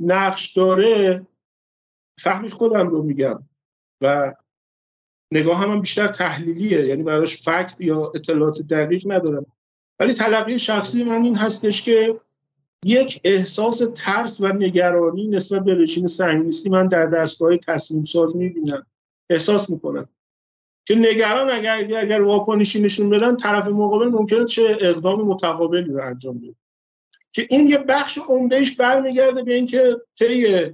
نقش 0.00 0.52
داره 0.52 1.26
فهمی 2.18 2.50
خودم 2.50 2.88
رو 2.88 3.02
میگم 3.02 3.42
و 4.00 4.34
نگاه 5.32 5.58
هم, 5.58 5.80
بیشتر 5.80 6.08
تحلیلیه 6.08 6.86
یعنی 6.86 7.02
براش 7.02 7.36
فکت 7.36 7.74
یا 7.78 8.12
اطلاعات 8.14 8.62
دقیق 8.62 9.12
ندارم. 9.12 9.46
ولی 10.00 10.14
تلقی 10.14 10.58
شخصی 10.58 11.04
من 11.04 11.24
این 11.24 11.36
هستش 11.36 11.82
که 11.82 12.20
یک 12.84 13.20
احساس 13.24 13.82
ترس 13.94 14.40
و 14.40 14.48
نگرانی 14.48 15.26
نسبت 15.26 15.64
به 15.64 15.74
رژیم 15.74 16.06
صهیونیستی 16.06 16.70
من 16.70 16.86
در 16.86 17.06
دستگاه 17.06 17.56
تصمیم 17.56 18.04
ساز 18.04 18.36
می‌بینم 18.36 18.86
احساس 19.30 19.70
می‌کنم. 19.70 20.08
که 20.86 20.94
نگران 20.94 21.50
اگر 21.50 21.96
اگر 21.98 22.22
واکنشی 22.22 22.82
نشون 22.82 23.10
بدن 23.10 23.36
طرف 23.36 23.68
مقابل 23.68 24.08
ممکنه 24.08 24.44
چه 24.44 24.78
اقدام 24.80 25.20
متقابلی 25.20 25.92
رو 25.92 26.04
انجام 26.04 26.38
بده. 26.38 26.54
که 27.32 27.46
این 27.50 27.66
یه 27.68 27.78
بخش 27.78 28.18
عمدهش 28.28 28.76
برمیگرده 28.76 29.42
به 29.42 29.54
اینکه 29.54 29.96
طی 30.18 30.66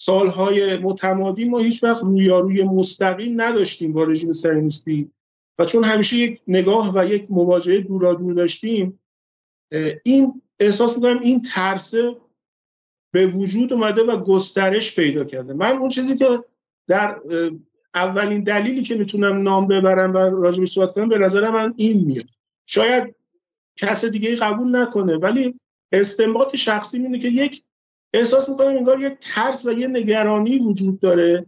سالهای 0.00 0.76
متمادی 0.76 1.44
ما 1.44 1.58
هیچ 1.58 1.84
وقت 1.84 2.02
رویاروی 2.02 2.62
مستقیم 2.62 3.40
نداشتیم 3.40 3.92
با 3.92 4.04
رژیم 4.04 4.32
صهیونیستی 4.32 5.10
و 5.58 5.64
چون 5.64 5.84
همیشه 5.84 6.16
یک 6.16 6.40
نگاه 6.48 6.92
و 6.94 7.04
یک 7.04 7.30
مواجهه 7.30 7.80
دورادور 7.80 8.34
داشتیم 8.34 9.00
این 10.02 10.42
احساس 10.60 10.96
می‌کنم 10.96 11.18
این 11.18 11.42
ترسه 11.42 12.16
به 13.12 13.26
وجود 13.26 13.72
اومده 13.72 14.02
و 14.02 14.16
گسترش 14.16 14.96
پیدا 14.96 15.24
کرده. 15.24 15.52
من 15.52 15.76
اون 15.76 15.88
چیزی 15.88 16.16
که 16.16 16.44
در 16.88 17.20
اولین 17.94 18.42
دلیلی 18.42 18.82
که 18.82 18.94
می‌تونم 18.94 19.42
نام 19.42 19.66
ببرم 19.66 20.14
و 20.14 20.18
راجبی 20.18 20.66
صحبت 20.66 20.92
کنم 20.92 21.08
به 21.08 21.18
نظر 21.18 21.50
من 21.50 21.74
این 21.76 22.04
میاد. 22.04 22.30
شاید 22.66 23.14
کس 23.76 24.04
دیگه 24.04 24.36
قبول 24.36 24.76
نکنه 24.76 25.16
ولی 25.16 25.60
استنباط 25.92 26.56
شخصی 26.56 26.98
اینه 26.98 27.18
که 27.18 27.28
یک 27.28 27.62
احساس 28.14 28.48
می‌کنم 28.48 28.68
انگار 28.68 29.00
یک 29.00 29.18
ترس 29.20 29.66
و 29.66 29.72
یه 29.72 29.86
نگرانی 29.86 30.58
وجود 30.58 31.00
داره 31.00 31.46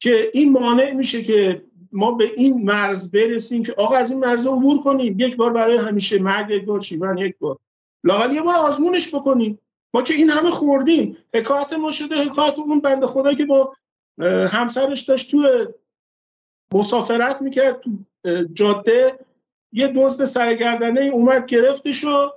که 0.00 0.30
این 0.34 0.52
مانع 0.52 0.92
میشه 0.92 1.22
که 1.22 1.62
ما 1.92 2.12
به 2.12 2.24
این 2.36 2.64
مرز 2.64 3.10
برسیم 3.10 3.62
که 3.62 3.72
آقا 3.72 3.96
از 3.96 4.10
این 4.10 4.20
مرز 4.20 4.46
عبور 4.46 4.82
کنیم. 4.82 5.16
یک 5.18 5.36
بار 5.36 5.52
برای 5.52 5.76
همیشه 5.76 6.18
مرگ 6.18 6.50
یک 6.50 6.64
بار 6.64 6.80
شیون 6.80 7.18
یک 7.18 7.38
بار. 7.38 7.58
لاقل 8.04 8.34
یه 8.34 8.42
بار 8.42 8.54
آزمونش 8.54 9.14
بکنیم. 9.14 9.58
ما 9.94 10.02
که 10.02 10.14
این 10.14 10.30
همه 10.30 10.50
خوردیم. 10.50 11.16
حکایت 11.34 11.72
ما 11.72 11.90
شده 11.90 12.14
حکایت 12.14 12.58
اون 12.58 12.80
بنده 12.80 13.06
خدا 13.06 13.34
که 13.34 13.44
با 13.44 13.76
همسرش 14.48 15.00
داشت 15.00 15.30
تو 15.30 15.66
مسافرت 16.72 17.42
می‌کرد 17.42 17.80
تو 17.80 17.90
جاده. 18.52 19.18
یه 19.72 19.88
دزد 19.88 20.24
سرگردنه 20.24 21.00
اومد 21.00 21.46
گرفتش 21.46 22.04
و 22.04 22.32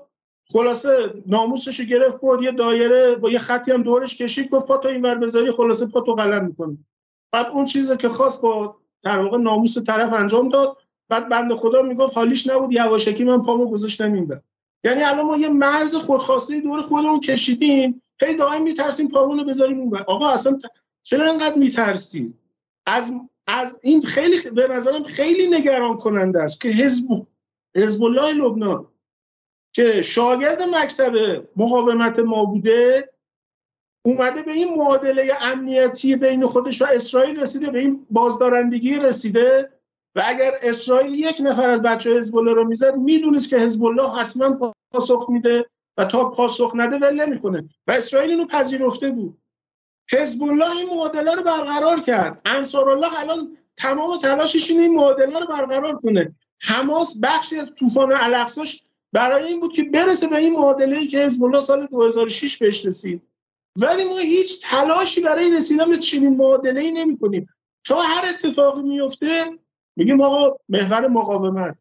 خلاصه 0.53 1.13
ناموسش 1.25 1.81
گرفت 1.81 2.21
برد 2.21 2.41
یه 2.41 2.51
دایره 2.51 3.15
با 3.15 3.31
یه 3.31 3.39
خطی 3.39 3.71
هم 3.71 3.83
دورش 3.83 4.17
کشید 4.17 4.49
گفت 4.49 4.67
پا 4.67 4.77
تا 4.77 4.89
این 4.89 5.01
ور 5.01 5.15
بذاری 5.15 5.51
خلاصه 5.51 5.85
پا 5.85 6.01
تو 6.01 6.13
قلم 6.13 6.45
می‌کنی. 6.45 6.85
بعد 7.31 7.47
اون 7.47 7.65
چیزی 7.65 7.97
که 7.97 8.09
خواست 8.09 8.41
با 8.41 8.75
در 9.03 9.19
واقع 9.19 9.37
ناموس 9.37 9.77
طرف 9.77 10.13
انجام 10.13 10.49
داد 10.49 10.77
بعد 11.09 11.29
بنده 11.29 11.55
خدا 11.55 11.81
می‌گفت 11.81 12.17
حالیش 12.17 12.47
نبود 12.47 12.73
یواشکی 12.73 13.23
من 13.23 13.43
پامو 13.43 13.71
گذاشتم 13.71 14.13
این 14.13 14.33
یعنی 14.83 15.03
الان 15.03 15.25
ما 15.25 15.37
یه 15.37 15.49
مرز 15.49 15.95
خودخواسته 15.95 16.61
دور 16.61 16.81
خودمون 16.81 17.19
کشیدیم 17.19 18.01
هی 18.21 18.35
دائم 18.35 18.63
میترسیم 18.63 19.07
پامونو 19.07 19.43
بذاریم 19.43 19.79
اون 19.79 19.97
آقا 19.97 20.29
اصلا 20.29 20.59
چرا 21.03 21.31
انقدر 21.31 21.55
میترسید 21.55 22.35
از 22.85 23.13
از 23.47 23.77
این 23.81 24.01
خیلی 24.01 24.49
به 24.49 24.67
نظرم 24.67 25.03
خیلی 25.03 25.49
نگران 25.49 25.97
کننده 25.97 26.43
است 26.43 26.61
که 26.61 26.69
حزب 26.69 27.27
حزب 27.75 28.03
الله 28.03 28.33
لبنان. 28.33 28.87
که 29.73 30.01
شاگرد 30.01 30.61
مکتب 30.61 31.13
مقاومت 31.55 32.19
ما 32.19 32.45
بوده 32.45 33.09
اومده 34.05 34.41
به 34.41 34.51
این 34.51 34.73
معادله 34.77 35.37
امنیتی 35.41 36.15
بین 36.15 36.47
خودش 36.47 36.81
و 36.81 36.85
اسرائیل 36.85 37.39
رسیده 37.39 37.71
به 37.71 37.79
این 37.79 38.07
بازدارندگی 38.09 38.95
رسیده 38.95 39.71
و 40.15 40.23
اگر 40.25 40.59
اسرائیل 40.61 41.13
یک 41.13 41.37
نفر 41.39 41.69
از 41.69 41.81
بچه 41.81 42.17
حزب 42.17 42.37
الله 42.37 42.53
رو 42.53 42.67
می‌زد 42.67 42.95
می‌دونست 42.95 43.49
که 43.49 43.57
حزب 43.57 43.83
الله 43.83 44.11
حتما 44.11 44.73
پاسخ 44.93 45.25
میده 45.29 45.65
و 45.97 46.05
تا 46.05 46.29
پاسخ 46.29 46.71
نده 46.75 46.97
ول 46.97 47.25
نمی‌کنه. 47.25 47.65
و 47.87 47.91
اسرائیل 47.91 48.31
اینو 48.31 48.45
پذیرفته 48.45 49.11
بود. 49.11 49.37
حزب 50.11 50.43
الله 50.43 50.77
این 50.77 50.89
معادله 50.89 51.35
رو 51.35 51.43
برقرار 51.43 51.99
کرد. 51.99 52.41
انصار 52.45 52.89
الله 52.89 53.19
الان 53.19 53.57
تمام 53.77 54.17
تلاشش 54.17 54.69
این 54.69 54.95
معادله 54.95 55.39
رو 55.39 55.45
برقرار 55.47 55.95
کنه. 55.95 56.35
حماس 56.61 57.17
بخشی 57.23 57.59
از 57.59 57.71
طوفان 57.75 58.11
الاقصاش 58.11 58.83
برای 59.13 59.43
این 59.43 59.59
بود 59.59 59.73
که 59.73 59.83
برسه 59.83 60.27
به 60.27 60.35
این 60.35 60.53
معادله 60.53 60.97
ای 60.97 61.07
که 61.07 61.19
حزب 61.19 61.43
الله 61.43 61.59
سال 61.59 61.85
2006 61.85 62.57
بهش 62.57 62.85
رسید. 62.85 63.21
ولی 63.75 64.03
ما 64.03 64.17
هیچ 64.17 64.61
تلاشی 64.63 65.21
برای 65.21 65.51
رسیدن 65.51 65.89
به 65.89 65.97
چنین 65.97 66.37
معادله 66.37 66.81
ای 66.81 66.91
نمی 66.91 67.17
کنیم 67.17 67.49
تا 67.85 67.95
هر 67.95 68.29
اتفاقی 68.29 68.81
میفته 68.81 69.45
میگیم 69.95 70.21
آقا 70.21 70.57
محور 70.69 71.07
مقاومت. 71.07 71.79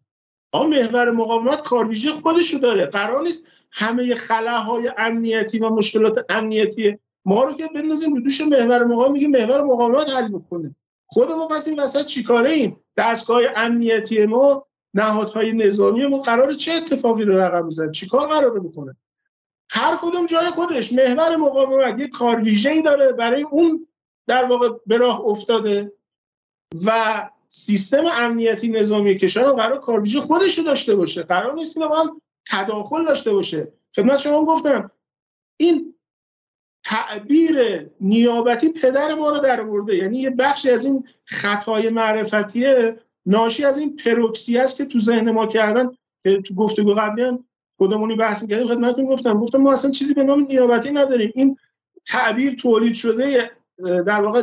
آقا 0.53 0.67
محور 0.67 1.11
مقاومت 1.11 1.63
کارویژه 1.63 2.11
خودشو 2.13 2.59
داره. 2.59 2.87
قرار 2.87 3.23
نیست 3.23 3.47
همه 3.71 4.15
خلاهای 4.15 4.93
امنیتی 4.97 5.59
و 5.59 5.69
مشکلات 5.69 6.25
امنیتی 6.29 6.97
ما 7.25 7.45
رو 7.45 7.55
که 7.55 7.67
بندازیم 7.75 8.15
رو 8.15 8.21
دوش 8.21 8.41
محور 8.41 8.85
مقاومت. 8.85 9.11
میگیم 9.11 9.31
محور 9.31 9.63
مقاومت 9.63 10.11
حل 10.11 10.29
بکنه. 10.29 10.75
خودمون 11.07 11.49
پس 11.49 11.69
این 11.69 11.81
وسط 11.81 12.05
چیکاره 12.05 12.53
ایم 12.53 12.81
دستگاه 12.97 13.43
امنیتی 13.57 14.27
ما 14.27 14.67
نهادهای 14.95 15.53
نظامی 15.53 16.07
ما 16.07 16.19
قرار 16.19 16.53
چه 16.53 16.73
اتفاقی 16.73 17.25
رو 17.25 17.39
رقم 17.39 17.67
بزنه؟ 17.67 17.91
چیکار 17.91 18.29
قراره 18.29 18.61
بکنه؟ 18.61 18.97
هر 19.71 19.97
کدوم 20.03 20.27
جای 20.27 20.47
خودش 20.47 20.93
محور 20.93 21.37
مقاومت 21.37 21.99
یه 21.99 22.09
کار 22.09 22.37
ای 22.37 22.83
داره 22.83 23.13
برای 23.13 23.43
اون 23.43 23.87
در 24.27 24.45
واقع 24.45 24.69
به 24.87 24.97
راه 24.97 25.21
افتاده 25.21 25.93
و 26.87 27.31
سیستم 27.49 28.05
امنیتی 28.07 28.69
نظامی 28.69 29.17
کشور 29.17 29.53
قرار 29.53 29.79
کار 29.79 30.01
ویژه 30.01 30.21
خودش 30.21 30.59
رو 30.59 30.65
داشته 30.65 30.97
باشه. 30.97 31.23
قرار 31.23 31.55
نیست 31.55 31.77
اینا 31.77 31.89
با 31.89 31.97
هم 31.97 32.21
تداخل 32.51 33.05
داشته 33.05 33.33
باشه. 33.33 33.73
خدمت 33.97 34.19
شما 34.19 34.45
گفتم 34.45 34.91
این 35.57 35.95
تعبیر 36.85 37.87
نیابتی 38.01 38.69
پدر 38.69 39.15
ما 39.15 39.31
رو 39.31 39.39
در 39.39 39.63
برده 39.63 39.97
یعنی 39.97 40.19
یه 40.19 40.31
بخشی 40.31 40.71
از 40.71 40.85
این 40.85 41.09
خطای 41.25 41.89
معرفتیه 41.89 42.97
ناشی 43.29 43.65
از 43.65 43.79
این 43.79 43.97
پروکسی 43.97 44.59
است 44.59 44.77
که 44.77 44.85
تو 44.85 44.99
ذهن 44.99 45.31
ما 45.31 45.47
کردن 45.47 45.91
که 46.23 46.43
تو 46.43 46.55
گفتگو 46.55 46.95
قبلی 46.95 47.23
هم 47.23 47.45
خودمونی 47.79 48.15
بحث 48.15 48.43
می‌کردیم 48.43 48.69
خدمتتون 48.69 49.07
گفتم 49.07 49.39
گفتم 49.41 49.59
ما 49.59 49.73
اصلا 49.73 49.91
چیزی 49.91 50.15
به 50.15 50.25
نام 50.25 50.41
نیابتی 50.41 50.93
نداریم. 50.93 51.33
این 51.35 51.57
تعبیر 52.07 52.55
تولید 52.55 52.95
شده 52.95 53.51
در 54.07 54.21
واقع 54.21 54.43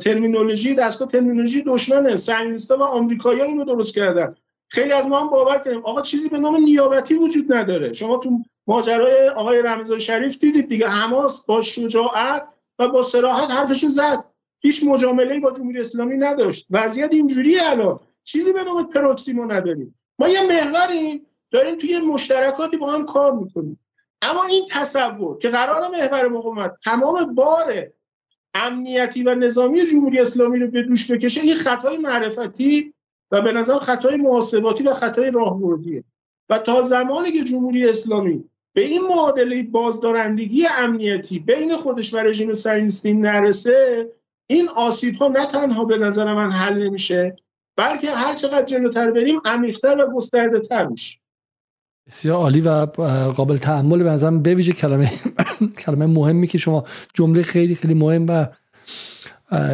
ترمینولوژی 0.00 0.74
دستگاه 0.74 1.08
ترمینولوژی 1.08 1.62
دشمنه. 1.62 2.16
سنگیستا 2.16 2.78
و 2.78 2.82
آمریکایی‌ها 2.82 3.46
اینو 3.46 3.64
درست 3.64 3.94
کردن. 3.94 4.34
خیلی 4.68 4.92
از 4.92 5.08
ما 5.08 5.20
هم 5.20 5.30
باور 5.30 5.58
کردیم 5.58 5.84
آقا 5.84 6.02
چیزی 6.02 6.28
به 6.28 6.38
نام 6.38 6.56
نیابتی 6.56 7.14
وجود 7.14 7.52
نداره. 7.52 7.92
شما 7.92 8.16
تو 8.16 8.30
ماجرای 8.66 9.28
آقای 9.28 9.62
رمضان 9.62 9.98
شریف 9.98 10.38
دیدید 10.38 10.68
دیگه 10.68 10.86
حماس 10.86 11.46
با 11.46 11.60
شجاعت 11.60 12.48
و 12.78 12.88
با 12.88 13.02
صراحت 13.02 13.50
حرفشون 13.50 13.90
زد. 13.90 14.24
هیچ 14.60 14.84
مجامله 14.84 15.40
با 15.40 15.52
جمهوری 15.52 15.80
اسلامی 15.80 16.16
نداشت. 16.16 16.66
وضعیت 16.70 17.12
اینجوریه 17.12 17.58
الان. 17.70 18.00
چیزی 18.24 18.52
به 18.52 18.64
نام 18.64 18.88
پروکسی 18.88 19.32
ما 19.32 19.44
نداریم. 19.44 19.98
ما 20.18 20.28
یه 20.28 20.42
محوریم 20.42 21.26
داریم 21.50 21.74
توی 21.74 22.00
مشترکاتی 22.00 22.76
با 22.76 22.92
هم 22.92 23.06
کار 23.06 23.32
می‌کنیم. 23.32 23.78
اما 24.22 24.44
این 24.44 24.66
تصور 24.70 25.38
که 25.38 25.48
قرار 25.48 25.88
محور 25.88 26.28
مقاومت 26.28 26.76
تمام 26.84 27.34
بار 27.34 27.86
امنیتی 28.54 29.22
و 29.22 29.34
نظامی 29.34 29.86
جمهوری 29.86 30.20
اسلامی 30.20 30.58
رو 30.58 30.68
به 30.68 30.82
دوش 30.82 31.10
بکشه 31.10 31.40
این 31.40 31.54
خطای 31.54 31.96
معرفتی 31.96 32.94
و 33.30 33.42
به 33.42 33.52
نظر 33.52 33.78
خطای 33.78 34.16
محاسباتی 34.16 34.84
و 34.84 34.94
خطای 34.94 35.30
راهبردیه. 35.30 36.04
و 36.48 36.58
تا 36.58 36.84
زمانی 36.84 37.32
که 37.32 37.44
جمهوری 37.44 37.88
اسلامی 37.88 38.44
به 38.72 38.80
این 38.80 39.02
معادله 39.02 39.62
بازدارندگی 39.62 40.66
امنیتی 40.78 41.38
بین 41.38 41.76
خودش 41.76 42.14
و 42.14 42.16
رژیم 42.16 42.52
صهیونیستی 42.52 43.12
نرسه 43.12 44.10
این 44.46 44.68
آسیب 44.68 45.14
ها 45.14 45.28
نه 45.28 45.46
تنها 45.46 45.84
به 45.84 45.98
نظر 45.98 46.34
من 46.34 46.52
حل 46.52 46.74
نمیشه 46.74 47.36
بلکه 47.76 48.10
هر 48.10 48.34
چقدر 48.34 48.64
جلوتر 48.64 49.10
بریم 49.10 49.40
عمیقتر 49.44 49.98
و 49.98 50.14
گسترده 50.14 50.60
تر 50.60 50.86
میشه. 50.86 51.18
بسیار 52.06 52.36
عالی 52.36 52.60
و 52.60 52.86
قابل 53.36 53.56
تحمل 53.56 54.02
به 54.02 54.10
نظرم 54.10 54.42
به 54.42 54.54
ویژه 54.54 54.72
کلمه 54.72 55.10
کلمه 55.84 56.06
مهمی 56.06 56.46
که 56.46 56.58
شما 56.58 56.84
جمله 57.14 57.42
خیلی 57.42 57.74
خیلی 57.74 57.94
مهم 57.94 58.26
و 58.28 58.46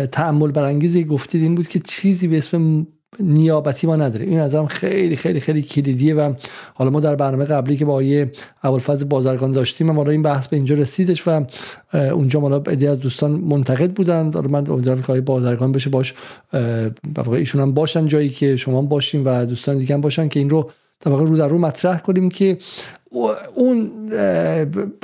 تعمل 0.07 0.51
برانگیزی 0.51 1.05
گفتید 1.05 1.43
این 1.43 1.55
بود 1.55 1.69
که 1.69 1.79
چیزی 1.79 2.29
به 2.29 2.39
اسم 2.39 2.87
نیابتی 3.21 3.87
ما 3.87 3.97
نداره. 3.97 4.25
این 4.25 4.41
هم 4.41 4.67
خیلی 4.67 5.17
خیلی 5.17 5.41
خیلی 5.41 5.63
کلیدیه 5.63 6.15
و 6.15 6.35
حالا 6.75 6.91
ما 6.91 7.01
در 7.01 7.17
برنامه 7.17 7.45
قبلی 7.45 7.77
که 7.77 7.85
با 7.85 7.93
آیه 7.93 8.33
ابوالفضل 8.63 9.05
بازرگان 9.05 9.53
داشتیم 9.53 9.91
حالا 9.91 10.11
این 10.11 10.23
بحث 10.23 10.49
به 10.49 10.57
اینجا 10.57 10.75
رسیدش 10.75 11.29
و 11.29 11.45
اونجا 11.95 12.41
حالا 12.41 12.63
ایده 12.67 12.91
از 12.91 13.01
دوستان 13.01 13.31
منتقد 13.31 13.91
بودن 13.91 14.33
حالا 14.33 14.49
من 14.49 14.71
امیدوارم 14.71 15.03
که 15.03 15.21
بازرگان 15.21 15.73
بشه 15.73 15.91
باش 15.91 16.15
ایشون 17.27 17.61
هم 17.61 17.73
باشن 17.75 18.07
جایی 18.07 18.29
که 18.29 18.57
شما 18.57 18.83
باشیم 18.83 19.23
و 19.25 19.47
دوستان 19.47 19.79
دیگه 19.79 19.95
هم 19.95 20.01
باشن 20.01 20.29
که 20.29 20.41
این 20.41 20.51
رو 20.51 20.71
در 21.01 21.11
رو 21.11 21.37
در 21.37 21.49
رو 21.49 21.59
مطرح 21.59 21.99
کنیم 21.99 22.31
که 22.31 22.59
اون 23.55 23.91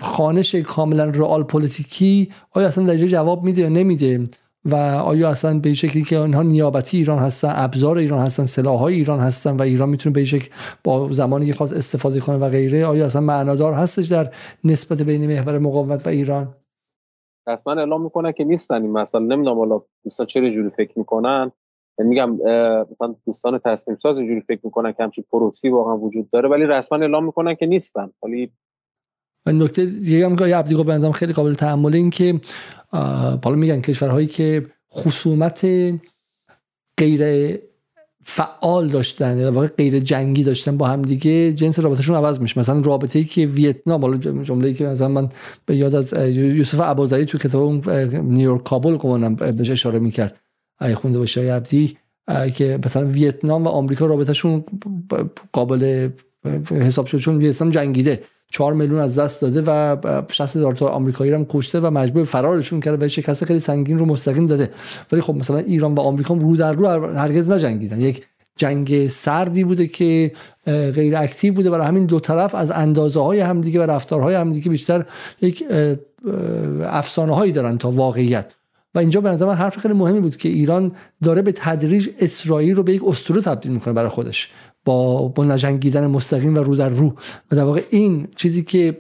خانش 0.03 0.55
کاملا 0.55 1.05
رئال 1.05 1.43
پلیتیکی 1.43 2.31
آیا 2.51 2.67
اصلا 2.67 2.85
در 2.85 2.97
جواب 2.97 3.45
میده 3.45 3.63
یا 3.63 3.69
نمیده؟ 3.69 4.25
و 4.65 4.75
آیا 5.05 5.29
اصلا 5.29 5.59
به 5.59 5.75
شکلی 5.75 6.03
که 6.03 6.19
آنها 6.19 6.43
نیابتی 6.43 6.97
ایران 6.97 7.19
هستن 7.19 7.53
ابزار 7.55 7.99
ایران 7.99 8.21
هستن 8.21 8.45
سلاحهای 8.45 8.95
ایران 8.95 9.21
هستن 9.21 9.57
و 9.57 9.63
ایران 9.63 9.89
می‌تونه 9.89 10.13
به 10.13 10.25
شکل 10.25 10.49
با 10.85 11.13
زمانی 11.13 11.47
که 11.47 11.53
خواست 11.53 11.73
استفاده 11.73 12.21
کنه 12.21 12.37
و 12.37 12.49
غیره 12.49 12.87
آیا 12.87 13.05
اصلا 13.05 13.21
معنادار 13.21 13.73
هستش 13.73 14.07
در 14.07 14.31
نسبت 14.65 15.03
بین 15.03 15.27
محور 15.27 15.59
مقاومت 15.59 16.07
و 16.07 16.11
ایران؟ 16.11 16.55
حتما 17.49 17.73
اعلام 17.73 18.03
می‌کنن 18.03 18.33
که 18.33 18.45
نیستن 18.45 18.83
این 18.83 18.93
مثلا 18.93 19.21
نمی‌دونم 19.21 19.59
حالا 19.59 19.83
دوستان 20.05 20.27
چه 20.27 20.51
جوری 20.51 20.71
فکر 20.71 20.99
می‌کنن. 20.99 21.53
یعنی 21.99 22.11
میگم 22.11 22.31
مثلا 22.93 23.15
دوستان 23.27 23.61
تصمیم 23.65 23.97
ساز 24.03 24.19
اینجوری 24.19 24.41
فکر 24.41 24.61
می‌کنن 24.65 24.93
که 24.93 25.03
همچین 25.03 25.25
پروکسی 25.33 25.69
واقعا 25.69 25.99
وجود 25.99 26.31
داره 26.31 26.49
ولی 26.49 26.67
رسما 26.67 26.99
اعلام 26.99 27.25
می‌کنن 27.25 27.55
که 27.55 27.67
نیستن. 27.67 28.11
ولی 28.23 28.51
و 29.47 29.53
نکته 29.53 29.85
دیگه 29.87 30.25
هم 30.25 30.37
که 30.37 30.45
عبدی 30.45 30.85
به 30.85 31.13
خیلی 31.13 31.33
قابل 31.33 31.55
تحمل 31.55 31.95
این 31.95 32.11
که 32.11 32.41
حالا 33.45 33.57
میگن 33.57 33.81
کشورهایی 33.81 34.27
که 34.27 34.67
خصومت 34.93 35.67
غیر 36.99 37.55
فعال 38.27 38.89
داشتن 38.89 39.39
یا 39.39 39.53
واقع 39.53 39.67
غیر 39.67 40.01
جنگی 40.01 40.43
داشتن 40.45 40.77
با 40.77 40.89
هم 40.89 41.03
دیگه 41.03 41.53
جنس 41.53 41.79
رابطهشون 41.79 42.17
عوض 42.17 42.41
میشه. 42.41 42.61
مثلا 42.61 42.81
رابطه 42.81 43.19
ای 43.19 43.25
که 43.25 43.47
ویتنام 43.47 44.03
حالا 44.03 44.17
جمله 44.43 44.69
ای 44.69 44.75
که 44.75 44.87
مثلا 44.87 45.09
من 45.09 45.29
به 45.67 45.77
یاد 45.77 45.95
از 45.95 46.13
یوسف 46.37 46.81
ابوذری 46.81 47.27
تو 47.27 47.39
کتاب 47.39 47.91
نیویورک 47.91 48.63
کابل 48.63 48.97
گمانم 48.97 49.35
بهش 49.35 49.71
اشاره 49.71 49.99
می‌کرد 49.99 50.41
اگه 50.79 50.95
خونده 50.95 51.19
باشه 51.19 51.53
عبدی 51.53 51.97
که 52.55 52.79
مثلا 52.85 53.07
ویتنام 53.07 53.65
و 53.65 53.69
آمریکا 53.69 54.07
رابطهشون 54.07 54.65
قابل 55.53 56.09
حساب 56.71 57.07
شد 57.07 57.19
چون 57.19 57.39
ویتنام 57.39 57.71
جنگیده. 57.71 58.23
4 58.55 58.73
میلیون 58.73 59.01
از 59.01 59.19
دست 59.19 59.43
داده 59.43 59.63
و 59.67 59.97
60 60.31 60.57
هزار 60.57 60.73
تا 60.73 60.89
آمریکایی 60.89 61.33
هم 61.33 61.45
کشته 61.45 61.81
و 61.81 61.91
مجبور 61.91 62.25
فرارشون 62.25 62.81
کرده 62.81 63.07
و 63.07 63.09
شکست 63.09 63.45
خیلی 63.45 63.61
سنگین 63.61 63.99
رو 63.99 64.07
مستقیم 64.07 64.47
داده. 64.47 64.71
ولی 65.13 65.21
خب 65.21 65.35
مثلا 65.35 65.59
ایران 65.59 65.95
و 65.95 66.01
آمریکا 66.01 66.35
رو 66.35 66.57
در 66.57 66.73
رو 66.73 66.87
هرگز 67.17 67.51
نجنگیدن. 67.51 68.01
یک 68.01 68.25
جنگ 68.57 69.09
سردی 69.09 69.65
بوده 69.65 69.87
که 69.87 70.33
غیر 70.67 71.17
اکتیو 71.17 71.55
بوده 71.55 71.71
برای 71.71 71.87
همین 71.87 72.07
دو 72.07 72.21
طرف 72.21 72.55
از 72.55 72.71
اندازه 72.71 73.21
های 73.21 73.41
همدیگه 73.41 73.81
و 73.81 73.83
رفتارهای 73.83 74.35
همدیگه 74.35 74.71
بیشتر 74.71 75.05
یک 75.41 75.65
افسانه 76.83 77.35
هایی 77.35 77.53
دارن 77.53 77.79
تا 77.79 77.91
واقعیت. 77.91 78.53
و 78.95 78.99
اینجا 78.99 79.21
به 79.21 79.31
نظر 79.31 79.47
من 79.47 79.55
حرف 79.55 79.79
خیلی 79.79 79.95
مهمی 79.95 80.21
بود 80.21 80.37
که 80.37 80.49
ایران 80.49 80.93
داره 81.23 81.43
به 81.43 81.53
تدریج 81.53 82.09
اسرائیل 82.21 82.77
رو 82.77 82.83
به 82.83 82.95
یک 82.95 83.03
اسطوره 83.07 83.41
تبدیل 83.41 83.73
می‌کنه 83.73 83.95
برای 83.95 84.09
خودش. 84.09 84.51
با 84.85 85.29
با 85.29 85.45
نجنگیدن 85.45 86.07
مستقیم 86.07 86.55
و 86.55 86.59
رو 86.59 86.77
در 86.77 86.89
رو. 86.89 87.15
و 87.51 87.57
در 87.57 87.65
واقع 87.65 87.83
این 87.91 88.29
چیزی 88.37 88.63
که 88.63 88.97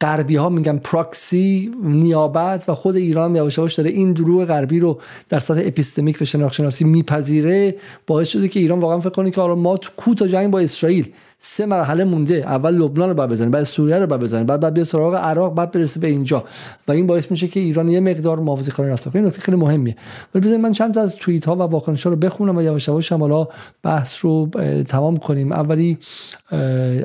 غربی 0.00 0.36
ها 0.36 0.48
میگن 0.48 0.78
پراکسی 0.78 1.70
نیابت 1.82 2.68
و 2.68 2.74
خود 2.74 2.96
ایران 2.96 3.36
یواش 3.36 3.58
یواش 3.58 3.74
داره 3.74 3.90
این 3.90 4.12
دروغ 4.12 4.44
غربی 4.44 4.80
رو 4.80 5.00
در 5.28 5.38
سطح 5.38 5.60
اپیستمیک 5.64 6.18
و 6.20 6.24
شناخت 6.24 6.82
میپذیره 6.82 7.74
باعث 8.06 8.28
شده 8.28 8.48
که 8.48 8.60
ایران 8.60 8.80
واقعا 8.80 9.00
فکر 9.00 9.10
کنه 9.10 9.30
که 9.30 9.40
حالا 9.40 9.54
ما 9.54 9.76
تو 9.76 9.90
کوتا 9.96 10.26
جنگ 10.26 10.50
با 10.50 10.60
اسرائیل 10.60 11.12
سه 11.40 11.66
مرحله 11.66 12.04
مونده. 12.04 12.34
اول 12.34 12.74
لبنان 12.74 13.08
رو 13.08 13.14
بعد 13.14 13.30
بزنیم 13.30 13.50
بعد 13.50 13.62
سوریه 13.62 13.98
رو 13.98 14.06
بعد 14.06 14.20
بزنیم 14.20 14.46
بعد 14.46 14.60
بعد 14.60 14.82
سراغ 14.82 15.14
عراق 15.14 15.54
بعد 15.54 15.70
برسه 15.70 16.00
به 16.00 16.06
اینجا. 16.06 16.44
و 16.88 16.92
این 16.92 17.06
باعث 17.06 17.30
میشه 17.30 17.48
که 17.48 17.60
ایران 17.60 17.88
یه 17.88 18.00
مقدار 18.00 18.40
محافظه 18.40 18.70
کاری 18.70 18.90
رفته 18.90 19.16
این 19.16 19.24
نکته 19.26 19.40
خیلی 19.40 19.56
مهمیه. 19.56 19.96
ولی 20.34 20.46
بزنید 20.46 20.60
من 20.60 20.72
چند 20.72 20.94
تا 20.94 21.02
از 21.02 21.16
توییت 21.16 21.44
ها 21.44 21.56
و 21.56 21.62
واکنش 21.62 22.06
ها 22.06 22.10
رو 22.10 22.16
بخونم 22.16 22.56
و 22.56 22.62
یواش 22.62 22.88
یواش 22.88 23.12
حالا 23.12 23.48
بحث 23.82 24.24
رو 24.24 24.50
تمام 24.88 25.16
کنیم. 25.16 25.52
اولی 25.52 25.98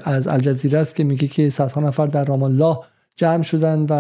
از 0.04 0.28
الجزیره 0.28 0.80
است 0.80 0.96
که 0.96 1.04
میگه 1.04 1.28
که 1.28 1.50
صدها 1.50 1.82
نفر 1.82 2.08
در 2.08 2.26
رام 2.26 2.44
الله 2.44 2.78
جمع 3.16 3.44
شدن 3.44 3.86
و 3.90 3.94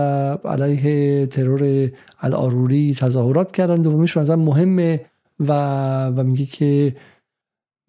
علیه 0.48 1.26
ترور 1.26 1.90
الاروری 2.22 2.96
تظاهرات 3.00 3.52
کردن. 3.52 3.82
دومیش 3.82 4.18
مثلا 4.18 4.36
مهمه 4.36 5.06
و 5.40 5.54
و 6.08 6.24
میگه 6.24 6.46
که 6.46 6.96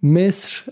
مصر 0.02 0.62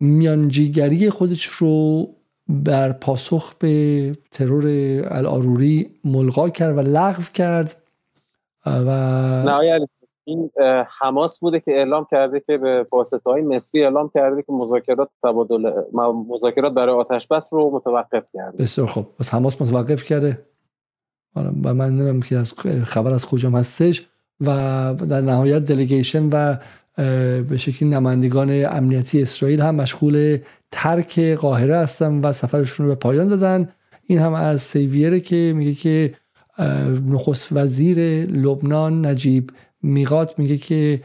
میانجیگری 0.00 1.10
خودش 1.10 1.46
رو 1.46 2.06
بر 2.48 2.92
پاسخ 2.92 3.54
به 3.54 4.12
ترور 4.30 4.64
الاروری 5.10 5.90
ملغا 6.04 6.50
کرد 6.50 6.76
و 6.76 6.80
لغو 6.80 7.22
کرد 7.34 7.82
و 8.66 8.90
نه 9.44 9.86
این 10.24 10.50
حماس 11.00 11.38
بوده 11.38 11.60
که 11.60 11.70
اعلام 11.70 12.06
کرده 12.10 12.40
که 12.40 12.56
به 12.58 12.86
واسطه 12.92 13.30
های 13.30 13.42
مصری 13.42 13.82
اعلام 13.82 14.10
کرده 14.14 14.42
که 14.42 14.52
مذاکرات 14.52 15.08
تبادل 15.22 15.72
مذاکرات 16.28 16.72
برای 16.72 16.94
آتش 16.94 17.26
بس 17.26 17.52
رو 17.52 17.70
متوقف 17.70 18.24
کرده. 18.34 18.58
بسیار 18.58 18.86
خوب. 18.86 19.06
پس 19.18 19.34
حماس 19.34 19.62
متوقف 19.62 20.04
کرده. 20.04 20.38
و 21.64 21.74
من 21.74 21.96
نمیم 21.96 22.22
که 22.22 22.36
از 22.36 22.54
خبر 22.84 23.12
از 23.12 23.26
کجا 23.26 23.50
هستش 23.50 24.08
و 24.40 24.46
در 25.08 25.20
نهایت 25.20 25.64
دلیگیشن 25.64 26.28
و 26.32 26.56
به 27.48 27.56
شکلی 27.56 27.88
نمایندگان 27.88 28.64
امنیتی 28.64 29.22
اسرائیل 29.22 29.60
هم 29.60 29.74
مشغول 29.74 30.38
ترک 30.70 31.20
قاهره 31.20 31.76
هستن 31.76 32.20
و 32.20 32.32
سفرشون 32.32 32.86
رو 32.86 32.92
به 32.92 32.98
پایان 32.98 33.28
دادن. 33.28 33.68
این 34.06 34.18
هم 34.18 34.32
از 34.34 34.60
سیویره 34.60 35.20
که 35.20 35.52
میگه 35.56 35.74
که 35.74 36.14
نخست 37.06 37.48
وزیر 37.52 37.98
لبنان 38.26 39.06
نجیب 39.06 39.50
میقات 39.82 40.38
میگه 40.38 40.58
که 40.58 41.00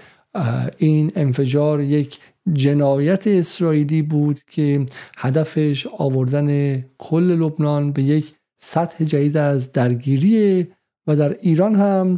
این 0.77 1.11
انفجار 1.15 1.81
یک 1.81 2.19
جنایت 2.53 3.27
اسرائیلی 3.27 4.01
بود 4.01 4.39
که 4.51 4.85
هدفش 5.17 5.87
آوردن 5.97 6.79
کل 6.97 7.23
لبنان 7.23 7.91
به 7.91 8.03
یک 8.03 8.33
سطح 8.57 9.03
جدید 9.03 9.37
از 9.37 9.71
درگیری 9.71 10.67
و 11.07 11.15
در 11.15 11.37
ایران 11.41 11.75
هم 11.75 12.17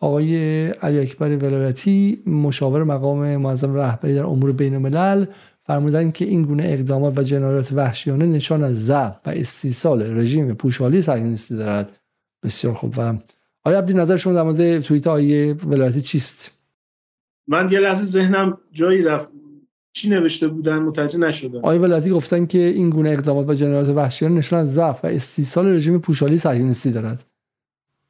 آقای 0.00 0.66
علی 0.68 0.98
اکبر 0.98 1.36
ولایتی 1.36 2.22
مشاور 2.26 2.84
مقام 2.84 3.36
معظم 3.36 3.74
رهبری 3.74 4.14
در 4.14 4.24
امور 4.24 4.52
بین 4.52 4.74
الملل 4.74 5.26
فرمودن 5.66 6.10
که 6.10 6.24
این 6.24 6.42
گونه 6.42 6.62
اقدامات 6.66 7.18
و 7.18 7.22
جنایات 7.22 7.72
وحشیانه 7.72 8.26
نشان 8.26 8.64
از 8.64 8.86
ضعف 8.86 9.16
و 9.26 9.30
استیصال 9.30 10.18
رژیم 10.18 10.54
پوشالی 10.54 11.02
صهیونیستی 11.02 11.56
دارد. 11.56 11.98
بسیار 12.44 12.74
خوب. 12.74 12.94
و 12.96 13.14
آیا 13.64 13.78
عبدی 13.78 13.94
نظر 13.94 14.16
شما 14.16 14.32
در 14.32 14.42
مورد 14.42 14.80
توییت 14.80 15.06
آقای 15.06 15.52
ولایتی 15.52 16.00
چیست؟ 16.00 16.58
من 17.48 17.72
یه 17.72 17.78
لحظه 17.78 18.04
ذهنم 18.04 18.58
جایی 18.72 19.02
رفت. 19.02 19.28
چی 19.92 20.10
نوشته 20.10 20.48
بودن؟ 20.48 20.78
متوجه 20.78 21.18
نشدم. 21.18 21.58
آقای 21.58 21.78
ولایتی 21.78 22.10
گفتن 22.10 22.46
که 22.46 22.58
این 22.58 22.90
گونه 22.90 23.10
اقدامات 23.10 23.50
و 23.50 23.54
جنایات 23.54 23.88
وحشیانه 23.88 24.34
نشان 24.34 24.58
از 24.58 24.74
ضعف 24.74 25.04
و 25.04 25.06
استیصال 25.06 25.66
رژیم 25.66 25.98
پوشالی 25.98 26.36
صهیونیستی 26.36 26.92
دارد. 26.92 27.24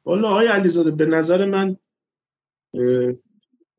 والا 0.07 0.29
آقای 0.29 0.47
علیزاده 0.47 0.91
به 0.91 1.05
نظر 1.05 1.45
من 1.45 1.77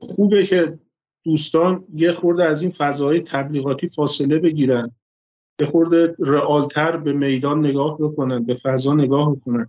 خوبه 0.00 0.44
که 0.44 0.78
دوستان 1.24 1.84
یه 1.94 2.12
خورده 2.12 2.44
از 2.44 2.62
این 2.62 2.70
فضاهای 2.70 3.20
تبلیغاتی 3.20 3.88
فاصله 3.88 4.38
بگیرن 4.38 4.90
یه 5.60 5.66
خورده 5.66 6.16
رئالتر 6.18 6.96
به 6.96 7.12
میدان 7.12 7.66
نگاه 7.66 7.98
بکنن 8.00 8.44
به 8.44 8.54
فضا 8.54 8.94
نگاه 8.94 9.36
بکنن. 9.36 9.68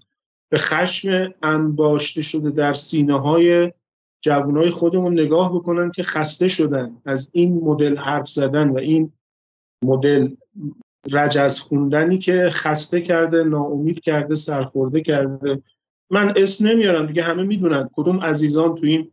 به 0.49 0.57
خشم 0.57 1.33
انباشته 1.43 2.21
شده 2.21 2.49
در 2.49 2.73
سینه 2.73 3.19
های 3.19 3.73
جوانای 4.21 4.69
خودمون 4.69 5.19
نگاه 5.19 5.55
بکنن 5.55 5.91
که 5.91 6.03
خسته 6.03 6.47
شدن 6.47 7.01
از 7.05 7.29
این 7.33 7.53
مدل 7.63 7.97
حرف 7.97 8.29
زدن 8.29 8.69
و 8.69 8.77
این 8.77 9.13
مدل 9.83 10.35
رجز 11.11 11.59
خوندنی 11.59 12.17
که 12.17 12.49
خسته 12.51 13.01
کرده 13.01 13.43
ناامید 13.43 13.99
کرده 13.99 14.35
سرخورده 14.35 15.01
کرده. 15.01 15.61
من 16.11 16.33
اسم 16.35 16.67
نمیارم 16.67 17.05
دیگه 17.05 17.23
همه 17.23 17.43
می‌دونن 17.43 17.89
کدوم 17.93 18.19
عزیزان 18.19 18.75
تو 18.75 18.85
این 18.85 19.11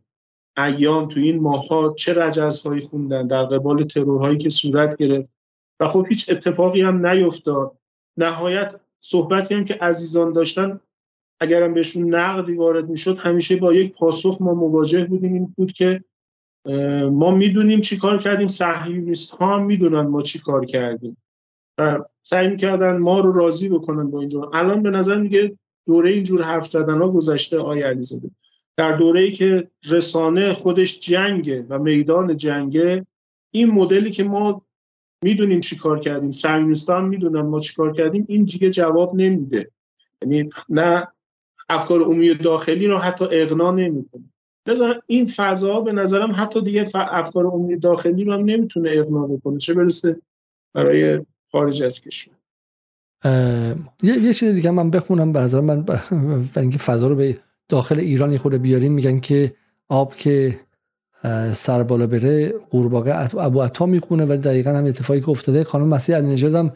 ایام 0.57 1.07
تو 1.07 1.19
این 1.19 1.39
ماهها 1.39 1.93
چه 1.93 2.13
رجزهایی 2.13 2.81
خوندن 2.81 3.27
در 3.27 3.43
قبال 3.43 3.83
ترورهایی 3.83 4.37
که 4.37 4.49
صورت 4.49 4.97
گرفت. 4.97 5.33
و 5.79 5.87
خب 5.87 6.05
هیچ 6.09 6.29
اتفاقی 6.29 6.81
هم 6.81 7.07
نیفتاد. 7.07 7.71
نهایت 8.17 8.79
صحبتی 8.99 9.55
هم 9.55 9.63
که 9.63 9.73
عزیزان 9.73 10.33
داشتن 10.33 10.79
اگرم 11.39 11.73
بهشون 11.73 12.15
نقدی 12.15 12.53
وارد 12.53 12.89
می‌شد 12.89 13.17
همیشه 13.17 13.55
با 13.55 13.73
یک 13.73 13.93
پاسخ 13.93 14.37
ما 14.41 14.53
مواجه 14.53 15.05
بودیم. 15.05 15.33
این 15.33 15.53
بود 15.57 15.71
که 15.71 16.03
ما 17.11 17.31
می‌دونیم 17.31 17.81
چی 17.81 17.97
کار 17.97 18.17
کردیم. 18.17 18.47
صهیونیست 18.47 19.31
ها 19.31 19.55
هم 19.55 19.65
می‌دونن 19.65 20.01
ما 20.01 20.21
چی 20.21 20.39
کار 20.39 20.65
کردیم. 20.65 21.17
و 21.77 22.03
سعی 22.21 22.47
می‌کردن 22.47 22.97
ما 22.97 23.19
رو 23.19 23.31
راضی 23.31 23.69
بکنن 23.69 24.11
با 24.11 24.19
اینجا. 24.19 24.51
الان 24.53 24.83
به 24.83 24.89
نظر 24.89 25.17
میگه 25.17 25.57
دوره 25.87 26.11
اینجور 26.11 26.43
حرف 26.43 26.67
زدن 26.67 26.97
ها 27.01 27.09
گذشته 27.09 27.57
آقای 27.57 27.81
علیزاده. 27.81 28.29
در 28.77 28.97
دوره 28.97 29.21
ای 29.21 29.31
که 29.31 29.67
رسانه 29.89 30.53
خودش 30.53 30.99
جنگه 30.99 31.65
و 31.69 31.79
میدان 31.79 32.37
جنگه 32.37 33.05
این 33.51 33.71
مدلی 33.71 34.11
که 34.11 34.23
ما 34.23 34.61
می‌دونیم 35.23 35.59
چی 35.59 35.77
کار 35.77 35.99
کردیم 35.99 36.31
سرمیستان 36.31 37.05
می‌دونن 37.05 37.41
ما 37.41 37.59
چی 37.59 37.75
کار 37.75 37.93
کردیم 37.93 38.25
این 38.29 38.43
دیگه 38.43 38.69
جواب 38.69 39.15
نمیده. 39.15 39.71
یعنی 40.21 40.49
نه 40.69 41.07
افکار 41.69 42.01
عمومی 42.01 42.35
داخلی 42.35 42.87
رو 42.87 42.97
حتی 42.97 43.25
اقنا 43.31 43.71
نمی‌کنه. 43.71 44.23
لذا 44.67 44.95
این 45.07 45.25
فضا 45.25 45.81
به 45.81 45.91
نظرم 45.93 46.31
حتی 46.35 46.61
دیگه 46.61 46.85
افکار 46.95 47.45
عمومی 47.45 47.77
داخلی 47.77 48.23
رو 48.23 48.33
هم 48.33 48.39
نمی‌تونه 48.39 48.89
اقنا 48.93 49.27
بکنه. 49.27 49.57
چه 49.57 49.73
برسه 49.73 50.21
برای 50.73 51.25
خارج 51.51 51.83
از 51.83 52.01
کشور. 52.01 52.36
یه, 53.23 54.17
یه 54.23 54.33
چیز 54.33 54.53
دیگه 54.53 54.71
من 54.71 54.89
بخونم 54.89 55.33
به 55.33 55.39
نظر 55.39 55.61
من 55.61 55.85
اینکه 56.57 56.77
فضا 56.77 57.07
رو 57.07 57.15
به 57.15 57.37
داخل 57.69 57.99
ایران 57.99 58.37
خود 58.37 58.53
بیاریم 58.53 58.93
میگن 58.93 59.19
که 59.19 59.53
آب 59.89 60.15
که 60.15 60.59
سر 61.53 61.83
بالا 61.83 62.07
بره 62.07 62.49
قورباغه 62.49 63.35
ابو 63.37 63.61
عطا 63.61 63.85
می‌خونه 63.85 64.25
و 64.25 64.37
دقیقا 64.37 64.71
هم 64.71 64.85
اتفاقی 64.85 65.21
که 65.21 65.29
افتاده. 65.29 65.63
خانم 65.63 65.87
مسیح 65.87 66.15
علی 66.15 66.27
نژاد 66.27 66.55
هم 66.55 66.71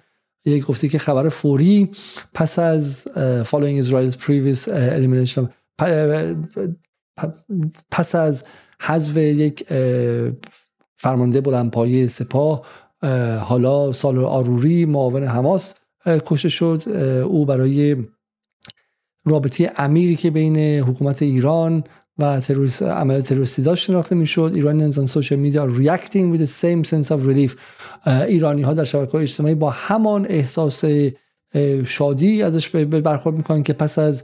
یک 0.46 0.66
گفته 0.66 0.88
که 0.88 1.00
خبر 1.00 1.30
فوری 1.30 1.92
پس 2.34 2.60
از 2.60 3.08
following 3.44 3.84
Israel's 3.84 4.16
previous 4.16 4.70
elimination 4.70 5.48
پس 7.92 8.16
از 8.16 8.44
حذف 8.82 9.18
یک 9.18 9.66
فرمانده 10.98 11.42
بلندپایه 11.42 12.08
سپاه 12.08 12.62
حالا 13.40 13.92
سال 13.92 14.18
آروری 14.18 14.86
معاون 14.86 15.24
حماس 15.24 15.76
کشته 16.06 16.50
شد 16.50 16.84
او 17.30 17.46
برای 17.46 17.96
رابطه 19.26 19.66
عمیقی 19.66 20.16
که 20.16 20.32
بین 20.32 20.58
حکومت 20.58 21.22
ایران 21.22 21.84
و 22.18 22.40
تروریست 22.40 22.84
عمل 22.84 23.22
تروریستی 23.22 23.62
داشت 23.62 23.86
شناخته 23.86 24.16
می‌شد. 24.16 24.52
ایران 24.56 24.82
انسان 24.82 25.08
سوشال 25.08 25.40
میدیا 25.40 25.76
reacting 25.76 26.36
with 26.36 26.40
the 26.40 26.52
same 26.62 26.90
sense 26.90 27.08
of 27.08 27.20
relief. 27.28 27.56
ایرانی 28.08 28.62
ها 28.62 28.74
در 28.74 28.84
شبکه 28.84 29.16
اجتماعی 29.16 29.56
با 29.56 29.70
همان 29.70 30.26
احساس 30.30 30.84
شادی 31.86 32.44
ازش 32.44 32.70
برخورد 32.86 33.38
می‌کنن 33.38 33.64
که 33.64 33.74
پس 33.74 34.00
از 34.00 34.24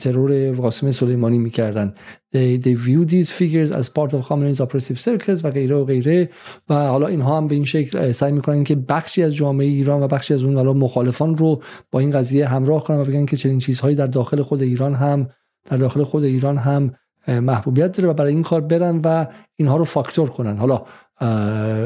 ترور 0.00 0.52
قاسم 0.52 0.90
سلیمانی 0.90 1.38
می‌کردن. 1.38 1.94
They, 2.34 2.62
they 2.64 2.74
view 2.74 3.10
these 3.10 3.30
figures 3.30 3.70
as 3.80 3.88
part 3.88 4.12
of 4.12 4.28
communist 4.28 4.60
oppressive 4.60 4.98
circles 5.04 5.40
و 5.44 5.50
غیره 5.50 5.76
و 5.76 5.84
غیره. 5.84 6.30
و 6.68 6.74
حالا 6.74 7.06
اینها 7.06 7.36
هم 7.36 7.48
به 7.48 7.54
این 7.54 7.64
شکل 7.64 8.12
سعی 8.12 8.32
می‌کنن 8.32 8.64
که 8.64 8.74
بخشی 8.74 9.22
از 9.22 9.34
جامعه 9.34 9.66
ایران 9.66 10.02
و 10.02 10.08
بخشی 10.08 10.34
از 10.34 10.42
اون 10.42 10.56
حالا 10.56 10.72
مخالفان 10.72 11.36
رو 11.36 11.62
با 11.90 12.00
این 12.00 12.10
قضیه 12.10 12.48
همراه 12.48 12.84
کنن 12.84 13.00
و 13.00 13.04
بگن 13.04 13.26
که 13.26 13.36
چنین 13.36 13.58
چیزهایی 13.58 13.96
در 13.96 14.06
داخل 14.06 14.42
خود 14.42 14.62
ایران 14.62 14.94
هم 14.94 15.28
در 15.64 15.76
داخل 15.76 16.02
خود 16.02 16.24
ایران 16.24 16.58
هم 16.58 16.94
محبوبیت 17.28 17.96
داره 17.96 18.08
و 18.08 18.12
برای 18.14 18.32
این 18.32 18.42
کار 18.42 18.60
برن 18.60 19.00
و 19.04 19.26
اینها 19.56 19.76
رو 19.76 19.84
فاکتور 19.84 20.28
کنن. 20.28 20.56
حالا 20.56 20.82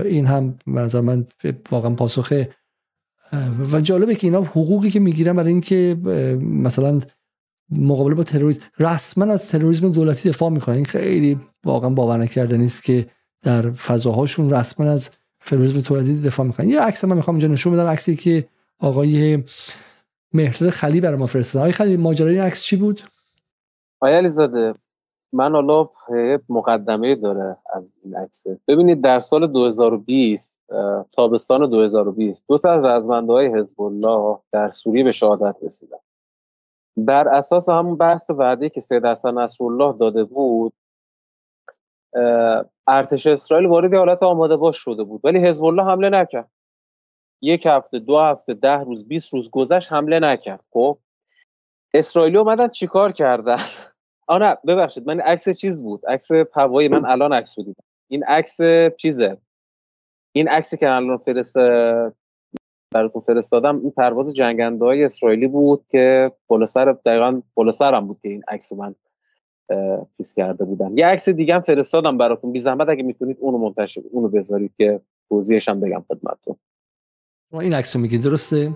این 0.04 0.26
هم 0.26 0.54
نظر 0.66 1.00
من 1.00 1.26
واقعا 1.70 1.94
پاسخ 1.94 2.32
و 3.72 3.80
جالبه 3.80 4.14
که 4.14 4.26
اینا 4.26 4.42
حقوقی 4.42 4.90
که 4.90 5.00
می‌گیرن 5.00 5.36
برای 5.36 5.52
اینکه 5.52 5.96
مثلا 6.40 7.00
مقابله 7.70 8.14
با 8.14 8.22
تروریسم. 8.22 8.62
رسما 8.78 9.32
از 9.32 9.48
تروریسم 9.48 9.92
دولتی 9.92 10.28
دفاع 10.28 10.50
می‌کنن 10.50 10.74
این 10.74 10.84
خیلی 10.84 11.40
واقعا 11.64 11.90
باور 11.90 12.16
نکرده 12.16 12.56
نیست 12.56 12.84
که 12.84 13.06
در 13.42 13.70
فضاهاشون 13.70 14.50
رسما 14.50 14.86
از 14.86 15.10
تروریسم 15.46 15.80
دولتی 15.80 16.22
دفاع 16.22 16.46
می‌کنن. 16.46 16.68
یه 16.68 16.80
عکس 16.80 17.04
من 17.04 17.16
می‌خوام 17.16 17.36
اینجا 17.36 17.52
نشون 17.52 17.72
بدم. 17.72 17.86
عکسی 17.86 18.16
که 18.16 18.48
آقای 18.78 19.44
مهرداد 20.32 20.70
خلی 20.70 21.00
برای 21.00 21.18
ما 21.18 21.26
فرستاد. 21.26 21.60
آقای 21.60 21.72
خلی 21.72 21.96
ماجرای 21.96 22.34
این 22.34 22.44
عکس 22.44 22.62
چی 22.62 22.76
بود؟ 22.76 23.00
آقای 24.00 24.16
علیزاده 24.16 24.74
من 25.32 25.52
حالا 25.52 25.88
مقدمه 26.48 27.14
داره 27.14 27.56
از 27.74 27.94
این 28.04 28.16
عکسه 28.16 28.60
ببینید 28.68 29.04
در 29.04 29.20
سال 29.20 29.46
2020 29.46 30.60
تابستان 31.12 31.70
2020 31.70 32.44
دو 32.48 32.58
تا 32.58 32.72
از 32.72 32.84
رزمنده 32.84 33.32
های 33.32 33.54
حزب 33.54 33.80
الله 33.80 34.38
در 34.52 34.70
سوریه 34.70 35.04
به 35.04 35.12
شهادت 35.12 35.56
رسیدن. 35.62 35.96
در 37.06 37.28
اساس 37.28 37.68
همون 37.68 37.96
بحث 37.96 38.30
وعده 38.30 38.68
که 38.68 38.80
سید 38.80 39.06
حسن 39.06 39.38
نصرالله 39.38 39.98
داده 39.98 40.24
بود 40.24 40.72
ارتش 42.86 43.26
اسرائیل 43.26 43.66
وارد 43.66 43.94
حالت 43.94 44.22
آماده 44.22 44.56
باش 44.56 44.76
شده 44.76 45.02
بود. 45.02 45.20
ولی 45.24 45.46
حزب 45.46 45.64
الله 45.64 45.84
حمله 45.84 46.08
نکرد. 46.08 46.50
یک 47.42 47.66
هفته 47.66 47.98
دو 47.98 48.18
هفته 48.18 48.54
ده 48.54 48.80
روز 48.80 49.08
20 49.08 49.34
روز 49.34 49.50
گذشت 49.50 49.92
حمله 49.92 50.20
نکرد. 50.20 50.64
خب؟ 50.70 50.98
اسرائیلی 51.94 52.36
اومدن 52.36 52.68
چیکار 52.68 53.12
کردن؟ 53.12 53.58
آ 54.28 54.38
نه 54.38 54.56
ببخشید 54.66 55.06
من 55.06 55.20
عکس 55.20 55.48
چیز 55.48 55.82
بود؟ 55.82 56.06
عکس 56.06 56.28
هوایی 56.54 56.88
من 56.88 57.04
الان 57.10 57.32
عکس 57.32 57.56
دیدم. 57.56 57.82
این 58.08 58.24
عکس 58.24 58.56
چیزه؟ 58.98 59.38
این 60.32 60.48
عکسی 60.48 60.76
که 60.76 60.94
الان 60.94 61.18
فرست 61.18 61.56
براتون 62.96 63.20
فرستادم. 63.20 63.80
این 63.80 63.90
پرواز 63.90 64.34
جنگنده 64.34 64.84
های 64.84 65.04
اسرائیلی 65.04 65.46
بود 65.46 65.84
که 65.90 66.32
بالا 66.46 66.66
سر 66.66 66.96
دقیقا 67.06 67.42
بالا 67.54 67.72
سرم 67.72 68.06
بود 68.06 68.18
که 68.22 68.28
این 68.28 68.42
عکس 68.48 68.72
من 68.72 68.94
پیس 70.16 70.34
کرده 70.34 70.64
بودم. 70.64 70.98
یه 70.98 71.06
عکس 71.06 71.28
دیگه 71.28 71.54
هم 71.54 71.60
فرستادم 71.60 72.18
براتون. 72.18 72.52
بی 72.52 72.58
زحمت 72.58 72.88
اگه 72.88 73.02
می‌تونید 73.02 73.36
اونو 73.40 73.58
منتشر 73.58 74.02
اونو 74.10 74.28
بذارید 74.28 74.72
که 74.76 75.00
توضیحش 75.28 75.68
هم 75.68 75.80
بگم 75.80 76.04
خدمتتون. 76.08 76.56
این 77.52 77.74
عکس 77.74 77.96
رو 77.96 78.06
درسته؟ 78.06 78.70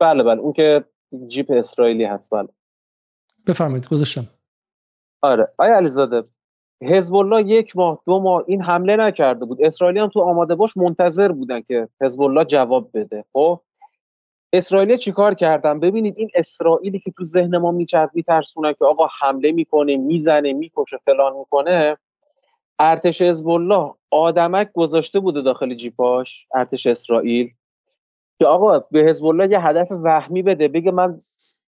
بله 0.00 0.22
بله. 0.22 0.40
اون 0.40 0.52
که 0.52 0.84
جیپ 1.26 1.50
اسرائیلی 1.50 2.04
هست. 2.04 2.30
بله. 2.34 2.48
بفرمایید 3.46 3.88
گذاشتم. 3.88 4.26
آره. 5.22 5.48
آیا 5.58 5.76
علیزاده 5.76 6.22
حزب 6.82 7.14
الله 7.14 7.42
یک 7.48 7.76
ماه 7.76 8.02
دو 8.06 8.20
ماه 8.20 8.44
این 8.46 8.62
حمله 8.62 8.96
نکرده 8.96 9.44
بود. 9.44 9.64
اسرائیلی 9.64 10.00
هم 10.00 10.08
تو 10.08 10.20
آماده 10.20 10.54
باش 10.54 10.76
منتظر 10.76 11.32
بودن 11.32 11.60
که 11.60 11.88
حزب 12.00 12.22
الله 12.22 12.44
جواب 12.44 12.90
بده. 12.94 13.24
خب؟ 13.32 13.60
اسرائیل 14.52 14.96
چیکار 14.96 15.34
کردن؟ 15.34 15.80
ببینید 15.80 16.18
این 16.18 16.30
اسرائیلی 16.34 16.98
که 16.98 17.10
تو 17.10 17.24
ذهن 17.24 17.56
ما 17.58 17.70
میچرد 17.70 18.10
میترسونه 18.14 18.74
که 18.74 18.84
آقا 18.84 19.06
حمله 19.20 19.52
می‌کنه 19.52 19.96
می‌زنه 19.96 20.52
می‌کشه 20.52 20.98
فلان 21.06 21.36
می‌کنه. 21.36 21.96
ارتش 22.78 23.22
حزب 23.22 23.48
الله 23.48 23.94
آدمک 24.10 24.72
گذاشته 24.72 25.20
بوده 25.20 25.42
داخل 25.42 25.74
جیپاش 25.74 26.46
ارتش 26.54 26.86
اسرائیل. 26.86 27.50
که 28.38 28.46
آقا 28.46 28.78
به 28.90 29.00
حزب 29.00 29.26
الله 29.26 29.50
یه 29.50 29.66
هدف 29.66 29.92
وهمی 29.92 30.42
بده 30.42 30.68
بگه 30.68 30.90
من 30.90 31.22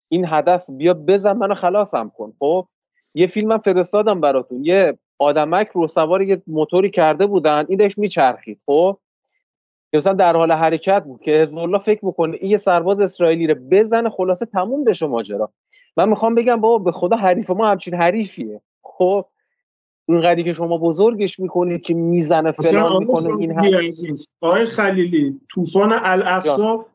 این 0.10 0.26
هدف 0.27 0.69
بیا 0.69 0.94
بزن 0.94 1.38
منو 1.38 1.56
خلاصم 1.56 2.11
کن. 2.18 2.34
خب؟ 2.40 2.68
یه 3.16 3.28
فیلم 3.28 3.52
هم 3.52 3.58
فرستادم 3.58 4.22
براتون. 4.22 4.64
یه 4.64 4.98
آدمک 5.20 5.68
رو 5.68 5.88
سوار 5.88 6.22
یه 6.22 6.42
موتوری 6.48 6.90
کرده 6.90 7.26
بودن. 7.26 7.66
این 7.70 7.80
داشت 7.80 7.98
میچرخید 7.98 8.60
خب؟ 8.66 8.98
مثلا 9.94 10.14
در 10.14 10.36
حال 10.36 10.52
حرکت 10.52 11.04
بود 11.04 11.22
که 11.22 11.32
حزب 11.32 11.58
الله 11.58 11.78
فکر 11.78 12.06
می‌کنه 12.06 12.38
این 12.42 12.52
یه 12.52 12.58
سرباز 12.58 13.00
اسرائیلی 13.00 13.48
رو 13.48 13.56
بزنه 13.72 14.10
خلاصه 14.10 14.46
تموم 14.46 14.84
بشه 14.84 15.08
ماجرا. 15.08 15.52
من 15.98 16.10
می‌خوام 16.10 16.36
بگم 16.36 16.62
بابا 16.62 16.84
به 16.84 16.92
خدا 16.92 17.16
حریف 17.16 17.52
ما 17.52 17.72
همچین 17.72 17.94
حریفیه. 17.94 18.62
خب؟ 18.84 19.26
قدی 20.24 20.44
که 20.44 20.54
شما 20.54 20.78
بزرگش 20.78 21.40
می‌کنید 21.40 21.82
که 21.82 21.94
می‌زنه 21.94 22.52
فلان 22.52 22.98
می‌کنه 22.98 23.38
این 23.40 23.52
هم 23.52 23.66
آقای 24.42 24.66
خلیلی 24.66 25.40
طوفان 25.50 25.94
الاقصا 26.04 26.86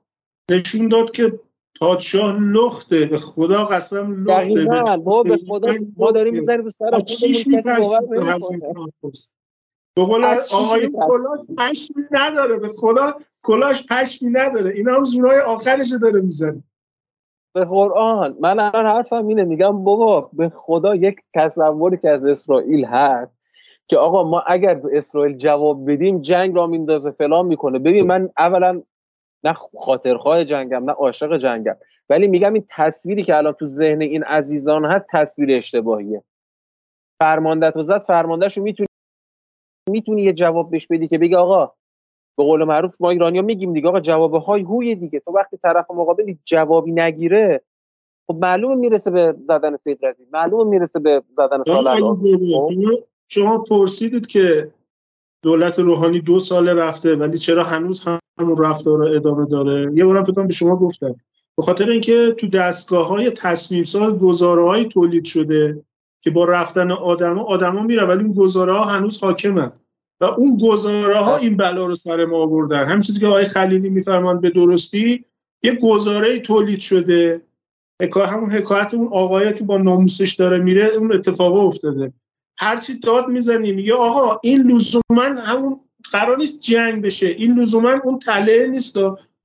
نشون 0.50 0.88
داد 0.88 1.10
که 1.10 1.40
پادشاه 1.80 2.40
لخته 2.40 3.04
به 3.04 3.18
خدا 3.18 3.64
قسم 3.64 4.24
لخته 4.24 4.96
ما 4.96 5.22
به 5.22 5.36
خدا 5.36 5.74
ما 5.96 6.10
داریم 6.10 6.34
می‌زنیم 6.34 6.64
به 6.64 6.70
سر 6.70 6.90
به 9.96 10.04
قول 10.04 10.24
آقای 10.24 10.88
کلاش 10.88 11.40
پشمی 11.58 12.04
نداره. 12.10 12.56
به 12.56 12.68
خدا 12.68 13.14
کلاش 13.42 13.86
پشمی 13.86 14.30
نداره. 14.30 14.70
اینا 14.70 14.94
هم 14.94 15.04
زورای 15.04 15.40
آخرش 15.40 15.92
داره 16.02 16.20
می‌زنه. 16.20 16.62
به 17.54 17.64
قرآن. 17.64 18.36
من 18.40 18.60
الان 18.60 18.86
حرفم 18.86 19.26
اینه. 19.26 19.44
میگم 19.44 19.84
بابا 19.84 20.30
به 20.32 20.48
خدا 20.48 20.94
یک 20.94 21.16
تصوری 21.34 21.96
که 21.96 22.10
از 22.10 22.26
اسرائیل 22.26 22.84
هست 22.84 23.32
که 23.86 23.98
آقا 23.98 24.22
ما 24.22 24.40
اگر 24.46 24.74
به 24.74 24.88
اسرائیل 24.92 25.36
جواب 25.36 25.92
بدیم 25.92 26.20
جنگ 26.20 26.56
را 26.56 26.66
میندازه 26.66 27.10
فلان 27.10 27.46
می‌کنه. 27.46 27.78
ببین 27.78 28.06
من 28.06 28.30
اولا 28.38 28.82
نه 29.44 29.52
خاطرخواه 29.78 30.44
جنگم 30.44 30.84
نه 30.84 30.92
عاشق 30.92 31.38
جنگم. 31.38 31.76
ولی 32.08 32.26
میگم 32.26 32.54
این 32.54 32.64
تصویری 32.68 33.22
که 33.22 33.36
الان 33.36 33.52
تو 33.52 33.66
ذهن 33.66 34.00
این 34.00 34.24
عزیزان 34.24 34.84
هست 34.84 35.06
تصویر 35.10 35.56
اشتباهیه. 35.56 36.22
فرمانده 37.18 37.70
تو 37.70 37.82
زد 37.82 38.02
فرماندهش 38.02 38.58
رو 38.58 38.62
می‌تونی 38.62 38.86
می‌تونی 39.90 40.22
یه 40.22 40.32
جواب 40.32 40.70
بهش 40.70 40.86
بدی 40.86 41.08
که 41.08 41.18
بگی 41.18 41.34
آقا 41.34 41.72
به 42.38 42.44
قول 42.44 42.64
معروف 42.64 42.96
ما 43.00 43.10
ایرانیا 43.10 43.42
میگیم 43.42 43.72
دیگه 43.72 43.88
آقا 43.88 44.00
جواب 44.00 44.34
های 44.34 44.62
هوی 44.62 44.94
دیگه. 44.94 45.20
تو 45.20 45.32
وقتی 45.32 45.56
طرف 45.56 45.90
مقابل 45.90 46.34
جوابی 46.44 46.92
نگیره 46.92 47.62
خب 48.26 48.36
معلومه 48.40 48.74
می‌رسه 48.74 49.10
به 49.10 49.34
زدن 49.46 49.76
سید 49.76 50.06
رزید 50.06 50.28
معلومه 50.32 50.70
می‌رسه 50.70 51.00
به 51.00 51.22
زدن 51.36 51.62
سال 51.62 52.12
خب؟ 52.56 52.72
شما 53.28 53.58
پرسیدید 53.58 54.26
که 54.26 54.70
دولت 55.42 55.78
روحانی 55.78 56.20
دو 56.20 56.38
سال 56.38 56.68
رفته 56.68 57.14
ولی 57.16 57.38
چرا 57.38 57.64
هنوز 57.64 58.00
همون 58.40 58.56
رفتار 58.56 58.98
رو 58.98 59.16
ادامه 59.16 59.46
داره. 59.46 59.92
یه 59.94 60.04
بارم 60.04 60.24
فکر 60.24 60.42
به 60.42 60.52
شما 60.52 60.76
گفتم. 60.76 61.14
به 61.56 61.62
خاطر 61.62 61.90
اینکه 61.90 62.34
تو 62.38 62.46
دستگاه 62.46 63.08
های 63.08 63.30
تصمیم 63.30 63.84
ساز 63.84 64.18
گزاره 64.18 64.84
تولید 64.84 65.24
شده 65.24 65.82
که 66.20 66.30
با 66.30 66.44
رفتن 66.44 66.90
آدما 66.90 67.42
آدما 67.42 67.82
میره 67.82 68.04
ولی 68.04 68.24
اون 68.24 68.32
گزاره 68.32 68.72
ها 68.72 68.84
هنوز 68.84 69.18
حاکمن. 69.18 69.72
و 70.20 70.24
اون 70.24 70.58
گزاره 70.62 71.18
ها 71.18 71.36
این 71.36 71.56
بلا 71.56 71.86
رو 71.86 71.94
سر 71.94 72.24
ما 72.24 72.42
آوردن. 72.42 72.86
همین 72.86 73.00
چیزی 73.00 73.20
که 73.20 73.26
آقای 73.26 73.44
خلیلی 73.44 73.90
میفرمان 73.90 74.40
به 74.40 74.50
درستی 74.50 75.24
یه 75.62 75.78
گزاره 75.82 76.40
تولید 76.40 76.80
شده. 76.80 77.42
حکایت 78.02 78.28
همون 78.28 78.50
حکایت 78.50 78.94
اون 78.94 79.08
آقایی 79.12 79.52
که 79.52 79.64
با 79.64 79.76
ناموسش 79.76 80.34
داره 80.34 80.58
میره 80.58 80.84
اون 80.84 81.14
اتفاق 81.14 81.54
افتاده. 81.54 82.12
هرچی 82.58 82.98
داد 82.98 83.28
می‌زنی 83.28 83.72
میگه 83.72 83.94
آقا 83.94 84.40
این 84.42 84.62
لزوما 84.62 85.24
همون 85.38 85.80
قرار 86.12 86.36
نیست 86.36 86.60
جنگ 86.60 87.02
بشه. 87.02 87.26
این 87.26 87.58
لزوما 87.58 88.00
اون 88.04 88.18
تله 88.18 88.66
نیست. 88.66 88.96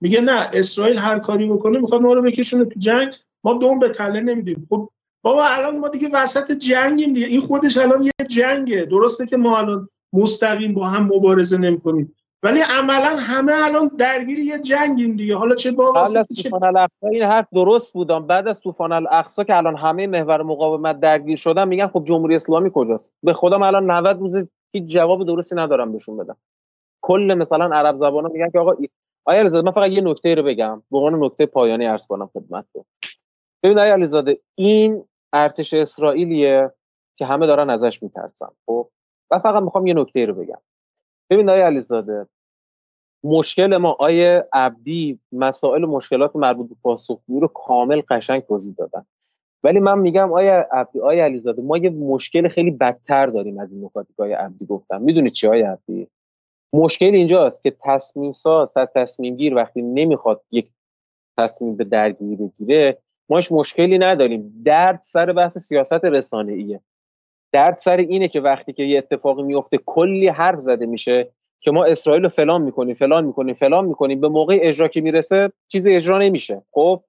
میگه 0.02 0.22
نه 0.22 0.50
اسرائیل 0.54 0.98
هر 0.98 1.20
کاری 1.20 1.48
بکنه 1.50 1.80
می‌خواد 1.80 2.02
ما 2.02 2.14
رو 2.14 2.22
بکشونه 2.22 2.66
تو 2.66 2.80
جنگ. 2.80 3.14
ما 3.44 3.54
دوم 3.54 3.80
به 3.80 3.90
تله 3.90 4.22
نمیدیم. 4.22 4.68
خب 4.70 4.90
بابا 5.22 5.46
الان 5.46 5.78
ما 5.78 5.88
دیگه 5.88 6.10
وسط 6.14 6.52
جنگیم 6.52 7.14
دیگه. 7.14 7.28
این 7.28 7.42
خودش 7.42 7.78
الان 7.78 8.04
یه 8.04 8.12
جنگه. 8.30 8.86
درسته 8.86 9.26
که 9.26 9.38
ما 9.38 9.58
الان 9.58 9.88
مستقیم 10.14 10.74
با 10.74 10.86
هم 10.86 11.04
مبارزه 11.04 11.58
نمی‌کنیم. 11.58 12.16
ولی 12.44 12.60
عملا 12.60 13.18
همه 13.18 13.54
الان 13.56 13.92
درگیر 13.98 14.40
یه 14.40 14.60
جنگیم 14.60 15.16
دیگه. 15.16 15.36
حالا 15.36 15.56
چه 15.56 15.72
با 15.72 15.92
قبل 15.92 16.18
از 16.18 16.28
طوفان 16.44 16.64
الاقصا 16.64 17.08
این 17.12 17.24
حرف 17.24 17.48
درست 17.54 17.94
بودم. 17.94 18.28
بعد 18.28 18.48
از 18.48 18.60
طوفان 18.60 18.92
الاقصا 18.92 19.44
که 19.44 19.58
الان 19.58 19.76
همه 19.76 20.08
محور 20.08 20.44
مقاومت 20.44 21.00
درگیر 21.00 21.38
شدن 21.38 21.68
میگن 21.68 21.88
خب 21.88 22.04
جمهوری 22.06 22.36
اسلامی 22.36 22.72
کجاست؟ 22.74 23.14
به 23.24 23.34
خودم 23.34 23.62
الان 23.62 23.92
90 23.92 24.20
روز 24.20 24.38
هیچ 24.74 24.84
جواب 24.84 25.26
درستی 25.26 25.56
ندارم 25.56 25.92
بهشون 25.92 26.18
بدم. 26.18 26.38
کل 27.02 27.36
مثلا 27.38 27.76
عرب 27.78 27.98
زبانا 27.98 28.30
میگن 28.30 28.50
که 28.50 28.60
آقا 28.60 28.74
آیا 29.26 29.40
علیزاده 29.40 29.66
من 29.66 29.72
فقط 29.72 29.92
یه 29.92 30.02
نکته 30.02 30.36
رو 30.36 30.44
بگم. 30.44 30.84
به 30.92 30.98
عنوان 30.98 31.24
نکته 31.24 31.46
پایانی 31.46 31.86
عرض 31.86 32.08
کنم 32.08 32.30
خدمتتون. 32.34 32.86
ببین 33.64 33.80
آیا 33.80 33.94
علیزاده 33.94 34.40
این 34.56 35.06
ارتش 35.34 35.74
اسرائیلیه 35.74 36.72
که 37.18 37.26
همه 37.26 37.48
دارن 37.48 37.70
ازش 37.70 38.04
میترسن 38.04 38.50
خب؟ 38.66 38.90
و 39.32 39.40
فقط 39.40 39.64
می‌خوام 39.64 39.88
یه 39.88 39.94
نکته 39.94 40.26
رو 40.26 40.34
بگم. 40.34 40.62
ببین 41.30 41.50
آیا 41.50 41.66
علیزاده 41.66 42.28
مشکل 43.24 43.78
ما 43.78 43.98
آیه 44.00 44.48
عبدی 44.54 45.20
مسائل 45.32 45.86
مشکلات 45.86 46.36
مربوط 46.36 46.70
به 46.70 46.76
پاسخگویی 46.84 47.40
رو 47.40 47.48
کامل 47.48 48.02
قشنگ 48.10 48.42
توضیح 48.42 48.76
دادن. 48.78 49.06
ولی 49.64 49.80
من 49.80 50.00
میگم 50.00 50.34
آیا 50.34 50.68
عبدی 50.72 51.00
آیا 51.00 51.24
علیزاده 51.26 51.62
ما 51.62 51.78
یه 51.78 51.90
مشکل 51.90 52.48
خیلی 52.48 52.72
بدتر 52.72 53.26
داریم 53.26 53.60
از 53.60 53.74
این 53.74 53.86
نکاتی 53.86 54.14
که 54.18 54.24
آیا 54.24 54.40
عبدی 54.40 54.66
گفتم. 54.66 55.02
می‌دونی 55.02 55.32
چی 55.32 55.48
آیا 55.48 55.72
عبدی؟ 55.72 56.08
مشکل 56.74 57.06
اینجاست 57.16 57.64
که 57.64 57.76
تصمیم 57.84 58.32
ساز 58.32 58.74
تا 58.74 58.86
تصمیم 58.86 59.36
گیر 59.36 59.56
وقتی 59.56 59.82
نمی‌خواد 59.82 60.42
یک 60.52 60.68
تصمیم 61.38 61.76
به 61.76 61.84
درگیری 61.84 62.36
بگیره 62.36 62.98
ماش 63.30 63.52
مشکلی 63.52 63.98
نداریم. 63.98 64.62
درد 64.66 65.00
سر 65.04 65.34
بحث 65.34 65.58
سیاست 65.58 66.06
رسانه 66.06 66.54
ایه 66.54 66.80
درد 67.54 67.78
سر 67.78 67.98
اینه 67.98 68.28
که 68.28 68.42
وقتی 68.42 68.74
که 68.74 68.84
یه 68.84 68.98
اتفاقی 68.98 69.44
میفته 69.44 69.78
کلی 69.86 70.28
حرف 70.28 70.60
زده 70.60 70.86
میشه 70.86 71.30
که 71.60 71.72
ما 71.72 71.86
اسرائیل 71.86 72.24
رو 72.24 72.30
فلان 72.30 72.62
می‌کنیم 72.62 72.94
فلان 72.94 73.26
می‌کنیم 73.26 73.54
فلان 73.54 73.86
می‌کنیم. 73.86 74.22
به 74.22 74.28
موقع 74.28 74.60
اجرا 74.62 74.88
که 74.88 75.02
می‌رسه 75.02 75.52
چیزی 75.68 75.96
اجرا 75.96 76.18
نمیشه. 76.18 76.62
خب؟ 76.72 77.02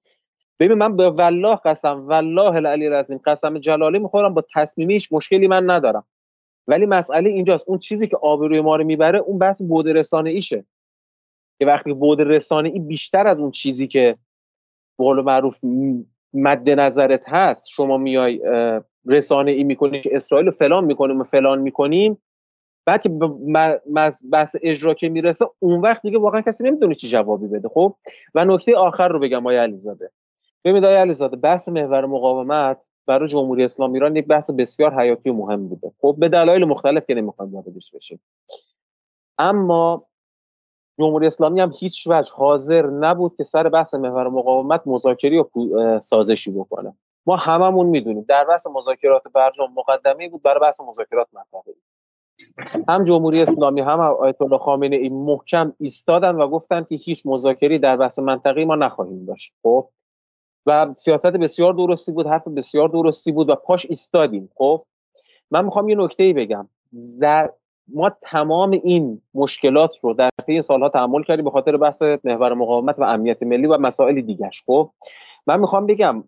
ببین 0.59 0.77
من 0.77 0.95
به 0.95 1.09
والله 1.09 1.55
قسم 1.55 2.07
والله 2.07 2.55
العلی 2.55 2.87
العظیم 2.87 3.21
قسم 3.25 3.57
جلالی 3.57 3.99
می‌خورم 3.99 4.33
با 4.33 4.43
تصمیمیش 4.55 5.11
مشکلی 5.11 5.47
من 5.47 5.69
ندارم. 5.69 6.05
ولی 6.67 6.85
مسئله 6.85 7.29
اینجاست 7.29 7.69
اون 7.69 7.79
چیزی 7.79 8.07
که 8.07 8.17
آبروی 8.17 8.61
ما 8.61 8.75
رو 8.75 8.83
می‌بره 8.83 9.19
اون 9.19 9.37
بحث 9.37 9.61
بود 9.61 9.87
رسانه 9.87 10.29
ایشه. 10.29 10.65
که 11.59 11.65
وقتی 11.65 11.93
بود 11.93 12.21
رسانه 12.21 12.69
ای 12.69 12.79
بیشتر 12.79 13.27
از 13.27 13.39
اون 13.39 13.51
چیزی 13.51 13.87
که 13.87 14.17
قول 14.97 15.21
معروف 15.21 15.59
مد 16.33 16.69
نظرت 16.69 17.29
هست 17.29 17.69
شما 17.69 17.97
میای 17.97 18.41
رسانه 19.05 19.51
ای 19.51 19.63
می‌کنی 19.63 20.01
که 20.01 20.15
اسرائیل 20.15 20.51
فلان 20.51 20.85
می‌کنیم 20.85 21.19
و 21.19 21.23
فلان 21.23 21.59
می‌کنیم 21.59 22.17
بعد 22.85 23.01
که 23.01 23.09
بحث 24.31 24.55
اجرا 24.61 24.93
که 24.93 25.09
می‌رسه 25.09 25.45
اون 25.59 25.81
وقت 25.81 26.01
دیگه 26.01 26.19
واقعا 26.19 26.41
کسی 26.41 26.63
نمی‌دونه 26.63 26.93
چی 26.93 27.07
جوابی 27.07 27.47
بده 27.47 27.69
خب؟ 27.69 27.95
و 28.35 28.45
نکته 28.45 28.75
آخر 28.75 29.07
رو 29.07 29.19
بگم 29.19 29.39
آقای 29.39 29.57
علیزاده. 29.57 30.11
ببینید 30.67 30.85
آقای 30.85 30.97
علیزاده 30.97 31.35
بحث 31.35 31.69
محور 31.69 32.05
مقاومت 32.05 32.89
برای 33.05 33.29
جمهوری 33.29 33.63
اسلامی 33.63 33.93
ایران 33.93 34.15
یک 34.15 34.27
بحث 34.27 34.51
بسیار 34.51 35.01
حیاتی 35.01 35.29
و 35.29 35.33
مهم 35.33 35.67
بوده. 35.67 35.91
خب 36.01 36.15
به 36.19 36.29
دلایل 36.29 36.65
مختلف 36.65 37.05
که 37.05 37.13
نمی‌خوایم 37.13 37.55
واردش 37.55 37.91
بشیم. 37.95 38.19
اما 39.37 40.05
جمهوری 40.99 41.27
اسلامی 41.27 41.61
هم 41.61 41.71
هیچ 41.79 42.07
وجه 42.07 42.33
حاضر 42.35 42.85
نبود 42.87 43.35
که 43.37 43.43
سر 43.43 43.69
بحث 43.69 43.93
محور 43.93 44.27
مقاومت 44.27 44.81
مذاکری 44.85 45.37
و 45.37 45.99
سازشی 45.99 46.51
بکنه. 46.51 46.93
ما 47.25 47.35
هممون 47.35 47.85
می‌دونیم 47.85 48.25
در 48.27 48.45
بحث 48.45 48.67
مذاکرات 48.67 49.23
برجام 49.33 49.73
مقدمه 49.75 50.29
بود 50.29 50.41
برای 50.41 50.59
بحث 50.59 50.81
مذاکرات 50.81 51.27
منطقه‌ای 51.33 51.75
هم 52.87 53.03
جمهوری 53.03 53.41
اسلامی 53.41 53.81
هم 53.81 53.99
آیت 53.99 54.41
الله 54.41 54.57
خامنه 54.57 54.95
ای 54.95 55.09
محکم 55.09 55.73
ایستادن 55.79 56.35
و 56.35 56.47
گفتن 56.47 56.83
که 56.83 56.95
هیچ 56.95 57.25
مذاکری 57.25 57.79
در 57.79 57.97
بحث 57.97 58.19
منطقی 58.19 58.65
ما 58.65 58.75
نخواهیم 58.75 59.25
داشت. 59.25 59.53
خب 59.63 59.89
و 60.67 60.93
سیاست 60.97 61.27
بسیار 61.27 61.73
درستی 61.73 62.11
بود 62.11 62.27
حرف 62.27 62.47
بسیار 62.47 62.89
درستی 62.89 63.31
بود 63.31 63.49
و 63.49 63.55
پاش 63.55 63.85
ایستادیم. 63.89 64.49
خب 64.55 64.85
من 65.51 65.65
می‌خوام 65.65 65.89
یه 65.89 65.95
نکته 65.95 66.23
ای 66.23 66.33
بگم. 66.33 66.69
زر... 66.91 67.47
ما 67.93 68.11
تمام 68.21 68.71
این 68.71 69.21
مشکلات 69.33 69.91
رو 70.01 70.13
در 70.13 70.29
طی 70.45 70.61
سالها 70.61 70.89
تحمل 70.89 71.23
کردیم 71.23 71.45
به 71.45 71.51
خاطر 71.51 71.77
بحث 71.77 72.01
محور 72.23 72.53
مقاومت 72.53 72.99
و 72.99 73.03
امنیت 73.03 73.43
ملی 73.43 73.67
و 73.67 73.77
مسائل 73.77 74.21
دیگرش 74.21 74.63
خب 74.65 74.91
من 75.47 75.59
می‌خوام 75.59 75.85
بگم 75.85 76.23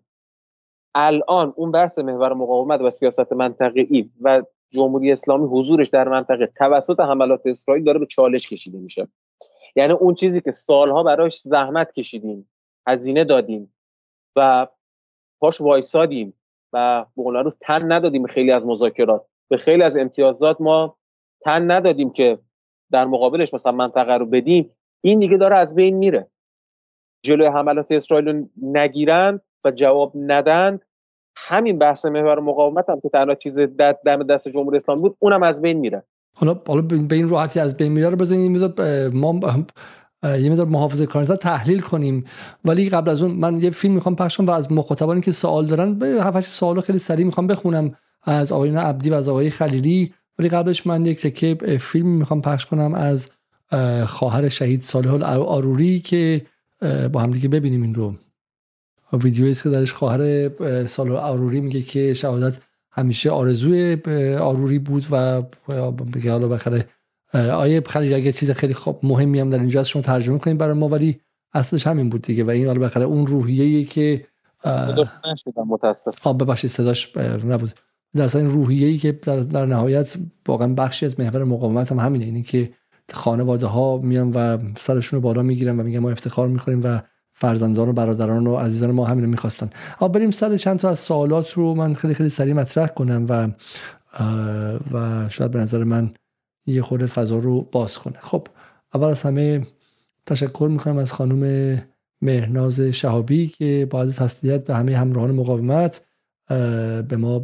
الان 0.94 1.52
اون 1.56 1.72
بحث 1.72 1.98
محور 1.98 2.32
مقاومت 2.32 2.80
و 2.80 2.90
سیاست 2.90 3.32
منطقه‌ای 3.32 4.10
و 4.20 4.42
جمهوری 4.70 5.12
اسلامی 5.12 5.46
حضورش 5.46 5.88
در 5.88 6.08
منطقه 6.08 6.46
توسط 6.46 7.00
حملات 7.00 7.40
اسرائیل 7.44 7.84
داره 7.84 7.98
به 7.98 8.06
چالش 8.06 8.48
کشیده 8.48 8.78
میشه. 8.78 9.08
یعنی 9.76 9.92
اون 9.92 10.14
چیزی 10.14 10.40
که 10.40 10.52
سالها 10.52 11.02
براش 11.02 11.40
زحمت 11.40 11.92
کشیدیم 11.92 12.50
هزینه 12.86 13.24
دادیم 13.24 13.74
و 14.36 14.66
پاش 15.40 15.60
وایسادیم 15.60 16.34
و 16.72 17.06
به 17.16 17.42
رو 17.42 17.52
تن 17.60 17.92
ندادیم 17.92 18.26
خیلی 18.26 18.52
از 18.52 18.66
مذاکرات. 18.66 19.26
به 19.50 19.56
خیلی 19.56 19.82
از 19.82 19.96
امتیازات 19.96 20.60
ما 20.60 20.96
تن 21.40 21.70
ندادیم 21.70 22.10
که 22.10 22.38
در 22.92 23.04
مقابلش 23.04 23.54
مثلا 23.54 23.72
منطقه 23.72 24.12
رو 24.12 24.26
بدیم. 24.26 24.70
این 25.00 25.18
دیگه 25.18 25.36
داره 25.36 25.56
از 25.56 25.74
بین 25.74 25.96
میره. 25.96 26.30
جلوی 27.22 27.46
حملات 27.46 27.92
اسرائیل 27.92 28.28
رو 28.28 28.48
نگیرند 28.62 29.42
و 29.64 29.70
جواب 29.70 30.12
ندند 30.16 30.80
همین 31.36 31.78
بحث 31.78 32.06
محور 32.06 32.40
مقاومت 32.40 32.88
هم 32.88 33.00
که 33.00 33.08
تنها 33.08 33.34
چیز 33.34 33.58
دم 34.04 34.22
دست 34.22 34.48
جمهوری 34.48 34.76
اسلامی 34.76 35.00
بود 35.00 35.16
اونم 35.18 35.42
از 35.42 35.62
بین 35.62 35.78
میره. 35.78 36.02
حالا 36.34 36.60
حالا 36.66 36.82
به 36.82 37.16
این 37.16 37.28
راحتی 37.28 37.60
از 37.60 37.76
بین 37.76 37.92
میره 37.92 38.08
رو 38.08 38.16
بزنیم. 38.16 38.74
ما 39.12 39.40
یه 40.22 40.50
مقدار 40.50 40.66
محافظه 40.66 41.06
کارانه 41.06 41.36
تحلیل 41.36 41.80
کنیم. 41.80 42.24
ولی 42.64 42.88
قبل 42.88 43.10
از 43.10 43.22
اون 43.22 43.30
من 43.32 43.62
یه 43.62 43.70
فیلم 43.70 43.94
می‌خوام 43.94 44.16
پخش 44.16 44.36
کنم 44.36 44.46
و 44.46 44.50
از 44.50 44.72
مخاطبانی 44.72 45.20
که 45.20 45.32
سوال 45.32 45.66
دارن 45.66 45.94
به 45.94 46.06
هفت 46.06 46.40
سوال 46.40 46.80
خیلی 46.80 46.98
سریع 46.98 47.26
می‌خوام 47.26 47.46
بخونم. 47.46 47.94
از 48.22 48.52
آقایون 48.52 48.76
عبدی 48.76 49.10
و 49.10 49.14
از 49.14 49.28
آقای 49.28 49.50
خلیلی. 49.50 50.14
ولی 50.38 50.48
قبلش 50.48 50.86
من 50.86 51.06
یک 51.06 51.20
تکه 51.20 51.78
فیلم 51.80 52.08
می‌خوام 52.08 52.40
پخش 52.40 52.66
کنم 52.66 52.94
از 52.94 53.28
خواهر 54.06 54.48
شهید 54.48 54.82
صالح 54.82 55.24
آروری 55.24 56.00
که 56.00 56.42
با 57.12 57.20
هم 57.20 57.30
دیگه 57.30 57.48
ببینیم 57.48 57.82
این 57.82 57.94
رو. 57.94 58.14
ویدیویی 59.12 59.54
که 59.54 59.68
درش 59.68 59.92
خواهر 59.92 60.50
صالح 60.86 61.12
آروری 61.12 61.60
میگه 61.60 61.82
که 61.82 62.14
شهادت 62.14 62.58
همیشه 62.92 63.30
آرزوی 63.30 63.96
آروری 64.40 64.78
بود 64.78 65.06
و 65.10 65.42
حالا 65.66 66.48
بخره 66.48 66.84
آیه 67.34 67.82
خلیل 67.86 68.14
اگه 68.14 68.32
چیز 68.32 68.50
خیلی 68.50 68.74
خوب 68.74 68.98
مهمی 69.02 69.40
هم 69.40 69.50
در 69.50 69.58
اینجا 69.58 69.82
شما 69.82 70.02
ترجمه 70.02 70.38
کنیم 70.38 70.56
برای 70.56 70.74
ما 70.74 70.88
ولی 70.88 71.20
اصلش 71.52 71.86
همین 71.86 72.08
بود 72.08 72.22
دیگه. 72.22 72.44
و 72.44 72.50
این 72.50 72.66
حالا 72.66 72.80
بخره 72.80 73.04
اون 73.04 73.26
روحیه‌ای 73.26 73.84
که 73.84 74.26
آب 76.24 76.42
ببخشید 76.42 76.70
صداش 76.70 77.16
نبود. 77.44 77.74
در 78.14 78.36
این 78.36 78.46
روحیه‌ای 78.46 78.98
که 78.98 79.12
در, 79.12 79.40
در 79.40 79.66
نهایت 79.66 80.16
واقعا 80.48 80.68
بخشی 80.68 81.06
از 81.06 81.20
محور 81.20 81.44
مقاومت 81.44 81.92
هم 81.92 81.98
همینه. 81.98 82.24
اینه 82.24 82.42
که 82.42 82.70
خانواده 83.12 83.66
ها 83.66 83.98
میان 83.98 84.30
و 84.30 84.58
سرشون 84.78 85.16
رو 85.16 85.20
بالا 85.20 85.42
می‌گیرن 85.42 85.80
و 85.80 85.82
میگن 85.82 85.98
ما 85.98 86.10
افتخار 86.10 86.48
می‌کنیم 86.48 86.80
و 86.84 87.00
فرزندان 87.32 87.88
و 87.88 87.92
برادران 87.92 88.46
و 88.46 88.56
عزیزان 88.56 88.90
ما 88.90 89.04
همینو 89.04 89.28
می‌خواستن. 89.28 89.70
آب 89.98 90.14
بریم 90.14 90.30
سر 90.30 90.56
چند 90.56 90.78
تا 90.78 90.88
از 90.90 90.98
سوالات 90.98 91.52
رو 91.52 91.74
من 91.74 91.94
خیلی 91.94 92.14
خیلی 92.14 92.28
سریع 92.28 92.54
مطرح 92.54 92.86
کنم 92.86 93.26
و 93.28 93.48
و 94.92 95.28
شاید 95.28 95.50
به 95.50 95.58
نظر 95.58 95.84
من 95.84 96.10
یه 96.70 96.82
خورده 96.82 97.06
فضا 97.06 97.38
رو 97.38 97.62
باز 97.72 97.98
کنه. 97.98 98.18
خب 98.22 98.46
اول 98.94 99.08
از 99.08 99.22
همه 99.22 99.66
تشکر 100.26 100.68
می‌کنم 100.72 100.96
از 100.96 101.12
خانم 101.12 101.82
مهناز 102.22 102.80
شهابی 102.80 103.48
که 103.48 103.86
با 103.90 104.02
از 104.02 104.16
تسلیت 104.16 104.64
به 104.64 104.74
همه 104.74 104.96
همراهان 104.96 105.30
مقاومت 105.30 106.00
به 107.08 107.16
ما 107.16 107.42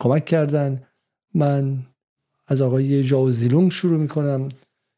کمک 0.00 0.24
کردن. 0.24 0.80
من 1.34 1.78
از 2.46 2.62
آقای 2.62 3.02
جاو 3.04 3.30
زیلونگ 3.30 3.70
شروع 3.70 3.98
می‌کنم 3.98 4.48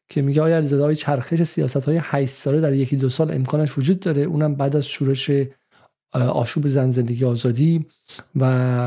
که 0.09 0.21
میگه 0.21 0.41
آیا 0.41 0.57
علیزاده 0.57 0.83
های 0.83 0.95
چرخش 0.95 1.43
سیاست 1.43 1.85
های 1.85 1.99
8 2.01 2.29
ساله 2.29 2.61
در 2.61 2.73
یکی 2.73 2.95
دو 2.95 3.09
سال 3.09 3.31
امکانش 3.31 3.77
وجود 3.77 3.99
داره؟ 3.99 4.21
اونم 4.21 4.55
بعد 4.55 4.75
از 4.75 4.87
شورش 4.87 5.31
آشوب 6.17 6.67
زن 6.67 6.91
زندگی 6.91 7.25
آزادی 7.25 7.85
و 8.35 8.45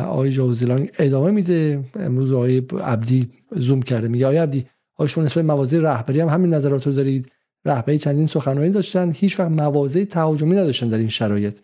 آقای 0.08 0.30
جاوزیلان 0.30 0.88
ادامه 0.98 1.30
میده. 1.30 1.84
امروز 1.96 2.32
آقای 2.32 2.62
عبدی 2.84 3.28
زوم 3.56 3.82
کرده. 3.82 4.08
میگه 4.08 4.26
آقای 4.26 4.38
عبدی 4.38 4.66
آیا 4.96 5.08
شما 5.08 5.24
نسبت 5.24 5.44
مواضع 5.44 5.78
رهبری 5.78 6.20
هم 6.20 6.28
همین 6.28 6.54
نظرات 6.54 6.86
رو 6.86 6.92
دارید. 6.92 7.32
رهبری 7.64 7.98
چندین 7.98 8.26
سخنرانی 8.26 8.70
داشتن. 8.70 9.12
هیچ 9.14 9.40
وقت 9.40 9.50
مواضع 9.50 10.04
تهاجمی 10.04 10.56
نداشتن 10.56 10.88
در 10.88 10.98
این 10.98 11.08
شرایط. 11.08 11.58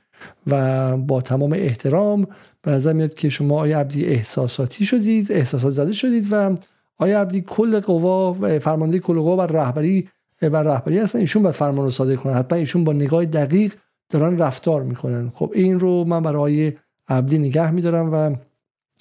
و 0.46 0.96
با 0.96 1.20
تمام 1.20 1.52
احترام 1.52 2.26
به 2.62 2.70
نظر 2.70 2.92
میاد 2.92 3.14
که 3.14 3.28
شما 3.28 3.60
آیا 3.60 3.80
عبدی 3.80 4.04
احساساتی 4.04 4.84
شدید 4.84 5.32
احساسات 5.32 5.72
زده 5.72 5.92
شدید 5.92 6.26
و 6.30 6.54
آیا 6.98 7.20
عبدی 7.20 7.44
کل 7.46 7.80
قوا 7.80 8.36
و 8.40 8.58
فرمانده 8.58 8.98
کل 8.98 9.20
قوا 9.20 9.36
و 9.36 9.40
رهبری 9.40 10.08
و 10.42 10.56
رهبری 10.56 10.98
هستن. 10.98 11.18
ایشون 11.18 11.42
باید 11.42 11.54
فرمان 11.54 11.84
رو 11.84 11.90
صادر 11.90 12.16
کنن. 12.16 12.34
حتما 12.34 12.58
ایشون 12.58 12.84
با 12.84 12.92
نگاه 12.92 13.24
دقیق 13.24 13.74
دارن 14.10 14.38
رفتار 14.38 14.82
می‌کنن. 14.82 15.32
خب 15.34 15.52
این 15.54 15.80
رو 15.80 16.04
من 16.04 16.22
برای 16.22 16.72
عبدی 17.08 17.38
نگه 17.38 17.70
میدارم 17.70 18.12
و 18.12 18.36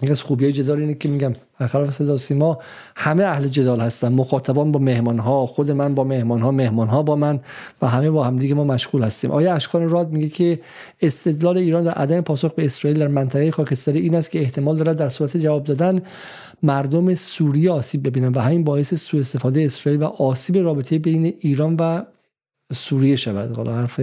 یک 0.01 0.11
از 0.11 0.21
خوبی 0.21 0.51
جدال 0.51 0.79
اینه 0.79 0.93
که 0.93 1.09
میگم 1.09 1.33
برخلاف 1.59 1.93
صدا 1.93 2.17
سیما 2.17 2.59
همه 2.95 3.23
اهل 3.23 3.47
جدال 3.47 3.81
هستن. 3.81 4.13
مخاطبان 4.13 4.71
با 4.71 4.79
مهمان 4.79 5.19
ها 5.19 5.45
خود 5.45 5.71
من 5.71 5.95
با 5.95 6.03
مهمان 6.03 6.41
ها 6.41 6.51
مهمان 6.51 6.87
ها 6.87 7.03
با 7.03 7.15
من 7.15 7.39
و 7.81 7.87
همه 7.87 8.11
با 8.11 8.23
هم 8.23 8.39
دیگه 8.39 8.55
ما 8.55 8.63
مشغول 8.63 9.03
هستیم. 9.03 9.31
آیا 9.31 9.53
اشکان 9.53 9.89
راد 9.89 10.11
میگه 10.11 10.29
که 10.29 10.59
استدلال 11.01 11.57
ایران 11.57 11.83
در 11.83 11.91
عدم 11.91 12.21
پاسخ 12.21 12.53
به 12.53 12.65
اسرائیل 12.65 12.99
در 12.99 13.07
منطقه 13.07 13.51
خاکستری 13.51 13.99
این 13.99 14.15
است 14.15 14.31
که 14.31 14.39
احتمال 14.39 14.77
دارد 14.77 14.97
در 14.97 15.09
صورت 15.09 15.37
جواب 15.37 15.63
دادن 15.63 15.99
مردم 16.63 17.15
سوریه 17.15 17.71
آسیب 17.71 18.07
ببینن 18.07 18.31
و 18.35 18.39
همین 18.39 18.63
باعث 18.63 18.93
سوء 18.93 19.19
استفاده 19.19 19.61
اسرائیل 19.61 20.03
و 20.03 20.05
آسیب 20.05 20.57
رابطه 20.57 20.99
بین 20.99 21.33
ایران 21.39 21.75
و 21.75 22.03
سوریه 22.73 23.15
شود. 23.15 23.51
حالا 23.51 23.75
حرف 23.75 23.99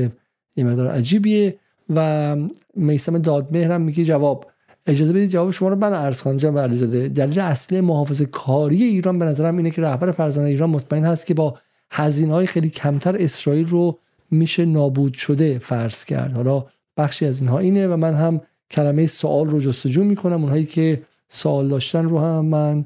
این 0.54 0.68
مقدار 0.68 0.88
عجیبیه. 0.88 1.56
و 1.94 2.36
میسم 2.74 3.18
دادمهرم 3.18 3.80
میگه 3.80 4.04
جواب 4.04 4.46
اجازه 4.86 5.12
بدید 5.12 5.30
جواب 5.30 5.50
شما 5.50 5.68
رو 5.68 5.76
من 5.76 5.92
عرض 5.92 6.22
کنم 6.22 6.36
جناب 6.36 6.58
علیزاده. 6.58 7.08
دلیل 7.08 7.40
اصلی 7.40 7.80
محافظه 7.80 8.26
کاری 8.26 8.82
ایران 8.82 9.18
به 9.18 9.24
نظرم 9.24 9.56
اینه 9.56 9.70
که 9.70 9.82
رهبر 9.82 10.10
فرزانه 10.10 10.48
ایران 10.48 10.70
مطمئن 10.70 11.04
هست 11.04 11.26
که 11.26 11.34
با 11.34 11.58
هزینه 11.90 12.32
های 12.32 12.46
خیلی 12.46 12.70
کمتر 12.70 13.16
اسرائیل 13.16 13.66
رو 13.66 13.98
میشه 14.30 14.64
نابود 14.64 15.14
شده 15.14 15.58
فرض 15.58 16.04
کرد. 16.04 16.32
حالا 16.32 16.64
بخشی 16.96 17.26
از 17.26 17.40
اینها 17.40 17.58
اینه 17.58 17.88
و 17.88 17.96
من 17.96 18.14
هم 18.14 18.40
کلمه 18.70 19.06
سوال 19.06 19.46
رو 19.46 19.60
جستجو 19.60 20.04
می‌کنم. 20.04 20.42
اونهایی 20.42 20.66
که 20.66 21.02
سوال 21.28 21.68
داشتن 21.68 22.08
رو 22.08 22.18
هم 22.18 22.44
من 22.44 22.84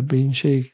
به 0.00 0.16
این 0.16 0.32
شکل 0.32 0.68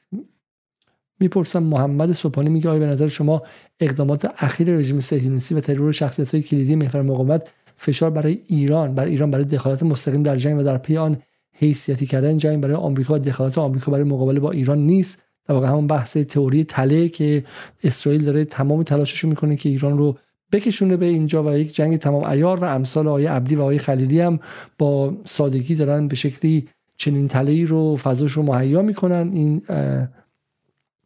می‌پرسم. 1.21 1.63
محمد 1.63 2.13
صبحانی 2.13 2.51
میگه 2.51 2.71
آیا 2.71 2.79
به 2.79 2.87
نظر 2.87 3.09
شما 3.09 3.43
اقدامات 3.81 4.33
اخیر 4.39 4.77
رژیم 4.77 5.01
صهیونیستی 5.01 5.55
و 5.55 5.61
ترور 5.61 5.93
شخصیت 5.93 6.35
های 6.35 6.43
کلیدی 6.43 6.77
محور 6.77 7.03
مقاومت 7.03 7.49
فشار 7.77 8.11
برای 8.11 8.39
ایران 8.47 8.95
برای 8.95 9.11
ایران 9.11 9.31
برای 9.31 9.45
دخالت 9.45 9.83
مستقیم 9.83 10.23
در 10.23 10.37
جنگ 10.37 10.61
و 10.61 10.63
در 10.63 10.79
پی 10.79 10.97
آن 10.97 11.19
حیثیتی 11.53 12.07
کردن 12.07 12.39
جنگ 12.39 12.61
برای 12.61 12.75
آمریکا 12.75 13.15
و 13.15 13.19
دخالت 13.19 13.59
آمریکا 13.59 13.93
برای 13.93 14.05
مقابله 14.05 14.41
با 14.41 14.51
ایران 14.51 14.79
نیست. 14.79 15.23
در 15.49 15.55
واقع 15.55 15.69
همون 15.69 15.87
بحث 15.87 16.17
تئوری 16.17 16.65
تله 16.65 17.09
که 17.09 17.45
اسرائیل 17.85 18.25
داره 18.25 18.45
تمام 18.45 18.83
تلاشش 18.83 19.25
می‌کنه 19.25 19.57
که 19.57 19.69
ایران 19.69 19.99
رو 19.99 20.17
بکشونه 20.53 20.97
به 20.97 21.07
اینجا 21.07 21.45
و 21.45 21.57
یک 21.59 21.75
جنگ 21.75 21.97
تمام 21.97 22.25
ایار 22.25 22.61
و 22.61 22.65
امثال 22.65 23.09
آقای 23.09 23.27
عبدی 23.27 23.57
و 23.57 23.61
آقای 23.61 23.79
خلیلی 23.79 24.21
هم 24.21 24.41
با 24.79 25.15
سادگی 25.25 25.75
دارن 25.75 26.09
به 26.09 26.17
شکلی 26.17 26.69
چنین 26.97 27.29
تله 27.29 27.65
رو 27.65 27.97
فضاش 27.97 28.33
رو 28.33 28.43
مهیا 28.43 28.83
می‌کنن. 28.83 29.31
این 29.33 29.63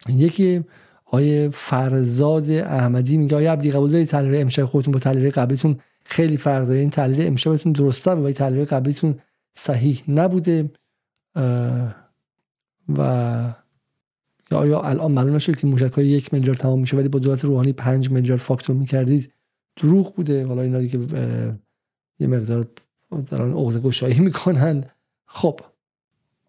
یکی 0.08 0.64
آقای 1.10 1.50
فرزاد 1.50 2.50
احمدی 2.50 3.16
میگه 3.16 3.34
آقای 3.34 3.46
عبدی 3.46 3.70
قبول 3.70 3.90
دارید 3.90 4.08
تحلیل 4.08 4.40
امشب 4.40 4.64
خودتون 4.64 4.92
با 4.92 4.98
تحلیل 4.98 5.30
قبلیتون؟ 5.30 5.76
خیلی 6.04 6.36
فرق 6.36 6.66
داره. 6.66 6.78
این 6.78 6.90
تحلیل 6.90 7.26
امشبتون 7.26 7.72
درسته 7.72 8.10
و 8.10 8.32
تحلیل 8.32 8.64
قبلیتون 8.64 9.14
صحیح 9.52 10.02
نبوده. 10.08 10.70
و 12.96 13.54
یا 14.50 14.58
آیا 14.58 14.80
الان 14.80 15.12
معلوم 15.12 15.34
نشد 15.34 15.56
که 15.56 15.66
موشک 15.66 15.92
های 15.92 16.06
یک 16.06 16.34
میلیارد 16.34 16.58
تمام 16.58 16.80
میشه 16.80 16.96
ولی 16.96 17.08
با 17.08 17.18
دولت 17.18 17.44
روحانی 17.44 17.72
پنج 17.72 18.10
میلیارد 18.10 18.40
فاکتور 18.40 18.76
می‌کردید؟ 18.76 19.32
دروغ 19.76 20.14
بوده. 20.14 20.46
حالا 20.46 20.62
اینا 20.62 20.80
دیگه 20.80 20.98
یه 22.20 22.26
مقدار 22.26 22.68
دارن 23.30 23.52
عقد 23.52 23.82
گشایی 23.82 24.20
می‌کنن. 24.20 24.84
خب. 25.26 25.60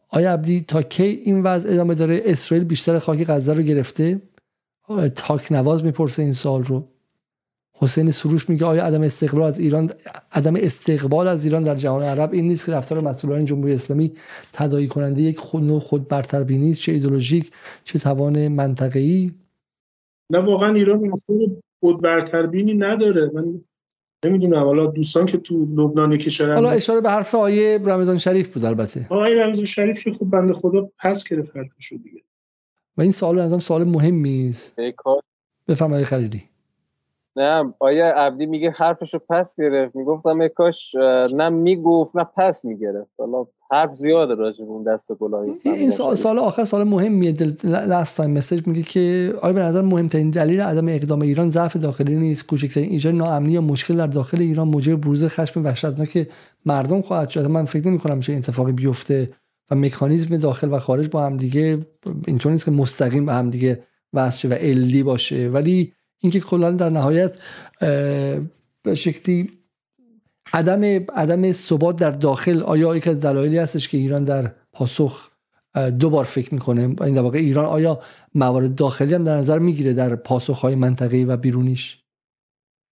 آیا 0.10 0.34
عبدی 0.34 0.62
تا 0.62 0.82
کی 0.82 1.04
این 1.04 1.44
وضع 1.44 1.70
ادامه 1.70 1.96
داره؟ 1.96 2.22
اسرائیل 2.26 2.68
بیشتر 2.68 3.00
خاک 3.00 3.26
غزه 3.28 3.54
رو 3.54 3.64
گرفته؟ 3.64 4.22
تاک 5.16 5.52
نواز 5.52 5.84
می‌پرسه 5.84 6.22
این 6.22 6.34
سال 6.34 6.64
رو. 6.64 6.88
حسین 7.82 8.12
سروش 8.12 8.50
میگه 8.50 8.66
آیا 8.66 8.86
عدم 8.86 9.02
استقلال 9.02 9.44
از 9.44 9.60
ایران 9.60 9.90
عدم 10.32 10.56
استقبال 10.56 11.28
از 11.28 11.46
ایران 11.46 11.64
در 11.64 11.76
جهان 11.76 12.04
عرب 12.04 12.34
این 12.34 12.48
نیست 12.48 12.66
که 12.66 12.72
رفتار 12.72 13.02
مسئولان 13.02 13.46
جمهوری 13.46 13.74
اسلامی 13.74 14.14
تداعی 14.54 14.88
کننده 14.88 15.22
یک 15.22 15.38
خود 15.38 15.64
نوع 15.64 15.80
خود 15.80 16.08
برتربینی 16.08 16.70
است 16.70 16.80
چه 16.80 16.92
ایدولوژیک 16.92 17.52
چه 17.84 18.00
توان 18.00 18.48
منطقه‌ای؟ 18.48 19.32
نه 20.32 20.40
واقعا 20.40 20.74
ایران 20.74 21.00
مسئول 21.00 21.50
خود 21.80 22.02
برتربینی 22.02 22.74
نداره. 22.74 23.32
من 23.34 23.62
نمی‌دونم 24.26 24.64
حالا 24.64 24.86
دوستان 24.86 25.26
که 25.26 25.38
تو 25.38 25.66
لبنان 25.66 26.18
کشور 26.18 26.54
حالا 26.54 26.70
اشاره 26.70 27.02
به 27.02 27.10
حرف 27.10 27.36
آیه 27.36 27.80
رمضان 27.86 28.18
شریف 28.18 28.54
بود 28.54 28.66
البته. 28.66 29.06
آیه 29.10 29.44
رمضان 29.44 29.66
شریف 29.66 30.04
که 30.04 30.12
خب 30.12 30.26
بنده 30.26 30.54
خدا 30.54 30.90
پس 31.00 31.30
گرفت 31.30 31.58
حرفشو 31.58 31.96
دیگه. 31.96 32.22
و 33.00 33.02
این 33.02 33.12
سوال 33.12 33.40
از 33.40 33.64
سوال 33.64 33.84
مهمی 33.84 34.50
است. 34.50 34.76
بفرمایید 35.68 36.06
خلیلی. 36.06 36.44
نه 37.36 37.74
آیا 37.80 38.06
عبدی 38.08 38.46
میگه 38.46 38.72
حرفشو 38.72 39.20
پس 39.30 39.56
گرفت؟ 39.60 39.96
می‌گفتم 39.96 40.48
کاش 40.48 40.96
نه 41.34 41.50
می‌گفت 41.50 42.16
نه 42.16 42.24
پس 42.38 42.66
می‌گرفت. 42.66 43.12
حالا 43.18 43.46
حرف 43.72 43.94
زیاده 43.94 44.36
راجع 44.36 44.64
اون 44.64 44.84
دست 44.84 45.14
گلای 45.14 45.52
این 45.64 45.92
سال, 45.92 46.16
سال 46.16 46.40
آخر 46.40 46.66
سال 46.66 46.84
مهمیه. 46.84 47.36
لاست 47.64 48.18
تایم 48.18 48.32
مسیج 48.32 48.68
میگه 48.68 48.82
که 48.82 49.34
آیا 49.42 49.54
به 49.54 49.62
نظر 49.62 49.82
مهمترین 49.82 50.30
دلیل 50.30 50.62
عدم 50.62 50.88
اقدام 50.88 51.22
ایران 51.22 51.50
ضعف 51.50 51.76
داخلی 51.76 52.16
نیست؟ 52.16 52.48
کوچکترین 52.48 52.90
ایجاد 52.90 53.14
ناامنی 53.14 53.52
یا 53.52 53.62
مشکل 53.62 53.98
در 53.98 54.08
داخل 54.08 54.42
ایران 54.42 54.68
موجب 54.68 55.02
بروز 55.02 55.26
خشم 55.26 55.64
وحشتناک 55.64 56.28
مردم 56.66 57.02
خواهد 57.02 57.30
شد. 57.30 57.46
من 57.46 57.66
فکر 57.66 57.88
نمی 57.88 58.00
کنم 58.00 58.20
چه 58.20 58.34
اتفاقی 58.34 58.72
بیفته. 58.72 59.30
و 59.72 59.76
مکانیزم 59.76 60.38
داخل 60.38 60.74
و 60.74 60.80
خارج 60.80 61.08
با 61.08 61.26
هم 61.26 61.38
دیگه 61.38 61.86
اینطور 62.28 62.52
نیست 62.52 62.66
که 62.66 62.72
مستقیم 62.72 63.26
به 63.26 63.34
هم 63.34 63.50
دیگه 63.50 63.84
وصل 64.14 64.52
و 64.52 64.56
الدی 64.60 65.04
باشه. 65.04 65.50
ولی 65.50 65.94
اینکه 66.20 66.40
کلا 66.40 66.72
در 66.72 66.90
نهایت 66.90 67.38
به 68.84 68.96
شکلی 68.96 69.50
عدم 70.54 70.84
عدم 71.16 71.52
ثبات 71.52 71.96
در 71.96 72.12
داخل 72.12 72.62
آیا 72.62 72.96
یکی 72.96 73.10
از 73.10 73.22
دلایلی 73.22 73.58
هستش 73.58 73.88
که 73.88 73.98
ایران 73.98 74.24
در 74.24 74.52
پاسخ 74.74 75.30
دو 76.00 76.10
بار 76.10 76.24
فکر 76.24 76.54
می‌کنه؟ 76.54 76.82
این 76.82 77.16
در 77.16 77.22
واقع 77.22 77.38
ایران 77.38 77.66
آیا 77.66 78.00
موارد 78.36 78.76
داخلی 78.76 79.14
هم 79.14 79.24
در 79.24 79.36
نظر 79.36 79.60
می‌گیره 79.60 79.94
در 79.94 80.16
پاسخ 80.16 80.60
های 80.60 80.76
منطقه‌ای 80.76 81.26
و 81.26 81.38
بیرونیش؟ 81.38 81.99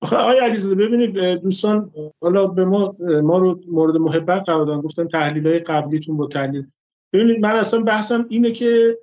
آخه 0.07 0.15
آقای 0.15 0.39
علیزاده 0.39 0.75
ببینید 0.75 1.17
دوستان 1.41 1.91
حالا 2.21 2.47
به 2.47 2.65
ما 2.65 2.95
ما 3.23 3.37
رو 3.37 3.59
مورد 3.71 3.97
محبت 3.97 4.43
قرار 4.45 4.65
دادن 4.65 4.81
گفتن 4.81 5.07
تحلیل 5.07 5.47
های 5.47 5.59
قبلیتون 5.59 6.17
با 6.17 6.27
تحلیل. 6.27 6.65
ببینید 7.13 7.45
من 7.45 7.55
اصلا 7.55 7.83
بحثم 7.83 8.25
اینه 8.29 8.51
که 8.51 8.97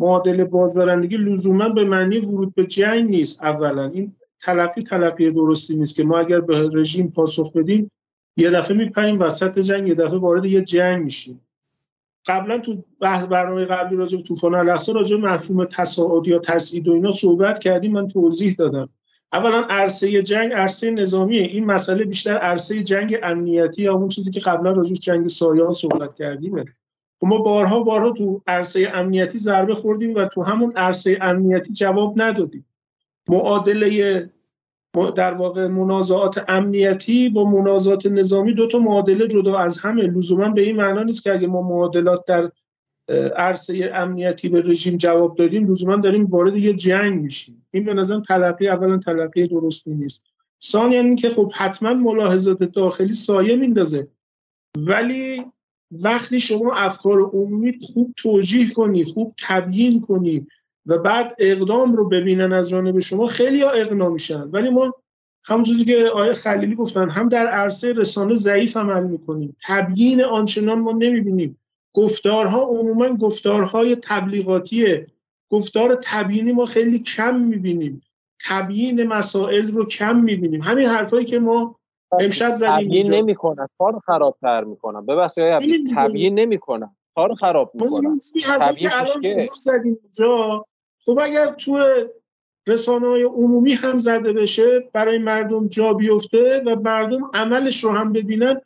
معادله 0.00 0.44
بازدارندگی 0.44 1.16
لزوما 1.16 1.68
به 1.68 1.84
معنی 1.84 2.18
ورود 2.18 2.54
به 2.54 2.66
جنگ 2.66 3.10
نیست 3.10 3.42
اولا. 3.42 3.84
این 3.84 4.16
تلقی 4.40 4.82
تلقی 4.82 5.30
درستی 5.30 5.76
نیست 5.76 5.94
که 5.94 6.04
ما 6.04 6.18
اگر 6.18 6.40
به 6.40 6.70
رژیم 6.72 7.10
پاسخ 7.10 7.52
بدیم 7.52 7.90
یه 8.36 8.50
دفعه 8.50 8.76
میپریم 8.76 9.20
وسط 9.20 9.58
جنگ 9.58 9.88
یه 9.88 9.94
دفعه 9.94 10.18
وارد 10.18 10.44
یه 10.44 10.62
جنگ 10.62 11.04
میشیم. 11.04 11.40
قبلا 12.26 12.58
تو 12.58 12.84
برنامه 13.30 13.64
قبلی 13.64 13.96
راجع 13.96 14.16
به 14.16 14.22
طوفان 14.22 14.54
الاقصی 14.54 14.92
راجع 14.92 15.16
به 15.16 15.28
مفهوم 15.28 15.64
تصاعد 15.64 16.26
یا 16.26 16.38
تسعید 16.38 16.88
و 16.88 16.92
اینا 16.92 17.10
صحبت 17.10 17.58
کردیم 17.58 17.92
من 17.92 18.08
توضیح 18.08 18.54
دادم. 18.58 18.88
اولا 19.32 19.66
عرصه 19.70 20.22
جنگ 20.22 20.52
عرصه 20.52 20.90
نظامیه. 20.90 21.42
این 21.42 21.64
مسئله 21.64 22.04
بیشتر 22.04 22.36
عرصه 22.36 22.82
جنگ 22.82 23.18
امنیتی 23.22 23.82
یا 23.82 23.94
اون 23.94 24.08
چیزی 24.08 24.30
که 24.30 24.40
قبلا 24.40 24.72
راجع 24.72 24.94
جنگ 24.94 25.28
سایه 25.28 25.72
صحبت 25.72 26.14
کردیم 26.14 26.64
خب 27.20 27.26
ما 27.26 27.38
بارها 27.38 27.82
بارها 27.82 28.10
تو 28.10 28.42
عرصه 28.46 28.90
امنیتی 28.94 29.38
ضربه 29.38 29.74
خوردیم 29.74 30.14
و 30.14 30.24
تو 30.24 30.42
همون 30.42 30.72
عرصه 30.76 31.18
امنیتی 31.20 31.72
جواب 31.72 32.22
ندادیم. 32.22 32.66
معادله 33.28 34.30
در 35.16 35.34
واقع 35.34 35.66
منازعات 35.66 36.44
امنیتی 36.48 37.28
با 37.28 37.44
منازعات 37.44 38.06
نظامی 38.06 38.54
دو 38.54 38.66
تا 38.66 38.78
معادله 38.78 39.28
جدا 39.28 39.58
از 39.58 39.78
همه. 39.78 40.02
لزوما 40.02 40.48
به 40.48 40.62
این 40.62 40.76
معنا 40.76 41.02
نیست 41.02 41.22
که 41.22 41.32
اگه 41.32 41.46
ما 41.46 41.62
معادلات 41.62 42.24
در 42.26 42.50
عرصه 43.36 43.90
امنیتی 43.94 44.48
به 44.48 44.62
رژیم 44.62 44.96
جواب 44.96 45.36
دادیم 45.36 45.70
لزوما 45.70 45.96
داریم 45.96 46.24
وارد 46.24 46.56
یه 46.56 46.72
جنگ 46.72 47.22
میشیم. 47.22 47.66
این 47.70 47.84
به 47.84 47.94
نظرم 47.94 48.22
تلقی 48.22 48.68
اولا 48.68 48.98
تلقی 48.98 49.48
درستی 49.48 49.94
نیست. 49.94 50.24
ثانیا 50.62 51.14
که 51.14 51.30
خب 51.30 51.52
حتما 51.54 51.94
ملاحظات 51.94 52.62
داخلی 52.62 53.12
سایه 53.12 53.56
میندازه. 53.56 54.08
ولی 54.76 55.44
وقتی 55.90 56.40
شما 56.40 56.74
افکار 56.74 57.20
عمومی 57.20 57.78
خوب 57.82 58.14
توجیه 58.16 58.70
کنی 58.70 59.04
خوب 59.04 59.34
تبیین 59.48 60.00
کنی 60.00 60.46
و 60.86 60.98
بعد 60.98 61.34
اقدام 61.38 61.96
رو 61.96 62.08
ببینن 62.08 62.52
از 62.52 62.68
جانب 62.68 62.98
شما 62.98 63.26
خیلی 63.26 63.62
ها 63.62 63.70
اقنا 63.70 64.08
میشن. 64.08 64.42
ولی 64.42 64.68
ما 64.70 64.94
همون 65.44 65.62
چیزی 65.62 65.84
که 65.84 66.04
آیه 66.14 66.34
خلیلی 66.34 66.74
گفتن 66.74 67.10
هم 67.10 67.28
در 67.28 67.46
عرصه 67.46 67.92
رسانه 67.92 68.34
ضعیف 68.34 68.76
عمل 68.76 69.04
می‌کنیم. 69.04 69.56
تبیین 69.68 70.24
آنچنان 70.24 70.78
ما 70.78 70.92
نمی‌بینیم. 70.92 71.58
گفتارها 71.94 72.62
عموما 72.62 73.08
گفتارهای 73.08 73.96
تبلیغاتیه. 74.02 75.06
گفتار 75.50 75.98
تبیینی 76.02 76.52
ما 76.52 76.64
خیلی 76.64 76.98
کم 76.98 77.36
می‌بینیم. 77.36 78.02
تبیین 78.48 79.04
مسائل 79.04 79.70
رو 79.70 79.84
کم 79.84 80.16
می‌بینیم. 80.16 80.62
همین 80.62 80.86
حرفایی 80.86 81.24
که 81.24 81.38
ما 81.38 81.76
امشب 82.20 82.54
زدیم 82.54 82.76
تبیین 82.76 83.14
نمی‌کنن. 83.14 83.68
کار 83.78 83.98
خرابتر 84.06 84.64
می‌کنن. 84.64 85.06
ببخشید 85.06 85.44
تبیین 85.96 86.38
نمی‌کنن. 86.38 86.96
کار 87.14 87.34
خراب 87.34 87.70
می‌کنن. 87.74 88.18
تبیین 88.44 89.46
زدیم 89.58 89.98
اینجا. 90.02 90.64
خب 91.04 91.18
اگر 91.22 91.52
تو 91.52 91.78
رسانه 92.66 93.08
های 93.08 93.22
عمومی 93.22 93.72
هم 93.72 93.98
زده 93.98 94.32
بشه 94.32 94.90
برای 94.92 95.18
مردم 95.18 95.68
جا 95.68 95.92
بیفته 95.92 96.62
و 96.66 96.76
مردم 96.80 97.30
عملش 97.34 97.84
رو 97.84 97.90
هم 97.90 98.12
ببینن 98.12 98.60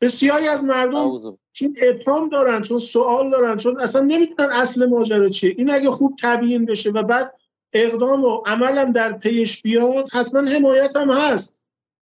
بسیاری 0.00 0.48
از 0.48 0.64
مردم 0.64 1.38
چون 1.52 1.76
ابهام 1.82 2.28
دارن 2.28 2.62
چون 2.62 2.78
سوال 2.78 3.30
دارن 3.30 3.56
چون 3.56 3.80
اصلا 3.80 4.02
نمی‌دونن 4.02 4.50
اصل 4.50 4.86
ماجرا 4.86 5.28
چیه. 5.28 5.54
این 5.58 5.70
اگه 5.70 5.90
خوب 5.90 6.16
تبیین 6.22 6.64
بشه 6.64 6.90
و 6.90 7.02
بعد 7.02 7.34
اقدام 7.72 8.24
و 8.24 8.42
عملم 8.46 8.92
در 8.92 9.12
پیش 9.12 9.62
بیاد 9.62 10.08
حتما 10.12 10.40
حمایت 10.40 10.96
هم 10.96 11.10
هست. 11.10 11.56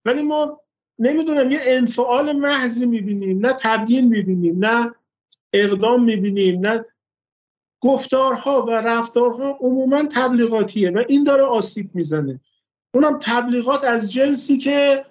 ولی 0.04 0.22
ما 0.22 0.60
نمی‌دونم 0.98 1.50
یه 1.50 1.58
انفعال 1.62 2.32
محضی 2.32 2.86
می‌بینیم 2.86 3.46
نه 3.46 3.52
تبیین 3.60 4.08
می‌بینیم 4.08 4.64
نه 4.64 4.94
اقدام 5.52 6.04
می‌بینیم 6.04 6.66
نه 6.66 6.84
گفتارها 7.80 8.62
و 8.62 8.70
رفتارها 8.70 9.58
عموما 9.60 10.02
تبلیغاتیه 10.02 10.90
و 10.90 11.02
این 11.08 11.24
داره 11.24 11.42
آسیب 11.42 11.90
می‌زنه. 11.94 12.40
اونم 12.94 13.18
تبلیغات 13.22 13.84
از 13.84 14.12
جنسی 14.12 14.58
که 14.58 15.04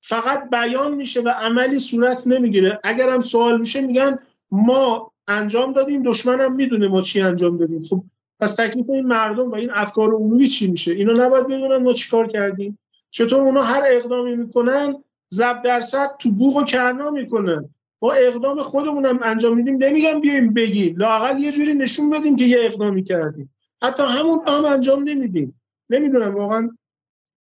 فقط 0.00 0.50
بیان 0.50 0.94
میشه 0.94 1.20
و 1.20 1.28
عملی 1.28 1.78
صورت 1.78 2.26
نمی‌گیره. 2.26 2.80
اگرم 2.84 3.20
سوال 3.20 3.60
میشه 3.60 3.80
میگن 3.80 4.18
ما 4.50 5.12
انجام 5.28 5.72
دادیم 5.72 6.02
دشمنم 6.02 6.54
می‌دونه 6.54 6.88
ما 6.88 7.02
چی 7.02 7.20
انجام 7.20 7.56
دادیم. 7.56 7.82
خب 7.82 8.04
پس 8.40 8.54
تکلیف 8.54 8.90
این 8.90 9.06
مردم 9.06 9.50
و 9.50 9.54
این 9.54 9.70
افکار 9.72 10.08
عمومی 10.14 10.48
چی 10.48 10.66
میشه؟ 10.66 10.92
اینا 10.92 11.12
نباید 11.12 11.46
بدونن 11.46 11.76
ما 11.76 11.92
چیکار 11.92 12.26
کردیم. 12.26 12.78
چطور 13.10 13.40
اونا 13.40 13.62
هر 13.62 13.82
اقدامی 13.86 14.36
می‌کنن 14.36 15.04
زب 15.28 15.62
درصد 15.62 16.10
تو 16.18 16.30
بوغ 16.30 16.56
و 16.56 16.64
کرنا 16.64 17.10
می‌کنن. 17.10 17.68
ما 18.02 18.12
اقدام 18.12 18.62
خودمونم 18.62 19.18
انجام 19.22 19.56
میدیم 19.56 19.76
نمیگم 19.76 20.20
بیایم 20.20 20.54
بگیم. 20.54 20.96
لاقل 20.96 21.38
یه 21.38 21.52
جوری 21.52 21.74
نشون 21.74 22.10
بدیم 22.10 22.36
که 22.36 22.44
یه 22.44 22.58
اقدامی 22.60 23.04
کردیم. 23.04 23.54
حتی 23.82 24.02
همون 24.02 24.40
هم 24.46 24.64
انجام 24.64 25.08
نمیدیم. 25.08 25.60
نمی‌دونم 25.90 26.34
واقعا. 26.34 26.70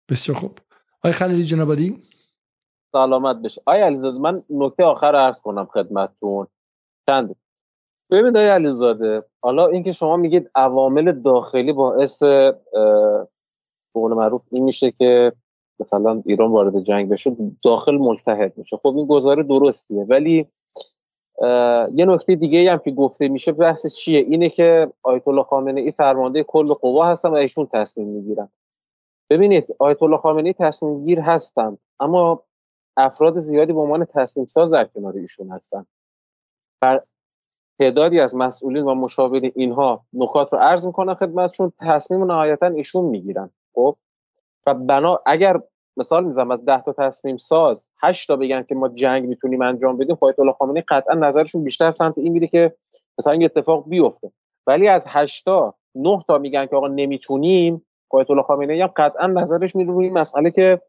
بسیار 0.09 0.37
خوب. 0.37 0.59
آقای 0.99 1.11
خلیلی 1.11 1.43
جنابادی 1.43 1.97
سلامت 2.91 3.35
بشه. 3.35 3.61
آقای 3.65 3.81
علیزاده 3.81 4.19
من 4.19 4.43
نکته 4.49 4.83
آخر 4.83 5.15
عرض 5.15 5.41
کنم 5.41 5.65
خدمتتون. 5.65 6.47
چند؟ 7.09 7.35
ببینید 8.11 8.37
آقای 8.37 8.49
علیزاده 8.49 9.23
حالا 9.41 9.67
اینکه 9.67 9.91
شما 9.91 10.17
میگید 10.17 10.51
عوامل 10.55 11.11
داخلی 11.11 11.73
باعث 11.73 12.23
به 12.23 12.57
قول 13.93 14.13
معروف 14.13 14.41
این 14.51 14.63
میشه 14.63 14.91
که 14.91 15.33
مثلا 15.79 16.21
ایران 16.25 16.51
وارد 16.51 16.79
جنگ 16.79 17.09
بشه 17.09 17.35
داخل 17.63 17.97
ملتحد 17.97 18.57
میشه. 18.57 18.77
خب 18.77 18.97
این 18.97 19.07
گزاره 19.07 19.43
درستیه 19.43 20.03
ولی 20.03 20.47
یه 21.93 22.05
نکته 22.05 22.35
دیگه 22.35 22.71
هم 22.71 22.77
که 22.77 22.91
گفته 22.91 23.27
میشه 23.27 23.51
بحث 23.51 23.95
چیه؟ 23.95 24.19
اینه 24.19 24.49
که 24.49 24.91
آیت 25.03 25.27
الله 25.27 25.43
خامنه 25.43 25.81
ای 25.81 25.91
فرمانده 25.91 26.43
کل 26.43 26.73
قوا 26.73 27.05
هستن 27.05 27.29
و 27.29 27.33
ایشون 27.33 27.67
تصمیم 27.73 28.07
می‌گیرن. 28.07 28.49
ببینید 29.29 29.75
آیت 29.79 30.03
الله 30.03 30.17
خامنه 30.17 30.47
ای 30.47 30.53
تصمیم 30.53 31.03
گیر 31.03 31.19
هستن 31.19 31.77
اما 31.99 32.43
افراد 32.97 33.37
زیادی 33.37 33.73
به 33.73 33.79
عنوان 33.79 34.05
تصمیم 34.05 34.45
ساز 34.45 34.73
در 34.73 34.85
کنار 34.85 35.13
ایشون 35.17 35.49
هستن. 35.49 35.85
و 36.81 36.99
تعدادی 37.79 38.19
از 38.19 38.35
مسئولین 38.35 38.83
و 38.83 38.93
مشاورین 38.93 39.51
اینها 39.55 40.05
نکات 40.13 40.53
رو 40.53 40.59
عرض 40.59 40.85
می‌کنن 40.85 41.13
خدمتشون 41.13 41.73
تصمیم 41.79 42.23
نهایتا 42.23 42.67
ایشون 42.67 43.05
می‌گیرن. 43.05 43.49
خب؟ 43.75 43.95
و 44.67 44.73
بنا 44.73 45.19
اگر 45.25 45.61
مثال 45.97 46.25
می‌زنم 46.25 46.51
از 46.51 46.65
10 46.65 46.81
تا 46.81 46.93
تصمیم 46.93 47.37
ساز 47.37 47.89
8 48.01 48.27
تا 48.27 48.35
بگن 48.35 48.63
که 48.63 48.75
ما 48.75 48.89
جنگ 48.89 49.25
می‌تونیم 49.25 49.61
انجام 49.61 49.97
بدیم 49.97 50.17
آیت 50.21 50.39
الله 50.39 50.53
خامنه‌ای 50.53 50.83
قطعا 50.87 51.15
نظرشون 51.15 51.63
بیشتر 51.63 51.91
سمت 51.91 52.17
این 52.17 52.33
میره 52.33 52.47
که 52.47 52.75
مثلا 53.19 53.33
این 53.33 53.43
اتفاق 53.43 53.89
بیفته. 53.89 54.31
ولی 54.67 54.87
از 54.87 55.05
8 55.07 55.45
تا 55.45 55.75
9 55.95 56.23
تا 56.27 56.37
میگن 56.37 56.65
که 56.65 56.75
آقا 56.75 56.87
نمی‌تونیم 56.87 57.85
آیت 58.09 58.31
الله 58.31 58.43
خامنه‌ای 58.43 58.81
هم 58.81 58.87
قطعا 58.95 59.27
نظرش 59.27 59.75
میره 59.75 59.91
روی 59.91 60.09
مسئله 60.09 60.51
که 60.51 60.81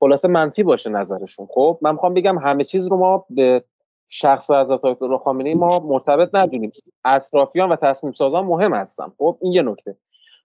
خلاصه 0.00 0.28
منفی 0.28 0.62
باشه 0.62 0.90
نظرشون. 0.90 1.46
خب 1.50 1.78
من 1.82 1.92
می‌خوام 1.92 2.14
بگم 2.14 2.38
همه 2.38 2.64
چیز 2.64 2.86
رو 2.86 2.96
ما 2.96 3.26
به 3.30 3.64
شخص 4.08 4.50
از 4.50 4.70
الله 4.70 5.18
خامنه‌ای 5.18 5.54
ما 5.54 5.78
مرتبط 5.78 6.34
ندونیم. 6.34 6.72
اطرافیان 7.04 7.68
و 7.72 7.76
تصمیم 7.76 8.12
سازان 8.12 8.44
مهم 8.44 8.74
هستن. 8.74 9.12
خب 9.18 9.38
این 9.40 9.52
یه 9.52 9.62
نکته. 9.62 9.96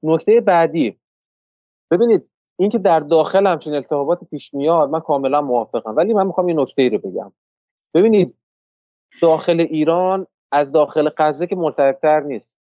نکته 0.04 0.42
بعدی. 0.42 1.00
ببینید 1.92 2.30
اینکه 2.60 2.78
در 2.78 3.00
داخل 3.00 3.48
همچین 3.48 3.76
التهابات 3.76 4.24
پیش 4.24 4.54
میاد 4.54 4.90
من 4.90 5.00
کاملا 5.00 5.42
موافقم. 5.42 5.96
ولی 5.96 6.14
من 6.14 6.28
می‌خوام 6.28 6.50
یه 6.50 6.56
نکته 6.56 6.82
ای 6.82 6.90
رو 6.90 6.98
بگم. 6.98 7.32
ببینید 7.94 8.36
داخل 9.22 9.60
ایران 9.60 10.28
از 10.52 10.72
داخل 10.72 11.10
غزه 11.18 11.48
که 11.48 11.56
ملتهبتر 11.56 12.20
نیست. 12.20 12.60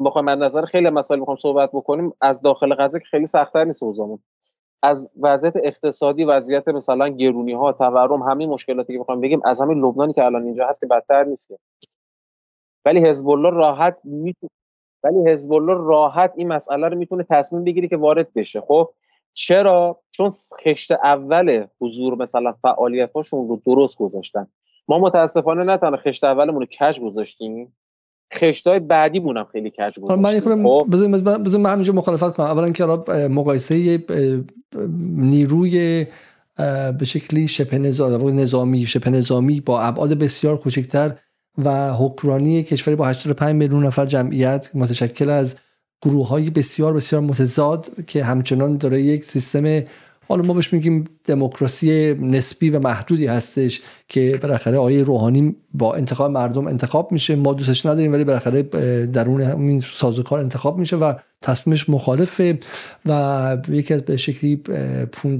بخوایم 0.00 0.24
من 0.24 0.38
نظر 0.38 0.64
خیلی 0.64 0.90
مسائل 0.90 1.20
می‌خوام 1.20 1.36
صحبت 1.36 1.70
بکنیم 1.72 2.12
از 2.20 2.42
داخل 2.42 2.74
غزه 2.74 2.98
که 2.98 3.04
خیلی 3.04 3.26
سختتر 3.26 3.64
نیست 3.64 3.82
اوضاعمون. 3.82 4.18
از 4.84 5.08
وضعیت 5.20 5.56
اقتصادی 5.56 6.24
وضعیت 6.24 6.68
مثلا 6.68 7.08
گرونی 7.08 7.52
ها 7.52 7.72
تورم 7.72 8.22
همین 8.22 8.48
مشکلاتی 8.48 8.92
که 8.92 8.98
بخوام 8.98 9.20
بگیم 9.20 9.40
از 9.44 9.60
همین 9.60 9.84
لبنانی 9.84 10.12
که 10.12 10.24
الان 10.24 10.44
اینجا 10.44 10.66
هست 10.66 10.80
که 10.80 10.86
بدتر 10.86 11.24
نیست 11.24 11.52
ولی 12.84 13.06
حزب 13.06 13.28
الله 13.28 13.50
راحت 13.50 13.98
می‌تونه 14.04 14.50
ولی 15.04 15.30
حزب 15.30 15.52
الله 15.52 15.74
راحت 15.74 16.32
این 16.36 16.48
مسئله 16.48 16.88
رو 16.88 16.98
می‌تونه 16.98 17.26
تصمیم 17.30 17.64
بگیره 17.64 17.88
که 17.88 17.96
وارد 17.96 18.32
بشه. 18.32 18.60
خب 18.60 18.90
چرا؟ 19.34 20.00
چون 20.10 20.30
خشت 20.64 20.92
اول 20.92 21.66
حضور 21.80 22.14
مثلا 22.14 22.52
فعالیت 22.52 23.12
هاشون 23.12 23.48
رو 23.48 23.62
درست 23.66 23.98
گذاشتن. 23.98 24.46
ما 24.88 24.98
متاسفانه 24.98 25.62
نه 25.62 25.76
تنها 25.76 25.96
خشت 25.96 26.24
اولمون 26.24 26.60
رو 26.60 26.66
کج 26.66 27.00
گذاشتیم 27.00 27.76
خشت 28.34 28.66
های 28.66 28.80
بعدی 28.80 29.20
مونم 29.20 29.46
خیلی 29.52 29.70
کج 29.70 30.00
گذاشتیم 30.00 30.54
من 30.54 30.64
خب. 30.64 30.86
بذاریم 30.92 31.60
من 31.60 31.72
همینجا 31.72 31.92
مخالفت 31.92 32.36
کنم. 32.36 32.46
اولا 32.46 32.70
که 32.70 32.84
مقایسه 33.28 34.04
نیروی 35.08 36.06
به 36.98 37.04
شکلی 37.04 37.48
شبه 37.48 37.78
نظامی 37.78 38.86
شبه 38.86 39.10
نظامی 39.10 39.60
با 39.60 39.80
ابعاد 39.80 40.12
بسیار 40.14 40.58
کوچکتر 40.58 41.14
و 41.64 41.92
حکمرانی 41.92 42.62
کشوری 42.62 42.96
با 42.96 43.06
85 43.06 43.54
میلیون 43.56 43.86
نفر 43.86 44.06
جمعیت 44.06 44.70
متشکل 44.74 45.30
از 45.30 45.56
گروه 46.02 46.28
های 46.28 46.50
بسیار 46.50 46.92
بسیار 46.92 47.22
متضاد 47.22 47.88
که 48.06 48.24
همچنان 48.24 48.76
داره 48.76 49.02
یک 49.02 49.24
سیستم 49.24 49.82
حالا 50.28 50.42
ما 50.42 50.54
بهش 50.54 50.72
میگیم 50.72 51.04
دموکراسی 51.24 52.14
نسبی 52.14 52.70
و 52.70 52.78
محدودی 52.78 53.26
هستش 53.26 53.82
که 54.08 54.38
بالاخره 54.42 54.78
آیه 54.78 55.02
روحانی 55.02 55.56
با 55.74 55.94
انتخاب 55.94 56.30
مردم 56.30 56.66
انتخاب 56.66 57.12
میشه. 57.12 57.36
ما 57.36 57.54
دوستش 57.54 57.86
نداریم 57.86 58.12
ولی 58.12 58.24
بالاخره 58.24 58.62
درون 59.06 59.40
همین 59.40 59.80
سازوکار 59.92 60.40
انتخاب 60.40 60.78
میشه 60.78 60.96
و 60.96 61.14
تصمیمش 61.42 61.88
مخالفه 61.88 62.58
و 63.06 63.56
یکی 63.68 63.94
از 63.94 64.02
به 64.02 64.16
شکلی 64.16 64.62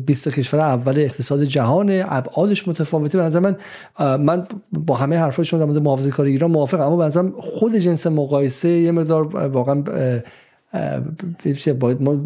20 0.06 0.28
کشور 0.28 0.60
اول 0.60 0.98
اقتصاد 0.98 1.44
جهان 1.44 2.02
ابعادش 2.08 2.68
متفاوته. 2.68 3.30
به 3.30 3.40
من 3.40 3.56
من 4.16 4.46
با 4.72 4.96
همه 4.96 5.18
حرفای 5.18 5.44
شما 5.44 5.64
در 5.64 5.80
مورد 5.80 6.08
کار 6.08 6.26
ایران 6.26 6.50
موافقم 6.50 6.82
اما 6.82 6.96
به 6.96 7.32
خود 7.40 7.76
جنس 7.76 8.06
مقایسه 8.06 8.68
یه 8.68 8.92
مقدار 8.92 9.22
واقعا 9.48 9.82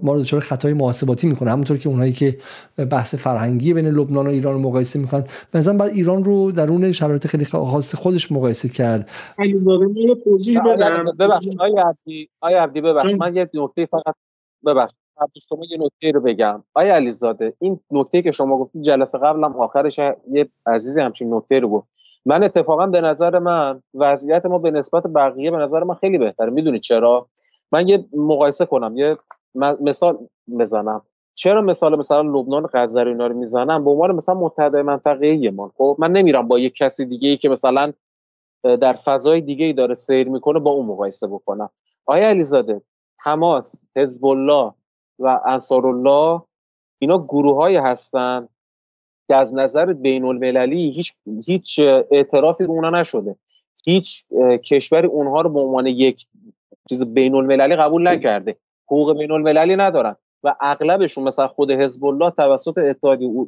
ما 0.03 0.13
رو 0.13 0.21
دچار 0.21 0.41
خطای 0.41 0.73
محاسباتی 0.73 1.27
می‌کنه. 1.27 1.51
همونطور 1.51 1.77
که 1.77 1.89
اونایی 1.89 2.13
که 2.13 2.39
بحث 2.91 3.15
فرهنگی 3.15 3.75
بین 3.75 3.87
لبنان 3.87 4.27
و 4.27 4.31
ایران 4.31 4.55
رو 4.55 4.61
مقایسه 4.61 4.99
می‌کنن. 4.99 5.25
مثلا 5.55 5.77
بعد 5.77 5.91
ایران 5.91 6.25
رو 6.25 6.53
درون 6.53 6.93
شرایط 6.93 7.27
خیلی 7.27 7.45
خاص 7.45 7.95
خودش 7.95 8.33
مقایسه 8.33 8.69
کرد. 8.69 9.11
آیا 11.61 11.85
عبدی 11.87 12.29
آیا 12.41 12.63
عبدی 12.63 12.81
ببخش 12.81 13.15
من 13.15 13.37
یه 13.37 13.51
نکته 13.55 13.87
فقط 13.87 14.15
ببخش 14.67 14.93
شما 15.49 15.65
یه 15.71 15.79
نکته 15.81 16.11
رو 16.11 16.21
بگم. 16.21 16.63
آیا 16.75 16.95
علیزاده 16.95 17.53
این 17.59 17.81
نکته 17.91 18.23
که 18.23 18.31
شما 18.31 18.59
گفتید 18.59 18.83
جلسه 18.83 19.19
قبلم 19.19 19.57
آخرش 19.57 19.99
یه 20.33 20.49
عزیزی 20.67 21.01
همچین 21.01 21.35
نکته 21.35 21.61
رو 21.61 21.69
گفت. 21.69 21.89
من 22.27 22.43
اتفاقا 22.43 22.87
به 22.87 23.01
نظر 23.01 23.39
من 23.39 23.83
وضعیت 23.95 24.47
ما 24.47 24.59
به 24.59 24.71
نسبت 24.71 25.03
بقیه 25.07 25.51
به 25.51 25.57
نظر 25.57 25.85
من 25.85 25.95
خیلی 25.95 26.19
بهتره. 26.19 26.51
می‌دونید 26.51 26.83
چرا؟ 26.83 27.27
من 27.73 27.89
یه 27.89 28.05
مقایسه 28.13 28.67
کنم 28.67 28.97
یه 28.97 29.19
مثال 29.81 30.19
بزنم. 30.59 31.03
چرا 31.35 31.63
مثال 31.63 31.99
مثلا 31.99 32.21
لبنان 32.23 32.69
غزه 32.75 33.01
اینا 33.01 33.27
رو 33.27 33.35
می‌زنم؟ 33.35 33.85
به 33.85 33.91
عنوان 33.91 34.13
مثلا 34.13 34.35
متحد 34.35 34.77
منطقه 34.77 35.51
من 35.51 35.69
خب 35.69 35.97
من 35.99 36.13
نمیرم 36.13 36.49
با 36.49 36.59
یک 36.59 36.75
کسی 36.75 37.05
دیگه 37.05 37.29
ای 37.29 37.37
که 37.37 37.49
مثلا 37.49 37.93
در 38.63 38.93
فضای 38.93 39.41
دیگه 39.41 39.67
ای 39.67 39.73
داره 39.73 39.95
سیر 39.95 40.29
می‌کنه 40.29 40.59
با 40.59 40.71
اون 40.71 40.87
مقایسه 40.87 41.27
بکنم. 41.27 41.71
آیا 42.07 42.29
علیزاده 42.29 42.83
حماس 43.19 43.83
حزب 43.97 44.25
الله 44.27 44.73
و 45.19 45.41
انصارالله 45.47 46.43
اینا 46.99 47.19
گروه 47.19 47.57
های 47.57 47.77
هستن 47.77 48.49
که 49.29 49.37
از 49.37 49.55
نظر 49.55 49.93
بین 49.93 50.25
المللی 50.25 50.91
هیچ, 50.91 51.15
هیچ 51.47 51.81
اعترافی 52.11 52.65
رو 52.65 52.71
اونا 52.71 52.91
نشده. 52.91 53.37
هیچ 53.85 54.25
کشوری 54.65 55.07
اونها 55.07 55.41
رو 55.41 55.51
به 55.51 55.61
عنوان 55.61 55.87
یک 55.87 56.27
چیز 56.89 57.05
بین 57.05 57.35
المللی 57.35 57.77
قبول 57.77 58.09
نکرده. 58.09 58.57
حقوق 58.87 59.19
بین 59.19 59.31
المللی 59.31 59.77
ندارن. 59.77 60.17
و 60.43 60.55
اغلبشون 60.61 61.25
مثلا 61.25 61.49
خود 61.49 61.71
حزب 61.71 62.05
الله 62.05 62.31
توسط 62.31 62.79
اتحادیه 62.79 63.47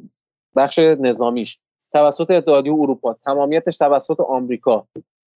بخش 0.55 0.79
نظامیش 0.79 1.59
توسط 1.93 2.31
اتحادیه 2.31 2.73
اروپا 2.73 3.13
تمامیتش 3.13 3.77
توسط 3.77 4.19
آمریکا. 4.19 4.87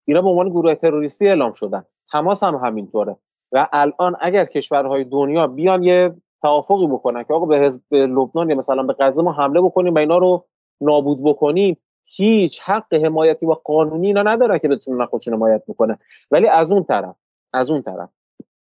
اینا 0.06 0.22
به 0.22 0.30
عنوان 0.30 0.50
گروه 0.50 0.76
تروریستی 0.76 1.28
اعلام 1.28 1.52
شدن. 1.52 1.86
حماس 2.10 2.44
هم 2.44 2.56
همینطوره. 2.56 3.16
و 3.52 3.68
الان 3.74 4.16
اگر 4.20 4.46
کشورهای 4.46 5.04
دنیا 5.04 5.48
بیان 5.48 5.84
یه 5.84 6.16
توافقی 6.42 6.88
بکنن 6.88 7.24
که 7.24 7.34
آقا 7.34 7.46
به 7.46 7.60
حزب 7.60 7.82
لبنان 7.92 8.50
یا 8.50 8.56
مثلا 8.56 8.84
به 8.84 8.96
غزه 9.00 9.22
ما 9.22 9.32
حمله 9.32 9.62
بکنیم 9.62 9.94
و 9.96 9.98
اینا 9.98 10.18
رو 10.18 10.46
نابود 10.82 11.24
بکنیم 11.24 11.78
هیچ 12.06 12.62
حق 12.62 12.94
حمایتی 12.94 13.46
و 13.46 13.54
قانونی 13.54 14.08
اینا 14.08 14.22
ندارن 14.22 14.58
که 14.58 14.68
بتونن 14.68 15.06
خودشون 15.06 15.34
حمایت 15.34 15.64
بکنه 15.68 15.98
ولی 16.32 16.48
از 16.48 16.72
اون 16.72 16.84
طرف 16.84 17.16
از 17.56 17.72
اون 17.72 17.82
طرف. 17.82 18.10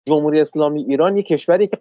جمهوری 0.07 0.41
اسلامی 0.41 0.85
ایران 0.85 1.17
یک 1.17 1.27
کشوری 1.27 1.67
که 1.67 1.79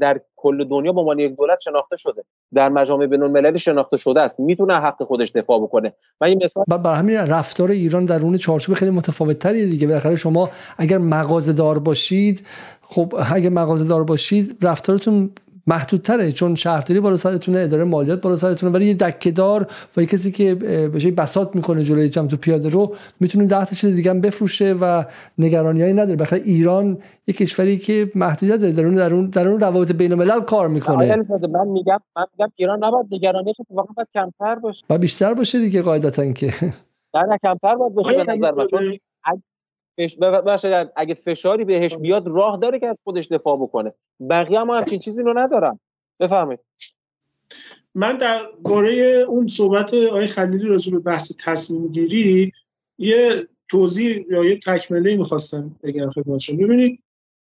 در 0.00 0.20
کل 0.36 0.68
دنیا 0.68 0.92
به 0.92 1.00
عنوان 1.00 1.18
یک 1.18 1.36
دولت 1.36 1.58
شناخته 1.60 1.96
شده. 1.96 2.24
در 2.54 2.68
مجامع 2.68 3.06
بین 3.06 3.22
المللی 3.22 3.58
شناخته 3.58 3.96
شده 3.96 4.20
است. 4.20 4.40
می‌تونه 4.40 4.80
حق 4.80 5.02
خودش 5.02 5.30
دفاع 5.30 5.60
بکنه. 5.60 5.92
من 6.20 6.28
این 6.28 6.40
مثال 6.44 6.64
بر 6.68 6.94
همین 6.94 7.16
رفتار 7.16 7.70
ایران 7.70 8.04
در 8.04 8.22
اون 8.22 8.36
چارچوب 8.36 8.74
خیلی 8.74 8.90
متفاوت 8.90 9.38
تریه 9.38 9.66
دیگه. 9.66 9.86
بالاخره 9.86 10.16
شما 10.16 10.50
اگر 10.78 10.98
مغازه 10.98 11.52
دار 11.52 11.78
باشید 11.78 12.46
خب 12.82 13.14
اگر 13.34 13.50
مغازه 13.50 13.88
دار 13.88 14.04
باشید 14.04 14.56
رفتارتون 14.62 15.30
محدودتره 15.70 16.32
چون 16.32 16.54
شهرداری 16.54 17.00
بالا 17.00 17.16
سرتونه 17.16 17.58
اداره 17.58 17.84
مالیات 17.84 18.20
بالا 18.20 18.36
سرتونه 18.36 18.72
ولی 18.72 18.86
یه 18.86 18.94
دکهدار 18.94 19.66
و 19.96 20.00
یه 20.00 20.06
کسی 20.06 20.30
که 20.32 20.54
بشه 20.94 21.10
بساط 21.10 21.56
می‌کنه 21.56 21.84
جلوی 21.84 22.08
جمع 22.08 22.28
تو 22.28 22.36
پیاده 22.36 22.68
رو 22.68 22.94
می‌تونه 23.20 23.46
ده 23.46 23.64
تا 23.64 23.76
چیز 23.76 23.96
دیگه 23.96 24.10
هم 24.10 24.20
بفروشه 24.20 24.72
و 24.80 25.04
نگرانیایی 25.38 25.92
نداره. 25.92 26.16
بخاطر 26.16 26.42
ایران 26.44 26.98
یه 27.26 27.34
کشوری 27.34 27.78
که 27.78 28.10
محدودیت 28.14 28.60
داره 28.60 28.72
در 28.72 28.84
اون 28.84 28.94
در 28.94 29.14
اون 29.14 29.26
در 29.26 29.48
اون 29.48 29.60
روابط 29.60 29.92
بین 29.92 30.12
الملل 30.12 30.40
کار 30.40 30.68
می‌کنه. 30.68 31.16
من 31.16 31.68
میگم 31.68 31.98
من 32.16 32.26
میگم 32.38 32.52
ایران 32.56 32.84
نباید 32.84 33.06
نگرانیش 33.10 33.56
واقعا 33.70 33.92
باید 33.96 34.08
کمتر 34.14 34.54
باشه. 34.54 34.84
و 34.90 34.98
بیشتر 34.98 35.34
باشه 35.34 35.58
دیگه 35.58 35.82
قاعدتا 35.82 36.32
که. 36.32 36.52
نه 37.14 37.38
کمتر 37.42 37.74
باید 37.74 37.94
باشه 37.94 38.24
به 38.24 38.32
نظر 38.32 38.50
من 38.50 38.66
چون 39.96 40.90
اگه 40.96 41.14
فشاری 41.14 41.64
بهش 41.64 41.96
بیاد 41.96 42.28
راه 42.28 42.58
داره 42.58 42.78
که 42.78 42.86
از 42.86 43.00
خودش 43.04 43.28
دفاع 43.28 43.56
بکنه. 43.56 43.92
بقیه 44.30 44.60
هم 44.60 44.70
همچین 44.70 44.98
چیزی 44.98 45.22
رو 45.22 45.38
ندارن. 45.38 45.80
بفهمید 46.20 46.58
من 47.94 48.16
در 48.16 48.42
باره 48.62 49.24
اون 49.28 49.46
صحبت 49.46 49.94
آقای 49.94 50.26
خلیلی 50.26 50.64
راجع 50.64 50.92
به 50.92 50.98
بحث 50.98 51.32
تصمیم 51.44 51.88
گیری 51.88 52.52
یه 52.98 53.48
توضیح 53.68 54.24
یا 54.30 54.44
یه 54.44 54.58
تکمله 54.58 55.16
می‌خواستم 55.16 55.76
بگم 55.82 56.10
خدمتشون 56.10 56.56
ببینید 56.56 57.02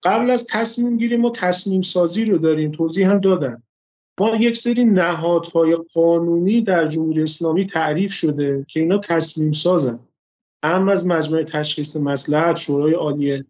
قبل 0.04 0.30
از 0.30 0.48
تصمیم 0.48 0.98
گیری 0.98 1.18
ما 1.18 1.30
تصمیم 1.30 1.82
سازی 1.82 2.26
رو 2.26 2.38
داریم. 2.38 2.72
توضیح 2.72 3.10
هم 3.10 3.20
دادن 3.20 3.64
ما 4.20 4.36
یک 4.36 4.58
سری 4.58 4.86
نهادهای 4.86 5.78
قانونی 5.94 6.62
در 6.62 6.86
جمهوری 6.86 7.24
اسلامی 7.24 7.66
تعریف 7.66 8.14
شده 8.14 8.66
که 8.68 8.80
اینا 8.80 8.98
تصمیم 8.98 9.52
سازن 9.52 10.00
هم 10.64 10.90
از 10.90 11.08
مجمع 11.08 11.44
تشخیص 11.44 11.98
مسلحت 11.98 12.56
شورای 12.56 12.94
عالی 12.94 13.44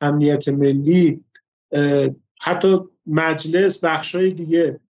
امنیت 0.00 0.48
ملی 0.48 1.24
حتی 2.40 2.78
مجلس 3.06 3.84
بخشای 3.84 4.30
دیگه. 4.30 4.80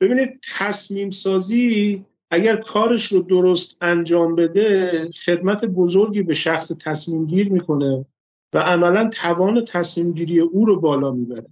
ببینید 0.00 0.40
تصمیم 0.58 1.10
سازی 1.10 2.04
اگر 2.30 2.56
کارش 2.56 3.12
رو 3.12 3.22
درست 3.22 3.76
انجام 3.80 4.34
بده 4.34 5.10
خدمت 5.24 5.64
بزرگی 5.64 6.22
به 6.22 6.34
شخص 6.34 6.72
تصمیم 6.80 7.26
گیر 7.26 7.52
می‌کنه 7.52 8.06
و 8.52 8.58
عملا 8.58 9.10
توان 9.12 9.64
تصمیم 9.64 10.12
گیری 10.12 10.40
او 10.40 10.64
رو 10.64 10.80
بالا 10.80 11.10
می‌بره. 11.10 11.46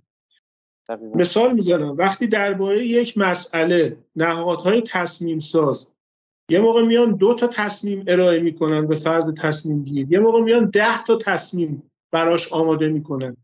مثال 1.14 1.52
می‌زنم. 1.52 1.96
وقتی 1.96 2.26
درباره 2.26 2.86
یک 2.86 3.18
مسئله 3.18 3.96
نهادهای 4.16 4.82
تصمیم 4.86 5.38
ساز 5.38 5.86
یه 6.48 6.60
موقع 6.60 6.82
میان 6.82 7.16
دو 7.16 7.34
تا 7.34 7.46
تصمیم 7.46 8.04
ارائه 8.08 8.40
می‌کنن 8.40 8.86
به 8.86 8.94
فرد 8.94 9.36
تصمیم 9.36 9.84
گیر 9.84 10.12
یه 10.12 10.18
موقع 10.18 10.40
میان 10.40 10.70
ده 10.70 11.02
تا 11.02 11.16
تصمیم 11.16 11.82
براش 12.12 12.52
آماده 12.52 12.88
می‌کنن. 12.88 13.36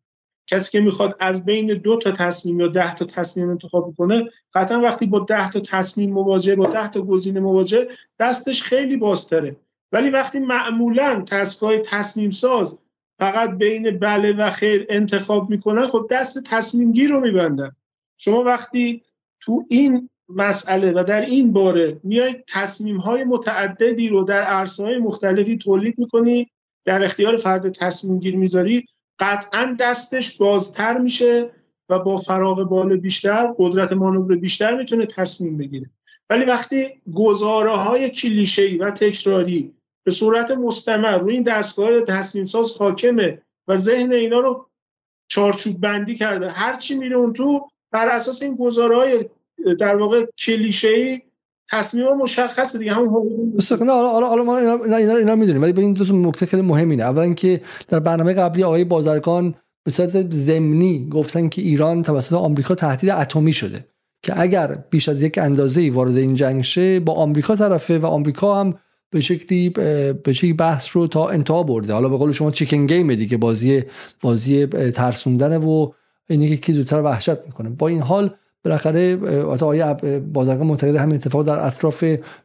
کسی 0.47 0.71
که 0.71 0.81
می‌خواد 0.81 1.17
از 1.21 1.45
بین 1.45 1.67
دو 1.67 1.97
تا 1.97 2.11
تصمیم 2.11 2.61
یا 2.61 2.69
ده 2.69 2.95
تا 2.95 3.05
تصمیم 3.05 3.51
انتخاب 3.51 3.95
کنه 3.99 4.29
قطعا 4.55 4.81
وقتی 4.81 5.07
با 5.07 5.19
ده 5.19 5.51
تا 5.51 5.61
تصمیم 5.61 6.13
مواجه 6.13 6.57
با 6.57 6.67
ده 6.67 6.91
تا 6.91 7.03
گزینه 7.03 7.41
مواجه 7.41 7.89
دستش 8.19 8.63
خیلی 8.63 8.97
بازتره. 8.97 9.57
ولی 9.93 10.11
وقتی 10.11 10.39
معمولا 10.39 11.23
تسکای 11.27 11.79
تصمیم 11.79 12.31
ساز 12.31 12.79
فقط 13.19 13.51
بین 13.51 13.99
بله 13.99 14.33
و 14.33 14.51
خیر 14.51 14.87
انتخاب 14.89 15.51
می‌کنن 15.51 15.87
خب 15.87 16.07
دست 16.11 16.43
تصمیم 16.45 16.93
گیر 16.93 17.11
رو 17.11 17.21
میبندن. 17.21 17.71
شما 18.17 18.43
وقتی 18.43 19.03
تو 19.41 19.65
این 19.69 20.10
مسئله 20.37 20.93
و 20.93 21.05
در 21.09 21.21
این 21.21 21.53
باره 21.53 22.01
میای 22.03 22.37
تصمیم 22.49 22.97
های 22.97 23.25
متعددی 23.25 24.09
رو 24.09 24.25
در 24.25 24.43
عرصه 24.43 24.85
های 24.85 24.99
مختلفی 24.99 25.59
تولید 25.59 25.99
می‌کنی 25.99 26.51
در 26.85 27.05
اختیار 27.05 27.37
فرد 27.37 27.73
تصمیم 27.73 28.19
گیر 28.19 28.37
می‌ذاری 28.37 28.87
قطعا 29.19 29.77
دستش 29.81 30.37
بازتر 30.37 30.99
میشه 30.99 31.51
و 31.89 31.99
با 31.99 32.17
فراغ 32.17 32.63
بال 32.63 32.97
بیشتر 32.97 33.55
قدرت 33.59 33.93
مانور 33.93 34.37
بیشتر 34.37 34.77
می‌تونه 34.77 35.07
تصمیم 35.07 35.59
بگیره. 35.59 35.91
ولی 36.31 36.45
وقتی 36.45 36.89
گزاره 37.15 37.77
های 37.77 38.11
کلیشه 38.11 38.77
و 38.81 38.91
تکراری 38.91 39.75
به 40.05 40.11
صورت 40.11 40.51
مستمر 40.51 41.19
روی 41.19 41.35
این 41.35 41.43
دستگاه 41.43 42.01
تصمیم 42.01 42.45
ساز 42.45 42.73
حاکمه 42.73 43.43
و 43.69 43.77
ذهن 43.77 44.13
اینا 44.13 44.41
رو 44.41 44.67
چارچوب 45.29 45.81
بندی 45.81 46.15
کرده 46.15 46.51
هر 46.51 46.77
چی 46.77 46.95
میره 46.95 47.17
اون 47.17 47.33
تو 47.33 47.69
بر 47.93 48.09
اساس 48.09 48.43
این 48.43 48.57
گزاره 48.57 48.97
های 48.97 49.25
در 49.79 49.97
واقع 49.97 50.27
کلیشه 50.39 50.89
ای 50.89 51.21
تصمیم 51.71 52.09
مشخصه 52.09 52.79
دیگه 52.79 52.93
همون 52.93 53.09
حقوق 53.09 53.83
نه 53.83 53.93
حالا 53.93 54.29
حالا 54.29 54.45
ما 54.45 54.59
اینا 54.59 54.97
اینا, 54.97 55.17
اینا 55.17 55.35
می‌دونیم 55.35 55.63
ولی 55.63 55.83
این 55.83 55.93
دو 55.93 56.05
تا 56.05 56.15
نکته 56.15 56.47
خیلی 56.47 56.63
مهم 56.63 56.91
اینه 56.91 57.03
اولا 57.03 57.35
که 57.35 57.61
در 57.89 58.01
برنامه 58.01 58.33
قبلی 58.33 58.65
آقای 58.65 58.85
بازرگان 58.85 59.55
به 59.85 59.91
صورت 59.91 60.33
ضمنی 60.33 61.09
گفتن 61.09 61.49
که 61.49 61.63
ایران 61.63 62.03
توسط 62.03 62.33
آمریکا 62.33 62.75
تهدید 62.75 63.11
اتمی 63.11 63.53
شده 63.53 63.85
که 64.23 64.41
اگر 64.41 64.79
بیش 64.91 65.09
از 65.09 65.23
یک 65.23 65.39
اندازه 65.39 65.91
وارد 65.91 66.17
این 66.17 66.35
جنگ 66.35 66.63
شه 66.63 67.01
با 67.01 67.13
آمریکا 67.13 67.57
طرفه 67.57 67.99
و 67.99 68.07
آمریکا 68.07 68.61
هم 68.61 68.75
به 69.11 69.21
شکلی 69.21 69.69
به 70.25 70.33
شکلی 70.33 70.53
بحث 70.53 70.97
رو 70.97 71.07
تا 71.07 71.29
انتها 71.29 71.63
برده. 71.63 71.93
حالا 71.93 72.09
به 72.09 72.17
قول 72.17 72.33
شما 72.33 72.51
chicken 72.51 72.87
game 72.87 73.15
دیگه 73.15 73.37
بازی 73.37 73.83
بازی 74.21 74.67
ترسوندن 74.67 75.57
و 75.57 75.91
اینی 76.29 76.49
که 76.49 76.57
کی 76.57 76.73
زودتر 76.73 77.03
وحشت 77.03 77.47
می‌کنه. 77.47 77.71
با 77.71 77.89
این 77.89 78.01
حال 78.01 78.31
بالاخره 78.65 79.17
آقای 79.45 79.95
بازرگان 80.21 80.67
معتقد 80.67 80.97
همین 80.97 81.15
اتفاق 81.15 81.47
در 81.47 81.67
اطراف 81.67 82.05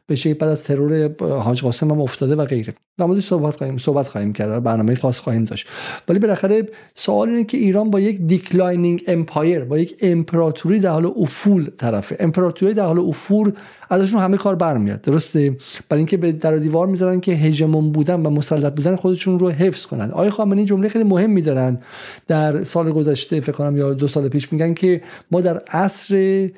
بشه 0.10 0.34
بعد 0.34 0.50
از 0.50 0.64
ترور 0.64 1.16
حاج 1.20 1.62
قاسم 1.62 1.92
هم 1.92 2.02
افتاده 2.02 2.36
و 2.36 2.46
غیره. 2.46 2.74
در 2.98 3.20
صحبت 3.20 3.56
خواهیم 3.56 3.78
صحبت 3.78 4.08
خواهیم 4.08 4.34
کرد 4.34 4.64
برنامه 4.64 4.96
خاص 4.96 5.20
خواهیم 5.20 5.46
داشت. 5.46 5.68
ولی 6.10 6.20
بالاخره 6.20 6.66
سوال 6.94 7.30
اینه 7.30 7.44
که 7.44 7.58
ایران 7.58 7.90
با 7.90 8.00
یک 8.00 8.22
declining 8.22 9.04
empire 9.08 9.64
با 9.64 9.78
یک 9.78 9.96
امپراتوری 10.02 10.80
در 10.80 10.90
حال 10.90 11.06
افول 11.06 11.70
طرفه. 11.78 12.18
امپراتوری 12.20 12.74
در 12.74 12.86
حال 12.86 13.00
افول 13.00 13.52
ازشون 13.90 14.22
همه 14.22 14.38
کار 14.38 14.56
برمیاد. 14.56 15.02
درسته؟ 15.02 15.58
برای 15.90 16.00
اینکه 16.00 16.18
به 16.18 16.32
در 16.32 16.58
دیوار 16.58 16.88
می‌ذارن 16.88 17.20
که 17.20 17.32
هژمون 17.32 17.92
بودن 17.92 18.22
و 18.22 18.30
مسلط 18.30 18.74
بودن 18.74 18.96
خودشون 18.96 19.40
رو 19.40 19.50
حفظ 19.50 19.86
کنن. 19.86 20.12
آقای 20.12 20.30
خامنه‌ای 20.30 20.66
جمله 20.66 20.90
خیلی 20.90 21.06
مهم 21.06 21.30
میدارن 21.30 21.80
در 22.28 22.64
سال 22.64 22.92
گذشته 22.92 23.40
فکر 23.40 23.52
کنم 23.52 23.78
یا 23.78 23.94
دو 23.94 24.08
سال 24.08 24.28
پیش 24.30 24.54
میگن 24.54 24.74
که 24.74 25.02
ما 25.32 25.42
در 25.42 25.62
عصر 26.06 26.50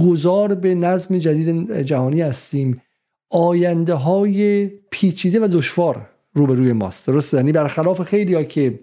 گذار 0.00 0.54
به 0.54 0.74
نظم 0.74 1.18
جدید 1.18 1.80
جهانی 1.80 2.20
هستیم. 2.20 2.82
آینده 3.30 3.94
های 3.94 4.66
پیچیده 4.66 5.40
و 5.40 5.48
دشوار 5.52 6.08
روبروی 6.34 6.72
ماست. 6.72 7.06
درسته؟ 7.06 7.36
یعنی 7.36 7.52
برخلاف 7.52 8.02
خیلی 8.02 8.34
ها 8.34 8.42
که 8.42 8.80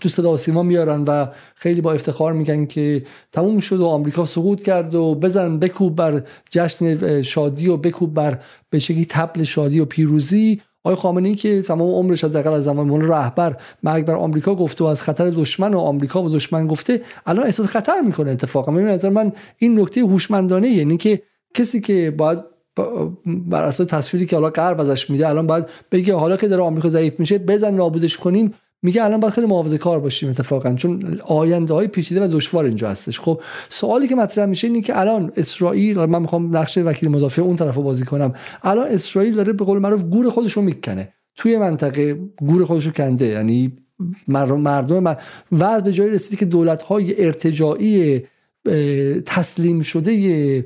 تو 0.00 0.08
صدا 0.08 0.36
سیما 0.36 0.62
میارن 0.62 1.04
و 1.04 1.26
خیلی 1.54 1.80
با 1.80 1.92
افتخار 1.92 2.32
میگن 2.32 2.66
که 2.66 3.06
تموم 3.32 3.58
شد 3.58 3.80
و 3.80 3.86
آمریکا 3.86 4.24
سقوط 4.24 4.62
کرد 4.62 4.94
و 4.94 5.14
بزن 5.14 5.58
بکوب 5.58 5.96
بر 5.96 6.22
جشن 6.50 7.22
شادی 7.22 7.68
و 7.68 7.76
بکوب 7.76 8.14
بر 8.14 8.38
به 8.70 8.78
شکلی 8.78 9.04
تبل 9.04 9.42
شادی 9.42 9.80
و 9.80 9.84
پیروزی. 9.84 10.62
آقای 10.86 10.96
خامنه‌ای 10.96 11.34
که 11.34 11.62
تمام 11.62 11.90
عمرش 11.90 12.24
حداقل 12.24 12.52
از 12.52 12.64
زمان 12.64 13.08
رهبر 13.08 13.56
مرگ 13.82 14.04
بر 14.04 14.14
آمریکا 14.14 14.54
گفته 14.54 14.84
و 14.84 14.86
از 14.86 15.02
خطر 15.02 15.30
دشمن 15.30 15.74
و 15.74 15.78
آمریکا 15.78 16.22
و 16.22 16.28
دشمن 16.28 16.66
گفته 16.66 17.00
الان 17.26 17.46
احساس 17.46 17.66
خطر 17.66 18.00
می‌کنه 18.00 18.30
اتفاقا. 18.30 18.72
من 18.72 18.82
نظر 18.82 19.08
من 19.08 19.32
این 19.58 19.80
نکته 19.80 20.00
هوشمندانه 20.00 20.68
یعنی 20.68 20.96
که 20.96 21.22
کسی 21.54 21.80
که 21.80 22.14
باید 22.18 22.38
بر 23.26 23.62
اساس 23.62 23.86
تصویری 23.86 24.26
که 24.26 24.36
حالا 24.36 24.50
غرب 24.50 24.80
ازش 24.80 25.10
میده 25.10 25.28
الان 25.28 25.46
باید 25.46 25.64
بگه 25.92 26.14
حالا 26.14 26.36
که 26.36 26.48
داره 26.48 26.62
آمریکا 26.62 26.88
ضعیف 26.88 27.20
میشه 27.20 27.38
بزن 27.38 27.74
نابودش 27.74 28.16
کنیم 28.16 28.54
میگه 28.86 29.04
الان 29.04 29.20
باید 29.20 29.34
خیلی 29.34 29.46
محافظه 29.46 29.78
کار 29.78 30.00
باشیم 30.00 30.28
اتفاقا 30.28 30.74
چون 30.74 31.20
آینده 31.24 31.74
های 31.74 31.86
پیچیده 31.86 32.24
و 32.24 32.28
دشوار 32.28 32.64
اینجا 32.64 32.90
هستش. 32.90 33.20
خب 33.20 33.40
سوالی 33.68 34.08
که 34.08 34.14
مطرح 34.14 34.46
میشه 34.46 34.66
اینه 34.66 34.80
که 34.80 35.00
الان 35.00 35.32
اسرائیل 35.36 35.98
من 35.98 36.22
می‌خوام 36.22 36.56
نقش 36.56 36.78
وکیل 36.78 37.08
مدافع 37.08 37.42
اون 37.42 37.56
طرف 37.56 37.74
بازی 37.78 38.04
کنم. 38.04 38.32
الان 38.62 38.86
اسرائیل 38.88 39.34
داره 39.34 39.52
به 39.52 39.64
قول 39.64 39.78
معروف 39.78 40.02
گور 40.02 40.30
خودش 40.30 40.52
رو 40.52 40.62
می‌کنه. 40.62 41.12
توی 41.36 41.58
منطقه 41.58 42.14
گور 42.36 42.64
خودش 42.64 42.86
رو 42.86 42.92
کنده 42.92 43.26
یعنی 43.26 43.72
مردم 44.28 45.04
و 45.04 45.16
به 45.82 45.92
جایی 45.92 46.10
رسیدی 46.10 46.36
که 46.36 46.44
دولت 46.44 46.82
های 46.82 47.24
ارتجاعی 47.24 48.22
تسلیم 49.26 49.80
شده 49.80 50.64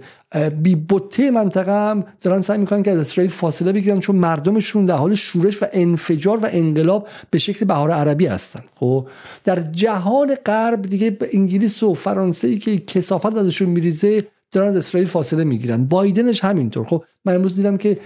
بی 0.63 0.75
بوته 0.75 1.31
منطقه 1.31 1.73
هم 1.73 2.05
دارن 2.21 2.41
سعی 2.41 2.59
می‌کنن 2.59 2.83
که 2.83 2.91
از 2.91 2.99
اسرائیل 2.99 3.31
فاصله 3.31 3.73
بگیرن 3.73 4.01
چون 4.01 4.17
مردمشون 4.17 4.85
در 4.85 4.97
حال 4.97 5.15
شورش 5.15 5.63
و 5.63 5.67
انفجار 5.73 6.39
و 6.39 6.49
انقلاب 6.53 7.09
به 7.31 7.39
شکل 7.39 7.65
بهار 7.67 7.91
عربی 7.91 8.27
هستن. 8.27 8.61
خب 8.75 9.09
در 9.45 9.61
جهان 9.61 10.35
غرب 10.35 10.83
دیگه 10.83 11.17
انگلیس 11.33 11.83
و 11.83 11.95
فرانسه 11.95 12.49
ای 12.49 12.59
که 12.59 12.79
کثافت 12.79 13.37
ازشون 13.37 13.69
میریزه 13.69 14.25
دارن 14.53 14.69
از 14.69 14.77
اسرائیل 14.77 15.09
فاصله 15.09 15.45
می‌گیرن. 15.45 15.85
بایدنش 15.85 16.45
همینطور. 16.45 16.85
خب 16.85 17.05
من 17.25 17.35
امروز 17.35 17.55
دیدم 17.55 17.77
که 17.77 17.99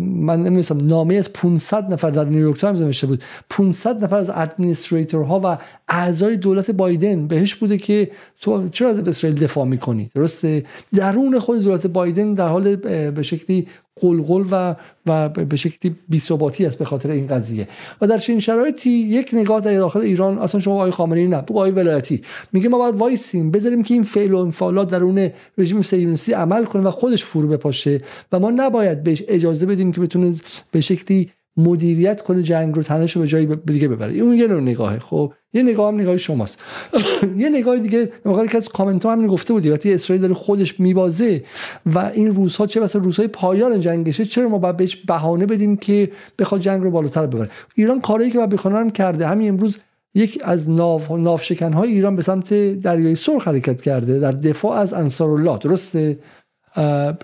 من 0.00 0.42
نمی‌دونم 0.42 0.86
نامه 0.86 1.14
از 1.14 1.32
500 1.32 1.92
نفر 1.92 2.10
در 2.10 2.24
نیویورک 2.24 2.60
تایمز 2.60 2.82
نوشته 2.82 3.06
بود. 3.06 3.22
500 3.50 4.04
نفر 4.04 4.16
از 4.16 4.30
administratorها 4.34 5.40
و 5.44 5.58
اعضای 5.88 6.36
دولت 6.36 6.70
بایدن 6.70 7.26
بهش 7.26 7.54
بوده 7.54 7.78
که 7.78 8.10
تو 8.40 8.68
چرا 8.68 8.90
از 8.90 8.98
اسرائیل 8.98 9.38
دفاع 9.38 9.64
می‌کنی؟ 9.64 10.10
درسته؟ 10.14 10.64
درون 10.94 11.38
خود 11.38 11.62
دولت 11.62 11.86
بایدن 11.86 12.34
در 12.34 12.48
حال 12.48 12.76
به 13.10 13.22
شکلی 13.22 13.66
غلغل 14.00 14.44
و 14.50 14.76
و 15.06 15.28
به 15.28 15.56
شکلی 15.56 15.96
بی‌ثباتی 16.08 16.66
است 16.66 16.78
به 16.78 16.84
خاطر 16.84 17.10
این 17.10 17.26
قضیه. 17.26 17.68
و 18.00 18.06
در 18.06 18.18
چنین 18.18 18.40
شرایطی 18.40 18.90
یک 18.90 19.30
نگاه 19.32 19.60
در 19.60 19.76
داخل 19.76 20.00
ایران 20.00 20.38
اصلا 20.38 20.60
شما 20.60 20.74
آقای 20.74 20.90
خامنه‌ای 20.90 21.28
نه 21.28 21.36
آقای 21.36 21.70
ولایتی. 21.70 22.22
میگه 22.52 22.68
ما 22.68 22.78
باید 22.78 22.94
وایسیم 22.94 23.50
بذاریم 23.50 23.82
که 23.82 23.94
این 23.94 24.02
فعل 24.02 24.32
و 24.32 24.38
انفعالات 24.38 24.90
درون 24.90 25.30
رژیم 25.58 25.82
صهیونیستی 25.82 26.32
عمل 26.32 26.64
کنه 26.64 26.82
و 26.82 26.90
خودش 26.90 27.24
فرو 27.24 27.48
بپاشه 27.48 28.00
و 28.32 28.38
ما 28.38 28.50
نباید 28.50 29.02
بهش 29.02 29.22
اجازه 29.28 29.66
بدیم 29.66 29.92
که 29.92 30.00
بتونه 30.00 30.34
به 30.70 30.80
شکلی 30.80 31.30
مدیریت 31.56 32.22
کنه 32.22 32.42
جنگ 32.42 32.74
رو 32.74 32.82
تنش 32.82 33.16
رو 33.16 33.22
به 33.22 33.28
جایی 33.28 33.56
دیگه 33.66 33.88
ببره. 33.88 34.18
اون 34.18 34.34
یه 34.34 34.46
نوع 34.46 34.60
نگاهه. 34.60 34.98
خب 34.98 35.32
یه 35.52 35.62
نگاه 35.62 35.92
هم 35.92 36.00
نگاه 36.00 36.16
شماست. 36.16 36.58
یه 37.36 37.48
نگاه 37.48 37.78
دیگه 37.78 38.12
موقعی 38.24 38.48
که 38.48 38.56
از 38.56 38.68
کامنت 38.68 39.04
ها 39.04 39.12
همین 39.12 39.26
گفته 39.26 39.52
بودی. 39.52 39.70
وقتی 39.70 39.94
اسرائیل 39.94 40.22
داره 40.22 40.34
خودش 40.34 40.80
میبازه 40.80 41.42
و 41.86 41.98
این 41.98 42.34
روزها 42.34 42.66
چه 42.66 42.80
مثلا 42.80 43.02
روزهای 43.02 43.28
پایان 43.28 43.80
جنگشه 43.80 44.24
چرا 44.24 44.48
ما 44.48 44.58
باید 44.58 44.76
بهش 44.76 44.96
بهانه 44.96 45.46
بدیم 45.46 45.76
که 45.76 46.10
بخواد 46.38 46.60
جنگ 46.60 46.82
رو 46.82 46.90
بالاتر 46.90 47.26
ببره؟ 47.26 47.50
ایران 47.74 48.00
کاری 48.00 48.30
که 48.30 48.38
بکنه 48.38 48.76
هم 48.76 48.90
کرده. 48.90 49.26
همین 49.26 49.48
امروز 49.48 49.78
یک 50.14 50.40
از 50.44 50.70
ناف 50.70 51.10
نافشکن 51.10 51.72
های 51.72 51.90
ایران 51.92 52.16
به 52.16 52.22
سمت 52.22 52.54
دریای 52.80 53.14
سرخ 53.14 53.48
حرکت 53.48 53.82
کرده. 53.82 54.18
در 54.18 54.30
دفاع 54.30 54.72
از 54.78 54.94
انصار 54.94 55.30
الله 55.30 55.58
درسته؟ 55.58 56.18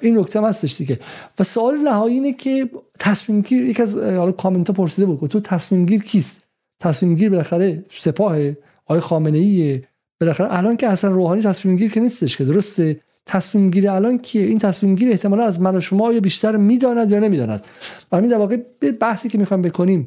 این 0.00 0.18
نکته 0.18 0.38
هم 0.40 0.44
هستش 0.44 0.76
دیگه. 0.76 0.98
و 1.38 1.42
سوال 1.42 1.76
نهایی 1.76 2.14
اینه 2.14 2.32
که 2.32 2.70
تصمیم 2.98 3.40
گیر 3.40 3.62
یک 3.62 3.80
از 3.80 3.96
حالا 3.96 4.32
کامنت 4.32 4.68
ها 4.68 4.74
پرسیده 4.74 5.06
بود 5.06 5.30
تو 5.30 5.40
تصمیم 5.40 5.86
گیر 5.86 6.02
کیست؟ 6.02 6.44
تصمیم 6.80 7.14
گیر 7.14 7.30
بالاخره 7.30 7.84
سپاه 7.90 8.38
آقای 8.86 9.00
خامنه 9.00 9.38
ای 9.38 9.82
بالاخره 10.20 10.54
الان 10.56 10.76
که 10.76 10.88
اصلا 10.88 11.10
روحانی 11.10 11.42
تصمیم 11.42 11.76
گیر 11.76 11.90
که 11.90 12.00
نیستش 12.00 12.36
که 12.36 12.44
درسته؟ 12.44 13.00
تصمیم 13.26 13.70
گیر 13.70 13.90
الان 13.90 14.18
کیه؟ 14.18 14.42
این 14.42 14.58
تصمیم 14.58 14.94
گیر 14.94 15.08
احتمالا 15.08 15.44
از 15.44 15.60
من 15.60 15.76
و 15.76 15.80
شما 15.80 16.06
آیا 16.06 16.20
بیشتر 16.20 16.56
می‌داند 16.56 17.10
یا 17.10 17.18
نمی‌داند؟ 17.18 17.66
همین 18.12 18.30
در 18.30 18.38
واقع 18.38 18.56
بحثی 19.00 19.28
که 19.28 19.38
می‌خوام 19.38 19.62
بکنیم 19.62 20.06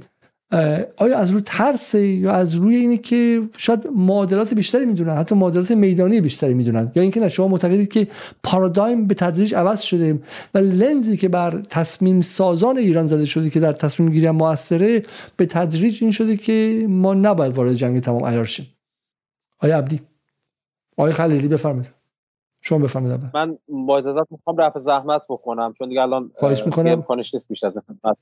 آیا 0.97 1.17
از 1.17 1.29
روی 1.29 1.41
ترس 1.45 1.93
یا 1.93 2.31
از 2.31 2.55
روی 2.55 2.75
اینه 2.75 2.97
که 2.97 3.41
شاید 3.57 3.87
معادلات 3.95 4.53
بیشتری 4.53 4.85
می‌دونن 4.85 5.15
حتی 5.15 5.35
معادلات 5.35 5.71
میدانی 5.71 6.21
بیشتری 6.21 6.53
می‌دونن؟ 6.53 6.91
یا 6.95 7.01
اینکه 7.01 7.19
نه 7.19 7.29
شما 7.29 7.47
معتقدید 7.47 7.91
که 7.91 8.07
پارادایم 8.43 9.07
به 9.07 9.13
تدریج 9.13 9.55
عوض 9.55 9.81
شده 9.81 10.19
و 10.53 10.57
لنزی 10.57 11.17
که 11.17 11.29
بر 11.29 11.61
تصمیم 11.69 12.21
سازان 12.21 12.77
ایران 12.77 13.05
زده 13.05 13.25
شده 13.25 13.49
که 13.49 13.59
در 13.59 13.73
تصمیم 13.73 14.09
گیری 14.09 14.31
موثره 14.31 15.03
به 15.37 15.45
تدریج 15.45 15.97
این 16.01 16.11
شده 16.11 16.37
که 16.37 16.85
ما 16.89 17.13
نباید 17.13 17.53
وارد 17.53 17.73
جنگ 17.73 17.99
تمام 17.99 18.25
عیار 18.25 18.45
شیم. 18.45 18.67
آیا 19.59 19.77
عبدی؟ 19.77 20.01
آیا 20.97 21.13
خلیلی 21.13 21.47
بفرمایید. 21.47 22.04
شما 22.67 22.77
بفرمایید 22.77 23.21
من 23.33 23.57
با 23.67 23.97
اجازهت 23.97 24.27
می‌خوام 24.31 24.57
رفع 24.57 24.79
زحمت 24.79 25.21
بکنم 25.29 25.73
چون 25.77 25.89
دیگه 25.89 26.01
الان 26.01 26.31
خواهش 26.39 26.65
می‌کنم. 26.65 26.91
امکانش 26.91 27.33
نیست 27.33 27.49
بیش 27.49 27.63
از 27.63 27.73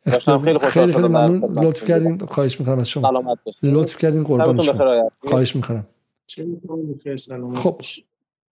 داشتم 0.05 0.37
خیلی 0.37 0.57
خوشحال 0.57 0.91
خیلی 0.91 1.07
ممنون. 1.07 1.65
لطف 1.65 1.83
کردین. 1.83 2.17
خواهش 2.17 2.59
می‌کنم 2.59 2.79
از 2.79 2.89
شما. 2.89 3.09
سلامت 3.09 3.37
لطف 3.63 3.97
کردین 3.97 4.23
قربان 4.23 4.61
شما. 4.61 5.09
خواهش 5.27 5.55
می‌کنم. 5.55 5.85
خب. 7.55 7.81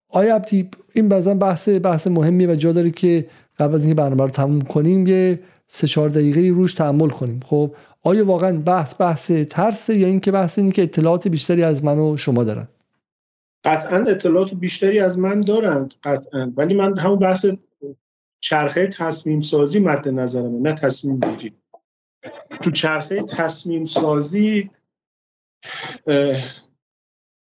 آیا 0.09 0.35
عبدی 0.35 0.69
این 0.93 1.09
بعضا 1.09 1.33
بحث 1.33 1.69
بحث 1.69 2.07
مهمی 2.07 2.45
و 2.45 2.55
جا 2.55 2.71
داره 2.71 2.91
که 2.91 3.27
قبل 3.59 3.73
از 3.73 3.85
اینکه 3.85 4.01
برنامه 4.01 4.23
رو 4.23 4.29
تموم 4.29 4.61
کنیم 4.61 5.07
یه 5.07 5.39
سه 5.67 5.87
چهار 5.87 6.09
دقیقه 6.09 6.41
روش 6.49 6.73
تحمل 6.73 7.09
کنیم. 7.09 7.39
خب 7.45 7.71
آیا 8.03 8.25
واقعا 8.25 8.57
بحث 8.65 9.01
بحث 9.01 9.31
ترس 9.31 9.89
یا 9.89 10.07
اینکه 10.07 10.31
بحث 10.31 10.59
اینه 10.59 10.71
که 10.71 10.83
اطلاعات 10.83 11.27
بیشتری 11.27 11.63
از 11.63 11.83
من 11.83 11.99
و 11.99 12.17
شما 12.17 12.43
دارن؟ 12.43 12.67
قطعا 13.63 14.05
اطلاعات 14.07 14.53
بیشتری 14.53 14.99
از 14.99 15.19
من 15.19 15.39
دارند 15.39 15.93
قطعا. 16.03 16.53
ولی 16.57 16.73
من 16.73 16.97
همون 16.97 17.19
بحث 17.19 17.45
چرخه 18.39 18.87
تصمیم 18.87 19.41
سازی 19.41 19.79
مد 19.79 20.07
نظرمه 20.09 20.59
نه 20.59 20.75
تصمیم 20.75 21.19
گیری. 21.19 21.55
تو 22.63 22.71
چرخه 22.71 23.23
تصمیم 23.23 23.85
سازی 23.85 24.69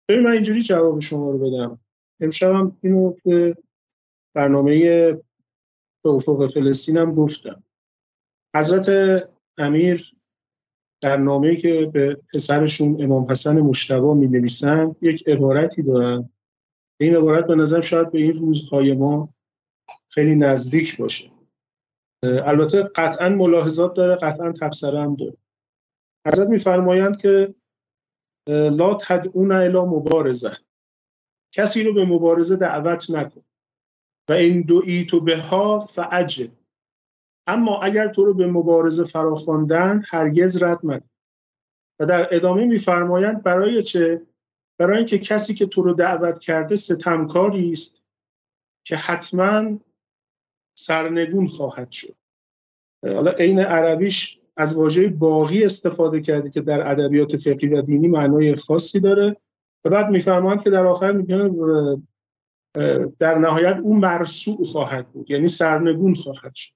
ببین 0.09 0.23
من 0.23 0.31
اینجوری 0.31 0.61
جواب 0.61 0.99
شما 0.99 1.31
رو 1.31 1.37
بدم. 1.37 1.79
امشبم 2.19 2.77
اینو 2.81 3.15
به 3.25 3.57
برنامه 4.35 4.79
به 6.03 6.09
افق 6.09 6.47
فلسطینم 6.47 7.15
گفتم. 7.15 7.63
حضرت 8.55 8.89
امیر 9.57 10.15
در 11.05 11.17
نامه 11.17 11.55
که 11.55 11.89
به 11.93 12.17
پسرشون 12.33 13.03
امام 13.03 13.31
حسن 13.31 13.61
مشتبا 13.61 14.13
می 14.13 14.27
نویسن 14.27 14.95
یک 15.01 15.27
عبارتی 15.27 15.83
دارن. 15.83 16.29
این 16.99 17.15
عبارت 17.15 17.47
به 17.47 17.55
نظر 17.55 17.81
شاید 17.81 18.11
به 18.11 18.19
این 18.19 18.33
روزهای 18.33 18.93
ما 18.93 19.33
خیلی 20.09 20.35
نزدیک 20.35 20.97
باشه. 20.97 21.31
البته 22.23 22.83
قطعا 22.83 23.29
ملاحظات 23.29 23.93
داره 23.93 24.15
قطعا 24.15 24.51
تبصره 24.51 25.01
هم 25.01 25.15
داره. 25.15 25.37
حضرت 26.27 26.49
میفرمایند 26.49 27.21
که 27.21 27.55
لا 28.49 28.97
تدعون 29.01 29.51
الا 29.51 29.85
مبارزه. 29.85 30.57
کسی 31.51 31.83
رو 31.83 31.93
به 31.93 32.05
مبارزه 32.05 32.55
دعوت 32.55 33.11
نکن. 33.11 33.41
و 34.29 34.33
این 34.33 34.61
دعی 34.61 35.05
تو 35.05 35.19
به 35.21 35.37
ها 35.37 35.79
فعجل 35.79 36.47
اما 37.47 37.81
اگر 37.81 38.07
تو 38.07 38.25
رو 38.25 38.33
به 38.33 38.47
مبارزه 38.47 39.03
فراخواندند 39.03 40.03
هرگز 40.07 40.63
رد 40.63 40.79
مکن 40.85 41.09
و 41.99 42.05
در 42.05 42.35
ادامه 42.35 42.65
میفرمایند 42.65 43.43
برای 43.43 43.83
چه؟ 43.83 44.21
برای 44.79 44.97
اینکه 44.97 45.19
کسی 45.19 45.53
که 45.53 45.65
تو 45.65 45.81
رو 45.81 45.93
دعوت 45.93 46.39
کرده 46.39 46.75
ستمکاری 46.75 47.71
است 47.71 48.03
که 48.85 48.95
حتما 48.95 49.79
سرنگون 50.77 51.47
خواهد 51.47 51.91
شد. 51.91 52.15
حالا 53.03 53.31
عین 53.31 53.59
عربیش 53.59 54.39
از 54.57 54.73
واژه 54.73 55.07
باقی 55.07 55.65
استفاده 55.65 56.21
کرده 56.21 56.49
که 56.49 56.61
در 56.61 56.91
ادبیات 56.91 57.37
فقهی 57.37 57.67
و 57.67 57.81
دینی 57.81 58.07
معنای 58.07 58.55
خاصی 58.55 58.99
داره. 58.99 59.37
و 59.85 59.89
بعد 59.89 60.09
میفرمایند 60.09 60.63
که 60.63 60.69
در 60.69 60.85
آخر 60.85 61.11
میگن 61.11 61.55
در 63.19 63.37
نهایت 63.37 63.77
اون 63.83 63.99
مرسوع 63.99 64.65
خواهد 64.65 65.07
بود 65.07 65.31
یعنی 65.31 65.47
سرنگون 65.47 66.15
خواهد 66.15 66.55
شد. 66.55 66.73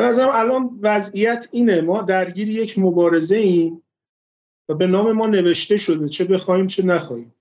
نظرم 0.00 0.30
الان 0.32 0.78
وضعیت 0.82 1.48
اینه. 1.50 1.80
ما 1.80 2.02
درگیر 2.02 2.48
یک 2.48 2.78
مبارزه 2.78 3.36
ایم 3.36 3.82
و 4.68 4.74
به 4.74 4.86
نام 4.86 5.12
ما 5.12 5.26
نوشته 5.26 5.76
شده 5.76 6.08
چه 6.08 6.24
بخوایم 6.24 6.66
چه 6.66 6.86
نخواهیم 6.86 7.34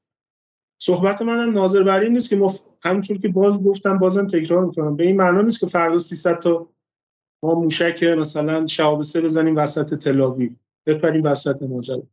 صحبت 0.82 1.22
منم 1.22 1.54
ناظر 1.54 1.84
بر 1.84 2.00
این 2.00 2.14
نیست 2.14 2.30
که 2.30 2.36
ما 2.36 2.54
همونطور 2.82 3.18
که 3.18 3.28
باز 3.28 3.64
گفتم 3.64 3.98
بازم 3.98 4.28
تکرار 4.28 4.66
می‌کنم. 4.66 4.96
به 4.96 5.04
این 5.04 5.16
معنا 5.16 5.42
نیست 5.42 5.60
که 5.60 5.68
فردا 5.68 6.00
300 6.00 6.40
تا 6.40 6.70
ما 7.44 7.56
موشک 7.56 8.04
مثلا 8.04 8.68
شهاب 8.68 9.02
سه 9.02 9.22
بزنیم 9.22 9.56
وسط 9.56 9.94
تل‌آویو 9.94 10.56
بپریم 10.86 11.22
وسط 11.26 11.62
ماجرا. 11.62 12.04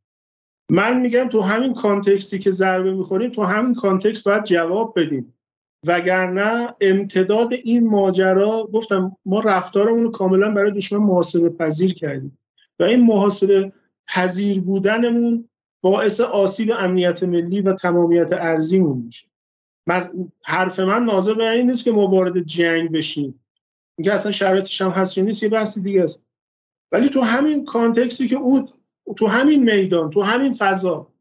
من 0.71 1.01
میگم 1.01 1.29
تو 1.29 1.41
همین 1.41 1.75
contextی 1.75 2.39
که 2.39 2.51
ضربه 2.51 2.95
می‌خوریم 2.95 3.31
تو 3.31 3.43
همین 3.43 3.75
context 3.75 4.25
باید 4.25 4.45
جواب 4.45 5.01
بدیم. 5.01 5.32
وگرنه 5.87 6.75
امتداد 6.81 7.53
این 7.53 7.89
ماجرا 7.89 8.69
گفتم 8.73 9.17
ما 9.25 9.41
رفتارمون 9.41 10.05
رو 10.05 10.11
کاملا 10.11 10.51
برای 10.51 10.73
دشمن 10.73 10.99
محاسبه 10.99 11.49
پذیر 11.49 11.95
کردیم 11.95 12.39
و 12.79 12.83
این 12.83 13.07
محاسبه 13.07 13.73
پذیر 14.09 14.61
بودنمون 14.61 15.49
باعث 15.83 16.21
آسیب 16.21 16.71
امنیت 16.79 17.23
ملی 17.23 17.61
و 17.61 17.73
تمامیت 17.73 18.33
ارزیمون 18.33 18.99
میشه. 18.99 19.27
حرف 20.45 20.81
من 20.81 21.05
ناظر 21.05 21.35
به 21.35 21.51
این 21.51 21.67
نیست 21.67 21.85
که 21.85 21.93
ما 21.93 22.07
وارد 22.07 22.41
جنگ 22.41 22.93
بشیم. 22.93 23.41
اینکه 23.99 24.13
اصلا 24.13 24.33
شرایطش 24.33 24.83
هم 24.83 24.91
هست 24.91 25.19
نیست 25.19 25.43
یه 25.43 25.49
بحث 25.49 25.79
دیگه 25.79 26.03
است. 26.03 26.25
ولی 26.93 27.09
تو 27.09 27.21
همین 27.21 27.65
کانتکستی 27.65 28.29
که 28.29 28.37
او 28.37 28.69
تو 29.17 29.27
همین 29.27 29.63
میدان 29.63 30.11
تو 30.11 30.23
همین 30.23 30.53
فضا 30.53 31.12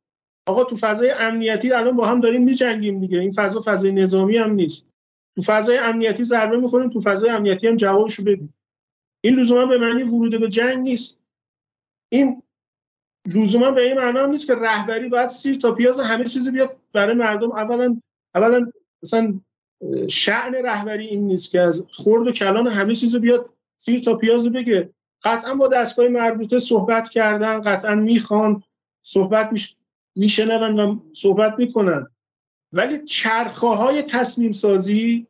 آقا 0.52 0.64
تو 0.64 0.76
فضای 0.76 1.12
امنیتی 1.12 1.72
الان 1.72 1.96
با 1.96 2.08
هم 2.08 2.20
داریم 2.20 2.44
میجنگیم 2.44 3.00
دیگه. 3.00 3.20
این 3.20 3.32
فضا 3.32 3.62
فضای 3.66 3.92
نظامی 3.92 4.38
هم 4.38 4.52
نیست. 4.52 4.90
تو 5.36 5.42
فضای 5.42 5.78
امنیتی 5.78 6.24
ضربه 6.24 6.58
می‌خوریم 6.58 6.90
تو 6.90 7.02
فضای 7.02 7.30
امنیتی 7.30 7.68
هم 7.68 7.76
جوابشو 7.76 8.24
بدیم. 8.24 8.54
این 9.24 9.40
لزوما 9.40 9.66
به 9.66 9.78
معنی 9.78 10.04
ورود 10.04 10.40
به 10.40 10.50
جنگ 10.50 10.78
نیست. 10.78 11.22
این 12.10 12.44
لزوما 13.28 13.72
به 13.72 13.82
این 13.82 13.98
معنا 13.98 14.26
نیست 14.26 14.48
که 14.48 14.56
رهبری 14.56 15.10
باید 15.10 15.30
سیر 15.30 15.56
تا 15.56 15.72
پیاز 15.72 16.00
همه 16.00 16.26
چیزی 16.26 16.52
بیاد 16.52 16.78
برای 16.94 17.16
مردم. 17.16 17.52
اولا 17.52 18.02
اولا 18.36 18.72
مثلا 19.04 19.40
شعن 20.10 20.56
رهبری 20.56 21.08
این 21.08 21.28
نیست 21.28 21.52
که 21.52 21.62
از 21.62 21.86
خرد 21.92 22.28
و 22.28 22.32
کلان 22.32 22.68
همه 22.68 22.96
چیزو 22.96 23.20
بیاد 23.20 23.50
سیر 23.76 24.00
تا 24.00 24.16
پیاز 24.16 24.50
بگه. 24.50 24.90
قطعا 25.24 25.56
با 25.56 25.68
دستگاه 25.68 26.08
مربوطه 26.08 26.60
صحبت 26.60 27.10
کردن 27.10 27.62
قطعا 27.62 27.96
می‌خوان 27.96 28.64
صحبت 29.06 29.50
میشنون 30.16 30.80
و 30.80 31.00
صحبت 31.14 31.56
می‌کنن 31.58 32.08
ولی 32.74 33.06
چرخه 33.06 33.68
های 33.68 34.02
تصمیم 34.02 34.52
سازی 34.52 35.28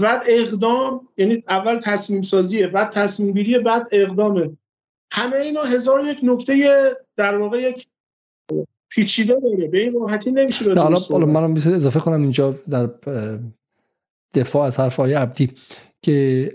و 0.00 0.20
اقدام 0.26 1.08
یعنی 1.16 1.44
اول 1.48 1.78
تصمیم 1.78 2.22
سازیه 2.22 2.66
بعد 2.66 2.90
تصمیم 2.90 3.32
گیریه 3.32 3.58
بعد 3.58 3.88
اقدامه. 3.92 4.56
همه 5.12 5.36
اینا 5.36 5.62
هزار 5.62 6.06
یک 6.06 6.18
نکته 6.22 6.96
در 7.16 7.36
واقع 7.36 7.60
یک 7.60 7.86
پیچیده 8.88 9.40
داره. 9.40 9.68
به 9.68 9.80
این 9.80 9.92
راحتی 9.94 10.30
نمیشه 10.30 10.64
حالا 10.64 10.98
حالا 11.10 11.26
منم 11.26 11.52
اضافه 11.54 12.00
کنم 12.00 12.22
اینجا 12.22 12.58
در 12.70 12.90
دفاع 14.34 14.66
از 14.66 14.80
حرف 14.80 14.96
های 14.96 15.14
عبدی 15.14 15.50
که 16.02 16.52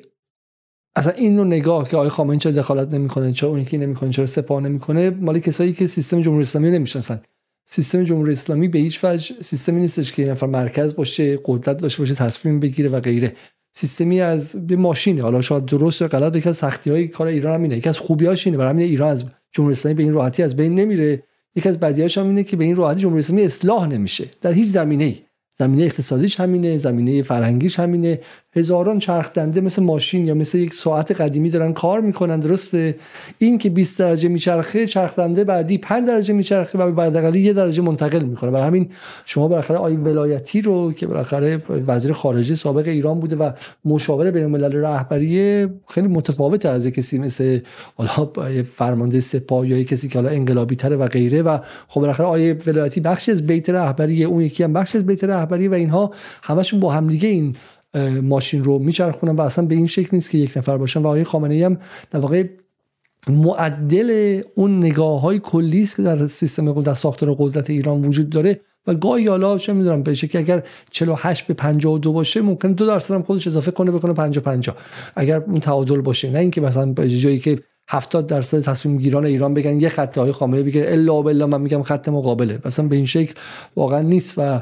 اصلا 0.98 1.14
این 1.14 1.36
نوع 1.36 1.46
نگاه 1.46 1.90
که 1.90 1.98
آقای 1.98 2.10
خامنه‌ای 2.10 2.40
چرا 2.40 2.52
دخالت 2.52 2.94
نمی‌کنه 2.94 3.32
چرا 3.32 3.50
اون 3.50 3.60
یکی 3.60 3.78
نمی‌کنه 3.78 4.10
چرا 4.10 4.26
سپاه 4.26 4.62
نمی‌کنه 4.62 5.10
مالی 5.10 5.40
کسایی 5.40 5.74
که 5.74 5.88
سیستم 5.88 6.22
جمهوری 6.22 6.42
اسلامی 6.42 6.72
نمی‌شناسن. 6.72 7.22
سیستم 7.66 8.04
جمهوری 8.04 8.32
اسلامی 8.32 8.68
به 8.68 8.80
هیچ 8.80 9.00
وجه 9.04 9.36
سیستمی 9.42 9.82
نیستش 9.82 10.12
که 10.12 10.26
نفر 10.26 10.48
مرکز 10.48 10.96
باشه 10.96 11.40
قدرت 11.46 11.78
داشته 11.82 12.02
باشه 12.02 12.16
تصمیم 12.16 12.60
بگیره 12.60 12.90
و 12.90 13.00
غیره. 13.00 13.34
سیستمی 13.74 14.22
از 14.22 14.68
به 14.68 14.76
ماشینه 14.76 15.22
حالا 15.22 15.42
شاید 15.42 15.66
درست 15.66 16.02
یا 16.02 16.08
غلط 16.08 16.36
یکی 16.36 16.50
از 16.50 16.58
سختی 16.58 16.90
های 16.90 17.08
کار 17.08 17.28
ایران 17.28 17.54
هم 17.54 17.64
اینه. 17.64 17.78
یکی 17.78 17.90
از 17.90 18.00
خوبیاش 18.00 18.48
اینه 18.48 18.58
برای 18.58 18.70
همین 18.70 18.86
ایران 18.86 19.10
از 19.10 19.26
جمهوری 19.52 19.72
اسلامی 19.72 19.96
به 19.96 20.04
این 20.04 20.14
راحتی 20.14 20.44
از 20.44 20.56
بین 20.56 20.76
نمیره. 20.76 21.24
یکی 21.56 21.70
از 21.70 21.80
بدیهاش 21.80 22.18
هم 22.18 22.28
اینه 22.28 22.44
که 22.44 22.58
به 22.58 22.64
این 22.64 22.76
راحتی 22.76 23.02
جمهوری 23.02 23.20
اسلامی 23.20 23.42
اصلاح 23.42 23.88
نمیشه. 23.88 24.26
در 24.42 24.52
هیچ 24.52 24.68
زمینه‌ای. 24.68 25.16
زمینه 25.60 25.84
اقتصادیش 25.84 26.40
همینه 26.40 26.78
زمینه 26.78 27.22
فرهنگیش 27.22 27.80
همینه. 27.80 28.20
هزاران 28.58 29.00
چرخ 29.00 29.34
دنده 29.34 29.62
مثل 29.62 29.84
ماشین 29.84 30.28
یا 30.28 30.34
مثل 30.34 30.58
یک 30.58 30.74
ساعت 30.74 31.22
قدیمی 31.22 31.50
دارن 31.50 31.74
کار 31.74 32.02
می‌کنن 32.02 32.40
درسته؟ 32.40 32.96
این 33.38 33.58
که 33.58 33.70
20 33.70 34.00
درجه 34.00 34.30
میچرخه 34.30 34.88
چرخ 34.88 35.16
دنده 35.16 35.44
بعدی 35.44 35.78
5 35.78 36.08
درجه 36.08 36.34
میچرخه 36.34 36.78
و 36.78 36.92
بعد 36.92 37.36
یه 37.36 37.54
درجه 37.54 37.82
منتقل 37.82 38.24
می‌کنه. 38.24 38.52
برای 38.52 38.68
همین 38.68 38.90
شما 39.26 39.48
بالاخره 39.48 39.78
آی 39.78 39.96
ولایتی 39.96 40.62
رو 40.62 40.94
که 40.94 41.08
بالاخره 41.08 41.62
وزیر 41.88 42.14
خارجه 42.14 42.56
سابق 42.56 42.88
ایران 42.88 43.20
بوده 43.20 43.36
و 43.36 43.52
مشاور 43.86 44.32
بین 44.32 44.44
الملل 44.44 44.76
رهبری 44.76 45.68
خیلی 45.88 46.08
متفاوت 46.08 46.66
از 46.66 46.88
کسی 46.88 47.20
مثل 47.20 47.60
حالا 47.96 48.30
فرمانده 48.64 49.20
سپاه 49.20 49.68
یا 49.68 49.84
کسی 49.84 50.10
که 50.10 50.20
حالا 50.20 50.30
انقلابی 50.30 50.76
تره 50.76 50.96
و 50.96 51.08
غیره 51.08 51.42
و 51.42 51.58
خب 51.88 52.02
بالاخره 52.02 52.26
آی 52.26 52.54
ولایتی 52.54 53.02
بخشی 53.02 53.32
از 53.32 53.48
بیت 53.48 53.70
رهبری 53.70 54.24
اون 54.24 54.42
یکی 54.42 54.64
هم 54.64 54.74
بخشی 54.74 54.98
از 54.98 55.06
بیت 55.06 55.24
رهبری 55.24 55.68
و 55.68 55.74
اینها 55.74 56.12
همشون 56.44 56.80
با 56.80 56.92
همدیگه 56.92 57.30
این 57.30 57.56
ماشین 58.22 58.64
رو 58.64 58.80
میچرخونن 58.80 59.36
و 59.36 59.42
اصلا 59.42 59.66
به 59.66 59.76
این 59.76 59.88
شکل 59.88 60.10
نیست 60.12 60.30
که 60.30 60.38
یک 60.38 60.58
نفر 60.58 60.78
باشن. 60.78 61.02
و 61.02 61.08
آقای 61.08 61.24
خامنه 61.24 61.66
هم 61.66 61.78
در 62.12 62.20
واقع 62.20 62.44
معدل 63.30 64.42
اون 64.56 64.78
نگاه 64.78 65.22
های 65.22 65.40
کلی 65.40 65.82
است 65.82 65.96
که 65.96 66.04
در 66.04 66.28
سیستم 66.28 66.82
در 66.82 66.94
ساختار 66.94 67.36
قدرت 67.40 67.70
ایران 67.70 68.06
وجود 68.06 68.30
داره. 68.30 68.62
و 68.88 68.94
گاهی 68.94 69.28
حالا 69.28 69.58
چه 69.58 69.74
می‌دونم 69.74 70.04
بشه 70.04 70.28
که 70.28 70.40
اگر 70.40 70.64
48 70.92 71.48
به 71.48 71.54
52 71.54 72.14
باشه 72.14 72.42
ممکن 72.42 72.72
دو 72.72 72.86
درصد 72.86 73.14
هم 73.14 73.24
خودش 73.24 73.48
اضافه 73.48 73.72
کنه 73.72 73.92
بکنه 73.92 74.14
50 74.14 74.44
50 74.44 74.76
اگر 75.16 75.38
اون 75.38 75.60
تعادل 75.60 76.02
باشه 76.02 76.30
نه 76.30 76.40
اینکه 76.40 76.62
مثلا 76.62 76.94
به 76.94 77.10
جایی 77.10 77.40
که 77.40 77.60
70 77.90 78.28
درصد 78.28 78.60
تصمیم 78.60 78.98
گیران 78.98 79.26
ایران 79.26 79.54
بگن 79.54 79.82
یه 79.82 79.90
خط 79.90 80.18
های 80.18 80.32
خامنه 80.32 80.64
بگه 80.64 80.86
الا 80.88 81.22
بالله 81.22 81.46
من 81.46 81.62
میگم 81.62 81.84
خط 81.84 82.10
مقابله 82.10 82.60
مثلا 82.66 82.88
به 82.88 82.96
این 82.96 83.06
شکل 83.06 83.34
واقعا 83.76 84.02
نیست. 84.02 84.34
و 84.38 84.62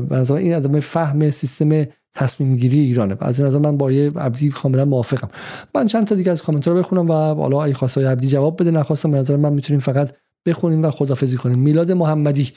به 0.00 0.30
این 0.30 0.54
عدم 0.54 0.80
فهم 0.80 1.30
سیستم 1.30 1.86
تصمیم 2.14 2.56
گیری 2.56 2.78
ایرانه. 2.78 3.16
از 3.20 3.40
این 3.40 3.56
من 3.56 3.76
با 3.76 3.92
یه 3.92 4.10
عبدی 4.10 4.48
کاملا 4.48 4.84
موافقم. 4.84 5.28
من 5.74 5.86
چند 5.86 6.06
تا 6.06 6.14
دیگه 6.14 6.30
از 6.30 6.42
کامنت 6.42 6.68
رو 6.68 6.74
بخونم 6.74 7.10
و 7.10 7.12
حالا 7.12 7.64
ای 7.64 7.74
خواستای 7.74 8.04
عبدی 8.04 8.28
جواب 8.28 8.60
بده 8.60 8.70
نخواستم 8.70 9.10
به 9.10 9.18
نظر 9.18 9.36
من 9.36 9.52
می‌تونیم 9.52 9.80
فقط 9.80 10.12
بخونیم 10.46 10.82
و 10.82 10.90
خدافزی 10.90 11.36
کنیم. 11.36 11.58
میلاد 11.58 11.92
محمدی 11.92 12.52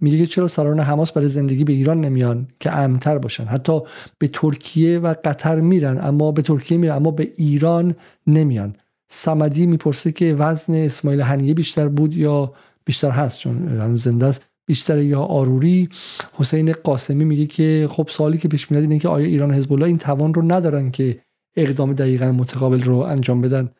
میگه 0.00 0.18
که 0.18 0.26
چرا 0.26 0.48
سران 0.48 0.80
حماس 0.80 1.12
برای 1.12 1.28
زندگی 1.28 1.64
به 1.64 1.72
ایران 1.72 2.00
نمیان 2.00 2.46
که 2.60 2.78
امتر 2.78 3.18
باشن؟ 3.18 3.44
حتی 3.44 3.80
به 4.18 4.28
ترکیه 4.28 4.98
و 4.98 5.14
قطر 5.24 5.60
میرن 5.60 5.98
اما 6.02 6.32
به 6.32 6.42
ترکیه 6.42 6.78
میرن 6.78 6.96
اما 6.96 7.10
به 7.10 7.32
ایران 7.36 7.94
نمیان. 8.26 8.74
سمدی 9.08 9.66
می‌پرسه 9.66 10.12
که 10.12 10.34
وزن 10.34 10.74
اسماعیل 10.74 11.20
هنیه 11.20 11.54
بیشتر 11.54 11.88
بود 11.88 12.16
یا 12.16 12.52
بیشتر 12.84 13.10
هست؟ 13.10 13.38
چون 13.38 13.68
هنوز 13.68 14.02
زنده 14.02 14.26
است. 14.26 14.47
بیشتر 14.68 14.98
یا 14.98 15.20
آروری. 15.20 15.88
حسین 16.32 16.72
قاسمی 16.72 17.24
میگه 17.24 17.46
که 17.46 17.86
خب 17.90 18.08
سوالی 18.08 18.38
که 18.38 18.48
پیش 18.48 18.70
میاد 18.70 18.82
اینه 18.82 18.98
که 18.98 19.08
آیا 19.08 19.26
ایران 19.26 19.50
حزب 19.50 19.72
الله 19.72 19.86
این 19.86 19.98
توان 19.98 20.34
رو 20.34 20.42
ندارن 20.42 20.90
که 20.90 21.20
اقدام 21.56 21.92
دقیقا 21.92 22.32
متقابل 22.32 22.80
رو 22.80 22.96
انجام 22.96 23.40
بدن؟ 23.40 23.70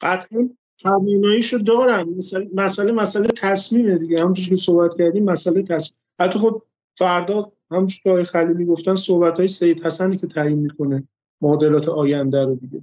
قطعا 0.00 0.50
تواناییشو 0.78 1.58
دارن. 1.58 2.14
مسئله 2.54 2.92
مسئله 2.92 3.28
تصمیمه 3.36 3.98
دیگه. 3.98 4.20
همونجوری 4.20 4.48
که 4.48 4.56
صحبت 4.56 4.98
کردیم 4.98 5.24
مسئله 5.24 5.62
تصمیم. 5.62 5.98
حتی 6.20 6.38
خب 6.38 6.62
فردا 6.98 7.52
همونجور 7.70 8.00
که 8.02 8.10
آقای 8.10 8.24
خلیلی 8.24 8.64
گفتن 8.64 8.94
صحبت 8.94 9.36
های 9.38 9.48
سید 9.48 9.86
حسنی 9.86 10.16
که 10.16 10.26
تعیین 10.26 10.58
می‌کنه 10.58 11.08
معادلات 11.40 11.88
آینده 11.88 12.44
رو 12.44 12.54
دیگه. 12.54 12.82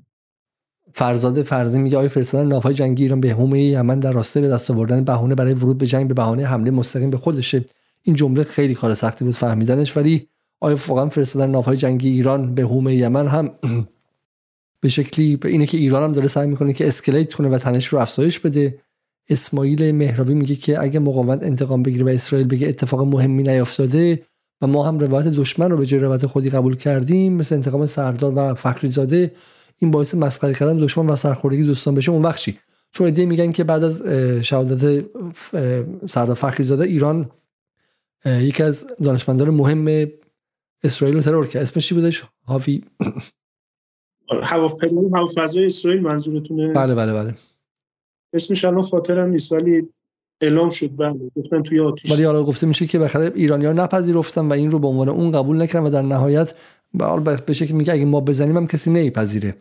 فرزاد 0.94 1.44
فرزی 1.44 1.80
میگه 1.80 1.98
آیا 1.98 2.10
فرستادن 2.10 2.48
ناوهای 2.48 2.74
جنگی 2.74 3.04
ایران 3.04 3.22
به 3.22 3.30
حومه 3.30 3.64
یمن 3.64 4.00
در 4.00 4.12
راسته 4.12 4.42
به 4.42 4.48
دست 4.48 4.72
آوردن 4.72 5.04
بهونه 5.04 5.36
برای 5.36 5.54
ورود 5.54 5.78
به 5.78 5.88
جنگ 5.88 6.08
به 6.08 6.14
بهانه 6.14 6.46
حمله 6.46 6.72
مستقیم 6.72 7.10
به 7.10 7.18
خودشه. 7.18 7.66
این 8.04 8.16
جمله 8.16 8.44
خیلی 8.44 8.74
کار 8.74 8.94
سختی 8.94 9.26
بود 9.26 9.34
فهمیدنش. 9.34 9.98
ولی 9.98 10.28
آیا 10.60 10.78
واقعا 10.88 11.10
فرستادن 11.10 11.52
ناوهای 11.52 11.78
جنگی 11.78 12.10
ایران 12.10 12.56
به 12.56 12.62
حومه 12.62 12.96
یمن 12.96 13.28
هم 13.28 13.50
به 14.82 14.90
شکلی 14.90 15.36
به 15.36 15.50
اینه 15.50 15.66
که 15.66 15.78
ایران 15.78 16.04
هم 16.04 16.12
داره 16.12 16.28
سعی 16.28 16.48
می‌کنه 16.48 16.74
که 16.74 16.88
اسکلیت 16.88 17.34
کنه 17.34 17.50
و 17.50 17.58
تنش 17.58 17.88
رو 17.88 18.00
افزایش 18.00 18.40
بده. 18.40 18.80
اسماعیل 19.30 19.92
مهراوی 19.92 20.34
میگه 20.34 20.56
که 20.56 20.82
اگه 20.82 21.00
مقاومت 21.00 21.44
انتقام 21.44 21.84
بگیره 21.84 22.06
و 22.06 22.10
اسرائیل 22.10 22.48
بگه 22.48 22.68
اتفاق 22.68 23.02
مهمی 23.02 23.44
نیافتاده 23.44 24.24
و 24.62 24.68
ما 24.68 24.88
هم 24.88 25.00
روایت 25.00 25.28
دشمن 25.28 25.72
رو 25.72 25.78
به 25.78 25.86
جای 25.86 26.00
روایت 26.00 26.26
خودی 26.26 26.50
قبول 26.50 26.76
کردیم 26.76 27.34
مثل 27.34 27.56
انتقام 27.56 27.86
سردار 27.86 28.34
و 28.36 28.54
فخری 28.54 28.88
زاده 28.88 29.32
این 29.80 29.92
باعث 29.92 30.16
مسخره 30.16 30.54
کردن 30.54 30.78
دشمن 30.78 31.08
و 31.08 31.16
سرخوردگی 31.16 31.64
دوستان 31.64 31.96
بشه 31.96 32.12
اون 32.12 32.22
وقت 32.22 32.50
چون 32.92 33.06
ایده 33.06 33.26
میگن 33.26 33.52
که 33.52 33.64
بعد 33.64 33.84
از 33.84 34.02
شهادت 34.42 35.06
سردار 36.06 36.36
فخری 36.36 36.64
زاده 36.64 36.84
ایران 36.84 37.32
یکی 38.26 38.64
از 38.64 38.88
دانشمندان 39.04 39.50
مهم 39.50 40.08
اسرائیل 40.84 41.16
رو 41.16 41.22
ترور 41.22 41.48
کرد. 41.48 41.62
اسمش 41.62 41.88
چی 41.88 41.96
بودش؟ 41.96 42.24
هاوی 42.48 42.84
فضای 45.36 45.66
اسرائیل 45.66 46.02
منظورتونه؟ 46.02 46.74
بله 46.74 46.96
بله 46.96 47.14
بله. 47.14 47.36
اسمش 48.34 48.66
الان 48.66 48.84
خاطرم 48.84 49.30
نیست 49.30 49.52
ولی 49.52 49.90
اعلام 50.42 50.70
شد 50.70 50.96
بله. 50.98 51.20
گفتن 51.36 51.64
توی 51.64 51.80
آتیش. 51.80 52.12
ولی 52.12 52.24
حالا 52.24 52.44
گفته 52.44 52.68
میشه 52.68 52.88
که 52.88 53.00
بخره 53.00 53.32
ایرانی‌ها 53.36 53.74
نپذیرفتن 53.74 54.48
و 54.48 54.54
این 54.54 54.72
رو 54.72 54.80
به 54.80 54.88
عنوان 54.88 55.10
اون 55.10 55.32
قبول 55.32 55.62
نکردن 55.62 55.86
و 55.86 55.90
در 55.90 56.02
نهایت 56.02 56.54
به 57.46 57.54
شکل 57.54 57.74
میگه 57.74 57.94
اگه 57.94 58.06
ما 58.06 58.22
بزنیم 58.22 58.58
هم 58.58 58.68
کسی 58.68 58.92
نمیپذیره. 58.92 59.56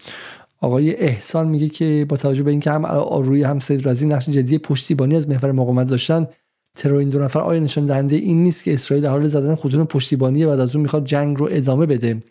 آقای 0.60 0.94
احسان 0.96 1.48
میگه 1.48 1.68
که 1.68 2.06
با 2.08 2.16
توجه 2.16 2.42
به 2.42 2.50
اینکه 2.50 2.70
هم 2.70 2.86
روی 3.22 3.42
هم 3.42 3.60
سید 3.60 3.88
رزی 3.88 4.06
نقش 4.06 4.28
جدی 4.28 4.58
پشتیبانی 4.58 5.16
از 5.16 5.28
محور 5.28 5.52
مقاومت 5.52 5.86
داشتن 5.86 6.26
ترور 6.74 6.98
این 6.98 7.08
دو 7.08 7.18
نفر 7.18 7.40
آیا 7.40 7.60
نشان 7.60 7.86
دهنده 7.86 8.16
این 8.16 8.42
نیست 8.44 8.64
که 8.64 8.74
اسرائیل 8.74 9.04
در 9.04 9.10
حال 9.10 9.28
زدن 9.28 9.54
خودون 9.54 9.84
پشتیبانی 9.84 10.46
بعد 10.46 10.60
از 10.60 10.74
اون 10.74 10.82
می‌خواد 10.82 11.04
جنگ 11.04 11.38
رو 11.38 11.48
ادامه 11.50 11.86
بده؟ 11.86 12.22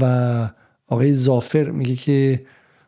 و 0.00 0.48
آقای 0.88 1.12
زافر 1.12 1.70
میگه 1.70 1.96
که 1.96 2.46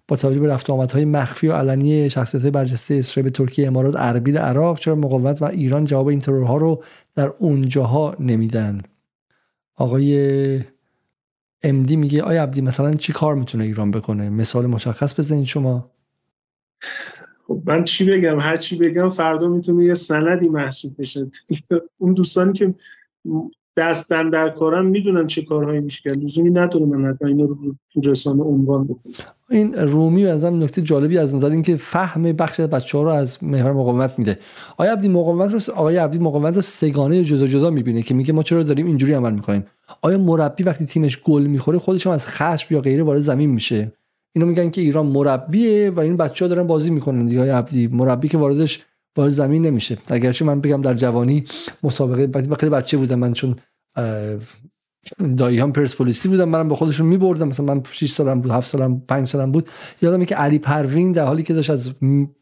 با 0.08 0.16
توجه 0.16 0.40
به 0.40 0.48
رفت 0.48 0.70
آمدهای 0.70 1.04
مخفی 1.04 1.48
و 1.48 1.52
علنی 1.52 2.10
شخصیت 2.10 2.42
برجسته 2.42 2.94
اسرائیل 2.94 3.30
به 3.30 3.36
ترکیه 3.36 3.66
امارات 3.66 3.94
اربیل 3.98 4.38
عراق 4.38 4.78
چرا 4.78 4.94
مقاومت 4.94 5.42
و 5.42 5.44
ایران 5.44 5.84
جواب 5.84 6.06
این 6.06 6.18
ترورها 6.18 6.56
رو 6.56 6.82
در 7.14 7.32
اونجاها 7.38 8.16
نمیدن؟ 8.20 8.80
آقای 9.76 10.60
امدی 11.68 11.96
میگه 11.96 12.22
آیا 12.22 12.42
عبدی 12.42 12.60
مثلا 12.60 12.94
چی 12.94 13.12
کار 13.12 13.34
می‌تونه 13.34 13.64
ایران 13.64 13.90
بکنه؟ 13.90 14.30
مثال 14.30 14.66
مشخص 14.66 15.18
بزنید 15.20 15.44
شما. 15.44 15.90
خب 17.46 17.62
من 17.66 17.84
چی 17.84 18.04
بگم؟ 18.04 18.40
هر 18.40 18.56
چی 18.56 18.76
بگم 18.76 19.10
فردا 19.10 19.48
می‌تونه 19.48 19.84
یه 19.84 19.94
سندی 19.94 20.48
محسوب 20.48 21.00
بشه. 21.00 21.26
اون 21.98 22.14
دوستانی 22.14 22.52
که 22.52 22.74
دستن 23.76 24.30
در 24.30 24.48
کارن 24.48 24.86
می‌دونن 24.86 25.26
چه 25.26 25.42
کارهایی 25.42 25.80
میشه 25.80 26.02
کرد. 26.04 26.24
لزومی 26.24 26.50
نداره 26.50 26.84
من 26.84 27.10
حتما 27.10 27.28
اینو 27.28 27.46
رو 27.46 27.56
رسانه 28.04 28.42
عنوان 28.42 28.84
بکنم. 28.84 29.12
این 29.50 29.74
رومی 29.74 30.22
به 30.22 30.30
نظرم 30.30 30.62
نکته 30.62 30.82
جالبی 30.82 31.18
از 31.18 31.34
نظر 31.34 31.50
اینکه 31.50 31.76
فهم 31.76 32.22
بخش 32.22 32.60
از 32.60 32.70
بچه‌ها 32.70 33.04
رو 33.04 33.10
از 33.10 33.44
محور 33.44 33.72
مقاومت 33.72 34.18
میده. 34.18 34.38
آیا 34.76 34.92
عبدی 34.92 35.08
مقاومت 35.08 35.52
رو 35.52 35.74
آقای 35.74 35.96
عبدی 35.96 36.18
مقاومت 36.18 36.54
رو 36.54 36.60
سگانه 36.60 37.24
جدا 37.24 37.46
جدا 37.46 37.70
می‌بینه 37.70 38.02
که 38.02 38.14
میگه 38.14 38.32
ما 38.32 38.42
چرا 38.42 38.62
داریم 38.62 38.86
اینجوری 38.86 39.12
عمل 39.12 39.32
می‌کنیم؟ 39.32 39.66
آیا 40.02 40.18
مربی 40.18 40.62
وقتی 40.62 40.86
تیمش 40.86 41.22
گل 41.22 41.42
می‌خوره 41.42 41.78
خودش 41.78 42.06
هم 42.06 42.12
از 42.12 42.26
خشم 42.26 42.74
یا 42.74 42.80
غیره 42.80 43.02
وارد 43.02 43.20
زمین 43.20 43.50
میشه؟ 43.50 43.92
اینو 44.34 44.48
میگن 44.48 44.70
که 44.70 44.80
ایران 44.80 45.06
مربیه 45.06 45.90
و 45.90 46.00
این 46.00 46.16
بچه‌ها 46.16 46.48
دارن 46.48 46.66
بازی 46.66 46.90
می‌کنن 46.90 47.24
دیگه 47.24 47.54
عبدی. 47.54 47.86
مربی 47.86 48.28
که 48.28 48.38
واردش 48.38 48.84
وارد 49.16 49.30
زمین 49.30 49.66
نمیشه. 49.66 49.98
اگرچه 50.08 50.44
من 50.44 50.60
بگم 50.60 50.82
در 50.82 50.94
جوانی 50.94 51.44
مسابقه 51.82 52.40
وقتی 52.50 52.68
بچه 52.68 52.96
بودم 52.96 53.18
من 53.18 53.32
چون 53.32 53.56
دایی 55.36 55.58
هم 55.58 55.72
پرسپولیسی 55.72 56.28
بودم 56.28 56.48
منم 56.48 56.68
به 56.68 56.76
خودشون 56.76 57.06
میبردم. 57.06 57.48
مثلا 57.48 57.66
من 57.66 57.82
6 57.92 58.12
سالم 58.12 58.40
بود 58.40 58.50
7 58.50 58.70
سالم 58.70 59.02
5 59.08 59.28
سالم 59.28 59.52
بود. 59.52 59.68
یادمه 60.02 60.24
که 60.24 60.34
علی 60.34 60.58
پروین 60.58 61.12
در 61.12 61.24
حالی 61.26 61.42
که 61.42 61.54
داشت 61.54 61.70
از 61.70 61.90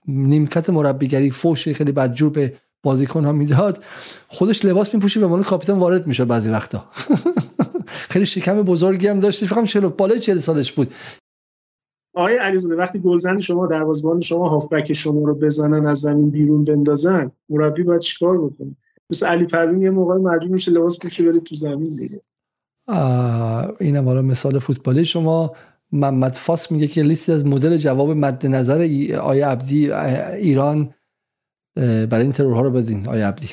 نیمکت 0.09 0.71
مربیگری 0.71 1.31
فوش 1.31 1.69
خیلی 1.69 1.93
بدجور 1.93 2.31
به 2.31 2.55
بازیکن 2.83 3.25
ها 3.25 3.33
می‌داد 3.33 3.85
خودش 4.29 4.65
لباس 4.65 4.95
میپوشید 4.95 5.23
و 5.23 5.27
عنوان 5.27 5.43
کاپیتان 5.43 5.79
وارد 5.79 6.07
می‌شد 6.07 6.27
بعضی 6.27 6.51
وقتا. 6.51 6.85
خیلی 8.11 8.27
شکم 8.27 8.63
بزرگی 8.63 9.07
هم 9.07 9.21
داشت. 9.21 9.45
فکر 9.45 9.55
کنم 9.55 9.65
40 9.65 9.89
بالای 9.89 10.21
40 10.21 10.39
سالش 10.39 10.73
بود. 10.73 10.93
آقای 12.15 12.37
علیزاده 12.37 12.77
وقتی 12.77 12.99
گلزن 12.99 13.41
شما 13.41 13.67
دروازه‌بان 13.67 14.21
شما 14.21 14.49
هافبک 14.49 14.93
شما 14.93 15.21
رو 15.27 15.35
بزنن 15.35 15.87
از 15.87 16.01
زمین 16.01 16.31
بیرون 16.31 16.65
بندازن 16.65 17.31
مربی 17.49 17.83
باید 17.83 18.01
چیکار 18.01 18.39
بکنه؟ 18.39 18.77
مثل 19.11 19.27
علی 19.27 19.47
پروین 19.47 19.83
یه 19.83 19.91
موقع 19.91 20.15
مجبور 20.15 20.53
میشه 20.53 20.71
لباس 20.71 20.99
پوشه 20.99 21.25
بره 21.25 21.41
تو 21.41 21.55
زمین 21.55 21.97
دیگه. 21.97 22.21
اینم 23.81 24.05
حالا 24.05 24.23
مثال 24.23 24.59
فوتبالی 24.59 25.05
شما. 25.05 25.53
محمد 25.93 26.33
فاس 26.33 26.73
میگه 26.73 26.87
که 26.87 27.03
لیستی 27.03 27.33
از 27.33 27.47
مدل 27.47 27.77
جواب 27.77 28.11
مد 28.11 28.47
نظر 28.47 28.81
آیا 29.23 29.51
عبدی 29.51 29.93
ایران 29.93 30.95
برای 31.77 32.23
این 32.23 32.33
ترورها 32.33 32.61
رو 32.61 32.71
بدین 32.71 33.09
آیا 33.09 33.29
عبدی. 33.29 33.49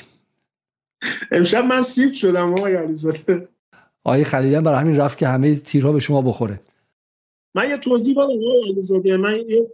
امشب 1.32 1.64
من 1.64 1.82
سیب 1.82 2.12
شدم 2.12 2.52
آقای 2.52 2.74
علیزاده. 2.74 3.48
آقای 4.04 4.24
خلیلان 4.24 4.62
برای 4.62 4.78
همین 4.78 4.96
رفت 4.96 5.18
که 5.18 5.28
همه 5.28 5.54
تیرها 5.54 5.92
به 5.92 6.00
شما 6.00 6.22
بخوره. 6.22 6.60
من 7.54 7.68
یه 7.68 7.76
توضیح 7.76 8.14
بدم 8.14 8.40
علیزاده 8.68 9.16
من 9.16 9.36
یه 9.36 9.70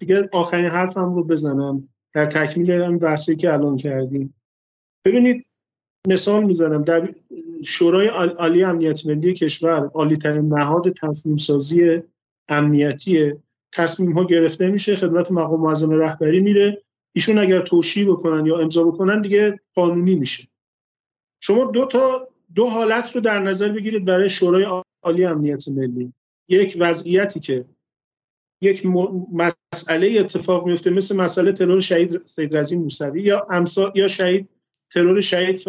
دیگه 0.00 0.28
آخرین 0.32 0.70
حرفم 0.70 1.14
رو 1.14 1.24
بزنم. 1.24 1.88
در 2.14 2.26
تکمیل 2.26 2.70
این 2.70 2.98
بحثی 2.98 3.36
که 3.36 3.52
الان 3.52 3.76
کردیم. 3.76 4.34
ببینید 5.04 5.46
مثال 6.08 6.44
می‌زنم. 6.44 6.82
در 6.84 7.14
شورای 7.64 8.06
عالی 8.08 8.64
امنیت 8.64 9.06
ملی 9.06 9.34
کشور 9.34 9.90
عالی 9.94 10.16
ترین 10.16 10.54
نهاد 10.54 10.92
تصمیم 10.92 11.36
سازی 11.36 12.02
امنیتی 12.48 13.32
تصمیم 13.72 14.12
ها 14.12 14.24
گرفته 14.24 14.68
میشه 14.68 14.96
خدمت 14.96 15.32
مقام 15.32 15.60
معظم 15.60 15.90
رهبری 15.90 16.40
میره. 16.40 16.82
ایشون 17.12 17.38
اگر 17.38 17.60
توشیح 17.60 18.10
بکنن 18.10 18.46
یا 18.46 18.58
امضا 18.58 18.84
بکنن 18.84 19.20
دیگه 19.20 19.60
قانونی 19.74 20.14
میشه. 20.14 20.48
شما 21.40 21.64
دو 21.64 21.86
تا 21.86 22.28
دو 22.54 22.66
حالت 22.66 23.14
رو 23.14 23.20
در 23.20 23.40
نظر 23.40 23.68
بگیرید 23.68 24.04
برای 24.04 24.28
شورای 24.28 24.82
عالی 25.02 25.24
امنیت 25.24 25.68
ملی. 25.68 26.12
یک 26.52 26.76
وضعیتی 26.80 27.40
که 27.40 27.64
یک 28.60 28.86
مسئله 29.32 30.20
اتفاق 30.20 30.66
میفته 30.66 30.90
مثل 30.90 31.16
مسئله 31.16 31.52
ترور 31.52 31.80
شهید 31.80 32.26
سید 32.26 32.56
رزی 32.56 32.76
موسوی 32.76 33.22
یا 33.22 33.46
امسا 33.50 33.92
یا 33.94 34.08
شهید 34.08 34.48
ترور 34.90 35.20
شهید 35.20 35.60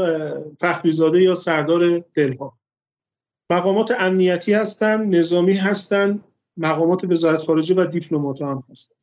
فخریزاده 0.60 1.22
یا 1.22 1.34
سردار 1.34 2.03
دلها. 2.15 2.57
مقامات 3.49 3.91
امنیتی 3.91 4.53
هستند 4.53 5.15
نظامی 5.15 5.53
هستند 5.53 6.23
مقامات 6.57 7.03
وزارت 7.03 7.41
خارجه 7.41 7.76
و 7.76 7.85
دیپلمات 7.85 8.41
هم 8.41 8.64
هستن. 8.69 8.95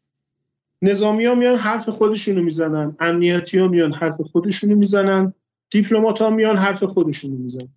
نظامی 0.82 1.24
ها 1.24 1.35
میان 1.35 1.57
حرف 1.57 1.89
خودشونو 1.89 2.43
می‌زنن 2.43 2.97
امنیتی 3.01 3.59
ها 3.59 3.69
میان 3.69 3.93
حرف 3.93 4.20
خودشونو 4.20 4.77
می‌زنن 4.77 5.35
دیپلمات 5.70 6.19
ها 6.19 6.31
میان 6.31 6.57
حرف 6.57 6.85
خودشونو 6.85 7.36
می‌زنن. 7.36 7.69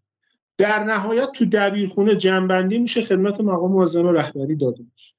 در 0.64 0.84
نهایت 0.84 1.32
تو 1.32 1.46
دبیرخونه 1.46 2.16
جنبندی 2.16 2.78
میشه 2.78 3.02
خدمت 3.02 3.42
مقام 3.42 3.72
معظم 3.72 4.08
رهبری 4.08 4.56
داده 4.56 4.84
میشه. 4.94 5.14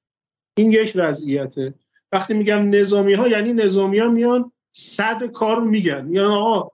این 0.57 0.71
یک 0.71 0.93
وضعیته. 0.95 1.73
وقتی 2.11 2.33
میگم 2.33 2.69
نظامی 2.69 3.13
ها 3.13 3.27
یعنی 3.27 3.53
نظامی 3.53 3.99
ها 3.99 4.09
میان 4.09 4.51
صد 4.71 5.23
کار 5.23 5.61
میگن. 5.61 6.07
یعنی 6.11 6.19
آقا 6.19 6.71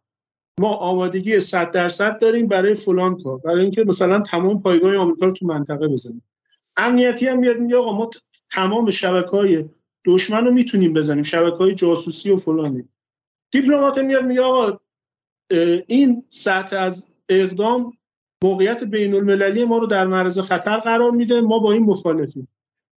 ما 0.59 0.73
آمادگی 0.73 1.39
100 1.39 1.71
درصد 1.71 2.19
داریم 2.19 2.47
برای 2.47 2.73
فلان 2.73 3.17
کار 3.17 3.37
برای 3.37 3.61
اینکه 3.61 3.83
مثلا 3.83 4.19
تمام 4.19 4.61
پایگاه 4.61 4.95
آمریکا 4.95 5.25
رو 5.25 5.31
تو 5.31 5.45
منطقه 5.45 5.87
بزنیم. 5.87 6.23
امنیتی 6.77 7.27
هم 7.27 7.39
میاد 7.39 7.57
میگه 7.57 7.77
آقا 7.77 7.97
ما 7.97 8.09
تمام 8.51 8.89
شبکه 8.89 9.29
های 9.29 9.65
دشمن 10.05 10.45
رو 10.45 10.51
می‌تونیم 10.53 10.93
بزنیم 10.93 11.23
شبکه 11.23 11.57
های 11.57 11.75
جاسوسی 11.75 12.31
و 12.31 12.35
فلانی. 12.35 12.89
دیپلمات 13.51 13.97
میاد 13.97 14.25
میگه 14.25 14.41
آقا 14.41 14.79
این 15.87 16.23
سطح 16.29 16.77
از 16.77 17.07
اقدام 17.29 17.93
موقعیت 18.43 18.83
بین 18.83 19.13
المللی 19.13 19.65
ما 19.65 19.77
رو 19.77 19.87
در 19.87 20.07
معرض 20.07 20.39
خطر 20.39 20.77
قرار 20.77 21.11
میده. 21.11 21.41
ما 21.41 21.59
با 21.59 21.71
این 21.71 21.83
مخالفیم. 21.83 22.47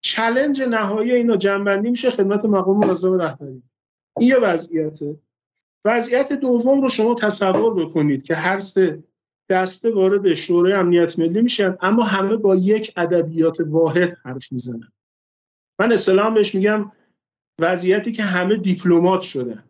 چلنج 0.01 0.63
نهایی 0.63 1.13
اینا 1.13 1.37
جنبندی 1.37 1.91
میشه 1.91 2.11
خدمت 2.11 2.45
مقام 2.45 2.87
معظم 2.87 3.13
رهبری. 3.13 3.63
این 4.19 4.29
یه 4.29 4.39
وضعیته. 4.39 5.17
وضعیت 5.85 6.33
دوم 6.33 6.83
رو 6.83 6.89
شما 6.89 7.15
تصور 7.15 7.85
بکنید 7.85 8.23
که 8.23 8.35
هر 8.35 8.61
سه 8.61 9.03
دسته 9.49 9.91
وارد 9.91 10.35
شورای 10.35 10.73
امنیت 10.73 11.19
ملی 11.19 11.43
میشن 11.43 11.77
اما 11.81 12.03
همه 12.03 12.37
با 12.37 12.57
یک 12.57 12.93
ادبیات 12.97 13.61
واحد 13.61 14.17
حرف 14.25 14.53
می‌زنن. 14.53 14.93
من 15.81 15.93
اصطلاحا 15.93 16.31
بهش 16.31 16.55
میگم 16.55 16.93
وضعیتی 17.61 18.13
که 18.13 18.23
همه 18.23 18.57
دیپلمات 18.57 19.21
شدن. 19.21 19.65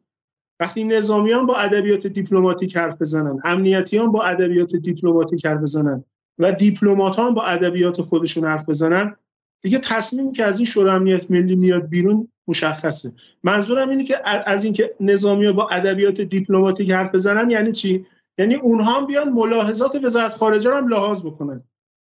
وقتی 0.60 0.84
نظامیان 0.84 1.46
با 1.46 1.56
ادبیات 1.56 2.06
دیپلماتیک 2.06 2.76
حرف 2.76 3.00
بزنن 3.00 3.40
امنیتیان 3.44 4.12
با 4.12 4.22
ادبیات 4.24 4.76
دیپلماتیک 4.76 5.46
حرف 5.46 5.60
بزنن 5.60 6.04
و 6.38 6.52
دیپلمات 6.52 7.20
با 7.20 7.42
ادبیات 7.42 8.02
خودشون 8.02 8.44
حرف 8.44 8.68
بزنن 8.68 9.16
دیگه 9.62 9.78
تصمیمی 9.78 10.32
که 10.32 10.44
از 10.44 10.58
این 10.58 10.66
شورای 10.66 10.96
امنیت 10.96 11.30
ملی 11.30 11.56
میاد 11.56 11.88
بیرون 11.88 12.28
مشخصه. 12.48 13.12
منظورم 13.42 13.88
اینه 13.88 14.04
که 14.04 14.28
از 14.46 14.64
اینکه 14.64 14.94
نظامی 15.00 15.52
با 15.52 15.68
ادبیات 15.68 16.20
دیپلماتیک 16.20 16.90
حرف 16.90 17.14
بزنن 17.14 17.50
یعنی 17.50 17.72
چی؟ 17.72 18.04
یعنی 18.38 18.54
اونها 18.54 19.00
هم 19.00 19.06
بیان 19.06 19.28
ملاحظات 19.28 20.04
وزارت 20.04 20.34
خارجه 20.34 20.70
رو 20.70 20.76
هم 20.76 20.88
لحاظ 20.88 21.26
بکنن. 21.26 21.60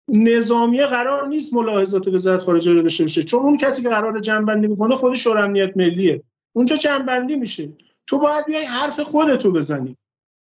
نظامی 0.08 0.82
قرار 0.82 1.28
نیست 1.28 1.54
ملاحظات 1.54 2.08
وزارت 2.08 2.42
خارجه 2.42 2.72
رو 2.72 2.82
داشته 2.82 3.04
باشه 3.04 3.24
چون 3.24 3.40
اون 3.40 3.58
کسی 3.58 3.82
که 3.82 3.90
قرار 3.90 4.20
جنبندی 4.20 4.68
می‌کنه 4.68 4.96
خود 4.96 5.14
شورای 5.16 5.44
امنیت 5.44 5.78
ملیه. 5.78 6.24
اونجا 6.56 6.76
جنبندی 6.76 7.36
میشه. 7.36 7.70
تو 8.08 8.20
باید 8.20 8.46
بیای 8.46 8.66
حرف 8.66 9.00
خودتو 9.00 9.52
بزنی. 9.52 9.98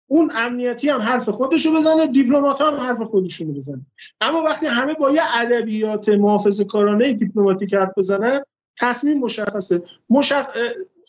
اون 0.08 0.32
امنیتی 0.36 0.90
هم 0.90 1.02
حرف 1.02 1.30
خودشو 1.30 1.76
بزنه 1.76 2.08
دیپلمات 2.08 2.62
هم 2.62 2.74
حرف 2.74 3.02
خودشونو 3.02 3.54
بزنه. 3.54 3.86
اما 4.22 4.44
وقتی 4.44 4.66
همه 4.66 4.94
با 4.94 5.12
یه 5.12 5.22
ادبیات 5.34 6.10
محافظه 6.10 6.64
کارانه 6.64 7.14
دیپلماتیک 7.14 7.74
حرف 7.74 7.98
بزنن 7.98 8.44
تصمیم 8.80 9.20
مشخصه. 9.20 9.84
مشخ... 10.10 10.46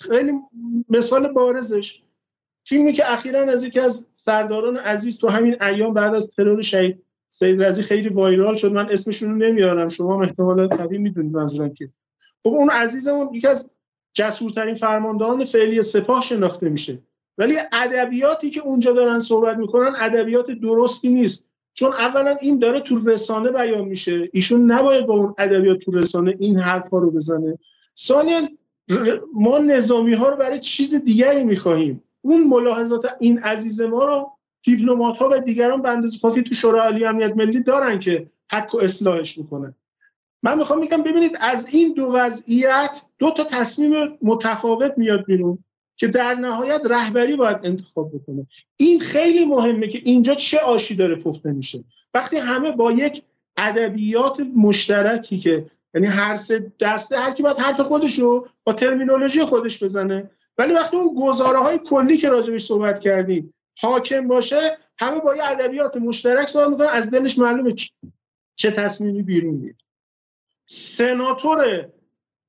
خیلی 0.01 0.33
مثال 0.89 1.33
بارزش. 1.33 2.01
فیلمی 2.65 2.93
که 2.93 3.13
اخیرا 3.13 3.53
از 3.53 3.65
یکی 3.65 3.81
از 3.81 4.07
سرداران 4.13 4.77
عزیز 4.77 5.19
تو 5.19 5.29
همین 5.29 5.63
ایام 5.63 5.95
بعد 5.95 6.15
از 6.15 6.29
ترور 6.29 6.63
شهید 6.63 7.03
سید 7.29 7.63
رزی 7.63 7.83
خیلی 7.83 8.09
وایرال 8.09 8.55
شد. 8.55 8.73
من 8.73 8.91
اسمشون 8.91 9.31
رو 9.31 9.37
نمیارم. 9.37 9.89
شما 9.89 10.23
احتمالا 10.23 10.69
طبیعی 10.69 11.03
می‌دونید 11.03 11.33
منظورم 11.33 11.75
که 11.75 11.91
خب 12.43 12.49
اون 12.49 12.71
عزیزمون 12.71 13.35
یکی 13.35 13.49
از 13.49 13.71
جسورترین 14.17 14.75
فرماندهان 14.75 15.45
فعلی 15.45 15.83
سپاه 15.83 16.21
شناخته 16.21 16.69
میشه. 16.69 16.99
ولی 17.39 17.55
ادبیاتی 17.73 18.51
که 18.51 18.61
اونجا 18.61 18.93
دارن 18.93 19.19
صحبت 19.19 19.57
می‌کنن 19.57 19.93
ادبیات 19.99 20.51
درستی 20.51 21.09
نیست. 21.09 21.47
چون 21.75 21.93
اولا 21.93 22.37
این 22.41 22.59
داره 22.59 22.81
تو 22.81 23.05
رسانه 23.05 23.51
بیان 23.53 23.85
میشه. 23.85 24.29
ایشون 24.33 24.73
نباید 24.73 25.07
با 25.07 25.15
اون 25.15 25.35
ادبیات 25.39 25.79
تو 25.79 25.93
رسانه 25.93 26.37
این 26.39 26.59
حرف 26.59 26.89
ها 26.89 26.99
رو 26.99 27.11
بزنه. 27.11 27.59
ثانیا 27.99 28.41
ما 29.35 29.59
نظامی 29.59 30.15
ها 30.15 30.29
رو 30.29 30.37
برای 30.37 30.59
چیز 30.59 30.95
دیگری 30.95 31.45
می‌خواهیم. 31.45 32.03
اون 32.23 32.47
ملاحظات 32.47 33.07
این 33.21 33.39
عزیز 33.39 33.81
ما 33.81 34.05
رو 34.05 34.31
دیپلمات 34.63 35.17
ها 35.17 35.29
و 35.33 35.39
دیگران 35.39 35.83
به 35.83 35.89
اندازه 35.89 36.19
کافی 36.19 36.43
تو 36.43 36.55
شورای 36.55 36.81
عالی 36.81 37.05
امنیت 37.05 37.37
ملی 37.37 37.63
دارن 37.63 37.99
که 37.99 38.27
حق 38.53 38.75
و 38.75 38.79
اصلاحش 38.79 39.39
می‌کنن. 39.39 39.75
من 40.47 40.59
می‌خوام 40.59 40.79
میگم 40.79 41.03
ببینید 41.03 41.37
از 41.41 41.67
این 41.71 41.95
دو 41.95 42.13
وضعیت 42.15 43.03
دو 43.19 43.31
تا 43.31 43.45
تصمیم 43.45 44.19
متفاوت 44.23 44.93
میاد 44.97 45.25
بیرون 45.25 45.59
که 45.97 46.07
در 46.07 46.35
نهایت 46.35 46.81
رهبری 46.85 47.37
باید 47.37 47.57
انتخاب 47.65 48.11
بکنه. 48.15 48.47
این 48.77 49.01
خیلی 49.01 49.45
مهمه 49.45 49.89
که 49.89 50.01
اینجا 50.05 50.35
چه 50.35 50.59
آشی 50.59 50.97
داره 50.97 51.17
پخته 51.17 51.53
میشه. 51.53 51.85
وقتی 52.15 52.37
همه 52.37 52.73
با 52.73 52.93
یک 52.93 53.23
ادبیات 53.57 54.41
مشترکی 54.57 55.39
که 55.39 55.67
یعنی 55.95 56.07
هر 56.07 56.37
سه 56.37 56.73
دسته 56.81 57.17
هر 57.17 57.31
کی 57.31 57.43
باید 57.43 57.59
حرف 57.59 57.81
خودش 57.81 58.19
رو 58.19 58.47
با 58.65 58.73
ترمینولوژی 58.73 59.45
خودش 59.45 59.83
بزنه. 59.83 60.31
ولی 60.59 60.75
وقتی 60.75 60.97
اون 60.97 61.29
گزاره 61.29 61.59
های 61.59 61.79
کلی 61.79 62.17
که 62.17 62.29
راجبش 62.29 62.65
صحبت 62.65 63.01
کردیم 63.01 63.55
حاکم 63.79 64.29
باشه 64.29 64.79
همه 64.99 65.21
با 65.21 65.37
یه 65.37 65.45
ادبیات 65.45 65.97
مشترک 65.97 66.49
صحبت 66.49 66.69
می‌کنن 66.69 66.89
از 66.89 67.11
دلش 67.11 67.39
معلومه 67.39 67.75
چه 68.57 68.71
تصمیمی 68.71 69.23
بیرون 69.23 69.55
میاد. 69.55 69.86
سناتور 70.67 71.89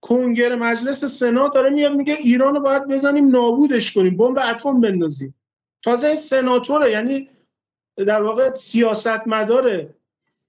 کنگره 0.02 0.56
مجلس 0.56 1.06
سنا 1.06 1.48
داره 1.48 1.70
میاد 1.70 1.96
میگه 1.96 2.14
ایران 2.14 2.56
رو 2.56 2.62
باید 2.62 2.88
بزنیم 2.88 3.30
نابودش 3.30 3.94
کنیم 3.94 4.18
بمب 4.18 4.40
اتم 4.40 4.82
بندازیم. 4.82 5.36
تازه 5.84 6.16
سناتوره 6.16 6.92
یعنی 6.92 7.30
در 7.98 8.22
واقع 8.22 8.54
سیاستمداره 8.54 9.90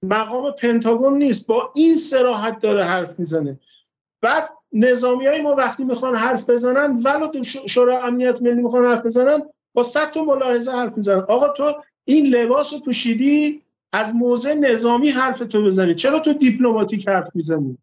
مقام 0.03 0.51
پنتاگون 0.51 1.17
نیست 1.17 1.47
با 1.47 1.71
این 1.75 1.97
صراحت 1.97 2.59
داره 2.59 2.83
حرف 2.83 3.19
می‌زنه. 3.19 3.59
بعد 4.21 4.49
نظامی 4.73 5.25
های 5.25 5.41
ما 5.41 5.55
وقتی 5.55 5.83
می‌خوان 5.83 6.15
حرف 6.15 6.49
بزنن 6.49 7.01
ولو 7.03 7.43
شورای 7.43 7.97
امنیت 7.97 8.41
ملی 8.41 8.61
می‌خوان 8.61 8.85
حرف 8.85 9.05
بزنن 9.05 9.41
با 9.73 9.83
صد 9.83 10.11
تا 10.11 10.23
ملاحظه 10.23 10.71
حرف 10.71 10.97
می‌زنن. 10.97 11.19
آقا 11.19 11.49
تو 11.49 11.81
این 12.05 12.25
لباس 12.25 12.73
پوشیدی؟ 12.85 13.61
از 13.93 14.15
موضع 14.15 14.53
نظامی 14.53 15.09
حرفتو 15.09 15.63
بزنی. 15.63 15.95
چرا 15.95 16.19
تو 16.19 16.33
دیپلماتیک 16.33 17.07
حرف 17.07 17.29
می‌زنی؟ 17.35 17.77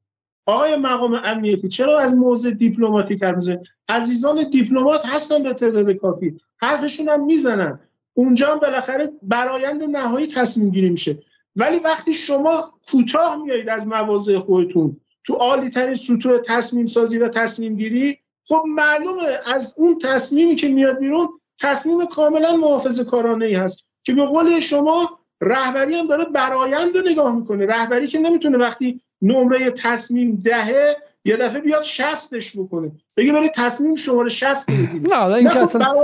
آقای 0.46 0.76
مقام 0.76 1.20
امنیتی 1.24 1.68
چرا 1.68 2.00
از 2.00 2.14
موضع 2.14 2.50
دیپلماتیک 2.50 3.22
حرف 3.22 3.34
می‌زنی؟ 3.34 3.58
عزیزان 3.88 4.50
دیپلمات 4.50 5.06
هستن 5.06 5.42
به 5.42 5.52
تعداد 5.52 5.92
کافی. 5.92 6.36
حرفشون 6.56 7.08
هم 7.08 7.24
می‌زنن. 7.24 7.80
اونجا 8.14 8.52
هم 8.52 8.58
بالاخره 8.58 9.12
برایند 9.22 9.84
نهایی 9.84 10.26
تصمیم 10.26 10.70
گیری 10.70 10.88
میشه. 10.88 11.18
ولی 11.56 11.78
وقتی 11.78 12.14
شما 12.14 12.72
کوتاه 12.90 13.36
میایید 13.42 13.68
از 13.68 13.86
مواضع 13.86 14.38
خودتون 14.38 14.96
تو 15.26 15.34
عالی 15.34 15.70
ترین 15.70 15.94
سطوح 15.94 16.38
تصمیم 16.38 16.86
سازی 16.86 17.18
و 17.18 17.28
تصمیم 17.28 17.76
گیری 17.76 18.18
خب 18.48 18.62
معلومه 18.66 19.22
از 19.46 19.74
اون 19.76 19.98
تصمیمی 19.98 20.56
که 20.56 20.68
میاد 20.68 20.98
بیرون 20.98 21.28
تصمیم 21.60 22.06
کاملا 22.06 22.56
محافظه 22.56 23.04
کارانه 23.04 23.46
ای 23.46 23.54
هست 23.54 23.78
که 24.04 24.14
به 24.14 24.24
قول 24.24 24.60
شما 24.60 25.18
رهبری 25.40 25.94
هم 25.94 26.06
داره 26.06 26.24
برایند 26.24 26.96
رو 26.96 27.02
نگاه 27.10 27.36
می‌کنه. 27.36 27.66
رهبری 27.66 28.06
که 28.06 28.18
نمی‌تونه 28.18 28.58
وقتی 28.58 29.00
نمره 29.22 29.70
تصمیم 29.70 30.38
دهه 30.44 30.96
یه 31.24 31.36
دفعه 31.36 31.60
بیاد 31.60 31.82
شستش 31.82 32.56
بکنه. 32.56 32.92
بگه 33.16 33.32
برای 33.32 33.50
تصمیم 33.54 33.94
شماره 33.94 34.28
60 34.28 34.66
بگیرید. 34.70 35.14
نه 35.14 35.24
این 35.24 35.48
که 35.48 35.54
خب 35.54 35.62
اصلا 35.62 35.94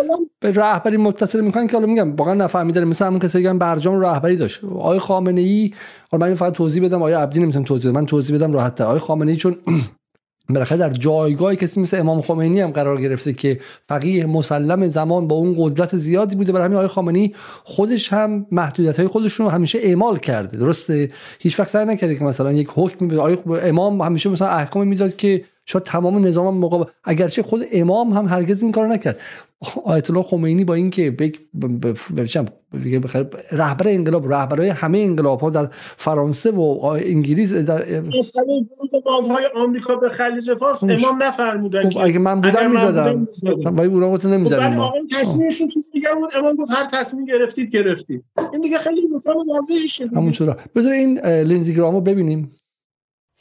به 0.40 0.50
رهبری 0.50 0.96
متصل 0.96 1.40
می‌کنن 1.40 1.66
که 1.66 1.76
حالا 1.76 1.86
میگم 1.86 2.16
واقعا 2.16 2.34
نفهمیدن. 2.34 2.84
مثلا 2.84 3.06
همون 3.06 3.20
کسی 3.20 3.42
که 3.42 3.52
برجام 3.52 4.00
رهبری 4.00 4.36
داشت. 4.36 4.64
آقای 4.64 4.98
خامنه 4.98 5.40
ای 5.40 5.72
حالا 6.10 6.26
من 6.26 6.34
فقط 6.34 6.52
توضیح 6.52 6.84
بدم 6.84 6.96
آقای 6.96 7.12
عبدی 7.12 7.40
نمی‌تونم 7.40 7.64
توضیح 7.64 7.90
بدم 7.90 8.00
من 8.00 8.06
توضیح 8.06 8.36
بدم 8.36 8.52
راحت 8.52 8.74
تر 8.74 8.84
آقای 8.84 8.98
خامنه 8.98 9.30
ای 9.30 9.36
چون 9.36 9.56
بالاخره 10.50 10.78
در 10.78 10.88
جایگاه 10.88 11.54
کسی 11.54 11.80
مثل 11.80 12.00
امام 12.00 12.20
خمینی 12.20 12.60
هم 12.60 12.70
قرار 12.70 13.00
گرفته 13.00 13.32
که 13.32 13.60
فقیه 13.88 14.26
مسلم 14.26 14.86
زمان 14.86 15.28
با 15.28 15.36
اون 15.36 15.54
قدرت 15.58 15.96
زیادی 15.96 16.36
بوده. 16.36 16.52
برای 16.52 16.64
همین 16.64 16.76
آقای 16.76 16.88
خامنه‌ای 16.88 17.34
خودش 17.64 18.12
هم 18.12 18.46
محدودیت 18.52 18.98
های 18.98 19.08
خودشون 19.08 19.46
رو 19.46 19.52
همیشه 19.52 19.78
اعمال 19.82 20.18
کرده. 20.18 20.56
درسته؟ 20.56 21.10
هیچ 21.38 21.60
وقت 21.60 21.68
سر 21.68 21.84
نکرده 21.84 22.14
که 22.14 22.24
مثلا 22.24 22.52
یک 22.52 22.68
حکم 22.74 23.18
آقای 23.18 23.36
امام 23.62 24.00
همیشه 24.00 24.28
مثلا 24.28 24.48
احکام 24.48 24.86
می‌داد 24.86 25.16
که 25.16 25.44
شاید 25.66 25.84
تمام 25.84 26.26
نظام 26.26 26.58
مقابل 26.58 26.90
اگرچه 27.04 27.42
خود 27.42 27.64
امام 27.72 28.12
هم 28.12 28.26
هرگز 28.26 28.62
این 28.62 28.72
کار 28.72 28.86
نکرد. 28.86 29.20
آیت 29.84 30.10
الله 30.10 30.22
خمینی 30.22 30.64
با 30.64 30.74
اینکه 30.74 31.10
بگ 31.10 31.34
رهبر 33.52 33.88
انقلاب 33.88 34.32
رهبرای 34.32 34.68
همه 34.68 34.98
انقلاب 34.98 35.40
ها 35.40 35.50
در 35.50 35.68
فرانسه 35.96 36.50
و 36.50 36.84
انگلیس 36.84 37.52
در 37.52 38.00
مسئله 38.00 38.44
ورود 38.90 39.30
های 39.30 39.46
آمریکا 39.56 39.96
به 39.96 40.08
خلیج 40.08 40.54
فارس 40.54 40.82
امام 40.82 41.22
نفرمودن 41.22 41.90
خب 41.90 41.98
اگه 41.98 42.18
من 42.18 42.40
بودم 42.40 42.70
می‌زدم. 42.70 43.26
ولی 43.76 43.86
اونها 43.86 44.12
گفت 44.12 44.26
نمی‌زدم 44.26 44.70
ولی 44.70 44.80
آقا 44.80 44.98
تصمیمشون 45.20 45.68
چیز 45.68 45.90
دیگه 45.92 46.08
بود. 46.14 46.30
امام 46.34 46.56
گفت 46.56 46.70
هر 46.70 46.88
تصمیم 46.92 47.24
گرفتید 47.24 47.70
گرفتید. 47.70 48.24
این 48.52 48.60
دیگه 48.60 48.78
خیلی 48.78 49.00
مثال 49.16 49.36
واضحه 49.48 50.16
همون 50.16 50.30
چرا. 50.30 50.56
بذار 50.74 50.92
این 50.92 51.18
لینزی 51.26 51.74
گرامو 51.74 52.00
ببینیم. 52.00 52.56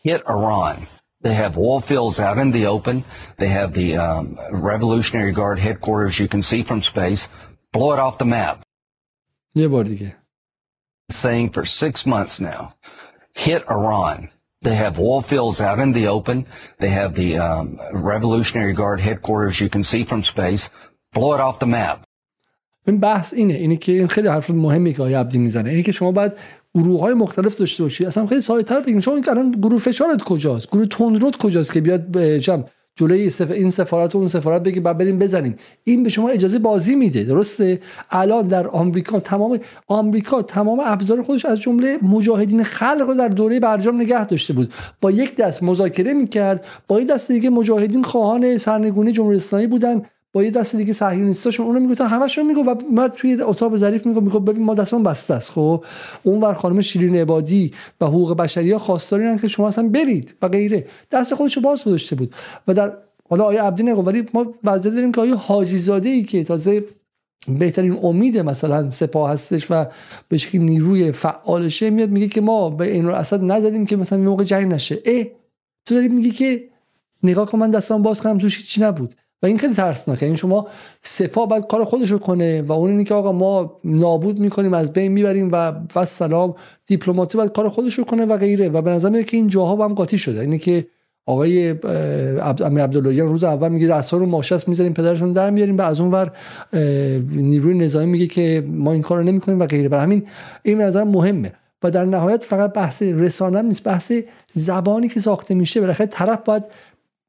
Hit 0.08 0.22
Iran. 0.22 1.01
They 1.23 1.35
have 1.35 1.59
oil 1.59 1.81
fields 1.81 2.21
out 2.21 2.39
in 2.39 2.51
the 2.53 2.67
open. 2.67 3.05
They 3.39 3.49
have 3.49 3.73
the 3.73 3.97
um, 3.97 4.39
Revolutionary 4.53 5.33
Guard 5.33 5.59
headquarters 5.59 6.21
you 6.21 6.29
can 6.29 6.43
see 6.43 6.63
from 6.63 6.83
space. 6.83 7.29
Blow 7.73 7.93
it 7.95 7.99
off 7.99 8.19
the 8.19 8.25
map. 8.25 8.63
یه 9.55 9.69
بار 9.69 9.85
دیگه. 9.85 10.17
Saying 11.13 11.51
for 11.51 11.65
six 11.65 12.07
months 12.07 12.41
now, 12.41 12.75
hit 13.35 13.65
Iran. 13.71 14.29
They 14.63 14.75
have 14.75 14.99
oil 14.99 15.23
fields 15.23 15.61
out 15.61 15.79
in 15.79 15.93
the 15.93 16.07
open. 16.09 16.47
They 16.79 16.91
have 16.91 17.15
the 17.15 17.39
um, 17.39 17.79
Revolutionary 17.93 18.73
Guard 18.73 19.01
headquarters 19.01 19.61
you 19.61 19.69
can 19.69 19.85
see 19.85 20.05
from 20.05 20.25
space. 20.25 20.69
Blow 21.13 21.35
it 21.35 21.41
off 21.41 21.59
the 21.59 21.67
map. 21.67 22.05
این 22.87 23.01
بحث 23.01 23.35
اینه 23.35 23.55
اینه 23.55 23.77
که 23.77 23.93
این 23.93 24.07
خیلی 24.07 24.29
حرف 24.29 24.51
مهمی 24.51 24.93
که 24.93 25.03
آقای 25.03 25.15
عبدی 25.15 25.39
میزنه 25.39 25.71
اینه 25.71 25.83
که 25.83 25.93
شما 25.93 26.13
باید 26.13 26.33
گروه 26.76 27.00
های 27.00 27.14
مختلف 27.14 27.56
داشته 27.56 27.84
باشی. 27.84 28.06
اصلا 28.06 28.26
خیلی 28.26 28.42
ساده 28.42 28.64
تر 28.64 28.80
بگیم 28.80 29.00
شما 29.00 29.22
الان 29.28 29.52
گروه 29.52 29.80
فشارت 29.80 30.24
کجاست؟ 30.24 30.68
گروه 30.72 30.86
تندرود 30.86 31.38
کجاست 31.38 31.74
که 31.74 31.82
بیاد 31.82 32.18
جمع 32.38 32.64
جلوی. 32.96 33.32
این 33.40 33.70
سفارت 33.70 34.16
و 34.16 34.18
اون 34.18 34.28
سفارت 34.28 34.64
بگی 34.64 34.80
بعد 34.80 34.98
بریم 34.98 35.20
بزنیم. 35.20 35.56
این 35.84 36.04
به 36.04 36.10
شما 36.10 36.30
اجازه 36.30 36.60
بازی 36.60 36.96
میده 36.96 37.24
درسته؟ 37.24 37.80
الان 38.12 38.48
در 38.48 38.68
آمریکا 38.68 39.20
تمام 39.20 39.60
آمریکا 39.88 40.42
تمام 40.42 40.82
ابزار 40.86 41.22
خودش 41.22 41.46
از 41.46 41.62
جمله 41.62 41.98
مجاهدین 42.02 42.64
خلق 42.64 43.02
رو 43.08 43.14
در 43.14 43.28
دوره 43.28 43.60
برجام 43.60 44.02
نگه 44.02 44.26
داشته 44.26 44.54
بود. 44.54 44.74
با 45.02 45.12
یک 45.12 45.36
دست 45.36 45.64
مذاکره 45.64 46.14
می‌کرد 46.14 46.66
با 46.88 47.02
یک 47.02 47.08
دست 47.08 47.32
دیگه 47.32 47.50
مجاهدین 47.50 48.04
خواهان 48.04 48.58
سرنگونی 48.58 49.12
جمهوری 49.12 49.38
اسلامی 49.38 49.68
بودن. 49.68 50.02
با 50.34 50.44
یه 50.44 50.52
دست 50.52 50.76
دیگه 50.76 50.94
صهیونیستاشون 50.94 51.66
اونو 51.66 51.80
می‌گفتن 51.80 52.08
همشون 52.08 52.48
میگو 52.48 52.62
و 52.62 52.76
ما 52.92 53.08
توی 53.08 53.42
اتاق 53.42 53.76
ظریف 53.76 54.06
میگو 54.06 54.22
میگو 54.22 54.40
ببین 54.40 54.64
ما 54.64 54.74
دستمون 54.74 55.04
بسته 55.04 55.34
است 55.34 55.52
خب؟ 55.52 55.86
اون 56.24 56.42
ور 56.42 56.54
خانم 56.54 56.82
شیرین 56.82 57.16
عبادی 57.16 57.74
و 58.02 58.06
حقوق 58.06 58.38
بشری 58.38 58.72
ها 58.72 58.80
خواستاری 58.80 59.38
که 59.38 59.48
شما 59.48 59.68
اصلا 59.68 59.88
برید 59.88 60.36
و 60.42 60.48
غیره. 60.48 60.86
دست 61.12 61.36
خودشو 61.36 61.62
باز 61.62 61.84
گذاشته 61.84 62.16
بود. 62.16 62.36
و 62.68 62.74
در 62.74 62.94
حالا 63.30 63.44
آیا 63.44 63.66
عبدی 63.66 63.84
نگو 63.84 64.02
ولی 64.02 64.26
ما 64.34 64.54
وضعیت 64.64 64.96
داریم 64.96 65.12
که 65.12 65.22
آیا 65.22 65.36
حاجی 65.36 65.78
زاده 65.78 66.10
ای 66.10 66.24
که 66.24 66.44
تازه 66.44 66.84
بهترین 67.48 68.00
امید 68.04 68.38
مثلا 68.38 68.90
سپاه 68.90 69.30
هستش 69.30 69.68
و 69.70 69.86
به 70.30 70.38
شکلی 70.38 70.62
نیروی 70.62 71.12
فعالشه 71.12 71.90
میاد 71.90 72.10
میگه 72.10 72.28
که 72.28 72.42
ما 72.42 72.70
به 72.70 72.94
این 72.94 73.06
اسد 73.06 73.44
نزدیم 73.44 73.86
که 73.86 73.96
مثلا 73.96 74.20
موقع 74.20 74.44
جنگ 74.44 74.74
نشه. 74.74 75.02
اه! 75.06 75.24
تو 75.86 75.96
داری 75.96 76.08
میگی 76.08 76.32
که 76.32 76.64
نگاه 77.24 77.52
کن 77.52 77.60
من 77.60 77.72
دستم 77.72 78.02
باز 78.02 78.22
کنم 78.22 78.38
توش 78.38 78.68
چی 78.68 78.82
نبود. 78.82 79.16
و 79.44 79.46
این 79.46 79.58
خیلی 79.58 79.74
ترسناکه 79.74 80.26
این 80.26 80.36
شما 80.36 80.68
سپاه 81.04 81.48
باید 81.48 81.68
کار 81.68 81.84
خودش 81.84 82.12
رو 82.12 82.18
کنه 82.18 82.62
و 82.62 82.72
اون 82.72 82.90
اینه 82.90 83.04
که 83.04 83.14
آقا 83.14 83.32
ما 83.32 83.80
نابود 83.84 84.40
می‌کنیم 84.40 84.74
از 84.74 84.94
بین 84.94 85.12
می‌بریم 85.12 85.50
و 85.52 85.74
و 85.96 86.06
سلام. 86.06 86.56
دیپلماتی 86.86 87.38
باید 87.38 87.52
کار 87.52 87.70
خودش 87.70 87.94
رو 87.94 88.04
کنه 88.04 88.26
و 88.26 88.38
غیره. 88.38 88.70
و 88.70 88.82
به 88.82 88.92
نظر 88.92 89.10
میاد 89.10 89.26
که 89.26 89.38
این 89.38 89.48
جاها 89.48 89.86
هم 89.86 89.94
قاطی 89.94 90.18
شده. 90.18 90.40
اینه 90.40 90.58
که 90.58 90.88
آقای 91.26 91.70
عبداللهیان 91.70 93.28
روز 93.28 93.44
اول 93.44 93.70
میگه 93.70 93.88
دستا 93.88 94.18
رو 94.18 94.26
ماشست 94.26 94.68
می‌ذاریم 94.68 94.94
پدرشون 94.94 95.34
در 95.34 95.50
میاریم. 95.50 95.78
و 95.78 95.82
از 95.82 96.02
اون 96.02 96.12
ور 96.12 96.32
نیروی 97.32 97.78
نظامی 97.78 98.06
میگه 98.06 98.28
که 98.28 98.64
ما 98.68 98.92
این 98.92 99.02
کار 99.02 99.18
رو 99.18 99.24
نمی‌کنیم 99.24 99.60
و 99.60 99.66
غیره. 99.66 99.90
برای 99.90 100.04
همین 100.04 100.24
این 100.64 100.82
نظر 100.82 101.04
مهمه. 101.04 101.54
و 101.84 101.92
در 101.92 102.06
نهایت 102.06 102.44
فقط 102.44 102.74
بحث 102.74 103.02
رسانه 103.02 103.62
نیست 103.62 103.84
بحث 103.84 104.12
زبانی 104.54 105.08
که 105.08 105.20
ساخته 105.20 105.56
میشه. 105.56 105.82
بالاخره 105.82 106.08
طرف 106.08 106.40
باید 106.46 106.64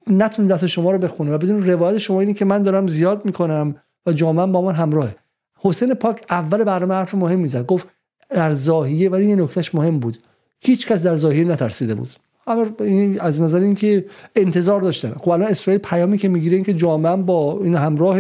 نتونه 0.07 0.49
دست 0.49 0.66
شما 0.66 0.91
رو 0.91 0.99
بخونه 0.99 1.33
و 1.33 1.39
بدون 1.39 1.66
روایت 1.66 1.99
شما 1.99 2.20
اینه 2.20 2.35
که 2.35 2.45
من 2.45 2.62
دارم 2.62 2.87
زیاد 2.87 3.24
می‌کنم 3.24 3.74
و 4.07 4.12
جامعه 4.12 4.47
با 4.47 4.62
من 4.62 4.73
همراهه. 4.73 5.15
حسین 5.59 5.95
پاک 5.95 6.23
اول 6.31 6.65
برنامه 6.65 6.95
حرف 6.95 7.15
مهم 7.15 7.39
می‌زد. 7.39 7.66
گفت 7.66 7.89
در 8.31 8.53
زاهیه 8.53 9.11
ولی 9.11 9.27
یه 9.27 9.37
نکتهش 9.37 9.74
مهم 9.74 9.99
بود. 9.99 10.19
هیچ 10.61 10.87
کس 10.87 11.03
در 11.03 11.16
زاهیه 11.16 11.45
نترسیده 11.45 11.95
بود. 11.95 12.11
اما 12.47 12.66
از 13.20 13.41
نظر 13.41 13.61
اینکه 13.61 14.05
انتظار 14.37 14.81
داشتن. 14.81 15.12
خب 15.12 15.31
الان 15.31 15.49
اسرائیل 15.49 15.81
پیامی 15.81 16.19
که 16.19 16.29
می‌گیره 16.29 16.55
این 16.57 16.65
که 16.65 16.74
جامعه 16.74 17.16
با 17.16 17.61
این 17.62 17.74
همراه 17.74 18.19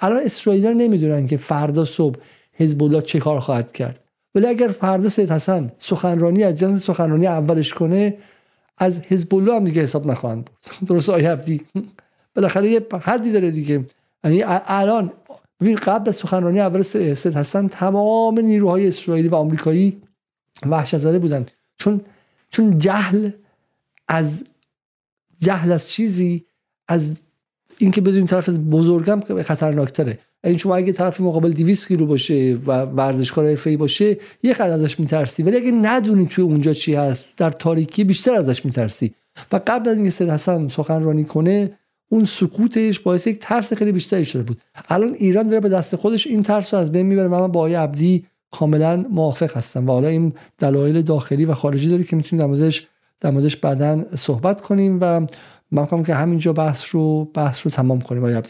الان 0.00 0.22
اسرائیل 0.24 0.66
نمی‌دونن 0.66 1.26
که 1.26 1.36
فردا 1.36 1.84
صبح 1.84 2.18
حزب 2.52 2.82
الله 2.82 3.02
چه 3.02 3.18
کار 3.18 3.40
خواهد 3.40 3.72
کرد. 3.72 4.00
ولی 4.34 4.46
اگر 4.46 4.68
فردا 4.68 5.08
سید 5.08 5.30
حسن 5.30 5.72
سخنرانی 5.78 6.42
از 6.42 6.58
جنس 6.58 6.84
سخنرانی 6.84 7.26
اولش 7.26 7.74
کنه 7.74 8.16
از 8.78 9.00
حزب 9.00 9.34
الله 9.34 9.54
هم 9.54 9.64
دیگه 9.64 9.82
حساب 9.82 10.06
نخواهند 10.06 10.44
بود. 10.44 10.56
درست 10.88 11.10
آیه 11.10 11.30
هفتی. 11.30 11.60
بالاخره 12.34 12.70
یه 12.70 12.86
حدی 13.02 13.32
داره 13.32 13.50
دیگه. 13.50 13.84
یعنی 14.24 14.42
الان 14.46 15.12
ببین 15.60 15.76
قبل 15.76 16.08
از 16.08 16.16
سخنرانی 16.16 16.60
اول 16.60 16.82
سید 16.82 17.34
هستن 17.34 17.68
تمام 17.68 18.40
نیروهای 18.40 18.88
اسرائیلی 18.88 19.28
و 19.28 19.34
آمریکایی 19.34 20.02
وحشت 20.66 20.98
زده 20.98 21.18
بودن. 21.18 21.46
چون 21.76 22.00
چون 22.50 22.78
جهل 22.78 23.30
از 24.08 24.44
جهل 25.38 25.72
از 25.72 25.88
چیزی 25.88 26.44
از 26.88 27.12
اینکه 27.78 28.00
بدون 28.00 28.26
طرف 28.26 28.48
بزرگم 28.48 29.42
خطرناکتره. 29.42 30.18
این 30.44 30.56
شما 30.56 30.76
اگه 30.76 30.92
طرف 30.92 31.20
مقابل 31.20 31.50
200 31.50 31.88
کیلو 31.88 32.06
باشه 32.06 32.58
و 32.66 32.82
ورزشکار 32.82 33.46
حرفه‌ای 33.48 33.76
باشه 33.76 34.16
یه 34.42 34.54
خد 34.54 34.70
ازش 34.70 35.00
میترسی. 35.00 35.42
ولی 35.42 35.56
اگه 35.56 35.70
ندونی 35.70 36.26
توی 36.26 36.44
اونجا 36.44 36.72
چی 36.72 36.94
هست 36.94 37.24
در 37.36 37.50
تاریکی 37.50 38.04
بیشتر 38.04 38.34
ازش 38.34 38.64
میترسی. 38.64 39.14
و 39.52 39.60
قبل 39.66 39.88
از 39.88 39.96
اینکه 39.96 40.10
سید 40.10 40.30
حسن 40.30 40.68
سخنرانی 40.68 41.24
کنه 41.24 41.70
اون 42.08 42.24
سکوتش 42.24 43.00
باعث 43.00 43.26
یک 43.26 43.38
ترس 43.38 43.72
خیلی 43.72 43.92
بیشتری 43.92 44.24
شده 44.24 44.42
بود. 44.42 44.60
الان 44.88 45.14
ایران 45.14 45.46
داره 45.46 45.60
به 45.60 45.68
دست 45.68 45.96
خودش 45.96 46.26
این 46.26 46.42
ترس 46.42 46.74
رو 46.74 46.80
از 46.80 46.92
بین 46.92 47.06
می‌بره 47.06 47.28
و 47.28 47.40
من 47.40 47.52
با 47.52 47.60
آقای 47.60 47.74
عبدی 47.74 48.26
کاملا 48.50 49.04
موافق 49.10 49.56
هستم. 49.56 49.88
و 49.88 49.92
حالا 49.92 50.08
این 50.08 50.32
دلایل 50.58 51.02
داخلی 51.02 51.44
و 51.44 51.54
خارجی 51.54 51.88
داره 51.88 52.04
که 52.04 52.16
می‌تونیم 52.16 52.44
در 52.44 52.50
موردش 52.50 52.86
در 53.20 53.30
موردش 53.30 53.56
بعدا 53.56 54.04
صحبت 54.16 54.60
کنیم 54.60 54.98
و 55.00 55.26
من 55.70 56.04
که 56.04 56.14
همینجا 56.14 56.52
بحث 56.52 56.84
رو 56.90 57.24
بحث 57.24 57.66
رو 57.66 57.70
تمام 57.70 58.00
کنیم 58.00 58.24
آقای 58.24 58.42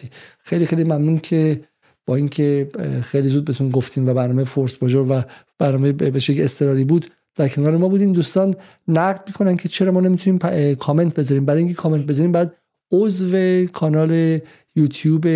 خیلی 0.45 0.67
خیلی 0.67 0.85
ممنون 0.85 1.19
که 1.19 1.61
با 2.07 2.17
اینکه 2.17 2.69
خیلی 3.05 3.29
زود 3.29 3.45
بهتون 3.45 3.69
گفتیم 3.69 4.09
و 4.09 4.15
برنامه 4.15 4.45
فورس 4.45 4.77
باجور 4.77 5.07
و 5.11 5.23
برنامه 5.59 5.93
به 5.93 6.21
شکل 6.21 6.43
استراری 6.43 6.85
بود 6.85 7.07
در 7.37 7.49
کنار 7.49 7.77
ما 7.77 7.89
بودین 7.89 8.13
دوستان. 8.13 8.55
نقد 8.89 9.23
می‌کنن 9.27 9.57
که 9.57 9.69
چرا 9.69 9.93
ما 9.93 10.01
نمی‌تونیم 10.01 10.39
کامنت 10.75 11.15
بذاریم. 11.15 11.45
برای 11.45 11.59
اینکه 11.59 11.75
کامنت 11.75 12.07
بذاریم 12.07 12.33
باید 12.33 12.55
عضو 12.93 13.67
کانال 13.67 14.41
یوتیوب 14.77 15.27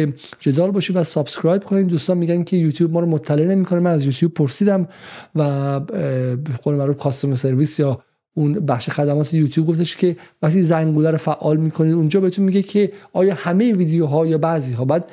جدال 0.41 0.71
باشید 0.71 0.97
و 0.97 1.05
subscribe 1.05 1.65
کنید. 1.65 1.87
دوستان 1.87 2.19
میگن 2.19 2.43
که 2.43 2.57
یوتیوب 2.57 2.93
ما 2.93 3.01
رو 3.01 3.07
مطلع 3.07 3.45
نمی‌کنه. 3.45 3.81
من 3.81 3.91
از 3.91 4.05
یوتیوب 4.05 4.35
پرسیدم 4.35 4.89
و 5.35 5.81
به 5.81 6.37
قول 6.63 6.75
معروف 6.75 6.97
customer 6.97 7.35
service 7.35 7.79
یا 7.79 8.01
اون 8.35 8.53
بخش 8.53 8.91
خدمات 8.91 9.35
یوتیوب 9.35 9.67
گفتش 9.67 9.97
که 9.97 10.17
وقتی 10.43 10.63
زنگوله 10.63 11.11
رو 11.11 11.17
فعال 11.17 11.57
می‌کنید 11.57 11.95
اونجا 11.95 12.21
بهتون 12.21 12.45
میگه 12.45 12.63
که 12.63 12.93
آیا 13.13 13.35
همه 13.35 13.73
ویدیوها 13.73 14.27
یا 14.27 14.39
بعضی 14.39 14.73
ها 14.73 14.85
باید 14.85 15.05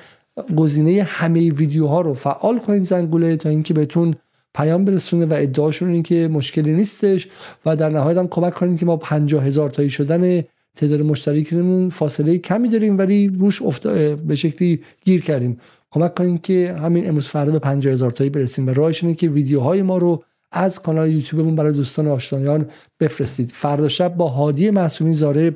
گزینه 0.57 1.03
همه 1.03 1.51
ویدیوها 1.51 2.01
رو 2.01 2.13
فعال 2.13 2.59
کنید 2.59 2.83
زنگوله 2.83 3.37
تا 3.37 3.49
اینکه 3.49 3.73
بهتون 3.73 4.15
پیام 4.55 4.85
برسونه 4.85 5.25
و 5.25 5.33
ادعاشون 5.33 5.89
این 5.89 6.03
که 6.03 6.27
مشکلی 6.27 6.73
نیستش 6.73 7.27
و 7.65 7.75
در 7.75 7.89
نهایت 7.89 8.17
هم 8.17 8.27
کمک 8.27 8.53
کنید 8.53 8.79
که 8.79 8.85
ما 8.85 8.97
50 8.97 9.45
هزار 9.45 9.69
تایی 9.69 9.89
شدن 9.89 10.43
تعداد 10.75 11.01
مشترکمون 11.01 11.89
فاصله 11.89 12.37
کمی 12.37 12.69
داریم 12.69 12.97
ولی 12.97 13.27
روش 13.27 13.61
به 14.27 14.35
شکلی 14.35 14.79
گیر 15.05 15.21
کردیم. 15.21 15.59
کمک 15.91 16.15
کنید 16.15 16.41
که 16.41 16.75
همین 16.77 17.07
امروز 17.07 17.27
فردا 17.27 17.51
به 17.51 17.59
50 17.59 17.93
هزار 17.93 18.11
تایی 18.11 18.29
برسیم 18.29 18.67
و 18.67 18.69
راهش 18.69 19.03
اینه 19.03 19.15
که 19.15 19.29
ویدیوهای 19.29 19.81
ما 19.81 19.97
رو 19.97 20.23
از 20.51 20.81
کانال 20.81 21.11
یوتیوبمون 21.11 21.55
برای 21.55 21.73
دوستان 21.73 22.07
آشنایان 22.07 22.65
بفرستید. 22.99 23.51
فردا 23.53 23.87
شب 23.87 24.15
با 24.15 24.27
هادی 24.27 24.69
معصومی 24.69 25.13
زاره 25.13 25.55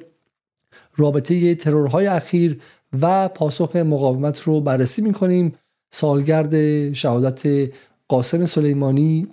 رابطه 0.97 1.55
ترورهای 1.55 2.07
اخیر 2.07 2.59
و 3.01 3.27
پاسخ 3.27 3.75
مقاومت 3.75 4.41
رو 4.41 4.61
بررسی 4.61 5.01
می‌کنیم. 5.01 5.53
سالگرد 5.91 6.93
شهادت 6.93 7.69
قاسم 8.07 8.45
سلیمانی 8.45 9.27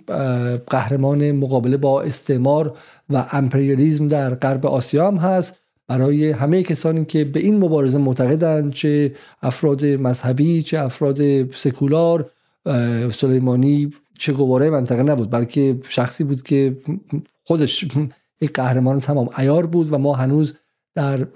قهرمان 0.67 1.31
مقابله 1.31 1.77
با 1.77 2.01
استعمار 2.01 2.77
و 3.09 3.25
امپریالیزم 3.31 4.07
در 4.07 4.35
غرب 4.35 4.65
آسیا 4.65 5.07
هم 5.07 5.17
هست. 5.17 5.57
برای 5.87 6.31
همه 6.31 6.63
کسانی 6.63 7.05
که 7.05 7.25
به 7.25 7.39
این 7.39 7.57
مبارزه 7.57 7.97
معتقدند 7.97 8.73
چه 8.73 9.15
افراد 9.41 9.85
مذهبی 9.85 10.61
چه 10.61 10.79
افراد 10.79 11.51
سکولار 11.51 12.31
سلیمانی 13.11 13.93
چه 14.19 14.33
گواره 14.33 14.69
منطقه 14.69 15.03
نبود 15.03 15.31
بلکه 15.31 15.79
شخصی 15.89 16.23
بود 16.23 16.41
که 16.41 16.77
خودش 17.43 17.85
یک 18.41 18.53
قهرمان 18.53 18.99
تمام 18.99 19.29
ایار 19.37 19.65
بود 19.65 19.93
و 19.93 19.97
ما 19.97 20.13
هنوز 20.13 20.53
در 20.95 21.27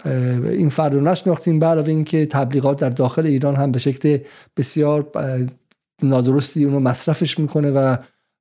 این 0.44 0.70
فرد 0.70 0.94
رو 0.96 1.02
نشناختیم 1.02 1.64
علاوه 1.64 1.90
اینکه 1.90 2.26
تبلیغات 2.26 2.80
در 2.80 2.90
داخل 2.90 3.26
ایران 3.26 3.56
هم 3.56 3.72
به 3.72 3.80
شکل 3.80 4.18
بسیار 4.58 5.12
نادرستی 6.04 6.66
اونو 6.66 6.80
مصرفش 6.80 7.40
می‌کنه 7.40 7.72
و 7.72 7.98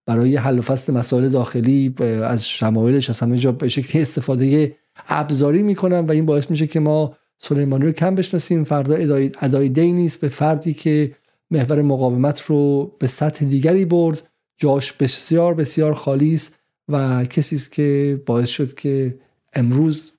برای 0.06 0.36
حل 0.36 0.58
و 0.58 0.62
فصل 0.62 0.92
مسائل 0.94 1.28
داخلی 1.28 1.94
از 2.24 2.48
شمایلش 2.48 3.10
از 3.10 3.20
همه 3.20 3.38
جا 3.38 3.52
به 3.52 3.68
شکل 3.68 4.00
استفاده 4.00 4.76
ابزاری 5.08 5.62
می‌کنن 5.62 5.98
و 5.98 6.10
این 6.10 6.26
باعث 6.26 6.50
میشه 6.50 6.66
که 6.66 6.80
ما 6.80 7.16
سلیمانی 7.38 7.84
رو 7.84 7.92
کم 7.92 8.14
بشناسیم. 8.14 8.64
فردا 8.64 8.94
ادای 9.40 9.68
دی 9.68 9.92
نیست 9.92 10.20
به 10.20 10.28
فردی 10.28 10.74
که 10.74 11.14
محور 11.50 11.82
مقاومت 11.82 12.42
رو 12.42 12.92
به 12.98 13.06
سطح 13.06 13.44
دیگری 13.44 13.84
برد. 13.84 14.22
جاش 14.56 14.92
بسیار 14.92 15.54
بسیار 15.54 15.94
خالی 15.94 16.40
و 16.88 17.24
کسی 17.24 17.56
است 17.56 17.72
که 17.72 18.20
باعث 18.26 18.48
شد 18.48 18.74
که 18.74 19.18
امروز 19.54 20.12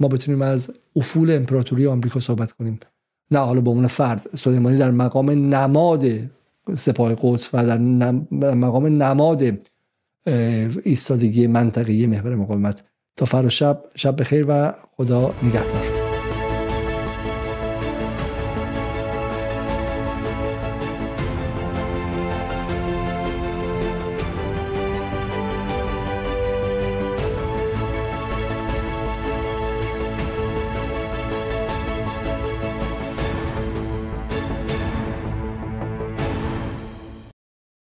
ما 0.00 0.08
بتونیم 0.08 0.42
از 0.42 0.70
افول 0.96 1.30
امپراتوری 1.30 1.86
آمریکا 1.86 2.20
صحبت 2.20 2.52
کنیم. 2.52 2.78
نه 3.30 3.38
حالا 3.38 3.60
به 3.60 3.70
عنوان 3.70 3.86
فرد 3.86 4.26
سلیمانی 4.34 4.78
در 4.78 4.90
مقام 4.90 5.30
نماد 5.30 6.04
سپاه 6.74 7.14
قدس 7.14 7.48
و 7.54 7.66
در 7.66 7.78
مقام 8.54 8.86
نماد 9.02 9.42
ایستادگی 10.84 11.46
منطقی 11.46 12.06
محور 12.06 12.34
مقاومت. 12.34 12.84
تا 13.16 13.24
فردا 13.24 13.48
شب 13.48 13.84
شب 13.94 14.20
بخیر 14.20 14.46
و 14.48 14.74
خدا 14.96 15.34
نگهدار. 15.42 15.97